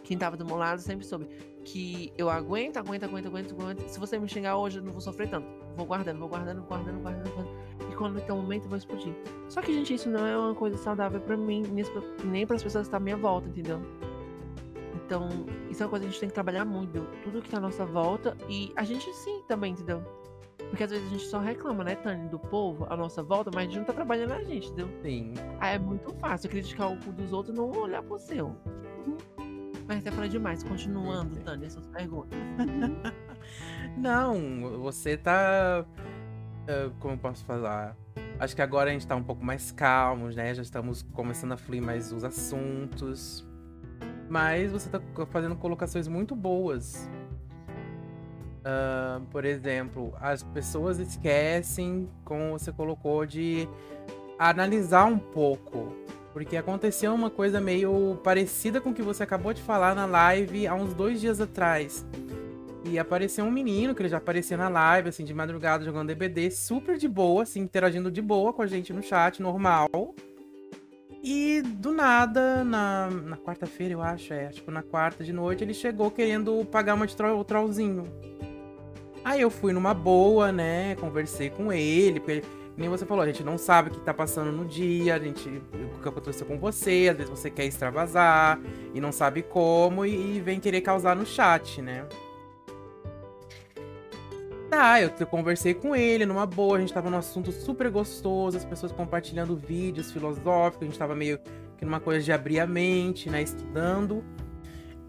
quem 0.03 0.17
tava 0.17 0.37
do 0.39 0.45
meu 0.47 0.57
lado 0.57 0.81
sempre 0.81 1.05
soube 1.05 1.27
que 1.65 2.13
eu 2.17 2.31
aguento, 2.31 2.79
aguento, 2.79 3.05
aguento, 3.05 3.27
aguento, 3.27 3.53
aguento. 3.53 3.89
Se 3.89 3.99
você 4.01 4.19
me 4.19 4.27
xingar 4.29 4.57
hoje, 4.57 4.79
eu 4.79 4.83
não 4.85 4.93
vou 4.93 5.01
sofrer 5.03 5.29
tanto. 5.29 5.47
Vou 5.77 5.85
guardando, 5.85 6.19
vou 6.19 6.29
guardando, 6.29 6.63
guardando, 6.63 7.01
guardando, 7.01 7.31
guardando. 7.35 7.93
E 7.93 7.95
quando 7.97 8.21
tem 8.25 8.35
um 8.35 8.41
momento, 8.41 8.65
eu 8.65 8.69
vou 8.71 8.79
explodir. 8.79 9.13
Só 9.51 9.61
que, 9.61 9.73
gente, 9.73 9.93
isso 9.93 10.09
não 10.09 10.25
é 10.27 10.39
uma 10.39 10.55
coisa 10.55 10.77
saudável 10.79 11.21
pra 11.21 11.37
mim, 11.37 11.63
nem 11.73 11.83
as- 11.85 12.25
nem 12.25 12.47
pras 12.47 12.63
pessoas 12.63 12.85
que 12.85 12.87
estão 12.89 12.99
à 12.99 13.01
minha 13.01 13.17
volta, 13.17 13.49
entendeu? 13.49 13.81
Então, 15.07 15.29
isso 15.71 15.83
é 15.83 15.87
uma 15.87 15.91
coisa 15.91 16.05
que 16.05 16.09
a 16.09 16.11
gente 16.11 16.21
tem 16.21 16.29
que 16.29 16.35
trabalhar 16.35 16.65
muito. 16.65 17.07
Tudo 17.23 17.41
que 17.41 17.49
tá 17.49 17.59
à 17.59 17.61
nossa 17.61 17.87
volta. 17.87 18.37
E 18.49 18.73
a 18.75 18.83
gente 18.83 19.13
sim 19.15 19.41
também, 19.47 19.73
entendeu? 19.73 20.03
Porque 20.69 20.83
às 20.83 20.91
vezes 20.91 21.07
a 21.07 21.11
gente 21.11 21.25
só 21.27 21.39
reclama, 21.39 21.85
né, 21.85 21.95
Tânia, 21.95 22.29
do 22.29 22.41
povo 22.41 22.87
à 22.91 22.97
nossa 22.97 23.23
volta, 23.23 23.53
mas 23.55 23.63
a 23.63 23.67
gente 23.67 23.79
não 23.79 23.85
tá 23.85 23.93
trabalhando 23.93 24.31
na 24.31 24.43
gente, 24.43 24.67
entendeu? 24.67 24.89
Sim. 25.03 25.35
Aí 25.61 25.77
é 25.77 25.79
muito 25.79 26.13
fácil 26.15 26.51
criticar 26.51 26.93
o 26.93 26.97
dos 27.13 27.33
outros 27.33 27.55
e 27.55 27.57
não 27.57 27.71
olhar 27.71 28.03
pro 28.03 28.19
seu. 28.19 28.47
Uhum. 28.49 29.17
Mas 29.87 29.99
até 29.99 30.11
falei 30.11 30.29
demais. 30.29 30.65
Continuando. 30.65 31.39
Tânia, 31.41 31.71
suas 31.71 31.87
perguntas. 31.87 32.37
Não, 33.97 34.81
você 34.83 35.17
tá. 35.17 35.87
ah, 36.67 36.91
como 36.99 37.15
eu 37.15 37.19
posso 37.19 37.45
falar? 37.45 37.97
Acho 38.41 38.57
que 38.57 38.61
agora 38.61 38.91
a 38.91 38.93
gente 38.93 39.07
tá 39.07 39.15
um 39.15 39.23
pouco 39.23 39.45
mais 39.45 39.71
calmos, 39.71 40.35
né? 40.35 40.53
Já 40.53 40.63
estamos 40.63 41.03
começando 41.13 41.53
a 41.53 41.57
fluir 41.57 41.81
mais 41.81 42.13
os 42.13 42.25
assuntos. 42.25 43.47
Mas 44.29 44.73
você 44.73 44.89
tá 44.89 45.01
fazendo 45.31 45.57
colocações 45.57 46.09
muito 46.09 46.35
boas. 46.35 47.09
Ah, 48.69 49.21
por 49.31 49.45
exemplo, 49.45 50.13
as 50.21 50.43
pessoas 50.43 50.99
esquecem, 50.99 52.09
como 52.25 52.51
você 52.51 52.73
colocou, 52.73 53.25
de 53.25 53.69
analisar 54.37 55.05
um 55.05 55.19
pouco. 55.19 55.93
Porque 56.33 56.57
aconteceu 56.57 57.15
uma 57.15 57.31
coisa 57.31 57.61
meio 57.61 58.19
parecida 58.25 58.81
com 58.81 58.91
o 58.91 58.95
que 58.95 59.03
você 59.03 59.23
acabou 59.23 59.55
de 59.55 59.63
falar 59.63 59.95
na 59.95 60.05
live 60.05 60.67
há 60.67 60.75
uns 60.75 60.93
dois 60.93 61.21
dias 61.21 61.41
atrás. 61.41 62.05
E 62.85 62.99
apareceu 62.99 63.45
um 63.45 63.51
menino, 63.51 63.95
que 63.95 64.03
ele 64.03 64.09
já 64.09 64.19
aparecia 64.19 64.57
na 64.57 64.69
live, 64.69 65.09
assim, 65.09 65.25
de 65.25 65.33
madrugada, 65.33 65.85
jogando 65.85 66.09
DBD, 66.09 66.51
super 66.51 66.99
de 66.99 67.09
boa, 67.09 67.45
assim, 67.45 67.61
interagindo 67.61 68.11
de 68.11 68.21
boa 68.21 68.53
com 68.53 68.63
a 68.63 68.67
gente 68.67 68.93
no 68.93 69.03
chat, 69.03 69.41
normal. 69.41 69.89
E 71.29 71.61
do 71.61 71.91
nada, 71.91 72.63
na, 72.63 73.11
na 73.11 73.37
quarta-feira, 73.37 73.95
eu 73.95 74.01
acho, 74.01 74.33
é, 74.33 74.47
tipo, 74.47 74.71
na 74.71 74.81
quarta 74.81 75.25
de 75.25 75.33
noite, 75.33 75.65
ele 75.65 75.75
chegou 75.75 76.09
querendo 76.09 76.65
pagar 76.67 76.95
uma 76.95 77.05
de 77.05 77.17
troll, 77.17 77.43
trollzinho. 77.43 78.05
Aí 79.25 79.41
eu 79.41 79.51
fui 79.51 79.73
numa 79.73 79.93
boa, 79.93 80.53
né, 80.53 80.95
conversei 80.95 81.51
com 81.51 81.73
ele, 81.73 82.21
porque 82.21 82.45
nem 82.77 82.89
você 82.89 83.05
falou, 83.05 83.25
a 83.25 83.27
gente 83.27 83.43
não 83.43 83.59
sabe 83.59 83.91
o 83.91 83.93
que 83.93 84.01
tá 84.03 84.15
passando 84.15 84.53
no 84.53 84.67
dia, 84.67 85.17
a 85.17 85.19
gente, 85.19 85.49
o 85.49 86.01
que 86.01 86.09
aconteceu 86.09 86.47
com 86.47 86.61
você, 86.61 87.09
às 87.11 87.17
vezes 87.17 87.29
você 87.29 87.51
quer 87.51 87.65
extravasar 87.65 88.61
e 88.95 89.01
não 89.01 89.11
sabe 89.11 89.43
como 89.43 90.07
e, 90.07 90.37
e 90.37 90.41
vem 90.41 90.61
querer 90.61 90.81
causar 90.81 91.17
no 91.17 91.27
chat, 91.27 91.83
né. 91.83 92.07
Tá, 94.71 95.01
eu, 95.01 95.13
eu 95.19 95.27
conversei 95.27 95.75
com 95.75 95.95
ele 95.95 96.27
numa 96.27 96.45
boa, 96.45 96.77
a 96.77 96.81
gente 96.81 96.93
tava 96.93 97.09
num 97.09 97.19
assunto 97.19 97.53
super 97.53 97.89
gostoso, 97.89 98.57
as 98.57 98.65
pessoas 98.65 98.91
compartilhando 98.91 99.57
vídeos 99.57 100.11
filosóficos, 100.11 100.83
a 100.83 100.85
gente 100.87 100.99
tava 100.99 101.15
meio 101.15 101.39
que 101.77 101.85
numa 101.85 102.01
coisa 102.01 102.25
de 102.25 102.33
abrir 102.33 102.59
a 102.59 102.67
mente, 102.67 103.31
né, 103.31 103.43
estudando. 103.43 104.25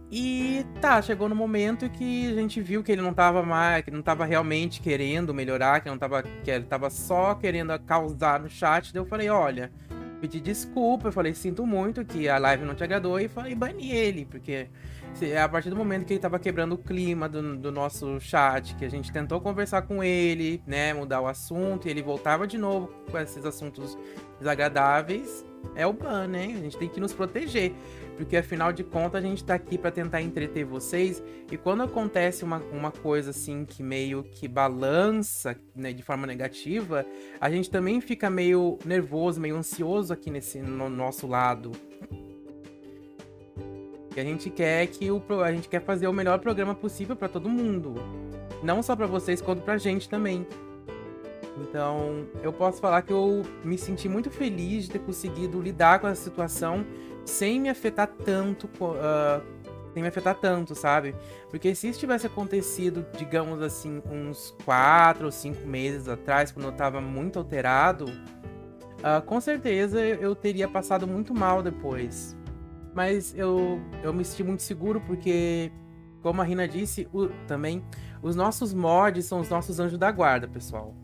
E 0.10 0.66
tá, 0.80 1.02
chegou 1.02 1.28
no 1.28 1.36
momento 1.36 1.90
que 1.90 2.32
a 2.32 2.36
gente 2.36 2.62
viu 2.62 2.82
que 2.82 2.92
ele 2.92 3.02
não 3.02 3.14
tava 3.14 3.44
mais, 3.44 3.84
que 3.84 3.92
não 3.92 4.02
tava 4.02 4.26
realmente 4.26 4.80
querendo 4.80 5.34
melhorar, 5.34 5.82
que 5.82 5.90
não 5.90 5.98
tava, 5.98 6.24
que 6.24 6.50
ele 6.50 6.66
tava 6.66 6.90
só 6.90 7.36
querendo 7.36 7.78
causar 7.80 8.40
no 8.40 8.50
chat. 8.50 8.94
Daí 8.94 9.02
eu 9.02 9.06
falei, 9.06 9.30
olha, 9.30 9.72
pedi 10.22 10.40
desculpa, 10.40 11.10
eu 11.10 11.12
falei, 11.12 11.34
sinto 11.34 11.66
muito 11.66 12.06
que 12.06 12.30
a 12.30 12.38
live 12.38 12.64
não 12.64 12.74
te 12.74 12.84
agradou 12.84 13.20
e 13.20 13.28
falei, 13.28 13.54
bani 13.54 13.92
ele, 13.92 14.26
porque 14.26 14.70
a 15.38 15.49
partir 15.49 15.69
do 15.69 15.76
momento 15.76 16.06
que 16.06 16.14
ele 16.14 16.19
tava 16.19 16.39
quebrando 16.39 16.73
o 16.73 16.77
clima 16.77 17.27
do, 17.27 17.57
do 17.57 17.72
nosso 17.72 18.19
chat, 18.19 18.76
que 18.76 18.85
a 18.85 18.89
gente 18.89 19.11
tentou 19.11 19.41
conversar 19.41 19.84
com 19.84 20.03
ele, 20.03 20.61
né, 20.65 20.94
mudar 20.94 21.22
o 21.22 21.27
assunto, 21.27 21.88
e 21.88 21.91
ele 21.91 22.02
voltava 22.02 22.45
de 22.45 22.57
novo 22.57 22.88
com 23.10 23.18
esses 23.18 23.45
assuntos 23.45 23.98
desagradáveis, 24.39 25.45
é 25.76 25.85
o 25.85 25.94
ban, 25.94 26.27
né? 26.27 26.45
A 26.45 26.61
gente 26.61 26.77
tem 26.77 26.88
que 26.88 26.99
nos 26.99 27.14
proteger. 27.14 27.73
Porque 28.15 28.35
afinal 28.35 28.73
de 28.73 28.84
contas 28.84 29.23
a 29.23 29.27
gente 29.27 29.44
tá 29.44 29.53
aqui 29.53 29.77
pra 29.77 29.91
tentar 29.91 30.22
entreter 30.22 30.65
vocês. 30.65 31.23
E 31.52 31.57
quando 31.57 31.84
acontece 31.84 32.44
uma, 32.44 32.57
uma 32.72 32.91
coisa 32.91 33.30
assim 33.30 33.64
que 33.64 33.84
meio 33.84 34.23
que 34.23 34.48
balança 34.48 35.56
né, 35.76 35.94
de 35.94 36.02
forma 36.02 36.26
negativa, 36.26 37.06
a 37.39 37.49
gente 37.49 37.69
também 37.69 38.02
fica 38.02 38.30
meio 38.30 38.80
nervoso, 38.84 39.39
meio 39.39 39.56
ansioso 39.56 40.11
aqui 40.11 40.31
nesse 40.31 40.60
no 40.60 40.89
nosso 40.89 41.27
lado. 41.27 41.72
Que 44.18 44.22
a 44.22 44.23
gente 44.23 44.49
quer 44.49 44.88
que 44.88 45.11
o 45.11 45.22
a 45.44 45.52
gente 45.52 45.69
quer 45.69 45.80
fazer 45.80 46.07
o 46.07 46.11
melhor 46.11 46.39
programa 46.39 46.73
possível 46.73 47.15
pra 47.15 47.30
todo 47.30 47.48
mundo, 47.48 47.94
não 48.64 48.81
só 48.81 48.95
pra 48.95 49.06
vocês 49.06 49.39
quanto 49.41 49.61
pra 49.61 49.77
gente 49.77 50.10
também. 50.10 50.44
Então, 51.61 52.26
eu 52.41 52.52
posso 52.52 52.81
falar 52.81 53.03
que 53.03 53.14
eu 53.14 53.44
me 53.64 53.77
senti 53.77 54.10
muito 54.10 54.31
feliz 54.31 54.85
de 54.85 54.89
ter 54.94 54.99
conseguido 55.02 55.61
lidar 55.61 55.99
com 55.99 56.07
essa 56.07 56.23
situação 56.23 56.84
sem 57.26 57.61
me 57.61 57.69
afetar 57.69 58.07
tanto, 58.07 58.68
ah, 58.99 59.39
sem 59.94 60.02
me 60.02 60.10
afetar 60.10 60.34
tanto, 60.34 60.73
sabe? 60.73 61.14
Porque 61.52 61.76
se 61.76 61.88
isso 61.88 61.99
tivesse 61.99 62.26
acontecido, 62.26 63.06
digamos 63.19 63.61
assim, 63.61 64.02
uns 64.10 64.49
quatro 64.65 65.26
ou 65.26 65.31
cinco 65.31 65.68
meses 65.68 66.07
atrás, 66.07 66.52
quando 66.52 66.65
eu 66.65 66.72
tava 66.72 66.99
muito 66.99 67.38
alterado, 67.38 68.07
ah, 69.03 69.22
com 69.22 69.39
certeza 69.39 70.03
eu 70.03 70.34
teria 70.34 70.68
passado 70.68 71.06
muito 71.06 71.35
mal 71.35 71.61
depois. 71.61 72.36
Mas 72.98 73.32
eu, 73.38 73.80
eu 74.02 74.11
me 74.11 74.26
senti 74.26 74.44
muito 74.44 74.64
seguro 74.64 74.99
porque, 75.02 75.72
como 76.24 76.41
a 76.41 76.44
Rina 76.44 76.68
disse, 76.68 77.07
o- 77.14 77.28
também, 77.45 77.84
os 78.24 78.36
nossos 78.36 78.74
mods 78.74 79.24
são 79.26 79.40
os 79.40 79.48
nossos 79.49 79.80
anjos 79.80 79.99
da 79.99 80.11
guarda, 80.11 80.48
pessoal. 80.48 80.95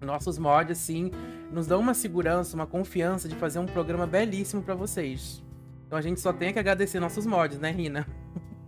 Nossos 0.00 0.38
mods, 0.38 0.78
assim, 0.78 1.10
nos 1.50 1.66
dão 1.66 1.80
uma 1.80 1.92
segurança, 1.92 2.54
uma 2.54 2.68
confiança 2.68 3.28
de 3.28 3.34
fazer 3.34 3.58
um 3.58 3.66
programa 3.66 4.06
belíssimo 4.06 4.62
pra 4.62 4.76
vocês. 4.76 5.42
Então 5.88 5.98
a 5.98 6.02
gente 6.02 6.20
só 6.20 6.32
tem 6.32 6.52
que 6.52 6.60
agradecer 6.60 7.00
nossos 7.00 7.26
mods, 7.26 7.58
né, 7.58 7.72
Rina? 7.72 8.06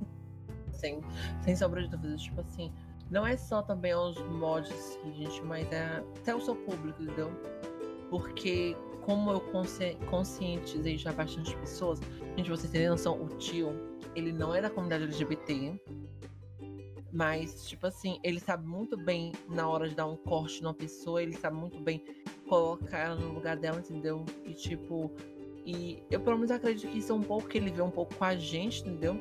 Sem, 0.73 1.01
sem 1.44 1.55
sombra 1.55 1.82
de 1.82 1.89
dúvidas. 1.89 2.20
Tipo 2.20 2.40
assim, 2.40 2.73
não 3.12 3.24
é 3.24 3.36
só 3.36 3.62
também 3.62 3.93
aos 3.93 4.19
mods, 4.28 4.98
gente, 5.16 5.40
mas 5.44 5.70
é 5.70 6.02
até 6.19 6.35
o 6.35 6.40
seu 6.40 6.56
público, 6.56 7.01
entendeu? 7.01 7.31
Porque 8.11 8.77
como 9.02 9.31
eu 9.31 9.40
consci- 9.40 9.97
conscientizei 10.11 10.97
já 10.98 11.12
bastante 11.12 11.55
pessoas, 11.59 12.01
gente, 12.36 12.51
vocês 12.51 12.70
terem 12.70 12.89
noção, 12.89 13.23
o 13.23 13.28
tio, 13.36 13.73
ele 14.15 14.32
não 14.32 14.55
é 14.55 14.61
da 14.61 14.70
comunidade 14.70 15.05
LGBT, 15.05 15.81
mas, 17.12 17.69
tipo 17.69 17.86
assim, 17.86 18.19
ele 18.24 18.40
sabe 18.40 18.66
muito 18.66 18.97
bem 18.97 19.32
na 19.48 19.69
hora 19.69 19.89
de 19.89 19.94
dar 19.94 20.06
um 20.06 20.16
corte 20.16 20.62
numa 20.62 20.74
pessoa, 20.74 21.23
ele 21.23 21.35
sabe 21.35 21.56
muito 21.56 21.81
bem 21.81 22.05
colocar 22.48 22.98
ela 22.98 23.15
no 23.15 23.32
lugar 23.32 23.56
dela, 23.56 23.78
entendeu? 23.78 24.24
E 24.44 24.52
tipo, 24.52 25.11
e 25.65 26.02
eu 26.11 26.20
pelo 26.20 26.36
menos 26.36 26.51
acredito 26.51 26.90
que 26.90 26.98
isso 26.98 27.12
é 27.12 27.15
um 27.15 27.23
pouco 27.23 27.48
que 27.48 27.56
ele 27.56 27.70
vê 27.70 27.82
um 27.82 27.90
pouco 27.90 28.15
com 28.15 28.24
a 28.24 28.35
gente, 28.35 28.81
entendeu? 28.81 29.16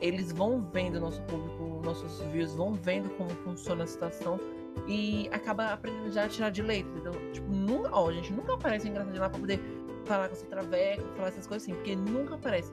Eles 0.00 0.32
vão 0.32 0.60
vendo 0.72 1.00
nosso 1.00 1.22
público, 1.22 1.80
nossos 1.84 2.20
views, 2.32 2.54
vão 2.54 2.74
vendo 2.74 3.08
como 3.10 3.30
funciona 3.30 3.84
a 3.84 3.86
situação 3.86 4.38
e 4.86 5.28
acaba 5.32 5.72
aprendendo 5.72 6.10
já 6.10 6.24
a 6.24 6.28
tirar 6.28 6.50
de 6.50 6.62
leito, 6.62 6.88
entendeu? 6.90 7.32
Tipo, 7.32 7.50
nunca, 7.50 7.90
ó, 7.92 8.12
gente, 8.12 8.32
nunca 8.32 8.54
aparece 8.54 8.88
engraçadinho 8.88 9.22
lá 9.22 9.30
pra 9.30 9.38
poder 9.38 9.60
falar 10.08 10.28
com 10.28 10.34
esse 10.34 10.46
traveco, 10.46 11.02
falar 11.16 11.28
essas 11.28 11.46
coisas 11.46 11.62
assim, 11.62 11.74
porque 11.74 11.94
nunca 11.94 12.34
aparece. 12.34 12.72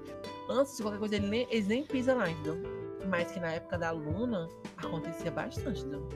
Antes 0.49 0.78
de 0.78 0.82
qualquer 0.84 0.99
coisa, 0.99 1.16
ele 1.18 1.28
nem- 1.28 1.48
eles 1.52 1.68
nem 1.68 1.84
pisam 1.86 2.18
lá, 2.18 2.30
entendeu? 2.30 2.57
Mas 3.10 3.32
que 3.32 3.40
na 3.40 3.52
época 3.52 3.78
da 3.78 3.91
Luna 3.91 4.49
acontecia 4.78 5.30
bastante, 5.30 5.82
entendeu? 5.82 6.07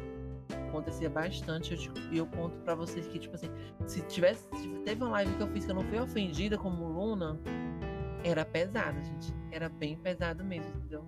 Acontecia 0.70 1.10
bastante. 1.10 1.74
Eu, 1.74 2.14
eu 2.14 2.26
conto 2.28 2.58
pra 2.62 2.74
vocês 2.74 3.08
que, 3.08 3.20
tipo 3.20 3.36
assim, 3.36 3.50
se 3.86 4.02
tivesse. 4.04 4.48
se 4.56 4.68
Teve 4.86 5.04
uma 5.04 5.12
live 5.12 5.36
que 5.36 5.44
eu 5.44 5.48
fiz 5.48 5.66
que 5.66 5.72
eu 5.72 5.76
não 5.76 5.84
fui 5.84 6.00
ofendida 6.00 6.58
como 6.58 6.88
Luna, 6.88 7.40
era 8.24 8.46
pesado, 8.46 9.00
gente. 9.04 9.34
Era 9.52 9.68
bem 9.70 9.98
pesado 9.98 10.44
mesmo, 10.44 10.72
entendeu? 10.78 11.06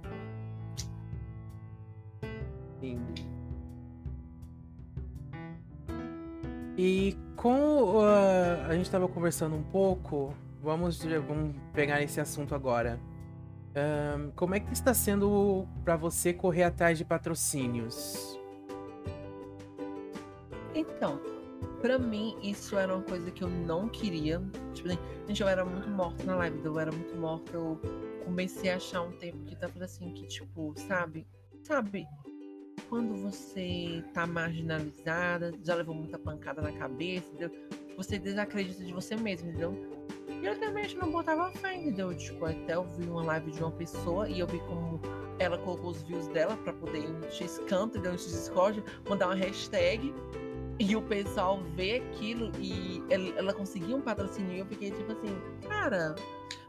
Sim. 2.79 2.99
E 6.77 7.17
com 7.35 8.01
ah, 8.01 8.67
a 8.67 8.73
gente 8.73 8.85
estava 8.85 9.07
conversando 9.07 9.55
um 9.55 9.63
pouco, 9.63 10.33
vamos, 10.61 11.03
vamos 11.03 11.55
pegar 11.73 12.01
esse 12.01 12.19
assunto 12.19 12.55
agora. 12.55 12.99
Como 14.35 14.53
é 14.53 14.59
que 14.59 14.73
está 14.73 14.93
sendo 14.93 15.65
para 15.83 15.95
você 15.95 16.33
correr 16.33 16.63
atrás 16.63 16.97
de 16.97 17.05
patrocínios? 17.05 18.37
Então, 20.75 21.21
pra 21.81 21.97
mim, 21.97 22.37
isso 22.43 22.77
era 22.77 22.93
uma 22.93 23.03
coisa 23.03 23.31
que 23.31 23.43
eu 23.43 23.49
não 23.49 23.87
queria. 23.87 24.41
Tipo 24.73 24.89
assim, 24.89 24.99
gente, 25.27 25.41
eu 25.41 25.47
era 25.47 25.63
muito 25.63 25.89
morta 25.89 26.23
na 26.25 26.35
live, 26.35 26.59
eu 26.65 26.79
era 26.79 26.91
muito 26.91 27.15
morta. 27.15 27.53
Eu 27.53 27.79
comecei 28.25 28.69
a 28.71 28.75
achar 28.75 29.01
um 29.01 29.11
tempo 29.13 29.37
que 29.45 29.55
tava 29.55 29.83
assim, 29.83 30.11
que 30.11 30.27
tipo, 30.27 30.73
sabe? 30.77 31.25
Sabe? 31.63 32.05
Quando 32.91 33.15
você 33.15 34.03
tá 34.13 34.27
marginalizada, 34.27 35.53
já 35.63 35.75
levou 35.75 35.95
muita 35.95 36.19
pancada 36.19 36.61
na 36.61 36.73
cabeça, 36.73 37.25
entendeu? 37.29 37.49
Você 37.95 38.19
desacredita 38.19 38.83
de 38.83 38.91
você 38.91 39.15
mesmo, 39.15 39.47
entendeu? 39.47 39.73
E 40.27 40.45
eu 40.45 40.59
também 40.59 40.93
não 40.95 41.09
botava 41.09 41.49
fé, 41.51 41.73
entendeu? 41.73 42.13
Tipo, 42.13 42.43
até 42.43 42.75
eu 42.75 42.83
vi 42.83 43.05
uma 43.05 43.23
live 43.23 43.49
de 43.49 43.63
uma 43.63 43.71
pessoa 43.71 44.27
e 44.27 44.41
eu 44.41 44.45
vi 44.45 44.59
como 44.59 44.99
ela 45.39 45.57
colocou 45.57 45.91
os 45.91 46.01
views 46.01 46.27
dela 46.27 46.57
pra 46.57 46.73
poder 46.73 46.99
ir 46.99 47.07
no 47.07 47.31
X-Canto, 47.31 47.97
entendeu? 47.97 48.11
No 48.11 48.17
Discord, 48.17 48.83
mandar 49.07 49.27
uma 49.27 49.35
hashtag 49.35 50.13
e 50.77 50.93
o 50.93 51.01
pessoal 51.01 51.63
vê 51.77 52.03
aquilo 52.05 52.51
e 52.59 53.01
ela, 53.09 53.29
ela 53.37 53.53
conseguiu 53.53 53.95
um 53.95 54.01
patrocínio. 54.01 54.51
E 54.51 54.59
eu 54.59 54.65
fiquei 54.65 54.91
tipo 54.91 55.13
assim, 55.13 55.33
cara, 55.65 56.13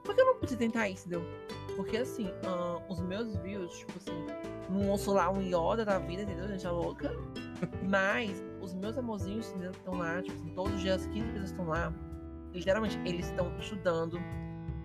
por 0.04 0.14
que 0.14 0.20
eu 0.20 0.26
não 0.26 0.36
pude 0.36 0.54
tentar 0.54 0.88
isso, 0.88 1.08
entendeu? 1.08 1.26
Porque 1.74 1.96
assim, 1.96 2.30
ah, 2.46 2.80
os 2.88 3.00
meus 3.00 3.34
views, 3.38 3.76
tipo 3.76 3.98
assim, 3.98 4.51
não 4.70 4.88
ouço 4.88 5.12
lá 5.12 5.30
um 5.30 5.40
Yoda 5.40 5.84
da 5.84 5.98
vida, 5.98 6.22
entendeu? 6.22 6.48
Gente, 6.48 6.66
é 6.66 6.70
louca. 6.70 7.10
Mas 7.88 8.42
os 8.60 8.74
meus 8.74 8.96
amorzinhos, 8.96 9.50
entendeu? 9.50 9.72
Que 9.72 9.78
estão 9.78 9.94
lá, 9.94 10.22
tipo 10.22 10.36
assim, 10.36 10.54
todos 10.54 10.74
os 10.74 10.80
dias, 10.80 11.06
15 11.06 11.26
pessoas 11.28 11.50
estão 11.50 11.66
lá. 11.66 11.92
Literalmente, 12.52 12.98
eles 13.04 13.26
estão 13.26 13.56
estudando, 13.58 14.20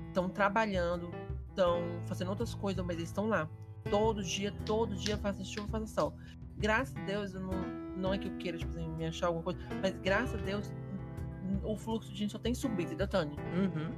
estão 0.08 0.30
trabalhando, 0.30 1.12
estão 1.50 1.82
fazendo 2.06 2.30
outras 2.30 2.54
coisas, 2.56 2.84
mas 2.86 2.98
eles 2.98 3.10
estão 3.10 3.28
lá. 3.28 3.50
Todo 3.90 4.24
dia, 4.24 4.54
todo 4.66 4.96
dia, 4.96 5.18
faça 5.18 5.44
chuva, 5.44 5.68
faça 5.68 5.88
sol. 5.88 6.14
Graças 6.58 6.96
a 6.96 7.02
Deus, 7.02 7.34
eu 7.34 7.42
não, 7.42 7.52
não 7.98 8.14
é 8.14 8.18
que 8.18 8.28
eu 8.28 8.36
queira, 8.38 8.58
tipo 8.58 8.72
assim, 8.72 8.88
me 8.90 9.06
achar 9.06 9.28
alguma 9.28 9.44
coisa, 9.44 9.60
mas 9.82 9.94
graças 10.00 10.42
a 10.42 10.44
Deus, 10.44 10.72
o 11.64 11.76
fluxo 11.76 12.12
de 12.12 12.18
gente 12.18 12.32
só 12.32 12.40
tem 12.40 12.54
subido, 12.54 12.90
entendeu, 12.90 13.08
Tânia? 13.08 13.38
Uhum. 13.56 13.92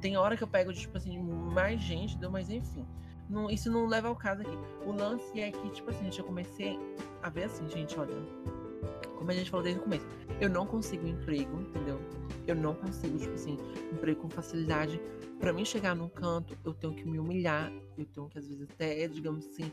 Tem 0.00 0.16
hora 0.16 0.36
que 0.36 0.42
eu 0.42 0.48
pego, 0.48 0.72
tipo 0.72 0.96
assim, 0.96 1.18
mais 1.52 1.80
gente, 1.80 2.12
entendeu? 2.12 2.30
mas 2.30 2.48
enfim. 2.48 2.86
Não, 3.28 3.50
isso 3.50 3.70
não 3.70 3.86
leva 3.86 4.08
ao 4.08 4.16
caso 4.16 4.42
aqui. 4.42 4.58
O 4.86 4.92
lance 4.92 5.38
é 5.40 5.50
que, 5.50 5.70
tipo 5.70 5.90
assim, 5.90 6.04
gente, 6.04 6.18
eu 6.18 6.24
comecei 6.24 6.78
a 7.22 7.28
ver 7.28 7.44
assim, 7.44 7.68
gente, 7.68 7.98
olha. 7.98 8.14
Como 9.16 9.30
a 9.30 9.34
gente 9.34 9.50
falou 9.50 9.64
desde 9.64 9.80
o 9.80 9.82
começo, 9.84 10.06
eu 10.40 10.48
não 10.48 10.64
consigo 10.64 11.06
emprego, 11.06 11.60
entendeu? 11.60 12.00
Eu 12.46 12.54
não 12.54 12.74
consigo, 12.74 13.18
tipo 13.18 13.34
assim, 13.34 13.58
emprego 13.92 14.22
com 14.22 14.30
facilidade. 14.30 15.00
Pra 15.40 15.52
mim 15.52 15.64
chegar 15.64 15.94
num 15.94 16.08
canto, 16.08 16.56
eu 16.64 16.72
tenho 16.72 16.94
que 16.94 17.04
me 17.04 17.18
humilhar. 17.18 17.72
Eu 17.96 18.06
tenho 18.06 18.28
que, 18.28 18.38
às 18.38 18.48
vezes, 18.48 18.62
até, 18.62 19.06
digamos 19.08 19.46
assim, 19.46 19.72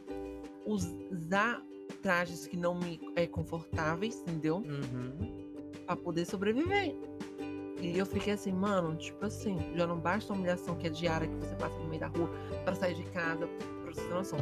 usar 0.66 1.62
trajes 2.02 2.48
que 2.48 2.58
não 2.58 2.76
me 2.76 3.00
é 3.16 3.28
confortáveis, 3.28 4.20
entendeu? 4.22 4.58
Uhum. 4.58 5.54
Pra 5.86 5.96
poder 5.96 6.26
sobreviver. 6.26 6.96
E 7.80 7.98
eu 7.98 8.06
fiquei 8.06 8.34
assim, 8.34 8.52
mano, 8.52 8.96
tipo 8.96 9.26
assim, 9.26 9.58
já 9.76 9.86
não 9.86 10.00
basta 10.00 10.32
a 10.32 10.36
humilhação 10.36 10.76
que 10.76 10.88
é 10.88 10.90
diária 10.90 11.28
que 11.28 11.36
você 11.36 11.56
passa 11.56 11.78
no 11.78 11.88
meio 11.88 12.00
da 12.00 12.08
rua 12.08 12.30
pra 12.64 12.74
sair 12.74 12.96
de 12.96 13.04
casa, 13.06 13.48
pra 13.48 13.94
você 13.94 14.02
ter 14.02 14.14
noção. 14.14 14.40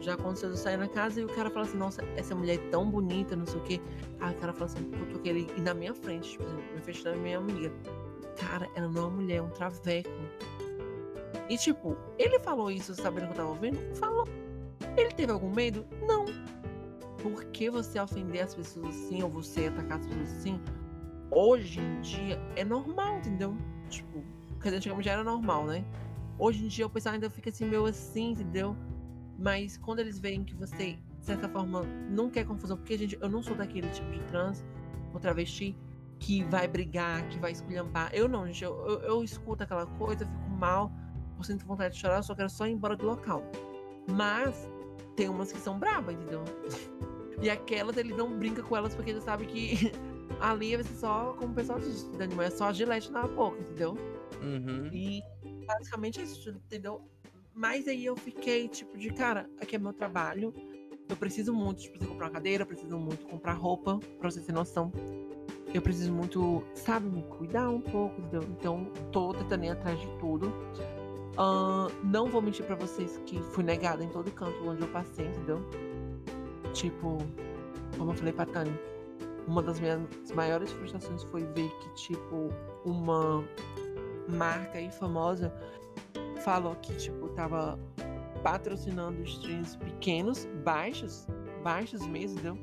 Já 0.00 0.14
aconteceu 0.14 0.50
de 0.50 0.58
sair 0.58 0.76
na 0.76 0.88
casa 0.88 1.20
e 1.20 1.24
o 1.24 1.28
cara 1.28 1.50
fala 1.50 1.66
assim, 1.66 1.78
nossa, 1.78 2.02
essa 2.16 2.34
mulher 2.34 2.54
é 2.54 2.70
tão 2.70 2.88
bonita, 2.88 3.34
não 3.34 3.46
sei 3.46 3.58
o 3.58 3.62
quê. 3.62 3.80
Aí 4.20 4.34
o 4.34 4.38
cara 4.38 4.52
fala 4.52 4.66
assim, 4.66 4.84
puto 4.84 5.18
que 5.18 5.28
ele. 5.28 5.50
E 5.56 5.60
na 5.60 5.74
minha 5.74 5.94
frente, 5.94 6.30
tipo 6.30 6.44
assim, 6.44 6.80
frente 6.82 7.04
da 7.04 7.16
minha 7.16 7.38
amiga. 7.38 7.72
Cara, 8.36 8.68
ela 8.76 8.88
não 8.88 9.02
é 9.02 9.06
uma 9.06 9.16
mulher, 9.16 9.36
é 9.36 9.42
um 9.42 9.50
traveco. 9.50 10.10
E 11.48 11.56
tipo, 11.56 11.96
ele 12.18 12.38
falou 12.38 12.70
isso 12.70 12.94
sabendo 12.94 13.26
que 13.26 13.32
eu 13.32 13.36
tava 13.36 13.48
ouvindo? 13.48 13.78
Falou. 13.96 14.26
Ele 14.96 15.10
teve 15.10 15.32
algum 15.32 15.50
medo? 15.50 15.84
Não. 16.06 16.24
Por 17.22 17.44
que 17.46 17.70
você 17.70 17.98
ofender 17.98 18.44
as 18.44 18.54
pessoas 18.54 18.88
assim, 18.88 19.22
ou 19.22 19.28
você 19.28 19.66
atacar 19.66 19.98
as 19.98 20.06
pessoas 20.06 20.32
assim? 20.32 20.60
Hoje 21.30 21.80
em 21.80 22.00
dia 22.00 22.40
é 22.54 22.64
normal, 22.64 23.18
entendeu? 23.18 23.56
Tipo, 23.88 24.22
quer 24.60 24.64
dizer, 24.64 24.76
antigamente 24.76 25.06
já 25.06 25.12
era 25.12 25.24
normal, 25.24 25.64
né? 25.66 25.84
Hoje 26.38 26.64
em 26.64 26.68
dia 26.68 26.86
o 26.86 26.90
pessoal 26.90 27.14
ainda 27.14 27.30
fica 27.30 27.50
assim, 27.50 27.66
meio 27.66 27.84
assim, 27.86 28.32
entendeu? 28.32 28.76
Mas 29.38 29.76
quando 29.76 30.00
eles 30.00 30.18
veem 30.18 30.44
que 30.44 30.54
você, 30.54 30.98
de 31.18 31.26
certa 31.26 31.48
forma, 31.48 31.82
não 32.10 32.30
quer 32.30 32.44
confusão, 32.46 32.76
porque, 32.76 32.96
gente, 32.96 33.18
eu 33.20 33.28
não 33.28 33.42
sou 33.42 33.56
daquele 33.56 33.88
tipo 33.88 34.10
de 34.10 34.20
trans 34.24 34.64
ou 35.12 35.20
travesti 35.20 35.76
que 36.18 36.42
vai 36.44 36.66
brigar, 36.66 37.26
que 37.28 37.38
vai 37.38 37.52
esculhambar. 37.52 38.10
Eu 38.12 38.28
não, 38.28 38.46
gente, 38.46 38.64
eu, 38.64 38.74
eu, 38.86 39.00
eu 39.00 39.24
escuto 39.24 39.62
aquela 39.62 39.86
coisa, 39.86 40.24
eu 40.24 40.28
fico 40.28 40.50
mal, 40.50 40.90
eu 41.36 41.44
sinto 41.44 41.66
vontade 41.66 41.94
de 41.94 42.00
chorar, 42.00 42.18
eu 42.18 42.22
só 42.22 42.34
quero 42.34 42.48
só 42.48 42.66
ir 42.66 42.72
embora 42.72 42.96
do 42.96 43.04
local. 43.04 43.42
Mas 44.08 44.68
tem 45.16 45.28
umas 45.28 45.52
que 45.52 45.58
são 45.58 45.78
bravas, 45.78 46.14
entendeu? 46.14 46.44
E 47.38 47.50
aquelas, 47.50 47.98
ele 47.98 48.14
não 48.14 48.32
brinca 48.38 48.62
com 48.62 48.74
elas 48.74 48.94
porque 48.94 49.10
ele 49.10 49.20
sabe 49.20 49.44
que 49.44 49.92
ali 50.40 50.76
vai 50.76 50.84
ser 50.84 50.94
só, 50.94 51.34
como 51.38 51.52
o 51.52 51.54
pessoal 51.54 51.78
diz, 51.78 52.04
Dani, 52.16 52.34
é 52.42 52.50
só 52.50 52.66
a 52.66 52.72
gilete 52.72 53.10
na 53.10 53.26
boca, 53.26 53.58
entendeu? 53.60 53.96
Uhum. 54.42 54.88
E 54.92 55.22
basicamente 55.66 56.20
é 56.20 56.24
isso, 56.24 56.50
entendeu? 56.50 57.02
Mas 57.54 57.88
aí 57.88 58.04
eu 58.04 58.16
fiquei, 58.16 58.68
tipo, 58.68 58.98
de 58.98 59.10
cara, 59.10 59.48
aqui 59.60 59.76
é 59.76 59.78
meu 59.78 59.92
trabalho. 59.92 60.52
Eu 61.08 61.16
preciso 61.16 61.54
muito, 61.54 61.82
tipo, 61.82 62.04
comprar 62.04 62.26
uma 62.26 62.32
cadeira, 62.32 62.62
eu 62.64 62.66
preciso 62.66 62.98
muito 62.98 63.26
comprar 63.26 63.52
roupa, 63.52 63.98
pra 64.18 64.30
você 64.30 64.40
ter 64.40 64.52
noção. 64.52 64.92
Eu 65.72 65.80
preciso 65.80 66.12
muito, 66.12 66.62
sabe, 66.74 67.08
me 67.08 67.22
cuidar 67.22 67.70
um 67.70 67.80
pouco, 67.80 68.20
entendeu? 68.20 68.42
Então, 68.50 68.84
tô 69.12 69.32
tentando 69.32 69.64
ir 69.64 69.70
atrás 69.70 69.98
de 69.98 70.06
tudo. 70.18 70.52
Ahn, 71.38 71.88
não 72.02 72.28
vou 72.28 72.40
mentir 72.40 72.64
pra 72.64 72.74
vocês 72.74 73.20
que 73.26 73.40
fui 73.52 73.62
negada 73.62 74.02
em 74.02 74.08
todo 74.08 74.30
canto 74.32 74.68
onde 74.68 74.82
eu 74.82 74.88
passei, 74.88 75.26
entendeu? 75.26 75.60
Tipo, 76.72 77.18
como 77.96 78.10
eu 78.10 78.14
falei 78.14 78.32
pra 78.32 78.46
Tânia, 78.46 78.78
uma 79.46 79.62
das 79.62 79.78
minhas 79.78 80.00
maiores 80.34 80.70
frustrações 80.72 81.22
foi 81.24 81.44
ver 81.44 81.70
que, 81.78 81.94
tipo, 81.94 82.48
uma 82.84 83.44
marca 84.28 84.78
aí 84.78 84.90
famosa 84.90 85.52
falou 86.42 86.74
que, 86.76 86.94
tipo, 86.96 87.28
tava 87.30 87.78
patrocinando 88.42 89.22
streams 89.22 89.76
pequenos, 89.78 90.46
baixos, 90.64 91.26
baixos 91.62 92.06
mesmo, 92.06 92.38
entendeu? 92.38 92.58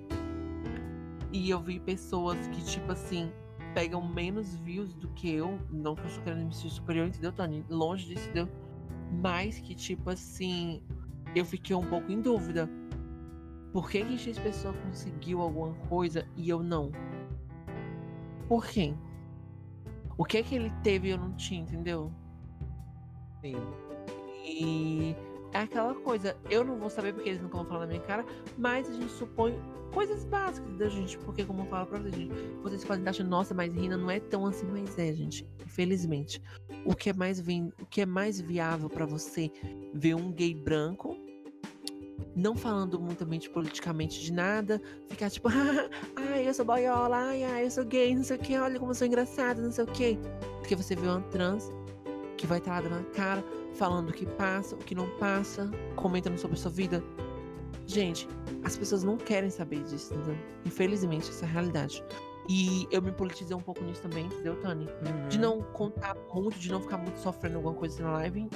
E 1.32 1.50
eu 1.50 1.60
vi 1.60 1.80
pessoas 1.80 2.38
que, 2.48 2.64
tipo 2.64 2.92
assim, 2.92 3.32
pegam 3.74 4.08
menos 4.08 4.56
views 4.58 4.94
do 4.94 5.08
que 5.10 5.34
eu. 5.34 5.60
Não 5.72 5.96
que 5.96 6.02
eu 6.02 6.08
estou 6.08 6.24
querendo 6.24 6.46
me 6.46 6.54
superior, 6.54 7.08
entendeu, 7.08 7.32
Tony? 7.32 7.66
Longe 7.70 8.06
disso, 8.06 8.30
entendeu? 8.30 8.48
Mas 9.22 9.60
que, 9.60 9.74
tipo 9.76 10.10
assim, 10.10 10.82
eu 11.36 11.44
fiquei 11.44 11.76
um 11.76 11.86
pouco 11.86 12.12
em 12.12 12.22
dúvida. 12.22 12.70
Por 13.74 13.90
que 13.90 14.06
que 14.06 14.18
X 14.20 14.38
pessoa 14.38 14.72
conseguiu 14.86 15.42
alguma 15.42 15.74
coisa 15.90 16.28
e 16.38 16.48
eu 16.48 16.62
não? 16.62 16.92
Por 18.48 18.68
quê? 18.68 18.94
O 20.16 20.24
que 20.24 20.38
é 20.38 20.44
que 20.44 20.54
ele 20.54 20.72
teve 20.84 21.08
e 21.08 21.12
eu 21.12 21.18
não 21.18 21.36
tinha, 21.36 21.62
entendeu? 21.62 22.12
Sim. 23.42 23.56
E 24.46 25.16
é 25.54 25.62
aquela 25.62 25.96
coisa, 25.96 26.38
eu 26.52 26.64
não 26.64 26.78
vou 26.78 26.90
saber 26.90 27.14
porque 27.14 27.30
eles 27.30 27.42
nunca 27.42 27.58
vão 27.58 27.66
falar 27.66 27.82
na 27.82 27.88
minha 27.88 28.02
cara, 28.02 28.24
mas 28.60 28.88
a 28.88 28.94
gente 28.94 29.12
supõe 29.12 29.60
coisas 29.92 30.24
básicas 30.26 30.78
da 30.78 30.88
gente, 30.88 31.18
porque 31.20 31.44
como 31.44 31.64
eu 31.64 31.66
falo 31.66 31.88
pra 31.88 32.00
vocês, 32.00 32.30
vocês 32.62 32.84
podem 32.84 33.02
estar 33.02 33.10
achando, 33.10 33.30
nossa, 33.30 33.56
mas 33.56 33.74
Rina 33.74 33.98
não 33.98 34.10
é 34.10 34.20
tão 34.20 34.46
assim, 34.46 34.68
mas 34.68 34.98
é, 35.00 35.14
gente, 35.14 35.48
infelizmente. 35.66 36.40
O 36.86 36.96
que 36.96 37.10
é 37.10 37.14
mais, 37.14 37.40
vi... 37.40 37.62
o 37.82 37.86
que 37.88 38.02
é 38.02 38.06
mais 38.06 38.40
viável 38.40 38.88
pra 38.88 39.06
você 39.06 39.52
ver 39.94 40.16
um 40.16 40.32
gay 40.32 40.54
branco 40.54 41.23
não 42.36 42.56
falando 42.56 43.00
muito 43.00 43.26
politicamente 43.52 44.22
de 44.22 44.32
nada, 44.32 44.82
ficar 45.08 45.30
tipo, 45.30 45.50
ai, 46.16 46.48
eu 46.48 46.54
sou 46.54 46.66
boiola, 46.66 47.18
ai, 47.18 47.44
ai, 47.44 47.66
eu 47.66 47.72
sou 47.72 47.86
gay, 47.86 48.16
não 48.16 48.24
sei 48.24 48.38
o 48.38 48.40
que, 48.40 48.58
olha 48.58 48.80
como 48.80 48.92
eu 48.92 48.96
sou 48.96 49.08
engraçada, 49.08 49.62
não 49.62 49.72
sei 49.72 49.84
o 49.84 49.88
que. 49.88 50.18
Porque 50.60 50.76
você 50.76 50.96
vê 50.96 51.08
uma 51.08 51.22
trans 51.22 51.72
que 52.38 52.48
vai 52.48 52.58
estar 52.58 52.74
lá 52.74 52.82
dando 52.82 53.00
a 53.00 53.12
cara, 53.12 53.44
falando 53.76 54.10
o 54.10 54.14
que 54.14 54.26
passa, 54.26 54.76
o 54.76 54.80
que 54.80 54.96
não 54.96 55.10
passa, 55.18 55.70
comentando 55.96 56.38
sobre 56.38 56.58
a 56.58 56.60
sua 56.60 56.72
vida. 56.72 57.04
Gente, 57.86 58.28
as 58.64 58.78
pessoas 58.78 59.04
não 59.04 59.18
querem 59.18 59.50
saber 59.50 59.84
disso, 59.84 60.14
entendeu? 60.14 60.38
Infelizmente, 60.66 61.30
essa 61.30 61.46
é 61.46 61.48
a 61.48 61.52
realidade. 61.52 62.04
E 62.50 62.88
eu 62.92 63.02
me 63.02 63.12
politizei 63.12 63.56
um 63.56 63.62
pouco 63.62 63.84
nisso 63.84 64.02
também, 64.02 64.26
entendeu, 64.26 64.60
Tani? 64.62 64.86
Uhum. 64.86 65.28
De 65.30 65.40
não 65.40 65.62
contar 65.62 66.16
muito, 66.34 66.60
de 66.60 66.70
não 66.70 66.82
ficar 66.82 66.98
muito 66.98 67.18
sofrendo 67.18 67.58
alguma 67.58 67.74
coisa 67.74 68.04
na 68.04 68.12
live. 68.14 68.50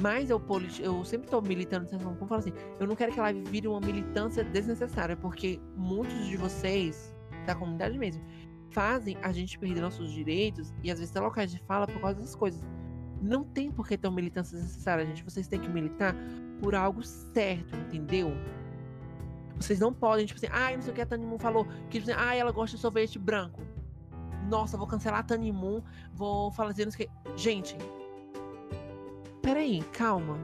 Mas 0.00 0.30
eu, 0.30 0.40
eu 0.80 1.04
sempre 1.04 1.28
tô 1.28 1.40
militando, 1.40 1.88
como 1.88 2.26
falo 2.26 2.40
assim, 2.40 2.52
eu 2.78 2.86
não 2.86 2.94
quero 2.94 3.12
que 3.12 3.20
a 3.20 3.24
live 3.24 3.42
vire 3.50 3.68
uma 3.68 3.80
militância 3.80 4.44
desnecessária, 4.44 5.16
porque 5.16 5.60
muitos 5.76 6.26
de 6.26 6.36
vocês, 6.36 7.14
da 7.46 7.54
comunidade 7.54 7.98
mesmo, 7.98 8.22
fazem 8.70 9.16
a 9.22 9.32
gente 9.32 9.58
perder 9.58 9.80
nossos 9.80 10.12
direitos 10.12 10.74
e 10.82 10.90
às 10.90 10.98
vezes 10.98 11.10
até 11.10 11.24
locais 11.24 11.50
de 11.50 11.58
fala 11.60 11.86
por 11.86 12.00
causa 12.00 12.16
dessas 12.16 12.36
coisas. 12.36 12.62
Não 13.20 13.42
tem 13.42 13.72
por 13.72 13.88
que 13.88 13.96
ter 13.96 14.06
uma 14.06 14.14
militância 14.14 14.56
desnecessária, 14.56 15.04
gente. 15.04 15.24
Vocês 15.24 15.48
têm 15.48 15.58
que 15.58 15.68
militar 15.68 16.14
por 16.60 16.74
algo 16.74 17.02
certo, 17.02 17.74
entendeu? 17.76 18.30
Vocês 19.56 19.80
não 19.80 19.92
podem, 19.92 20.24
tipo 20.24 20.38
assim, 20.38 20.46
ah, 20.52 20.72
não 20.72 20.82
sei 20.82 20.92
o 20.92 20.94
que 20.94 21.00
a 21.00 21.06
Tani 21.06 21.26
Moon 21.26 21.38
falou, 21.38 21.64
que 21.90 21.98
tipo 21.98 22.10
assim, 22.10 22.20
ah, 22.20 22.34
ela 22.34 22.52
gosta 22.52 22.76
de 22.76 22.80
sorvete 22.80 23.18
branco. 23.18 23.60
Nossa, 24.48 24.78
vou 24.78 24.86
cancelar 24.86 25.20
a 25.20 25.22
Tani 25.22 25.50
Moon, 25.50 25.82
vou 26.12 26.52
sei 26.92 27.06
o 27.06 27.08
que. 27.08 27.08
Gente, 27.36 27.76
peraí, 29.42 29.82
calma. 29.92 30.38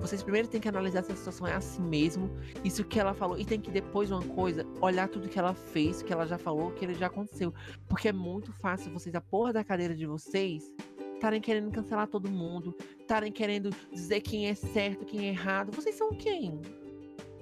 Vocês 0.00 0.22
primeiro 0.22 0.48
têm 0.48 0.60
que 0.60 0.68
analisar 0.68 1.02
se 1.02 1.12
a 1.12 1.16
situação 1.16 1.46
é 1.46 1.54
assim 1.54 1.82
mesmo, 1.82 2.30
isso 2.62 2.84
que 2.84 3.00
ela 3.00 3.14
falou, 3.14 3.38
e 3.38 3.44
tem 3.44 3.58
que 3.58 3.70
depois 3.70 4.10
uma 4.10 4.22
coisa, 4.22 4.66
olhar 4.82 5.08
tudo 5.08 5.30
que 5.30 5.38
ela 5.38 5.54
fez, 5.54 6.02
que 6.02 6.12
ela 6.12 6.26
já 6.26 6.36
falou, 6.36 6.72
que 6.72 6.84
ele 6.84 6.94
já 6.94 7.06
aconteceu. 7.06 7.54
Porque 7.88 8.08
é 8.08 8.12
muito 8.12 8.52
fácil 8.52 8.92
vocês, 8.92 9.14
a 9.14 9.20
porra 9.20 9.54
da 9.54 9.64
cadeira 9.64 9.94
de 9.94 10.04
vocês, 10.04 10.70
estarem 11.14 11.40
querendo 11.40 11.70
cancelar 11.70 12.06
todo 12.06 12.30
mundo, 12.30 12.76
estarem 13.00 13.32
querendo 13.32 13.70
dizer 13.90 14.20
quem 14.20 14.46
é 14.46 14.54
certo, 14.54 15.06
quem 15.06 15.26
é 15.26 15.28
errado. 15.30 15.72
Vocês 15.74 15.94
são 15.94 16.10
quem? 16.10 16.60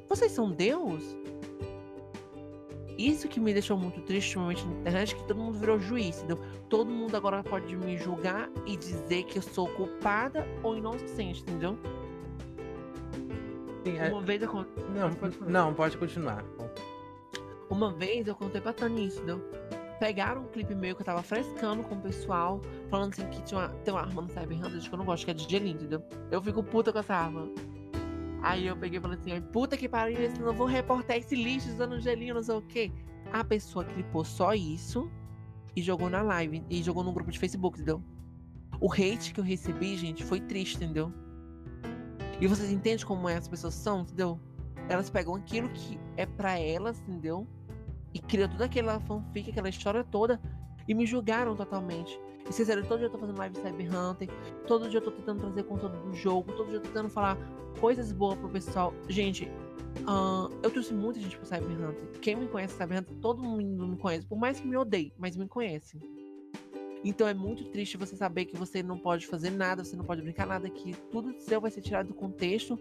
Vocês 0.08 0.30
são 0.30 0.52
Deus? 0.52 1.16
Isso 2.98 3.28
que 3.28 3.40
me 3.40 3.52
deixou 3.52 3.76
muito 3.76 4.00
triste 4.02 4.36
ultimamente 4.36 4.64
na 4.66 4.80
internet, 4.80 5.16
que 5.16 5.24
todo 5.24 5.38
mundo 5.38 5.58
virou 5.58 5.78
juiz, 5.78 6.18
entendeu? 6.18 6.38
Todo 6.68 6.90
mundo 6.90 7.16
agora 7.16 7.42
pode 7.42 7.76
me 7.76 7.96
julgar 7.96 8.50
e 8.66 8.76
dizer 8.76 9.24
que 9.24 9.38
eu 9.38 9.42
sou 9.42 9.68
culpada 9.68 10.46
ou 10.62 10.76
inocente, 10.76 11.42
entendeu? 11.42 11.78
Sim, 13.84 13.98
é... 13.98 14.10
Uma 14.10 14.22
vez 14.22 14.42
eu 14.42 14.66
Não, 14.94 15.12
pode 15.14 15.38
não, 15.40 15.74
pode 15.74 15.96
continuar. 15.96 16.44
Uma 17.68 17.90
vez 17.90 18.26
eu 18.26 18.34
contei 18.34 18.60
pra 18.60 18.72
Tani 18.72 19.06
isso, 19.06 19.18
entendeu? 19.18 19.40
Pegaram 19.98 20.42
um 20.42 20.48
clipe 20.48 20.74
meu 20.74 20.94
que 20.94 21.02
eu 21.02 21.06
tava 21.06 21.22
frescando 21.22 21.82
com 21.84 21.94
o 21.94 22.00
pessoal, 22.00 22.60
falando 22.90 23.12
assim 23.12 23.26
que 23.28 23.42
tinha 23.42 23.60
uma, 23.60 23.68
tem 23.68 23.94
uma 23.94 24.00
arma 24.00 24.22
no 24.22 24.28
Cyber 24.28 24.58
Hunter 24.58 24.80
que 24.80 24.92
eu 24.92 24.98
não 24.98 25.04
gosto, 25.04 25.24
que 25.24 25.30
é 25.30 25.34
de 25.34 25.48
gelinho, 25.48 25.76
entendeu? 25.76 26.02
Eu 26.30 26.42
fico 26.42 26.62
puta 26.62 26.92
com 26.92 26.98
essa 26.98 27.14
arma. 27.14 27.48
Aí 28.42 28.66
eu 28.66 28.76
peguei 28.76 28.98
e 28.98 29.00
falei 29.00 29.18
assim, 29.18 29.40
puta 29.52 29.76
que 29.76 29.88
pariu, 29.88 30.18
não 30.40 30.52
vou 30.52 30.66
reportar 30.66 31.16
esse 31.16 31.36
lixo 31.36 31.68
usando 31.68 32.00
gelinho, 32.00 32.34
não 32.34 32.42
sei 32.42 32.54
o 32.56 32.62
quê. 32.62 32.92
A 33.32 33.44
pessoa 33.44 33.84
clipou 33.84 34.24
só 34.24 34.52
isso 34.52 35.10
e 35.76 35.80
jogou 35.80 36.10
na 36.10 36.22
live, 36.22 36.64
e 36.68 36.82
jogou 36.82 37.04
no 37.04 37.12
grupo 37.12 37.30
de 37.30 37.38
Facebook, 37.38 37.78
entendeu? 37.78 38.02
O 38.80 38.92
hate 38.92 39.32
que 39.32 39.38
eu 39.38 39.44
recebi, 39.44 39.96
gente, 39.96 40.24
foi 40.24 40.40
triste, 40.40 40.76
entendeu? 40.76 41.12
E 42.40 42.46
vocês 42.48 42.70
entendem 42.70 43.06
como 43.06 43.28
é 43.28 43.36
as 43.36 43.46
pessoas 43.46 43.74
são, 43.74 44.00
entendeu? 44.00 44.40
Elas 44.88 45.08
pegam 45.08 45.36
aquilo 45.36 45.68
que 45.68 45.98
é 46.16 46.26
para 46.26 46.58
elas, 46.58 47.00
entendeu? 47.02 47.46
E 48.12 48.18
criam 48.18 48.48
toda 48.48 48.64
aquela 48.64 48.98
fanfic, 49.00 49.50
aquela 49.50 49.68
história 49.68 50.02
toda, 50.02 50.40
e 50.88 50.94
me 50.94 51.06
julgaram 51.06 51.54
totalmente. 51.54 52.18
Vocês 52.46 52.68
todo 52.86 52.98
dia 52.98 53.06
eu 53.06 53.10
tô 53.10 53.18
fazendo 53.18 53.38
live 53.38 53.56
Cyber 53.56 53.94
Hunter, 53.94 54.28
todo 54.66 54.88
dia 54.88 54.98
eu 54.98 55.04
tô 55.04 55.10
tentando 55.10 55.40
trazer 55.40 55.62
conteúdo 55.62 55.96
do 55.98 56.14
jogo, 56.14 56.52
todo 56.52 56.66
dia 56.66 56.76
eu 56.76 56.80
tô 56.80 56.88
tentando 56.88 57.08
falar 57.08 57.38
coisas 57.80 58.12
boas 58.12 58.38
pro 58.38 58.48
pessoal. 58.48 58.92
Gente, 59.08 59.44
uh, 60.00 60.52
eu 60.62 60.70
trouxe 60.70 60.92
muita 60.92 61.20
gente 61.20 61.36
pro 61.36 61.46
Cyber 61.46 61.70
Hunter. 61.70 62.20
Quem 62.20 62.36
me 62.36 62.48
conhece 62.48 62.74
Cyber 62.76 62.98
Hunter, 62.98 63.16
todo 63.18 63.42
mundo 63.42 63.86
me 63.86 63.96
conhece, 63.96 64.26
por 64.26 64.38
mais 64.38 64.60
que 64.60 64.66
me 64.66 64.76
odeie, 64.76 65.12
mas 65.18 65.36
me 65.36 65.48
conhece. 65.48 65.98
Então 67.04 67.26
é 67.26 67.34
muito 67.34 67.64
triste 67.64 67.96
você 67.96 68.14
saber 68.14 68.44
que 68.44 68.56
você 68.56 68.82
não 68.82 68.96
pode 68.96 69.26
fazer 69.26 69.50
nada, 69.50 69.84
você 69.84 69.96
não 69.96 70.04
pode 70.04 70.22
brincar 70.22 70.46
nada, 70.46 70.68
que 70.68 70.94
tudo 71.10 71.34
seu 71.38 71.60
vai 71.60 71.70
ser 71.70 71.80
tirado 71.80 72.08
do 72.08 72.14
contexto 72.14 72.78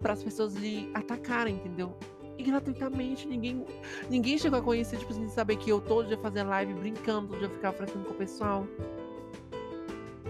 para 0.00 0.12
as 0.12 0.22
pessoas 0.22 0.54
lhe 0.54 0.90
atacarem, 0.94 1.54
entendeu? 1.54 1.96
E 2.36 2.42
gratuitamente, 2.42 3.26
ninguém, 3.26 3.64
ninguém 4.10 4.36
chegou 4.36 4.58
a 4.58 4.62
conhecer, 4.62 4.98
tipo 4.98 5.12
assim, 5.12 5.28
saber 5.28 5.56
que 5.56 5.70
eu 5.70 5.80
todo 5.80 6.08
dia 6.08 6.18
fazia 6.18 6.42
live 6.42 6.74
brincando, 6.74 7.28
todo 7.28 7.38
dia 7.38 7.48
ficar 7.48 7.72
frescando 7.72 8.04
com 8.04 8.12
o 8.12 8.16
pessoal. 8.16 8.66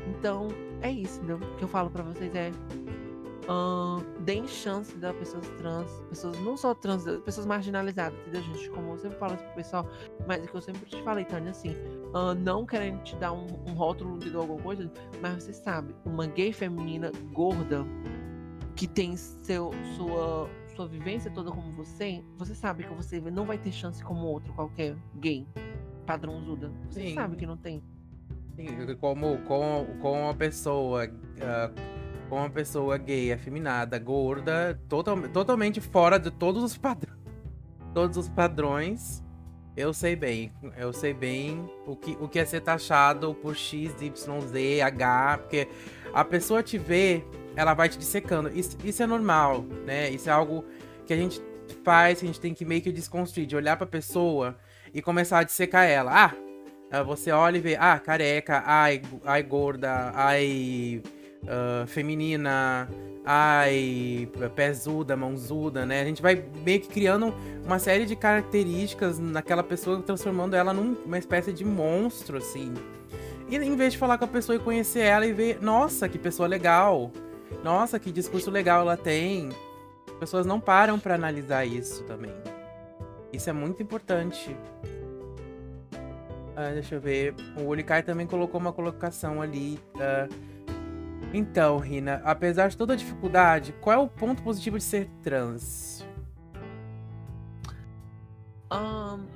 Então, 0.08 0.48
é 0.80 0.90
isso, 0.90 1.18
entendeu? 1.18 1.36
O 1.36 1.56
que 1.56 1.64
eu 1.64 1.68
falo 1.68 1.90
para 1.90 2.02
vocês 2.02 2.34
é. 2.34 2.50
Uh, 3.42 4.00
deem 4.20 4.46
chance 4.46 4.96
das 4.98 5.16
pessoas 5.16 5.48
trans, 5.58 5.90
pessoas 6.08 6.38
não 6.38 6.56
só 6.56 6.74
trans, 6.74 7.04
pessoas 7.24 7.44
marginalizadas, 7.44 8.16
entendeu, 8.20 8.40
gente? 8.40 8.70
Como 8.70 8.92
eu 8.92 8.98
sempre 8.98 9.18
falo 9.18 9.34
isso 9.34 9.42
pro 9.42 9.54
pessoal, 9.54 9.88
mas 10.28 10.44
é 10.44 10.46
que 10.46 10.54
eu 10.54 10.60
sempre 10.60 10.88
te 10.88 11.02
falei, 11.02 11.24
Tânia, 11.24 11.50
assim, 11.50 11.74
não 12.44 12.64
querendo 12.64 13.02
te 13.02 13.16
dar 13.16 13.32
um, 13.32 13.48
um 13.66 13.74
rótulo 13.74 14.16
de 14.20 14.32
alguma 14.36 14.62
coisa, 14.62 14.88
mas 15.20 15.42
você 15.42 15.52
sabe, 15.52 15.92
uma 16.04 16.24
gay 16.28 16.52
feminina 16.52 17.10
gorda 17.32 17.84
que 18.76 18.86
tem 18.86 19.16
seu, 19.16 19.72
sua, 19.96 20.48
sua 20.76 20.86
vivência 20.86 21.30
toda 21.30 21.50
como 21.50 21.72
você, 21.72 22.24
você 22.36 22.54
sabe 22.54 22.84
que 22.84 22.94
você 22.94 23.20
não 23.20 23.44
vai 23.44 23.58
ter 23.58 23.72
chance 23.72 24.02
como 24.04 24.24
outro 24.26 24.52
qualquer 24.54 24.96
gay 25.16 25.46
padrãozuda. 26.06 26.70
Você 26.88 27.08
Sim. 27.08 27.14
sabe 27.14 27.36
que 27.36 27.46
não 27.46 27.56
tem. 27.56 27.82
Como, 29.00 29.38
como, 29.38 29.86
como 30.00 30.20
uma 30.22 30.34
pessoa. 30.34 31.06
Uh, 31.06 32.02
como 32.28 32.44
uma 32.44 32.50
pessoa 32.50 32.96
gay, 32.96 33.30
afeminada, 33.30 33.98
gorda, 33.98 34.80
total, 34.88 35.28
totalmente 35.28 35.82
fora 35.82 36.18
de 36.18 36.30
todos 36.30 36.62
os 36.62 36.78
padrões. 36.78 37.18
Todos 37.92 38.16
os 38.16 38.28
padrões. 38.28 39.22
Eu 39.76 39.92
sei 39.92 40.16
bem. 40.16 40.50
Eu 40.76 40.92
sei 40.94 41.12
bem 41.12 41.70
o 41.86 41.94
que, 41.94 42.16
o 42.20 42.28
que 42.28 42.38
é 42.38 42.44
ser 42.46 42.62
taxado 42.62 43.34
por 43.34 43.54
X, 43.54 44.00
Y, 44.00 44.40
Z, 44.40 44.80
H. 44.80 45.38
Porque 45.38 45.68
a 46.14 46.24
pessoa 46.24 46.62
te 46.62 46.78
vê, 46.78 47.22
ela 47.54 47.74
vai 47.74 47.88
te 47.88 47.98
dissecando. 47.98 48.48
Isso, 48.48 48.78
isso 48.82 49.02
é 49.02 49.06
normal, 49.06 49.62
né? 49.84 50.08
Isso 50.10 50.30
é 50.30 50.32
algo 50.32 50.64
que 51.06 51.12
a 51.12 51.16
gente 51.16 51.40
faz, 51.84 52.20
que 52.20 52.24
a 52.24 52.28
gente 52.28 52.40
tem 52.40 52.54
que 52.54 52.64
meio 52.64 52.80
que 52.80 52.92
desconstruir, 52.92 53.46
de 53.46 53.56
olhar 53.56 53.76
pra 53.76 53.86
pessoa 53.86 54.56
e 54.92 55.02
começar 55.02 55.38
a 55.38 55.42
dissecar 55.42 55.84
ela. 55.86 56.26
Ah, 56.26 56.34
você 57.00 57.30
olha 57.30 57.56
e 57.56 57.60
vê, 57.60 57.76
ah, 57.80 57.98
careca, 57.98 58.62
ai, 58.66 59.00
ai 59.24 59.42
gorda, 59.42 60.12
ai 60.14 61.02
uh, 61.44 61.86
feminina, 61.86 62.88
ai 63.24 64.28
pezuda, 64.54 65.16
mãozuda, 65.16 65.86
né? 65.86 66.02
A 66.02 66.04
gente 66.04 66.20
vai 66.20 66.44
meio 66.64 66.80
que 66.80 66.88
criando 66.88 67.34
uma 67.64 67.78
série 67.78 68.04
de 68.04 68.16
características 68.16 69.18
naquela 69.18 69.62
pessoa, 69.62 70.02
transformando 70.02 70.54
ela 70.54 70.72
numa 70.72 71.18
espécie 71.18 71.52
de 71.52 71.64
monstro, 71.64 72.38
assim. 72.38 72.74
E 73.48 73.56
em 73.56 73.76
vez 73.76 73.92
de 73.92 73.98
falar 73.98 74.18
com 74.18 74.24
a 74.24 74.28
pessoa 74.28 74.56
e 74.56 74.58
conhecer 74.58 75.00
ela 75.00 75.26
e 75.26 75.32
ver, 75.32 75.62
nossa, 75.62 76.08
que 76.08 76.18
pessoa 76.18 76.48
legal, 76.48 77.10
nossa, 77.62 77.98
que 77.98 78.10
discurso 78.10 78.50
legal 78.50 78.80
ela 78.80 78.96
tem. 78.96 79.50
As 80.08 80.14
pessoas 80.18 80.46
não 80.46 80.60
param 80.60 80.98
para 80.98 81.14
analisar 81.14 81.64
isso 81.64 82.02
também. 82.04 82.32
Isso 83.32 83.48
é 83.48 83.52
muito 83.52 83.82
importante. 83.82 84.56
Uh, 86.52 86.74
deixa 86.74 86.96
eu 86.96 87.00
ver. 87.00 87.34
O 87.56 87.66
Olikai 87.66 88.02
também 88.02 88.26
colocou 88.26 88.60
uma 88.60 88.72
colocação 88.72 89.40
ali. 89.40 89.78
Uh, 89.94 90.52
então, 91.32 91.78
Rina, 91.78 92.20
apesar 92.24 92.68
de 92.68 92.76
toda 92.76 92.92
a 92.92 92.96
dificuldade, 92.96 93.72
qual 93.80 93.94
é 93.94 93.98
o 93.98 94.08
ponto 94.08 94.42
positivo 94.42 94.76
de 94.76 94.84
ser 94.84 95.08
trans? 95.22 96.06
Um, 98.70 99.26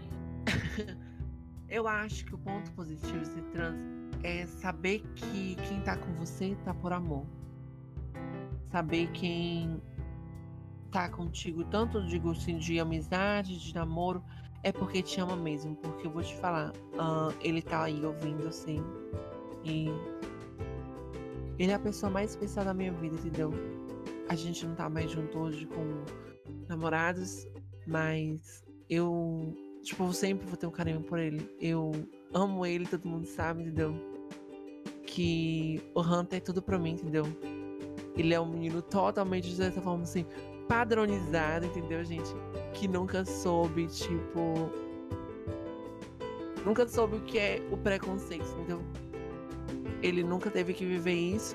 eu 1.68 1.88
acho 1.88 2.24
que 2.26 2.34
o 2.34 2.38
ponto 2.38 2.70
positivo 2.72 3.18
de 3.20 3.26
ser 3.28 3.42
trans 3.44 3.78
é 4.22 4.44
saber 4.46 5.00
que 5.14 5.56
quem 5.68 5.80
tá 5.80 5.96
com 5.96 6.12
você 6.14 6.54
tá 6.64 6.74
por 6.74 6.92
amor. 6.92 7.26
Saber 8.70 9.10
quem 9.12 9.80
tá 10.90 11.08
contigo, 11.08 11.64
tanto 11.64 12.06
digo 12.06 12.30
assim, 12.30 12.58
de 12.58 12.78
amizade, 12.78 13.58
de 13.58 13.74
namoro, 13.74 14.22
é 14.66 14.72
porque 14.72 15.00
te 15.00 15.20
ama 15.20 15.36
mesmo. 15.36 15.76
Porque 15.76 16.08
eu 16.08 16.10
vou 16.10 16.24
te 16.24 16.34
falar, 16.38 16.72
ah, 16.98 17.32
ele 17.40 17.62
tá 17.62 17.84
aí 17.84 18.04
ouvindo 18.04 18.48
assim. 18.48 18.82
E 19.64 19.86
ele 21.56 21.70
é 21.70 21.74
a 21.74 21.78
pessoa 21.78 22.10
mais 22.10 22.30
especial 22.30 22.64
da 22.64 22.74
minha 22.74 22.92
vida, 22.92 23.14
entendeu? 23.14 23.52
A 24.28 24.34
gente 24.34 24.66
não 24.66 24.74
tá 24.74 24.90
mais 24.90 25.08
junto 25.08 25.38
hoje 25.38 25.66
com 25.66 26.02
namorados, 26.68 27.46
mas 27.86 28.64
eu, 28.90 29.54
tipo, 29.84 30.12
sempre 30.12 30.48
vou 30.48 30.56
ter 30.56 30.66
um 30.66 30.72
carinho 30.72 31.00
por 31.00 31.20
ele. 31.20 31.48
Eu 31.60 31.92
amo 32.34 32.66
ele, 32.66 32.86
todo 32.86 33.08
mundo 33.08 33.24
sabe, 33.24 33.62
entendeu? 33.62 33.94
Que 35.06 35.80
o 35.94 36.00
Hunter 36.00 36.38
é 36.38 36.40
tudo 36.40 36.60
pra 36.60 36.76
mim, 36.76 36.94
entendeu? 36.94 37.24
Ele 38.16 38.34
é 38.34 38.40
um 38.40 38.50
menino 38.50 38.82
totalmente, 38.82 39.48
de 39.48 39.54
certa 39.54 39.80
forma, 39.80 40.02
assim, 40.02 40.26
padronizado, 40.68 41.66
entendeu, 41.66 42.04
gente? 42.04 42.34
Que 42.74 42.86
nunca 42.88 43.24
soube, 43.24 43.86
tipo. 43.86 44.70
Nunca 46.64 46.86
soube 46.88 47.16
o 47.16 47.20
que 47.20 47.38
é 47.38 47.62
o 47.70 47.76
preconceito, 47.76 48.46
entendeu? 48.54 48.82
Ele 50.02 50.22
nunca 50.22 50.50
teve 50.50 50.74
que 50.74 50.84
viver 50.84 51.14
isso. 51.14 51.54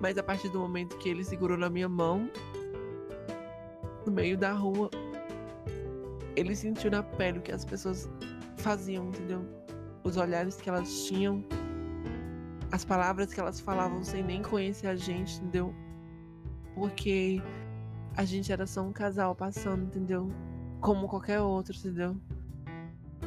Mas 0.00 0.16
a 0.16 0.22
partir 0.22 0.48
do 0.48 0.58
momento 0.58 0.96
que 0.98 1.08
ele 1.08 1.24
segurou 1.24 1.58
na 1.58 1.68
minha 1.68 1.88
mão, 1.88 2.30
no 4.06 4.12
meio 4.12 4.38
da 4.38 4.52
rua, 4.52 4.90
ele 6.36 6.54
sentiu 6.54 6.90
na 6.90 7.02
pele 7.02 7.40
o 7.40 7.42
que 7.42 7.52
as 7.52 7.64
pessoas 7.64 8.08
faziam, 8.58 9.08
entendeu? 9.08 9.44
Os 10.04 10.16
olhares 10.16 10.56
que 10.56 10.68
elas 10.68 11.06
tinham, 11.06 11.44
as 12.70 12.84
palavras 12.84 13.32
que 13.32 13.40
elas 13.40 13.60
falavam 13.60 14.02
sem 14.04 14.22
nem 14.22 14.42
conhecer 14.42 14.86
a 14.86 14.96
gente, 14.96 15.36
entendeu? 15.36 15.74
Porque 16.74 17.42
a 18.18 18.24
gente 18.24 18.52
era 18.52 18.66
só 18.66 18.82
um 18.82 18.92
casal 18.92 19.32
passando, 19.32 19.84
entendeu? 19.84 20.28
Como 20.80 21.06
qualquer 21.06 21.38
outro, 21.40 21.72
entendeu? 21.76 22.16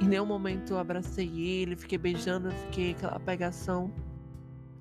Em 0.02 0.06
nenhum 0.06 0.26
momento 0.26 0.74
eu 0.74 0.80
abracei 0.80 1.30
ele, 1.40 1.78
fiquei 1.78 1.98
beijando, 1.98 2.52
fiquei 2.52 2.92
aquela 2.92 3.18
pegação. 3.18 3.90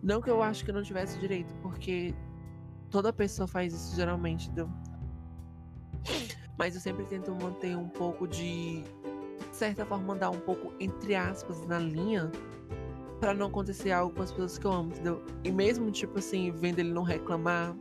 Não 0.03 0.21
que 0.21 0.29
eu 0.29 0.43
acho 0.43 0.65
que 0.65 0.71
eu 0.73 0.75
não 0.75 0.83
tivesse 0.83 1.17
direito, 1.21 1.55
porque 1.63 2.13
toda 2.91 3.13
pessoa 3.13 3.47
faz 3.47 3.73
isso 3.73 3.95
geralmente, 3.95 4.47
entendeu? 4.47 4.69
Mas 6.59 6.75
eu 6.75 6.81
sempre 6.81 7.05
tento 7.05 7.31
manter 7.33 7.77
um 7.77 7.89
pouco 7.89 8.27
de, 8.27 8.83
de 8.83 9.57
certa 9.57 9.87
forma, 9.87 10.15
andar 10.15 10.31
um 10.31 10.41
pouco 10.41 10.75
entre 10.81 11.15
aspas 11.15 11.65
na 11.69 11.79
linha 11.79 12.33
para 13.21 13.33
não 13.33 13.47
acontecer 13.47 13.93
algo 13.93 14.13
com 14.13 14.23
as 14.23 14.33
pessoas 14.33 14.59
que 14.59 14.67
eu 14.67 14.73
amo, 14.73 14.91
entendeu? 14.91 15.23
E 15.45 15.53
mesmo, 15.53 15.89
tipo 15.93 16.19
assim, 16.19 16.51
vendo 16.51 16.81
ele 16.81 16.93
não 16.93 17.05
reclamar, 17.05 17.77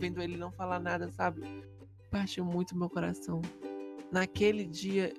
vendo 0.00 0.22
ele 0.22 0.36
não 0.38 0.50
falar 0.50 0.80
nada, 0.80 1.10
sabe? 1.10 1.42
Partiu 2.10 2.44
muito 2.44 2.76
meu 2.76 2.88
coração. 2.88 3.42
Naquele 4.10 4.64
dia, 4.64 5.12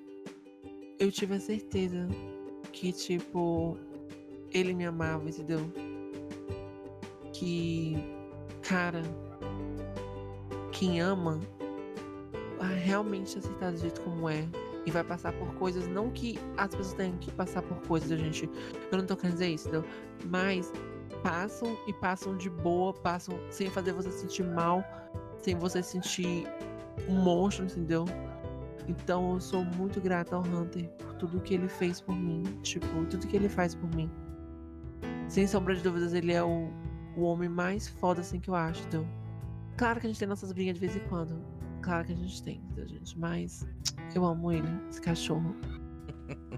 eu 0.98 1.10
tive 1.10 1.36
a 1.36 1.40
certeza 1.40 2.08
que, 2.72 2.92
tipo, 2.92 3.78
ele 4.50 4.74
me 4.74 4.84
amava, 4.84 5.28
entendeu? 5.28 5.60
Que, 7.32 7.96
cara, 8.60 9.02
quem 10.72 11.00
ama 11.00 11.38
vai 12.58 12.74
realmente 12.74 13.38
aceitar 13.38 13.70
do 13.70 13.78
jeito 13.78 14.00
como 14.00 14.28
é. 14.28 14.46
E 14.84 14.90
vai 14.90 15.04
passar 15.04 15.32
por 15.32 15.54
coisas, 15.54 15.86
não 15.86 16.10
que 16.10 16.36
as 16.56 16.74
pessoas 16.74 16.94
tenham 16.94 17.16
que 17.18 17.30
passar 17.30 17.62
por 17.62 17.80
coisas, 17.86 18.18
gente. 18.18 18.50
Eu 18.90 18.98
não 18.98 19.06
tô 19.06 19.16
querendo 19.16 19.34
dizer 19.34 19.48
isso, 19.48 19.68
entendeu? 19.68 19.88
Mas 20.28 20.72
passam 21.22 21.76
e 21.86 21.92
passam 21.92 22.36
de 22.36 22.50
boa, 22.50 22.92
passam 22.92 23.38
sem 23.50 23.70
fazer 23.70 23.92
você 23.92 24.10
sentir 24.10 24.44
mal, 24.44 24.84
sem 25.38 25.56
você 25.56 25.82
sentir 25.82 26.46
um 27.08 27.14
monstro, 27.14 27.64
entendeu? 27.64 28.04
Então 28.88 29.34
eu 29.34 29.40
sou 29.40 29.64
muito 29.64 30.00
grata 30.00 30.34
ao 30.34 30.42
Hunter 30.42 30.88
por 30.90 31.14
tudo 31.14 31.40
que 31.40 31.54
ele 31.54 31.68
fez 31.68 32.00
por 32.00 32.14
mim, 32.14 32.42
tipo, 32.62 32.86
tudo 33.06 33.26
que 33.26 33.36
ele 33.36 33.48
faz 33.48 33.74
por 33.74 33.88
mim. 33.94 34.10
Sem 35.28 35.46
sombra 35.46 35.74
de 35.74 35.82
dúvidas, 35.82 36.12
ele 36.12 36.32
é 36.32 36.42
o, 36.42 36.68
o 37.16 37.22
homem 37.22 37.48
mais 37.48 37.88
foda 37.88 38.20
assim 38.20 38.40
que 38.40 38.50
eu 38.50 38.54
acho, 38.54 38.82
então. 38.86 39.06
Claro 39.76 40.00
que 40.00 40.06
a 40.06 40.10
gente 40.10 40.18
tem 40.18 40.28
nossas 40.28 40.52
brigas 40.52 40.74
de 40.74 40.80
vez 40.80 40.96
em 40.96 41.08
quando. 41.08 41.40
Claro 41.80 42.04
que 42.04 42.12
a 42.12 42.16
gente 42.16 42.42
tem, 42.42 42.60
tá, 42.74 42.84
gente? 42.84 43.18
Mas 43.18 43.66
eu 44.14 44.24
amo 44.24 44.52
ele, 44.52 44.68
esse 44.88 45.00
cachorro. 45.00 45.54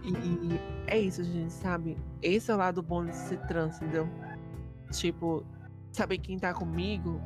E 0.04 0.60
é 0.86 0.98
isso, 0.98 1.24
gente, 1.24 1.52
sabe? 1.52 1.96
Esse 2.20 2.50
é 2.50 2.54
o 2.54 2.58
lado 2.58 2.82
bom 2.82 3.04
de 3.06 3.16
ser 3.16 3.38
trans, 3.46 3.76
entendeu? 3.76 4.06
Tipo, 4.98 5.44
saber 5.92 6.18
quem 6.18 6.38
tá 6.38 6.54
comigo 6.54 7.20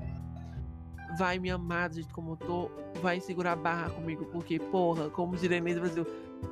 vai 1.16 1.38
me 1.38 1.50
amar 1.50 1.88
do 1.88 1.96
jeito 1.96 2.12
como 2.12 2.32
eu 2.32 2.36
tô, 2.36 2.70
vai 3.00 3.20
segurar 3.20 3.52
a 3.52 3.56
barra 3.56 3.90
comigo, 3.90 4.26
porque, 4.26 4.58
porra, 4.58 5.08
como 5.08 5.36
diria 5.36 5.60
no 5.60 5.80
Brasil, 5.80 6.06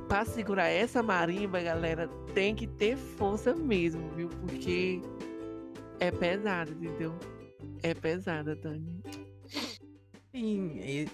pra 0.08 0.24
segurar 0.24 0.68
essa 0.68 1.02
marimba, 1.02 1.60
galera, 1.60 2.08
tem 2.34 2.54
que 2.54 2.66
ter 2.66 2.96
força 2.96 3.54
mesmo, 3.54 4.08
viu? 4.14 4.28
Porque 4.28 5.02
é 6.00 6.10
pesada, 6.10 6.70
entendeu? 6.70 7.14
É 7.82 7.92
pesada, 7.94 8.56
Dani. 8.56 9.02
Sim, 10.34 10.78
e 10.80 11.06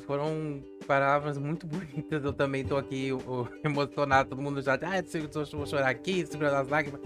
foram 0.00 0.62
palavras 0.86 1.38
muito 1.38 1.66
bonitas. 1.66 2.24
Eu 2.24 2.32
também 2.32 2.64
tô 2.64 2.76
aqui 2.76 3.12
o, 3.12 3.48
emocionado, 3.64 4.30
todo 4.30 4.42
mundo 4.42 4.62
já. 4.62 4.74
Ah, 4.74 4.98
eu 4.98 5.58
vou 5.58 5.66
chorar 5.66 5.88
aqui, 5.88 6.24
segurando 6.26 6.56
as 6.56 6.68
lágrimas. 6.68 7.00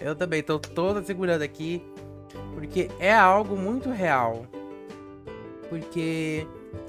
Eu 0.00 0.14
também 0.14 0.42
tô 0.42 0.58
toda 0.58 1.02
segurando 1.02 1.42
aqui, 1.42 1.82
porque 2.54 2.88
é 2.98 3.12
algo 3.12 3.56
muito 3.56 3.90
real. 3.90 4.46
Porque 5.68 6.46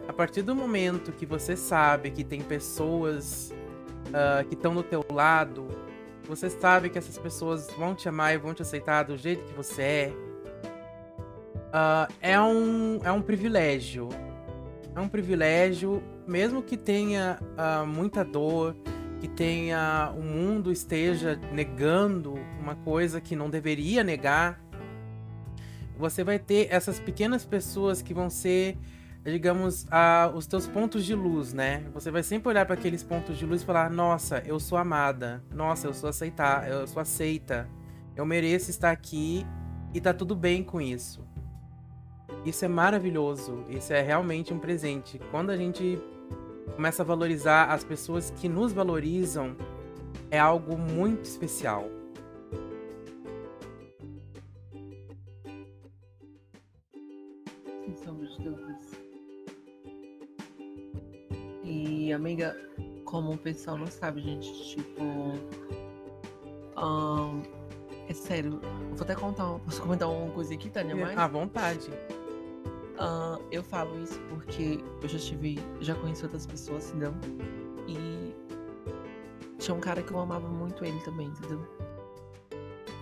a 0.08 0.14
partir 0.14 0.42
do 0.42 0.56
momento 0.56 1.12
que 1.12 1.26
você 1.26 1.56
sabe 1.56 2.12
que 2.12 2.24
tem 2.24 2.42
pessoas 2.42 3.54
uh, 4.08 4.48
que 4.48 4.54
estão 4.54 4.74
do 4.74 4.84
teu 4.84 5.04
lado, 5.12 5.68
você 6.28 6.50
sabe 6.50 6.90
que 6.90 6.98
essas 6.98 7.18
pessoas 7.18 7.70
vão 7.78 7.96
te 7.96 8.08
amar 8.08 8.34
e 8.34 8.38
vão 8.38 8.54
te 8.54 8.62
aceitar 8.62 9.04
do 9.04 9.18
jeito 9.18 9.44
que 9.46 9.54
você 9.54 9.82
é. 9.82 10.14
Uh, 11.70 12.14
é, 12.22 12.40
um, 12.40 13.00
é 13.04 13.12
um 13.12 13.22
privilégio. 13.22 14.10
É 14.96 15.00
um 15.00 15.08
privilégio, 15.08 16.04
mesmo 16.28 16.62
que 16.62 16.78
tenha 16.78 17.40
uh, 17.42 17.86
muita 17.86 18.24
dor, 18.24 18.76
que 19.20 19.28
tenha 19.28 20.14
o 20.16 20.22
mundo 20.22 20.72
esteja 20.72 21.40
negando 21.52 22.34
uma 22.60 22.76
coisa 22.76 23.20
que 23.20 23.36
não 23.36 23.50
deveria 23.50 24.04
negar, 24.04 24.62
você 25.98 26.24
vai 26.24 26.40
ter 26.40 26.68
essas 26.72 27.00
pequenas 27.00 27.44
pessoas 27.46 28.02
que 28.02 28.14
vão 28.14 28.30
ser, 28.30 28.78
digamos, 29.26 29.86
a, 29.92 30.32
os 30.34 30.48
teus 30.48 30.66
pontos 30.66 31.04
de 31.04 31.14
luz, 31.14 31.52
né? 31.52 31.84
Você 31.94 32.10
vai 32.10 32.24
sempre 32.24 32.48
olhar 32.48 32.66
para 32.66 32.76
aqueles 32.76 33.04
pontos 33.04 33.38
de 33.38 33.46
luz 33.46 33.62
e 33.62 33.66
falar: 33.66 33.90
"Nossa, 33.90 34.42
eu 34.46 34.60
sou 34.60 34.78
amada. 34.78 35.44
Nossa, 35.54 35.88
eu 35.88 35.94
sou 35.94 36.10
aceitar, 36.10 36.70
eu 36.70 36.88
sou 36.88 37.02
aceita. 37.02 37.68
Eu 38.16 38.26
mereço 38.26 38.70
estar 38.70 38.92
aqui 38.92 39.46
e 39.94 40.00
tá 40.00 40.14
tudo 40.14 40.36
bem 40.36 40.64
com 40.64 40.80
isso." 40.80 41.28
Isso 42.46 42.64
é 42.64 42.70
maravilhoso. 42.70 43.66
Isso 43.70 43.92
é 43.92 44.02
realmente 44.02 44.54
um 44.54 44.60
presente. 44.60 45.20
Quando 45.30 45.50
a 45.50 45.58
gente 45.58 46.02
começa 46.76 47.04
a 47.04 47.06
valorizar 47.06 47.66
as 47.66 47.84
pessoas 47.84 48.32
que 48.32 48.48
nos 48.48 48.72
valorizam, 48.72 49.56
é 50.32 50.40
algo 50.40 50.78
muito 50.78 51.24
especial. 51.24 51.90
Sombra 58.04 58.28
de 58.28 58.44
dúvidas. 58.44 58.92
E, 61.64 62.14
amiga, 62.14 62.56
como 63.06 63.34
o 63.34 63.38
pessoal 63.38 63.78
não 63.78 63.88
sabe, 63.88 64.22
gente, 64.22 64.52
tipo. 64.70 65.04
ahn, 66.76 67.42
é 68.08 68.14
sério, 68.14 68.60
vou 68.94 69.02
até 69.04 69.16
contar. 69.16 69.60
Posso 69.60 69.82
comentar 69.82 70.10
uma 70.10 70.32
coisa 70.32 70.54
aqui, 70.54 70.70
Tânia? 70.70 70.96
Mais? 70.96 71.18
À 71.18 71.28
vontade. 71.28 71.90
Ah, 73.02 73.40
eu 73.50 73.64
falo 73.64 73.98
isso 74.04 74.20
porque 74.28 74.84
eu 75.02 75.08
já 75.08 75.18
tive, 75.18 75.58
já 75.80 75.96
conheci 75.96 76.22
outras 76.24 76.46
pessoas, 76.46 76.90
entendeu? 76.90 77.14
E 77.88 78.36
tinha 79.58 79.74
um 79.74 79.80
cara 79.80 80.04
que 80.04 80.12
eu 80.12 80.20
amava 80.20 80.50
muito 80.50 80.84
ele 80.84 81.00
também, 81.00 81.28
entendeu? 81.28 81.66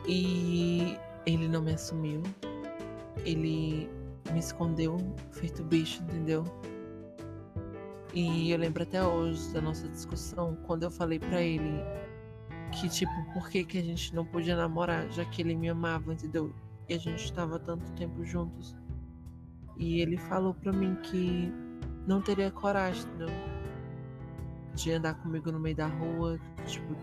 E 0.08 0.96
ele 1.26 1.48
não 1.48 1.64
me 1.64 1.74
assumiu. 1.74 2.22
Ele 3.26 3.90
me 4.32 4.40
escondeu, 4.40 4.98
feito 5.32 5.64
bicho, 5.64 6.04
entendeu? 6.04 6.44
E 8.14 8.52
eu 8.52 8.60
lembro 8.60 8.84
até 8.84 9.04
hoje 9.04 9.52
da 9.52 9.62
nossa 9.62 9.88
discussão, 9.88 10.56
quando 10.68 10.84
eu 10.84 10.92
falei 10.92 11.18
pra 11.18 11.42
ele 11.42 11.82
que, 12.72 12.88
tipo, 12.88 13.12
por 13.34 13.50
que, 13.50 13.64
que 13.64 13.80
a 13.80 13.84
gente 13.84 14.14
não 14.14 14.26
podia 14.26 14.56
namorar, 14.56 15.12
já 15.12 15.26
que 15.26 15.42
ele 15.42 15.56
me 15.56 15.70
amava, 15.70 16.14
entendeu? 16.14 16.54
E 16.88 16.94
a 16.94 16.98
gente 17.00 17.34
tava 17.34 17.58
tanto 17.58 17.92
tempo 17.94 18.24
juntos. 18.24 18.76
E 19.78 20.02
ele 20.02 20.18
falou 20.18 20.54
pra 20.54 20.72
mim 20.72 20.96
que 21.04 21.52
não 22.08 22.22
teria 22.22 22.52
coragem? 22.52 23.06
De 24.74 24.92
andar 24.92 25.16
comigo 25.16 25.52
no 25.52 25.60
meio 25.60 25.76
da 25.76 25.88
rua, 25.88 26.40
tipo, 26.66 26.96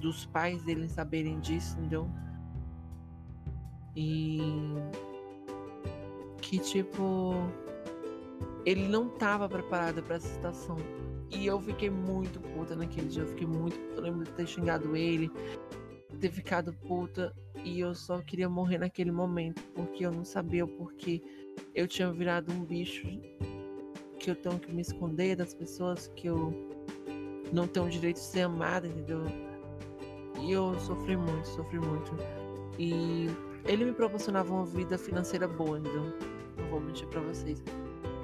dos 0.00 0.26
pais 0.26 0.62
dele 0.62 0.88
saberem 0.88 1.38
disso, 1.40 1.78
entendeu? 1.78 2.08
E 3.94 4.40
que 6.40 6.58
tipo 6.58 7.34
ele 8.64 8.88
não 8.88 9.08
tava 9.08 9.48
preparado 9.48 10.02
para 10.02 10.16
essa 10.16 10.28
situação. 10.28 10.76
E 11.30 11.46
eu 11.46 11.60
fiquei 11.60 11.90
muito 11.90 12.40
puta 12.40 12.76
naquele 12.76 13.08
dia. 13.08 13.22
Eu 13.22 13.28
fiquei 13.28 13.46
muito. 13.46 13.78
Eu 13.96 14.02
lembro 14.02 14.24
de 14.24 14.30
ter 14.32 14.46
xingado 14.46 14.94
ele, 14.94 15.30
ter 16.22 16.30
ficado 16.30 16.72
puta. 16.86 17.34
E 17.64 17.80
eu 17.80 17.94
só 17.94 18.20
queria 18.22 18.48
morrer 18.48 18.78
naquele 18.78 19.10
momento. 19.10 19.62
Porque 19.74 20.06
eu 20.06 20.12
não 20.12 20.24
sabia 20.24 20.64
o 20.64 20.68
porquê 20.68 21.22
eu 21.74 21.86
tinha 21.86 22.10
virado 22.12 22.52
um 22.52 22.64
bicho 22.64 23.06
que 24.18 24.30
eu 24.30 24.36
tenho 24.36 24.58
que 24.58 24.72
me 24.72 24.80
esconder 24.80 25.36
das 25.36 25.52
pessoas, 25.52 26.08
que 26.14 26.28
eu 26.28 26.52
não 27.52 27.66
tenho 27.66 27.90
direito 27.90 28.16
de 28.16 28.22
ser 28.22 28.42
amada, 28.42 28.86
entendeu? 28.86 29.24
E 30.40 30.52
eu 30.52 30.78
sofri 30.78 31.16
muito, 31.16 31.46
sofri 31.48 31.78
muito. 31.78 32.16
E 32.78 33.26
ele 33.64 33.84
me 33.84 33.92
proporcionava 33.92 34.52
uma 34.52 34.64
vida 34.64 34.96
financeira 34.96 35.48
boa, 35.48 35.78
entendeu? 35.78 36.12
Não 36.56 36.68
vou 36.70 36.80
mentir 36.80 37.06
pra 37.08 37.20
vocês. 37.20 37.62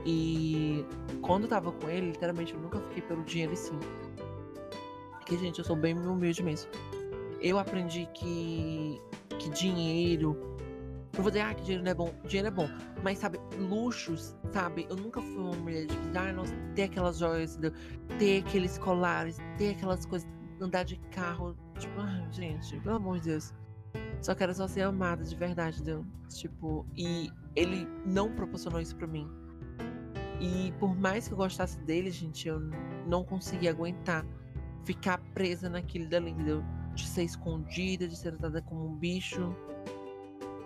E 0.07 0.85
quando 1.21 1.43
eu 1.45 1.49
tava 1.49 1.73
com 1.73 1.91
ele, 1.91 2.13
literalmente 2.13 2.55
eu 2.55 2.61
nunca 2.61 2.81
fiquei 2.81 3.03
pelo 3.03 3.23
dinheiro 3.25 3.57
sim. 3.57 3.79
Porque, 5.11 5.37
gente, 5.37 5.59
eu 5.59 5.65
sou 5.65 5.77
bem 5.77 5.99
humilde 5.99 6.43
mesmo. 6.43 6.71
Eu 7.41 7.59
aprendi 7.59 8.09
que, 8.15 9.01
que 9.39 9.51
dinheiro. 9.51 10.37
Não 11.15 11.23
vou 11.23 11.31
dizer, 11.31 11.43
ah, 11.43 11.55
que 11.55 11.63
dinheiro 11.63 11.85
não 11.85 11.91
é 11.91 11.95
bom. 11.95 12.15
Dinheiro 12.25 12.49
é 12.49 12.51
bom. 12.51 12.69
Mas, 13.03 13.19
sabe, 13.19 13.39
luxos, 13.59 14.37
sabe? 14.53 14.87
Eu 14.89 14.97
nunca 14.97 15.21
fui 15.21 15.39
uma 15.39 15.57
mulher 15.57 15.87
de 15.87 15.97
ah, 16.17 16.33
nossa, 16.33 16.55
ter 16.75 16.85
aquelas 16.85 17.19
joias, 17.19 17.59
ter 18.19 18.45
aqueles 18.45 18.79
colares, 18.79 19.39
ter 19.57 19.71
aquelas 19.71 20.07
coisas, 20.07 20.29
andar 20.61 20.85
de 20.85 20.97
carro. 21.11 21.57
Tipo, 21.79 22.01
ah, 22.01 22.29
gente, 22.31 22.79
pelo 22.81 22.97
amor 22.97 23.19
de 23.19 23.31
Deus. 23.31 23.55
Só 24.21 24.35
quero 24.35 24.53
só 24.55 24.67
ser 24.67 24.83
amada 24.83 25.25
de 25.25 25.35
verdade, 25.35 25.77
entendeu? 25.77 26.05
Tipo, 26.29 26.87
e 26.97 27.31
ele 27.57 27.87
não 28.05 28.33
proporcionou 28.33 28.81
isso 28.81 28.97
pra 28.97 29.07
mim. 29.07 29.29
E 30.41 30.73
por 30.79 30.97
mais 30.97 31.27
que 31.27 31.35
eu 31.35 31.39
gostasse 31.39 31.79
dele, 31.81 32.11
gente, 32.11 32.47
eu 32.47 32.61
não 33.07 33.25
conseguia 33.25 33.71
aguentar 33.71 34.25
ficar 34.85 35.19
presa 35.35 35.69
naquele 35.69 36.07
dali, 36.07 36.31
entendeu? 36.31 36.63
De 36.99 37.07
ser 37.07 37.23
escondida, 37.23 38.09
de 38.09 38.17
ser 38.17 38.33
tratada 38.33 38.61
como 38.61 38.87
um 38.87 38.95
bicho. 38.95 39.55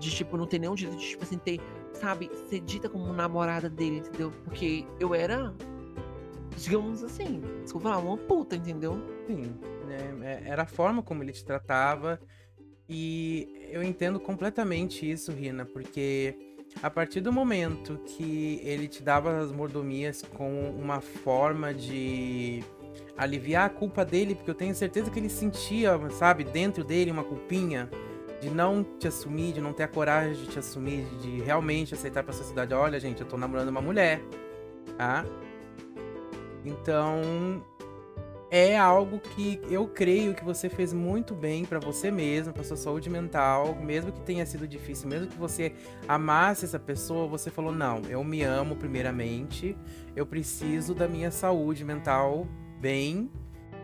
De, 0.01 0.11
tipo, 0.11 0.37
não 0.37 0.47
ter 0.47 0.59
nenhum 0.59 0.75
direito 0.75 0.99
de, 0.99 1.09
tipo 1.11 1.23
assim, 1.23 1.39
ter, 1.39 1.61
sabe, 1.93 2.31
ser 2.49 2.61
dita 2.61 2.89
como 2.89 3.13
namorada 3.13 3.69
dele, 3.69 3.99
entendeu? 3.99 4.33
Porque 4.45 4.85
eu 4.99 5.15
era, 5.15 5.55
digamos 6.57 7.05
assim, 7.05 7.41
desculpa 7.63 7.91
falar, 7.91 8.03
uma 8.03 8.17
puta, 8.17 8.57
entendeu? 8.57 8.95
Sim, 9.29 9.55
né? 9.87 10.43
Era 10.45 10.63
a 10.63 10.67
forma 10.67 11.03
como 11.03 11.23
ele 11.23 11.33
te 11.33 11.45
tratava. 11.45 12.19
E 12.89 13.69
eu 13.71 13.83
entendo 13.83 14.19
completamente 14.19 15.09
isso, 15.09 15.31
Rina, 15.31 15.65
porque 15.65 16.37
a 16.83 16.91
partir 16.91 17.21
do 17.21 17.33
momento 17.33 17.99
que 17.99 18.61
ele 18.65 18.89
te 18.89 19.03
dava 19.03 19.39
as 19.39 19.53
mordomias 19.53 20.23
com 20.23 20.71
uma 20.71 21.01
forma 21.01 21.75
de 21.75 22.65
aliviar 23.17 23.67
a 23.67 23.69
culpa 23.69 24.05
dele, 24.05 24.35
porque 24.35 24.51
eu 24.51 24.55
tenho 24.55 24.75
certeza 24.75 25.11
que 25.11 25.19
ele 25.19 25.29
sentia, 25.29 25.99
sabe, 26.11 26.45
dentro 26.45 26.85
dele 26.85 27.11
uma 27.11 27.25
culpinha 27.25 27.91
de 28.41 28.51
não 28.51 28.83
te 28.83 29.07
assumir, 29.07 29.53
de 29.53 29.61
não 29.61 29.73
ter 29.73 29.85
a 29.85 29.89
coragem 29.89 30.35
de 30.35 30.51
te 30.51 30.59
assumir, 30.59 31.05
de 31.21 31.41
realmente 31.43 31.95
aceitar 31.95 32.25
pra 32.25 32.33
sociedade, 32.33 32.75
olha, 32.75 32.99
gente, 32.99 33.21
eu 33.21 33.27
tô 33.27 33.37
namorando 33.37 33.69
uma 33.69 33.81
mulher, 33.81 34.21
tá? 34.99 35.25
Então, 36.65 37.63
é 38.51 38.77
algo 38.77 39.19
que 39.19 39.61
eu 39.71 39.87
creio 39.87 40.35
que 40.35 40.45
você 40.45 40.69
fez 40.69 40.93
muito 40.93 41.35
bem 41.35 41.65
para 41.65 41.79
você 41.79 42.11
mesmo, 42.11 42.53
para 42.53 42.63
sua 42.63 42.77
saúde 42.77 43.09
mental, 43.09 43.75
mesmo 43.77 44.13
que 44.13 44.21
tenha 44.21 44.45
sido 44.45 44.69
difícil, 44.69 45.09
mesmo 45.09 45.29
que 45.29 45.39
você 45.39 45.73
amasse 46.07 46.65
essa 46.67 46.79
pessoa, 46.79 47.27
você 47.27 47.51
falou: 47.51 47.73
"Não, 47.73 48.03
eu 48.11 48.23
me 48.23 48.43
amo 48.43 48.77
primeiramente, 48.77 49.75
eu 50.15 50.27
preciso 50.27 50.95
da 50.95 51.09
minha 51.09 51.31
saúde 51.31 51.83
mental 51.83 52.47
bem. 52.83 53.31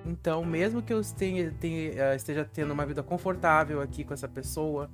Então, 0.04 0.44
mesmo 0.44 0.82
que 0.82 0.92
eu 0.92 1.00
tenha, 1.16 1.52
tenha, 1.52 1.92
eh, 1.92 2.16
esteja 2.16 2.44
tendo 2.44 2.72
uma 2.72 2.84
vida 2.84 3.02
confortável 3.02 3.80
aqui 3.80 4.02
com 4.02 4.12
essa 4.12 4.26
pessoa, 4.26 4.90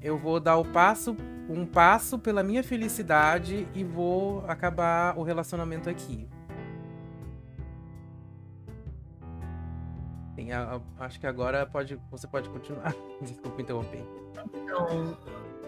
eu 0.00 0.16
vou 0.16 0.38
dar 0.38 0.56
o 0.56 0.64
passo, 0.64 1.16
um 1.48 1.66
passo 1.66 2.18
pela 2.18 2.42
minha 2.42 2.62
felicidade 2.62 3.66
e 3.74 3.82
vou 3.82 4.44
acabar 4.46 5.18
o 5.18 5.22
relacionamento 5.22 5.90
aqui. 5.90 6.28
A, 10.52 10.76
a, 10.76 11.06
acho 11.06 11.18
que 11.18 11.26
agora 11.26 11.64
pode, 11.64 11.98
você 12.10 12.28
pode 12.28 12.48
continuar. 12.50 12.94
Desculpa 13.22 13.62
interromper. 13.62 14.04
Então, 14.52 15.16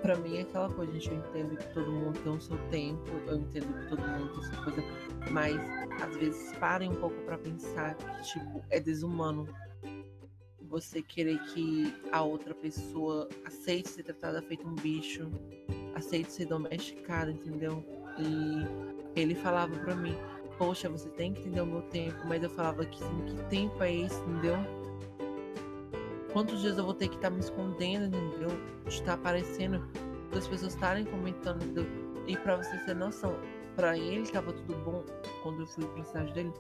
pra 0.03 0.17
mim 0.17 0.37
é 0.37 0.43
aquela 0.43 0.69
coisa, 0.69 0.93
gente, 0.93 1.09
eu 1.09 1.17
entendo 1.17 1.57
que 1.57 1.73
todo 1.73 1.91
mundo 1.91 2.21
tem 2.21 2.33
o 2.33 2.41
seu 2.41 2.59
tempo, 2.69 3.11
eu 3.27 3.37
entendo 3.37 3.73
que 3.73 3.89
todo 3.89 4.01
mundo 4.07 4.33
tem 4.35 4.45
essa 4.45 4.63
coisa, 4.63 4.83
mas 5.31 5.57
às 6.03 6.17
vezes 6.17 6.53
parem 6.59 6.91
um 6.91 6.95
pouco 6.95 7.17
para 7.23 7.39
pensar 7.39 7.95
que, 7.95 8.23
tipo, 8.23 8.63
é 8.71 8.81
desumano 8.81 9.47
você 10.69 11.01
querer 11.01 11.39
que 11.53 11.95
a 12.13 12.23
outra 12.23 12.55
pessoa 12.55 13.29
aceite 13.45 13.89
ser 13.89 14.03
tratada 14.03 14.43
feito 14.43 14.67
um 14.67 14.75
bicho, 14.75 15.31
aceite 15.95 16.33
ser 16.33 16.47
domesticada, 16.47 17.31
entendeu? 17.31 17.85
E 18.19 19.19
ele 19.19 19.35
falava 19.35 19.75
para 19.79 19.95
mim, 19.95 20.17
poxa, 20.59 20.89
você 20.89 21.09
tem 21.11 21.33
que 21.33 21.41
entender 21.41 21.61
o 21.61 21.67
meu 21.67 21.83
tempo, 21.83 22.19
mas 22.27 22.43
eu 22.43 22.51
falava 22.51 22.85
que 22.85 22.99
que 22.99 23.43
tempo 23.49 23.83
é 23.83 23.95
esse, 23.95 24.21
entendeu? 24.23 24.57
Quantos 26.33 26.61
dias 26.61 26.77
eu 26.77 26.85
vou 26.85 26.95
ter 26.95 27.09
que 27.09 27.17
estar 27.17 27.31
tá 27.31 27.35
me 27.35 27.41
escondendo, 27.41 28.15
entendeu? 28.15 28.51
De 28.85 28.91
estar 28.91 29.07
tá 29.07 29.15
aparecendo, 29.15 29.87
das 30.31 30.47
pessoas 30.47 30.75
estarem 30.75 31.05
comentando, 31.05 31.63
entendeu? 31.63 31.87
E 32.27 32.37
pra 32.37 32.57
você 32.57 32.77
ter 32.79 32.95
noção, 32.95 33.35
pra 33.77 33.97
ele 33.97 34.27
tava 34.27 34.53
tudo 34.53 34.75
bom 34.85 35.05
quando 35.43 35.61
eu 35.61 35.67
fui 35.67 35.87
pro 35.87 36.01
estágio 36.01 36.35
dele. 36.35 36.53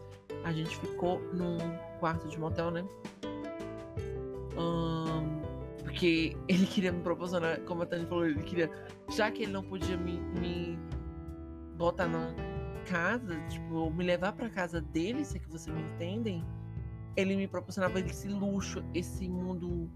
A 0.44 0.52
gente 0.52 0.76
ficou 0.76 1.20
num 1.32 1.59
quarto 1.98 2.28
de 2.28 2.38
motel, 2.38 2.70
né? 2.70 2.84
Um, 4.56 5.40
porque 5.82 6.36
ele 6.47 6.66
queria 6.66 6.93
me 6.93 7.02
proporcionar, 7.02 7.60
como 7.62 7.82
a 7.82 7.86
Tânia 7.86 8.06
falou, 8.06 8.26
ele 8.26 8.43
queria. 8.43 8.70
Já 9.10 9.30
que 9.30 9.43
ele 9.43 9.52
não 9.52 9.64
podia 9.64 9.97
me, 9.97 10.20
me 10.38 10.78
botar 11.76 12.06
na, 12.06 12.32
casa, 12.86 13.38
tipo, 13.48 13.90
me 13.90 14.05
levar 14.05 14.32
para 14.32 14.48
casa 14.48 14.80
dele, 14.80 15.24
se 15.24 15.36
é 15.36 15.40
que 15.40 15.48
vocês 15.48 15.74
me 15.74 15.82
entendem, 15.82 16.44
ele 17.16 17.36
me 17.36 17.47
proporcionava 17.47 18.01
esse 18.01 18.28
luxo, 18.28 18.82
esse 18.94 19.28
mundo. 19.28 19.90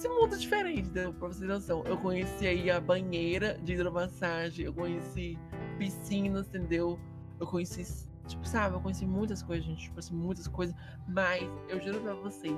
Esse 0.00 0.08
mundo 0.08 0.36
diferente, 0.36 0.88
entendeu? 0.88 1.12
Pra 1.12 1.28
vocês 1.28 1.46
noção. 1.46 1.84
Eu 1.84 1.98
conheci 1.98 2.46
aí 2.46 2.70
a 2.70 2.80
banheira 2.80 3.58
de 3.62 3.74
hidromassagem, 3.74 4.64
eu 4.64 4.72
conheci 4.72 5.38
piscinas, 5.78 6.48
entendeu? 6.48 6.98
Eu 7.38 7.46
conheci, 7.46 8.08
tipo, 8.26 8.46
sabe, 8.48 8.76
eu 8.76 8.80
conheci 8.80 9.04
muitas 9.06 9.42
coisas, 9.42 9.66
gente, 9.66 9.82
tipo 9.82 9.98
assim, 9.98 10.14
muitas 10.14 10.48
coisas, 10.48 10.74
mas 11.06 11.42
eu 11.68 11.78
juro 11.80 12.00
pra 12.00 12.14
vocês, 12.14 12.56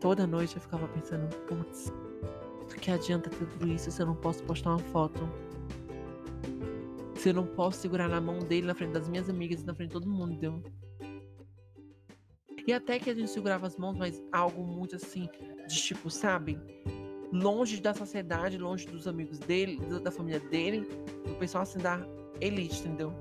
toda 0.00 0.26
noite 0.26 0.54
eu 0.54 0.60
ficava 0.60 0.86
pensando, 0.88 1.28
putz, 1.46 1.92
que 2.80 2.90
adianta 2.90 3.30
tudo 3.30 3.68
isso 3.68 3.90
se 3.90 4.02
eu 4.02 4.06
não 4.06 4.14
posso 4.14 4.42
postar 4.44 4.70
uma 4.70 4.78
foto 4.78 5.28
se 7.16 7.30
eu 7.30 7.34
não 7.34 7.46
posso 7.46 7.80
segurar 7.80 8.08
na 8.08 8.20
mão 8.20 8.38
dele 8.40 8.66
na 8.66 8.74
frente 8.74 8.92
das 8.92 9.08
minhas 9.08 9.30
amigas 9.30 9.62
e 9.62 9.66
na 9.66 9.74
frente 9.74 9.88
de 9.88 9.94
todo 9.94 10.08
mundo, 10.08 10.32
entendeu? 10.32 10.62
E 12.66 12.72
até 12.72 12.98
que 12.98 13.08
a 13.08 13.14
gente 13.14 13.30
segurava 13.30 13.66
as 13.66 13.76
mãos, 13.76 13.96
mas 13.96 14.22
algo 14.32 14.64
muito 14.64 14.96
assim, 14.96 15.28
de 15.68 15.76
tipo, 15.76 16.10
sabe? 16.10 16.58
Longe 17.32 17.80
da 17.80 17.94
sociedade, 17.94 18.58
longe 18.58 18.86
dos 18.86 19.06
amigos 19.06 19.38
dele, 19.38 19.78
da 20.00 20.10
família 20.10 20.40
dele, 20.40 20.80
do 21.26 21.34
pessoal 21.34 21.62
assim 21.62 21.78
da 21.78 22.06
elite, 22.40 22.80
entendeu? 22.80 23.12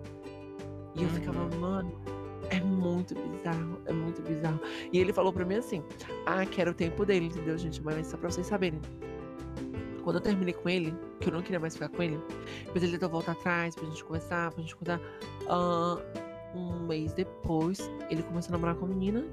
E 0.95 1.03
eu 1.03 1.09
ficava, 1.09 1.43
uhum. 1.43 1.59
mano, 1.59 2.01
é 2.49 2.59
muito 2.59 3.13
bizarro, 3.15 3.81
é 3.85 3.93
muito 3.93 4.22
bizarro. 4.22 4.59
E 4.91 4.99
ele 4.99 5.11
falou 5.13 5.34
pra 5.34 5.45
mim 5.45 5.55
assim: 5.55 5.84
Ah, 6.26 6.45
quero 6.45 6.72
o 6.72 6.73
tempo 6.73 7.05
dele, 7.05 7.26
entendeu, 7.26 7.57
gente? 7.57 7.81
Mas 7.84 8.07
só 8.07 8.17
pra 8.17 8.30
vocês 8.30 8.47
saberem. 8.47 8.80
Quando 10.03 10.17
eu 10.17 10.22
terminei 10.22 10.53
com 10.53 10.69
ele, 10.69 10.93
que 11.19 11.30
eu 11.30 11.34
não 11.34 11.41
queria 11.41 11.59
mais 11.59 11.73
ficar 11.73 11.89
com 11.89 12.03
ele, 12.03 12.19
mas 12.72 12.84
ele 12.84 12.91
tentou 12.91 13.09
voltar 13.09 13.31
atrás 13.31 13.73
pra 13.73 13.85
gente 13.85 14.03
conversar, 14.03 14.51
pra 14.51 14.61
gente 14.61 14.76
contar. 14.76 14.99
Uh, 15.43 16.24
um 16.60 16.86
mês 16.88 17.14
depois, 17.14 17.80
ele 18.10 18.23
começou 18.23 18.49
a 18.49 18.52
namorar 18.53 18.76
com 18.76 18.86
a 18.86 18.88
menina. 18.88 19.23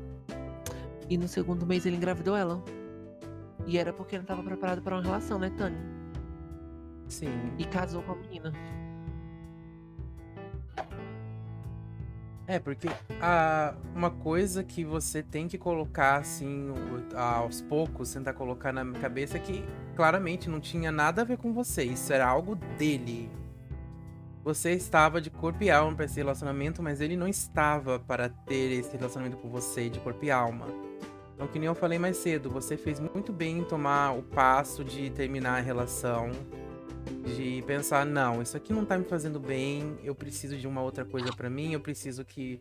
E 1.08 1.16
no 1.16 1.28
segundo 1.28 1.66
mês 1.66 1.84
ele 1.86 1.96
engravidou 1.96 2.36
ela. 2.36 2.62
E 3.66 3.78
era 3.78 3.92
porque 3.92 4.16
ele 4.16 4.22
não 4.22 4.26
tava 4.26 4.42
preparado 4.42 4.82
para 4.82 4.96
uma 4.96 5.02
relação, 5.02 5.38
né, 5.38 5.50
Tânia? 5.56 5.80
Sim. 7.08 7.52
E 7.58 7.64
casou 7.64 8.02
com 8.02 8.12
a 8.12 8.16
menina. 8.16 8.52
É, 12.46 12.58
porque 12.58 12.88
a, 13.20 13.74
uma 13.94 14.10
coisa 14.10 14.64
que 14.64 14.84
você 14.84 15.22
tem 15.22 15.46
que 15.46 15.56
colocar 15.56 16.16
assim 16.16 16.68
aos 17.14 17.60
poucos, 17.60 18.12
tentar 18.12 18.32
colocar 18.34 18.72
na 18.72 18.84
minha 18.84 19.00
cabeça 19.00 19.36
é 19.36 19.40
que 19.40 19.64
claramente 19.94 20.50
não 20.50 20.60
tinha 20.60 20.90
nada 20.90 21.22
a 21.22 21.24
ver 21.24 21.38
com 21.38 21.52
você, 21.52 21.84
isso 21.84 22.12
era 22.12 22.26
algo 22.26 22.56
dele. 22.76 23.30
Você 24.44 24.72
estava 24.72 25.20
de 25.20 25.30
corpo 25.30 25.62
e 25.62 25.70
alma 25.70 25.94
para 25.94 26.04
esse 26.04 26.16
relacionamento, 26.16 26.82
mas 26.82 27.00
ele 27.00 27.16
não 27.16 27.28
estava 27.28 27.98
para 27.98 28.28
ter 28.28 28.72
esse 28.72 28.96
relacionamento 28.96 29.36
com 29.36 29.48
você 29.48 29.88
de 29.88 30.00
corpo 30.00 30.24
e 30.24 30.30
alma. 30.30 30.66
Então, 31.34 31.46
que 31.46 31.58
nem 31.58 31.66
eu 31.66 31.74
falei 31.74 31.98
mais 31.98 32.16
cedo, 32.16 32.50
você 32.50 32.76
fez 32.76 33.00
muito 33.00 33.32
bem 33.32 33.58
em 33.58 33.64
tomar 33.64 34.12
o 34.12 34.22
passo 34.22 34.84
de 34.84 35.10
terminar 35.10 35.58
a 35.58 35.60
relação 35.60 36.30
De 37.24 37.62
pensar, 37.66 38.04
não, 38.06 38.42
isso 38.42 38.56
aqui 38.56 38.72
não 38.72 38.84
tá 38.84 38.98
me 38.98 39.04
fazendo 39.04 39.38
bem, 39.40 39.98
eu 40.02 40.14
preciso 40.14 40.56
de 40.56 40.66
uma 40.66 40.82
outra 40.82 41.04
coisa 41.04 41.32
pra 41.32 41.48
mim, 41.50 41.72
eu 41.72 41.80
preciso 41.80 42.24
que 42.24 42.60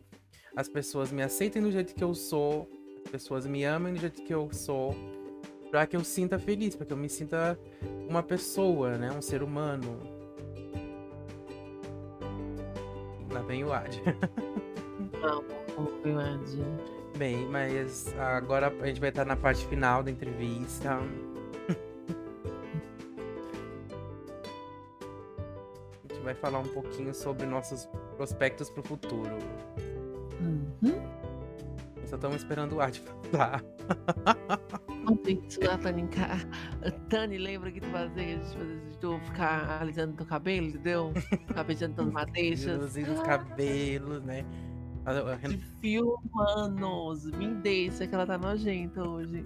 as 0.56 0.68
pessoas 0.68 1.10
me 1.10 1.22
aceitem 1.22 1.62
do 1.62 1.70
jeito 1.70 1.94
que 1.94 2.02
eu 2.02 2.14
sou, 2.14 2.68
as 3.04 3.10
pessoas 3.10 3.46
me 3.46 3.64
amem 3.64 3.94
do 3.94 4.00
jeito 4.00 4.22
que 4.22 4.32
eu 4.32 4.48
sou, 4.52 4.94
pra 5.70 5.86
que 5.86 5.96
eu 5.96 6.04
sinta 6.04 6.38
feliz, 6.38 6.76
pra 6.76 6.86
que 6.86 6.92
eu 6.92 6.96
me 6.96 7.08
sinta 7.08 7.58
uma 8.08 8.22
pessoa, 8.22 8.96
né? 8.98 9.10
Um 9.10 9.22
ser 9.22 9.42
humano. 9.42 9.98
Lá 13.32 13.40
vem 13.40 13.64
o 13.64 13.72
Ad. 13.72 14.02
Eu 16.04 16.18
Adi. 16.18 16.62
Bem, 17.16 17.46
mas 17.48 18.14
agora 18.18 18.72
a 18.80 18.86
gente 18.86 19.00
vai 19.00 19.08
estar 19.08 19.24
na 19.24 19.36
parte 19.36 19.66
final 19.66 20.02
da 20.02 20.10
entrevista. 20.10 20.98
A 26.08 26.12
gente 26.12 26.22
vai 26.22 26.34
falar 26.34 26.58
um 26.58 26.68
pouquinho 26.68 27.14
sobre 27.14 27.46
nossos 27.46 27.88
prospectos 28.16 28.68
pro 28.68 28.82
futuro. 28.82 29.38
Uhum. 30.40 31.21
Só 32.12 32.16
estamos 32.16 32.36
esperando 32.36 32.74
o 32.76 32.80
Art 32.82 32.98
falar. 33.30 33.64
Isso, 35.48 35.58
a 35.70 35.78
Tani, 35.78 36.06
ca- 36.08 36.38
a 36.86 36.90
Tani, 37.08 37.38
lembra 37.38 37.72
que 37.72 37.80
tu 37.80 37.86
fazia, 37.88 38.36
de 38.36 38.80
de 38.90 38.98
tu 38.98 39.18
ficar 39.20 39.80
alisando 39.80 40.14
teu 40.18 40.26
cabelo, 40.26 40.66
entendeu? 40.66 41.14
Ficar 41.14 41.64
beijando 41.64 41.94
tuas 41.94 42.12
madeixas. 42.12 42.72
Reduzindo 42.72 43.12
os 43.14 43.22
cabelos, 43.22 44.22
né? 44.24 44.44
De 45.48 45.56
filmanos, 45.80 47.24
me 47.32 47.54
deixa 47.54 48.06
que 48.06 48.14
ela 48.14 48.26
tá 48.26 48.36
nojenta 48.36 49.02
hoje. 49.08 49.42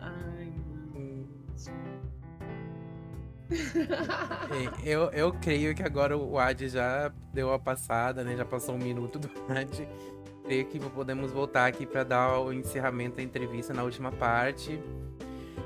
Ai, 0.00 0.52
Hum, 0.94 1.26
Eu, 4.84 5.10
eu 5.10 5.32
creio 5.32 5.74
que 5.74 5.82
agora 5.82 6.16
o 6.16 6.38
Ad 6.38 6.68
já 6.68 7.12
deu 7.32 7.52
a 7.52 7.58
passada, 7.58 8.22
né? 8.22 8.36
Já 8.36 8.44
passou 8.44 8.76
um 8.76 8.78
minuto 8.78 9.18
do 9.18 9.28
Ad. 9.52 9.88
Creio 10.44 10.66
que 10.66 10.78
podemos 10.78 11.32
voltar 11.32 11.66
aqui 11.66 11.86
para 11.86 12.04
dar 12.04 12.38
o 12.40 12.52
encerramento 12.52 13.16
da 13.16 13.22
entrevista 13.22 13.72
na 13.72 13.82
última 13.82 14.12
parte. 14.12 14.78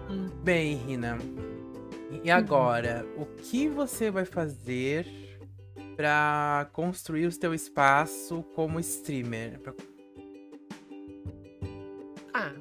Hum. 0.09 0.29
Bem, 0.43 0.77
Rina, 0.77 1.19
e 2.23 2.31
agora? 2.31 3.05
O 3.17 3.27
que 3.27 3.69
você 3.69 4.11
vai 4.11 4.25
fazer 4.25 5.07
para 5.97 6.69
construir 6.73 7.27
o 7.27 7.33
seu 7.33 7.53
espaço 7.53 8.43
como 8.55 8.79
streamer? 8.79 9.59
Pra- 9.61 9.75
Ah, 12.33 12.53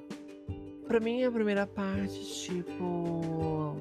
pra 0.88 1.00
mim 1.00 1.24
a 1.24 1.32
primeira 1.32 1.68
parte, 1.68 2.20
tipo. 2.44 3.76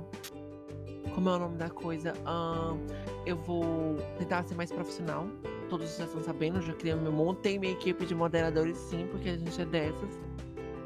Como 1.15 1.29
é 1.29 1.33
o 1.33 1.39
nome 1.39 1.57
da 1.57 1.71
coisa? 1.71 2.13
Ahn, 2.25 2.79
eu 3.25 3.37
vou 3.37 3.97
tentar 4.19 4.43
ser 4.45 4.55
mais 4.55 4.71
profissional. 4.71 5.27
Todos 5.69 5.97
já 5.97 6.05
estão 6.05 6.23
sabendo, 6.23 6.61
já 6.63 6.73
criei, 6.75 6.95
meu, 6.95 7.11
montei 7.13 7.59
minha 7.59 7.73
equipe 7.73 8.07
de 8.07 8.15
moderadores 8.15 8.77
sim, 8.77 9.07
porque 9.11 9.29
a 9.29 9.37
gente 9.37 9.61
é 9.61 9.65
dessas. 9.65 10.19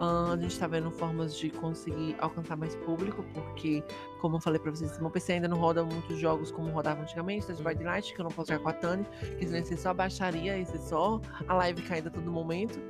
A 0.01 0.35
gente 0.41 0.59
tá 0.59 0.67
vendo 0.67 0.91
formas 0.91 1.37
de 1.37 1.51
conseguir 1.51 2.17
alcançar 2.21 2.57
mais 2.57 2.75
público, 2.75 3.23
porque, 3.35 3.85
como 4.19 4.37
eu 4.37 4.41
falei 4.41 4.59
pra 4.59 4.71
vocês, 4.71 4.99
meu 4.99 5.11
PC 5.11 5.35
ainda 5.35 5.49
não 5.49 5.59
roda 5.59 5.85
muitos 5.85 6.19
jogos 6.19 6.51
como 6.51 6.71
rodava 6.71 7.03
antigamente, 7.03 7.47
Dead 7.47 7.59
by 7.59 7.75
Daylight, 7.75 8.15
que 8.15 8.19
eu 8.19 8.25
não 8.25 8.31
posso 8.31 8.51
jogar 8.51 8.63
com 8.63 8.69
a 8.71 8.73
Tani, 8.73 9.05
que 9.39 9.45
senão 9.45 9.59
ia 9.59 9.65
ser 9.67 9.77
só 9.77 9.93
baixaria, 9.93 10.57
ia 10.57 10.65
ser 10.65 10.79
só 10.79 11.21
a 11.47 11.55
live 11.55 11.83
caindo 11.83 12.07
a 12.07 12.11
todo 12.11 12.31
momento. 12.31 12.81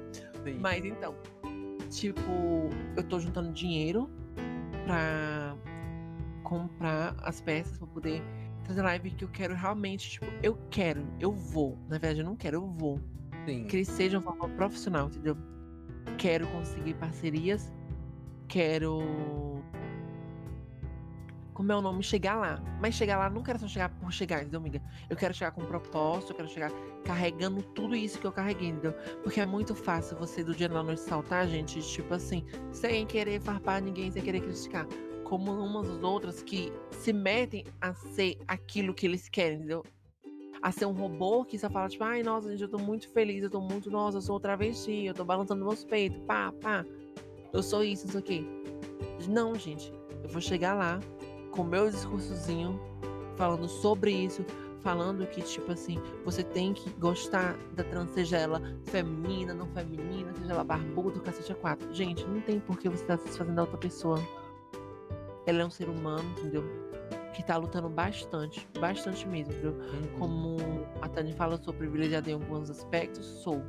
Sim. 0.44 0.58
Mas 0.60 0.84
então, 0.84 1.16
tipo, 1.90 2.70
eu 2.96 3.02
tô 3.02 3.18
juntando 3.18 3.50
dinheiro 3.50 4.08
pra 4.84 5.39
comprar 6.50 7.14
as 7.22 7.40
peças 7.40 7.78
pra 7.78 7.86
poder 7.86 8.20
trazer 8.64 8.82
live 8.82 9.12
que 9.12 9.24
eu 9.24 9.28
quero 9.28 9.54
realmente, 9.54 10.10
tipo, 10.10 10.26
eu 10.42 10.58
quero, 10.68 11.06
eu 11.20 11.30
vou. 11.30 11.78
Na 11.88 11.96
verdade, 11.96 12.18
eu 12.18 12.24
não 12.24 12.34
quero, 12.34 12.56
eu 12.56 12.66
vou. 12.66 13.00
Sim. 13.46 13.64
Que 13.64 13.76
ele 13.76 13.84
seja 13.84 14.18
uma 14.18 14.32
forma 14.34 14.48
profissional, 14.56 15.06
entendeu? 15.06 15.36
Quero 16.18 16.48
conseguir 16.48 16.94
parcerias, 16.94 17.72
quero. 18.48 19.00
Como 21.54 21.70
é 21.70 21.76
o 21.76 21.80
nome? 21.80 22.02
Chegar 22.02 22.34
lá. 22.34 22.60
Mas 22.80 22.96
chegar 22.96 23.16
lá, 23.16 23.30
não 23.30 23.42
quero 23.44 23.58
só 23.60 23.68
chegar 23.68 23.88
por 23.88 24.12
chegar, 24.12 24.40
entendeu, 24.40 24.58
amiga? 24.58 24.82
Eu 25.08 25.16
quero 25.16 25.32
chegar 25.32 25.52
com 25.52 25.62
um 25.62 25.66
propósito, 25.66 26.32
eu 26.32 26.36
quero 26.36 26.48
chegar 26.48 26.72
carregando 27.04 27.62
tudo 27.62 27.94
isso 27.94 28.18
que 28.18 28.26
eu 28.26 28.32
carreguei, 28.32 28.70
entendeu? 28.70 28.92
Porque 29.22 29.40
é 29.40 29.46
muito 29.46 29.72
fácil 29.74 30.16
você 30.16 30.42
do 30.42 30.52
dia 30.52 30.68
na 30.68 30.82
noite 30.82 31.02
saltar, 31.02 31.46
gente, 31.46 31.80
tipo 31.80 32.12
assim, 32.12 32.44
sem 32.72 33.06
querer 33.06 33.40
farpar 33.40 33.80
ninguém, 33.80 34.10
sem 34.10 34.20
querer 34.22 34.40
criticar. 34.40 34.86
Como 35.30 35.52
umas 35.52 35.86
das 35.86 36.02
outras 36.02 36.42
que 36.42 36.72
se 36.90 37.12
metem 37.12 37.64
a 37.80 37.94
ser 37.94 38.36
aquilo 38.48 38.92
que 38.92 39.06
eles 39.06 39.28
querem, 39.28 39.58
entendeu? 39.58 39.84
A 40.60 40.72
ser 40.72 40.86
um 40.86 40.92
robô 40.92 41.44
que 41.44 41.56
só 41.56 41.70
fala, 41.70 41.88
tipo, 41.88 42.02
ai, 42.02 42.24
nossa, 42.24 42.50
gente, 42.50 42.64
eu 42.64 42.68
tô 42.68 42.78
muito 42.78 43.08
feliz, 43.08 43.44
eu 43.44 43.48
tô 43.48 43.60
muito, 43.60 43.88
nossa, 43.92 44.18
eu 44.18 44.22
sou 44.22 44.40
travesti, 44.40 45.04
eu 45.04 45.14
tô 45.14 45.24
balançando 45.24 45.64
meus 45.64 45.84
peitos, 45.84 46.20
pá, 46.26 46.52
pá. 46.60 46.84
Eu 47.52 47.62
sou 47.62 47.84
isso, 47.84 48.06
não 48.06 48.12
sei 48.12 48.20
o 48.20 48.24
quê. 48.24 48.44
Não, 49.28 49.54
gente, 49.54 49.92
eu 50.24 50.28
vou 50.30 50.40
chegar 50.40 50.74
lá 50.74 50.98
com 51.52 51.62
meu 51.62 51.88
discursozinho, 51.88 52.80
falando 53.36 53.68
sobre 53.68 54.10
isso, 54.10 54.44
falando 54.80 55.24
que, 55.28 55.42
tipo 55.42 55.70
assim, 55.70 55.96
você 56.24 56.42
tem 56.42 56.74
que 56.74 56.90
gostar 56.98 57.56
da 57.74 57.84
trans, 57.84 58.10
seja 58.10 58.36
ela 58.36 58.60
feminina, 58.86 59.54
não 59.54 59.68
feminina, 59.68 60.34
seja 60.34 60.54
ela 60.54 60.64
barbuda, 60.64 61.20
cacete 61.20 61.52
a 61.52 61.54
quatro. 61.54 61.94
Gente, 61.94 62.26
não 62.26 62.40
tem 62.40 62.58
por 62.58 62.76
que 62.76 62.88
você 62.88 63.04
tá 63.04 63.16
se 63.16 63.38
fazendo 63.38 63.54
da 63.54 63.62
outra 63.62 63.78
pessoa. 63.78 64.18
Ela 65.46 65.62
é 65.62 65.66
um 65.66 65.70
ser 65.70 65.88
humano, 65.88 66.28
entendeu? 66.38 66.64
Que 67.34 67.42
tá 67.42 67.56
lutando 67.56 67.88
bastante, 67.88 68.68
bastante 68.78 69.26
mesmo, 69.26 69.52
entendeu? 69.52 69.72
Uhum. 69.72 70.18
Como 70.18 70.56
a 71.00 71.08
Tânia 71.08 71.34
fala, 71.34 71.54
eu 71.54 71.58
sou 71.62 71.72
privilegiada 71.72 72.30
em 72.30 72.34
alguns 72.34 72.70
aspectos, 72.70 73.24
sou. 73.42 73.62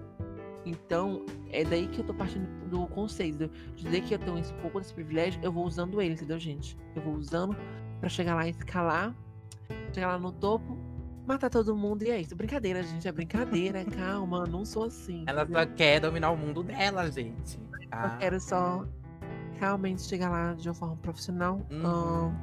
Então, 0.65 1.25
é 1.49 1.63
daí 1.63 1.87
que 1.87 1.99
eu 1.99 2.05
tô 2.05 2.13
partindo 2.13 2.47
do 2.69 2.85
conceito. 2.87 3.35
entendeu? 3.35 3.55
De 3.75 3.83
dizer 3.83 4.01
que 4.01 4.13
eu 4.13 4.19
tenho 4.19 4.37
esse 4.37 4.53
pouco 4.55 4.79
desse 4.79 4.93
privilégio, 4.93 5.39
eu 5.43 5.51
vou 5.51 5.65
usando 5.65 6.01
ele, 6.01 6.13
entendeu, 6.13 6.37
gente? 6.37 6.77
Eu 6.95 7.01
vou 7.01 7.15
usando 7.15 7.55
pra 7.99 8.09
chegar 8.09 8.35
lá 8.35 8.47
e 8.47 8.51
escalar, 8.51 9.15
chegar 9.93 10.07
lá 10.07 10.19
no 10.19 10.31
topo, 10.31 10.77
matar 11.25 11.49
todo 11.49 11.75
mundo 11.75 12.03
e 12.03 12.11
é 12.11 12.19
isso. 12.19 12.35
Brincadeira, 12.35 12.83
gente, 12.83 13.07
é 13.07 13.11
brincadeira, 13.11 13.83
calma, 13.97 14.45
não 14.45 14.65
sou 14.65 14.85
assim. 14.85 15.23
Ela 15.27 15.43
entendeu? 15.43 15.61
só 15.61 15.69
quer 15.75 15.99
dominar 15.99 16.31
o 16.31 16.37
mundo 16.37 16.63
dela, 16.63 17.09
gente. 17.11 17.59
Eu 17.91 18.17
quero 18.19 18.39
só 18.39 18.85
realmente 19.61 20.01
chegar 20.01 20.29
lá 20.29 20.53
de 20.53 20.67
uma 20.67 20.73
forma 20.73 20.95
profissional. 20.97 21.61
Uhum. 21.69 21.85
Ahn, 21.85 22.33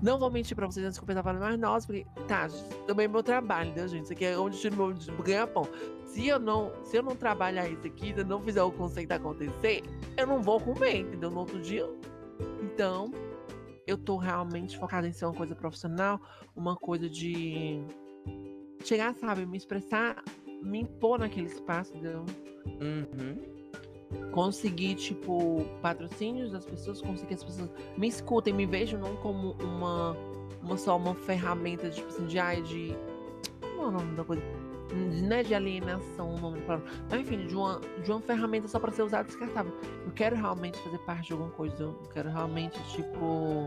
não 0.00 0.18
vou 0.18 0.30
mentir 0.30 0.56
pra 0.56 0.66
vocês 0.66 0.86
antes 0.86 0.98
que 0.98 1.10
eu 1.10 1.22
falando, 1.22 1.40
mas 1.40 1.58
nossa, 1.58 1.86
porque 1.86 2.06
tá, 2.26 2.48
também 2.86 3.04
é 3.04 3.08
meu 3.08 3.22
trabalho, 3.22 3.70
entendeu, 3.70 3.88
gente? 3.88 4.04
Isso 4.04 4.12
aqui 4.12 4.24
é 4.24 4.38
onde 4.38 4.58
tiro 4.58 4.76
meu 4.76 4.92
de 4.92 5.10
ganhar 5.22 5.48
pão. 5.48 5.64
Se 6.06 6.26
eu 6.28 6.38
não, 6.38 6.72
se 6.84 6.96
eu 6.96 7.02
não 7.02 7.16
trabalhar 7.16 7.68
isso 7.68 7.86
aqui, 7.86 8.14
se 8.14 8.20
eu 8.20 8.24
não 8.24 8.40
fizer 8.40 8.62
o 8.62 8.70
conceito 8.70 9.12
acontecer, 9.12 9.82
eu 10.16 10.26
não 10.26 10.40
vou 10.40 10.60
comer, 10.60 11.00
entendeu? 11.00 11.30
No 11.30 11.40
outro 11.40 11.60
dia. 11.60 11.88
Então, 12.62 13.10
eu 13.86 13.98
tô 13.98 14.16
realmente 14.16 14.78
focada 14.78 15.08
em 15.08 15.12
ser 15.12 15.26
uma 15.26 15.34
coisa 15.34 15.54
profissional, 15.54 16.20
uma 16.54 16.76
coisa 16.76 17.08
de 17.10 17.84
chegar, 18.84 19.14
sabe, 19.16 19.44
me 19.44 19.56
expressar, 19.58 20.22
me 20.62 20.80
impor 20.80 21.18
naquele 21.18 21.46
espaço, 21.46 21.92
entendeu? 21.96 22.24
Uhum. 22.80 23.59
Conseguir, 24.32 24.94
tipo, 24.94 25.64
patrocínios 25.82 26.52
das 26.52 26.64
pessoas, 26.64 27.00
conseguir 27.00 27.28
que 27.28 27.34
as 27.34 27.44
pessoas 27.44 27.70
me 27.96 28.08
escutem, 28.08 28.52
me 28.52 28.66
vejam 28.66 29.00
não 29.00 29.16
como 29.16 29.52
uma, 29.62 30.16
uma 30.62 30.76
só 30.76 30.96
uma 30.96 31.14
ferramenta, 31.14 31.90
tipo 31.90 32.08
assim, 32.08 32.26
de, 32.26 32.38
ai, 32.38 32.62
de. 32.62 32.96
Como 33.60 33.82
é 33.82 33.86
o 33.86 33.90
nome 33.90 34.16
da 34.16 34.24
coisa? 34.24 34.42
Não 34.92 35.36
é 35.36 35.42
de 35.42 35.54
alienação 35.54 36.34
o 36.34 36.40
nome 36.40 36.60
da. 36.60 36.80
Mas 37.08 37.20
enfim, 37.20 37.46
de 37.46 37.54
uma, 37.54 37.80
de 38.02 38.10
uma 38.10 38.20
ferramenta 38.20 38.66
só 38.66 38.78
pra 38.78 38.90
ser 38.90 39.02
usada 39.02 39.24
e 39.24 39.26
descartável. 39.26 39.72
Eu 40.04 40.12
quero 40.12 40.36
realmente 40.36 40.78
fazer 40.78 40.98
parte 40.98 41.28
de 41.28 41.32
alguma 41.32 41.50
coisa. 41.52 41.84
Eu 41.84 41.94
quero 42.12 42.28
realmente, 42.30 42.78
tipo. 42.92 43.66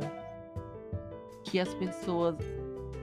Que 1.43 1.59
as 1.59 1.73
pessoas 1.75 2.35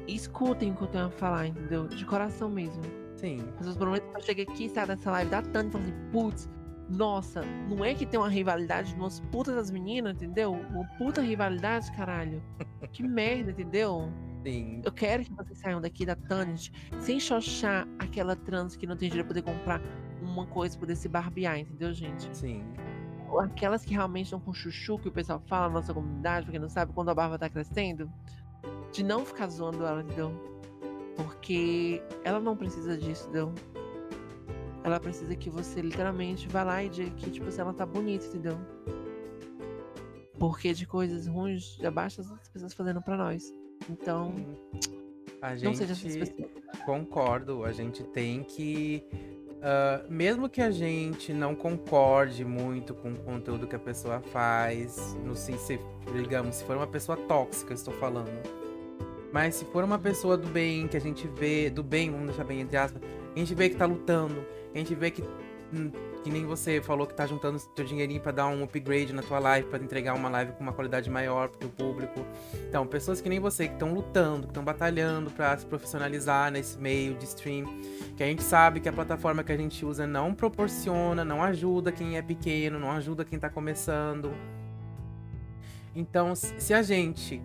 escutem 0.06 0.72
o 0.72 0.76
que 0.76 0.82
eu 0.82 0.88
tenho 0.88 1.06
a 1.06 1.10
falar, 1.10 1.46
entendeu? 1.46 1.86
De 1.86 2.04
coração 2.04 2.50
mesmo. 2.50 2.82
Sim. 3.16 3.38
Mas 3.58 3.66
os 3.66 3.76
problemas 3.76 4.10
que 4.10 4.16
eu 4.16 4.22
cheguei 4.22 4.44
aqui, 4.44 4.68
sabe, 4.68 4.88
dessa 4.88 5.10
live 5.10 5.30
da 5.30 5.42
Tânia, 5.42 5.70
falando 5.70 5.88
assim, 5.88 6.10
putz, 6.10 6.48
nossa, 6.90 7.42
não 7.68 7.84
é 7.84 7.94
que 7.94 8.04
tem 8.04 8.18
uma 8.18 8.28
rivalidade 8.28 8.92
de 8.92 9.00
umas 9.00 9.20
putas 9.20 9.54
das 9.54 9.70
meninas, 9.70 10.16
entendeu? 10.16 10.52
Uma 10.52 10.84
puta 10.98 11.22
rivalidade, 11.22 11.90
caralho. 11.92 12.42
Que 12.92 13.02
merda, 13.02 13.52
entendeu? 13.52 14.12
Sim. 14.44 14.82
Eu 14.84 14.90
quero 14.90 15.24
que 15.24 15.32
vocês 15.32 15.58
saiam 15.58 15.80
daqui 15.80 16.04
da 16.04 16.16
gente, 16.44 16.72
sem 16.98 17.20
xoxar 17.20 17.86
aquela 17.98 18.34
trans 18.34 18.76
que 18.76 18.86
não 18.86 18.96
tem 18.96 19.08
dinheiro 19.08 19.28
pra 19.28 19.42
poder 19.42 19.54
comprar 19.54 19.80
uma 20.20 20.46
coisa, 20.46 20.76
poder 20.78 20.96
se 20.96 21.08
barbear, 21.08 21.58
entendeu, 21.58 21.92
gente? 21.92 22.28
Sim. 22.36 22.64
Aquelas 23.38 23.84
que 23.84 23.92
realmente 23.92 24.24
estão 24.24 24.40
com 24.40 24.52
chuchu, 24.52 24.98
que 24.98 25.08
o 25.08 25.12
pessoal 25.12 25.40
fala 25.46 25.68
na 25.68 25.74
nossa 25.74 25.94
comunidade, 25.94 26.46
porque 26.46 26.58
não 26.58 26.68
sabe 26.68 26.92
quando 26.92 27.10
a 27.10 27.14
barba 27.14 27.38
tá 27.38 27.48
crescendo, 27.48 28.10
de 28.90 29.04
não 29.04 29.24
ficar 29.24 29.48
zoando 29.48 29.86
ela, 29.86 30.02
entendeu? 30.02 30.32
Porque 31.16 32.02
ela 32.24 32.40
não 32.40 32.56
precisa 32.56 32.96
disso, 32.96 33.24
entendeu? 33.24 33.54
Ela 34.82 34.98
precisa 34.98 35.34
que 35.36 35.50
você 35.50 35.80
literalmente 35.82 36.48
vá 36.48 36.62
lá 36.62 36.82
e 36.82 36.88
diga 36.88 37.10
que, 37.10 37.30
tipo, 37.30 37.50
se 37.50 37.60
ela 37.60 37.72
tá 37.72 37.84
bonita, 37.84 38.26
entendeu? 38.26 38.58
Porque 40.38 40.72
de 40.72 40.86
coisas 40.86 41.26
ruins 41.26 41.76
já 41.80 41.90
basta 41.90 42.22
as 42.22 42.48
pessoas 42.48 42.72
fazendo 42.72 43.02
pra 43.02 43.16
nós. 43.16 43.52
Então, 43.90 44.32
A 45.42 45.50
não 45.56 45.74
seja 45.74 45.92
essas 45.92 45.98
gente 45.98 46.18
pessoas. 46.32 46.50
concordo, 46.86 47.64
a 47.64 47.72
gente 47.72 48.02
tem 48.04 48.42
que. 48.42 49.04
ah, 49.62 50.02
mesmo 50.08 50.48
que 50.48 50.62
a 50.62 50.70
gente 50.70 51.34
não 51.34 51.54
concorde 51.54 52.42
muito 52.42 52.94
com 52.94 53.12
o 53.12 53.16
conteúdo 53.18 53.66
que 53.66 53.76
a 53.76 53.78
pessoa 53.78 54.20
faz, 54.20 55.14
no 55.22 55.36
se, 55.36 55.58
se, 55.58 55.78
digamos, 56.14 56.56
se 56.56 56.64
for 56.64 56.76
uma 56.76 56.86
pessoa 56.86 57.18
tóxica, 57.18 57.74
estou 57.74 57.92
falando. 57.94 58.30
Mas 59.32 59.56
se 59.56 59.64
for 59.66 59.84
uma 59.84 59.98
pessoa 59.98 60.38
do 60.38 60.48
bem, 60.48 60.88
que 60.88 60.96
a 60.96 61.00
gente 61.00 61.28
vê, 61.28 61.68
do 61.68 61.82
bem, 61.82 62.10
vamos 62.10 62.28
deixar 62.28 62.44
bem 62.44 62.60
entre 62.62 62.76
aspas, 62.78 63.00
a 63.34 63.38
gente 63.38 63.54
vê 63.54 63.68
que 63.68 63.76
tá 63.76 63.86
lutando, 63.86 64.42
a 64.74 64.78
gente 64.78 64.94
vê 64.94 65.10
que, 65.10 65.22
hum, 65.72 65.90
que 66.22 66.30
nem 66.30 66.44
você 66.44 66.80
falou 66.82 67.06
que 67.06 67.14
tá 67.14 67.26
juntando 67.26 67.58
teu 67.74 67.84
dinheirinho 67.84 68.20
pra 68.20 68.32
dar 68.32 68.46
um 68.46 68.62
upgrade 68.62 69.12
na 69.12 69.22
tua 69.22 69.38
live, 69.38 69.68
pra 69.68 69.78
entregar 69.78 70.14
uma 70.14 70.28
live 70.28 70.52
com 70.52 70.62
uma 70.62 70.72
qualidade 70.72 71.08
maior 71.08 71.48
pro 71.48 71.58
teu 71.58 71.68
público. 71.70 72.24
Então, 72.68 72.86
pessoas 72.86 73.20
que 73.20 73.28
nem 73.28 73.40
você, 73.40 73.66
que 73.66 73.74
estão 73.74 73.92
lutando, 73.94 74.42
que 74.42 74.50
estão 74.50 74.64
batalhando 74.64 75.30
pra 75.30 75.56
se 75.56 75.64
profissionalizar 75.64 76.50
nesse 76.50 76.78
meio 76.78 77.14
de 77.14 77.24
stream, 77.24 77.64
que 78.16 78.22
a 78.22 78.26
gente 78.26 78.42
sabe 78.42 78.80
que 78.80 78.88
a 78.88 78.92
plataforma 78.92 79.42
que 79.42 79.52
a 79.52 79.56
gente 79.56 79.84
usa 79.84 80.06
não 80.06 80.34
proporciona, 80.34 81.24
não 81.24 81.42
ajuda 81.42 81.90
quem 81.90 82.16
é 82.16 82.22
pequeno, 82.22 82.78
não 82.78 82.90
ajuda 82.92 83.24
quem 83.24 83.38
tá 83.38 83.48
começando. 83.48 84.32
Então, 85.94 86.34
se 86.34 86.72
a 86.72 86.82
gente, 86.82 87.42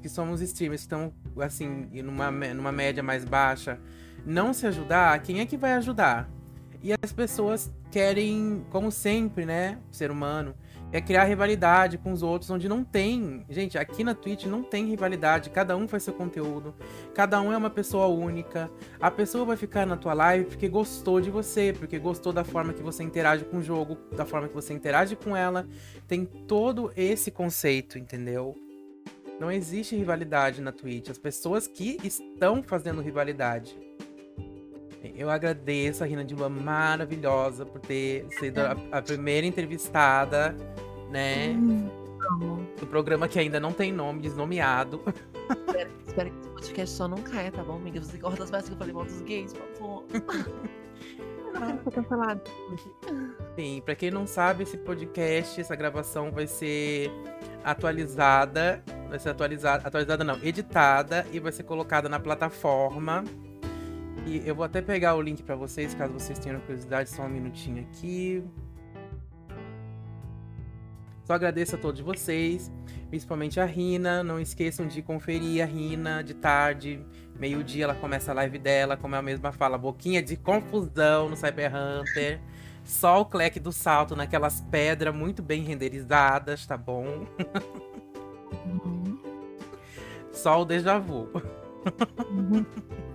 que 0.00 0.08
somos 0.08 0.40
streamers, 0.40 0.82
estão 0.82 1.12
assim, 1.40 1.88
numa, 2.02 2.30
numa 2.30 2.70
média 2.70 3.02
mais 3.02 3.24
baixa, 3.24 3.80
não 4.24 4.52
se 4.52 4.66
ajudar, 4.66 5.20
quem 5.22 5.40
é 5.40 5.46
que 5.46 5.56
vai 5.56 5.72
ajudar? 5.72 6.28
E 6.82 6.92
as 6.92 7.12
pessoas 7.12 7.72
querem, 7.90 8.64
como 8.70 8.90
sempre, 8.90 9.44
né, 9.44 9.78
o 9.90 9.94
ser 9.94 10.10
humano, 10.10 10.54
é 10.90 11.00
criar 11.00 11.24
rivalidade 11.24 11.98
com 11.98 12.12
os 12.12 12.22
outros, 12.22 12.50
onde 12.50 12.68
não 12.68 12.82
tem. 12.82 13.44
Gente, 13.50 13.76
aqui 13.76 14.02
na 14.02 14.14
Twitch 14.14 14.44
não 14.44 14.62
tem 14.62 14.86
rivalidade, 14.86 15.50
cada 15.50 15.76
um 15.76 15.86
faz 15.86 16.02
seu 16.02 16.14
conteúdo, 16.14 16.74
cada 17.14 17.40
um 17.40 17.52
é 17.52 17.56
uma 17.56 17.68
pessoa 17.68 18.06
única. 18.06 18.70
A 19.00 19.10
pessoa 19.10 19.44
vai 19.44 19.56
ficar 19.56 19.86
na 19.86 19.96
tua 19.96 20.14
live 20.14 20.46
porque 20.46 20.68
gostou 20.68 21.20
de 21.20 21.30
você, 21.30 21.74
porque 21.78 21.98
gostou 21.98 22.32
da 22.32 22.44
forma 22.44 22.72
que 22.72 22.82
você 22.82 23.02
interage 23.02 23.44
com 23.44 23.58
o 23.58 23.62
jogo, 23.62 23.98
da 24.16 24.24
forma 24.24 24.48
que 24.48 24.54
você 24.54 24.72
interage 24.72 25.14
com 25.16 25.36
ela. 25.36 25.66
Tem 26.06 26.24
todo 26.24 26.90
esse 26.96 27.30
conceito, 27.30 27.98
entendeu? 27.98 28.54
Não 29.38 29.52
existe 29.52 29.94
rivalidade 29.94 30.60
na 30.60 30.72
Twitch. 30.72 31.10
As 31.10 31.18
pessoas 31.18 31.66
que 31.66 31.98
estão 32.02 32.62
fazendo 32.62 33.00
rivalidade. 33.00 33.87
Eu 35.02 35.30
agradeço 35.30 36.02
a 36.02 36.06
Rina 36.06 36.24
de 36.24 36.34
Lua 36.34 36.48
maravilhosa 36.48 37.64
por 37.64 37.80
ter 37.80 38.26
sido 38.38 38.58
a, 38.58 38.76
a 38.92 39.02
primeira 39.02 39.46
entrevistada, 39.46 40.56
né? 41.10 41.56
Do 42.78 42.86
programa 42.86 43.28
que 43.28 43.38
ainda 43.38 43.60
não 43.60 43.72
tem 43.72 43.92
nome, 43.92 44.20
desnomeado. 44.20 45.00
Espero, 45.66 45.90
espero 46.06 46.30
que 46.30 46.38
esse 46.38 46.48
podcast 46.50 46.96
só 46.96 47.08
não 47.08 47.18
caia, 47.18 47.50
tá 47.50 47.62
bom, 47.62 47.76
amiga? 47.76 48.00
Você 48.00 48.18
corta 48.18 48.44
as 48.44 48.50
vezes 48.50 48.68
que 48.68 48.74
eu 48.74 48.78
falei 48.78 48.92
mal 48.92 49.04
dos 49.04 49.20
gays, 49.22 49.52
por 49.52 49.68
favor. 49.76 50.04
quero 51.58 51.84
ser 51.84 51.90
cancelado. 51.90 52.40
Sim, 53.56 53.82
pra 53.84 53.94
quem 53.94 54.10
não 54.10 54.26
sabe, 54.26 54.62
esse 54.64 54.76
podcast, 54.78 55.60
essa 55.60 55.74
gravação 55.74 56.30
vai 56.30 56.46
ser 56.46 57.10
atualizada. 57.64 58.82
Vai 59.08 59.18
ser 59.18 59.30
atualizada. 59.30 59.86
Atualizada 59.86 60.24
não, 60.24 60.38
editada 60.42 61.26
e 61.32 61.40
vai 61.40 61.52
ser 61.52 61.62
colocada 61.62 62.08
na 62.08 62.20
plataforma. 62.20 63.24
E 64.26 64.42
eu 64.46 64.54
vou 64.54 64.64
até 64.64 64.82
pegar 64.82 65.14
o 65.14 65.22
link 65.22 65.42
pra 65.42 65.56
vocês, 65.56 65.94
caso 65.94 66.12
vocês 66.12 66.38
tenham 66.38 66.60
curiosidade, 66.60 67.10
só 67.10 67.22
um 67.22 67.28
minutinho 67.28 67.82
aqui. 67.82 68.44
Só 71.24 71.34
agradeço 71.34 71.76
a 71.76 71.78
todos 71.78 72.00
vocês, 72.00 72.72
principalmente 73.10 73.60
a 73.60 73.64
Rina. 73.64 74.22
Não 74.22 74.40
esqueçam 74.40 74.86
de 74.86 75.02
conferir 75.02 75.62
a 75.62 75.66
Rina 75.66 76.22
de 76.22 76.34
tarde, 76.34 77.04
meio-dia 77.38 77.84
ela 77.84 77.94
começa 77.94 78.30
a 78.30 78.34
live 78.34 78.58
dela, 78.58 78.96
como 78.96 79.14
ela 79.14 79.22
mesma 79.22 79.52
fala, 79.52 79.76
boquinha 79.76 80.22
de 80.22 80.36
confusão 80.36 81.28
no 81.28 81.36
Cyber 81.36 81.70
Hunter. 81.74 82.40
Só 82.82 83.20
o 83.20 83.26
cleque 83.26 83.60
do 83.60 83.70
salto 83.70 84.16
naquelas 84.16 84.62
pedras 84.62 85.14
muito 85.14 85.42
bem 85.42 85.62
renderizadas, 85.62 86.66
tá 86.66 86.76
bom? 86.78 87.26
Uhum. 88.64 89.18
Só 90.32 90.62
o 90.62 90.64
déjà 90.64 90.98
vu. 90.98 91.28
Uhum. 92.30 92.64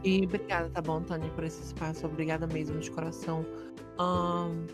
E 0.03 0.25
obrigada, 0.25 0.69
tá 0.69 0.81
bom, 0.81 1.01
Tânia, 1.01 1.30
por 1.31 1.43
esse 1.43 1.61
espaço. 1.61 2.05
Obrigada 2.05 2.45
mesmo, 2.45 2.77
de 2.80 2.91
coração. 2.91 3.45
Ahn, 3.97 4.65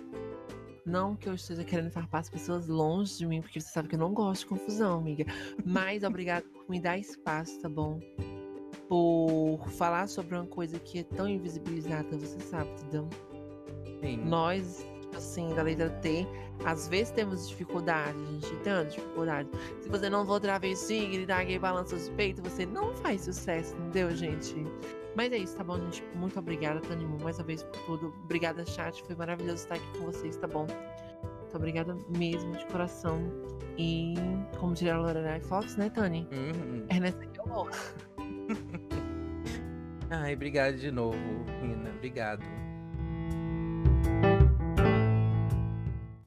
não 0.86 1.16
que 1.16 1.30
eu 1.30 1.36
esteja 1.36 1.64
querendo 1.64 1.92
farpar 1.92 2.22
as 2.22 2.30
pessoas 2.30 2.68
longe 2.68 3.18
de 3.18 3.28
mim, 3.28 3.42
porque 3.42 3.62
você 3.62 3.70
sabe 3.70 3.88
que 3.88 3.96
eu 3.96 4.00
não 4.00 4.14
gosto 4.14 4.42
de 4.42 4.48
confusão, 4.48 5.00
amiga. 5.00 5.26
Mas 5.64 6.04
obrigada 6.04 6.46
por 6.52 6.68
me 6.68 6.80
dar 6.80 6.98
espaço, 6.98 7.60
tá 7.62 7.70
bom? 7.70 8.00
Por 8.88 9.60
falar 9.70 10.08
sobre 10.08 10.36
uma 10.36 10.48
coisa 10.48 10.80
que 10.80 11.00
é 11.00 11.04
tão 11.04 11.28
invisibilizada, 11.28 12.18
você 12.18 12.40
sabe, 12.40 12.72
entendeu? 12.72 13.08
Sim. 14.02 14.18
Nós, 14.26 14.84
assim, 15.16 15.54
da 15.54 15.62
letra 15.62 15.92
T, 16.02 16.26
às 16.66 16.88
vezes 16.88 17.12
temos 17.12 17.48
dificuldade, 17.48 18.18
gente 18.26 18.56
tanta 18.64 18.86
dificuldade. 18.90 19.48
Se 19.82 19.90
você 19.90 20.10
não 20.10 20.26
for 20.26 20.40
travesti, 20.40 21.06
gritar 21.06 21.44
gay, 21.44 21.60
balança 21.60 21.96
os 21.96 22.10
peitos, 22.10 22.42
você 22.42 22.66
não 22.66 22.96
faz 22.96 23.22
sucesso, 23.22 23.76
entendeu, 23.76 24.16
gente? 24.16 24.56
Mas 25.16 25.32
é 25.32 25.38
isso, 25.38 25.56
tá 25.58 25.64
bom, 25.64 25.78
gente? 25.78 26.04
Muito 26.16 26.38
obrigada, 26.40 26.80
Tanimu, 26.82 27.18
mais 27.22 27.38
uma 27.38 27.46
vez 27.46 27.64
por 27.64 27.78
tudo. 27.86 28.14
Obrigada, 28.24 28.66
chat. 28.66 29.04
Foi 29.04 29.16
maravilhoso 29.16 29.64
estar 29.64 29.76
aqui 29.76 29.98
com 29.98 30.06
vocês, 30.06 30.38
tá 30.38 30.48
bom? 30.48 30.68
Muito 31.40 31.56
obrigada 31.56 31.98
mesmo, 32.18 32.52
de 32.56 32.66
coração. 32.68 33.20
E, 33.78 34.14
como 34.60 34.74
diria 34.74 34.96
a 34.96 35.00
Lorelai 35.00 35.42
Fox, 35.42 35.76
né, 35.76 35.90
Tani? 35.90 36.28
Uhum. 36.32 36.86
É 36.90 37.00
nessa 37.00 37.26
que 37.26 37.40
eu 37.40 37.46
vou. 37.46 37.70
Ai, 40.12 40.34
obrigado 40.34 40.76
de 40.76 40.92
novo, 40.92 41.18
Rina. 41.62 41.90
Obrigado. 41.96 42.44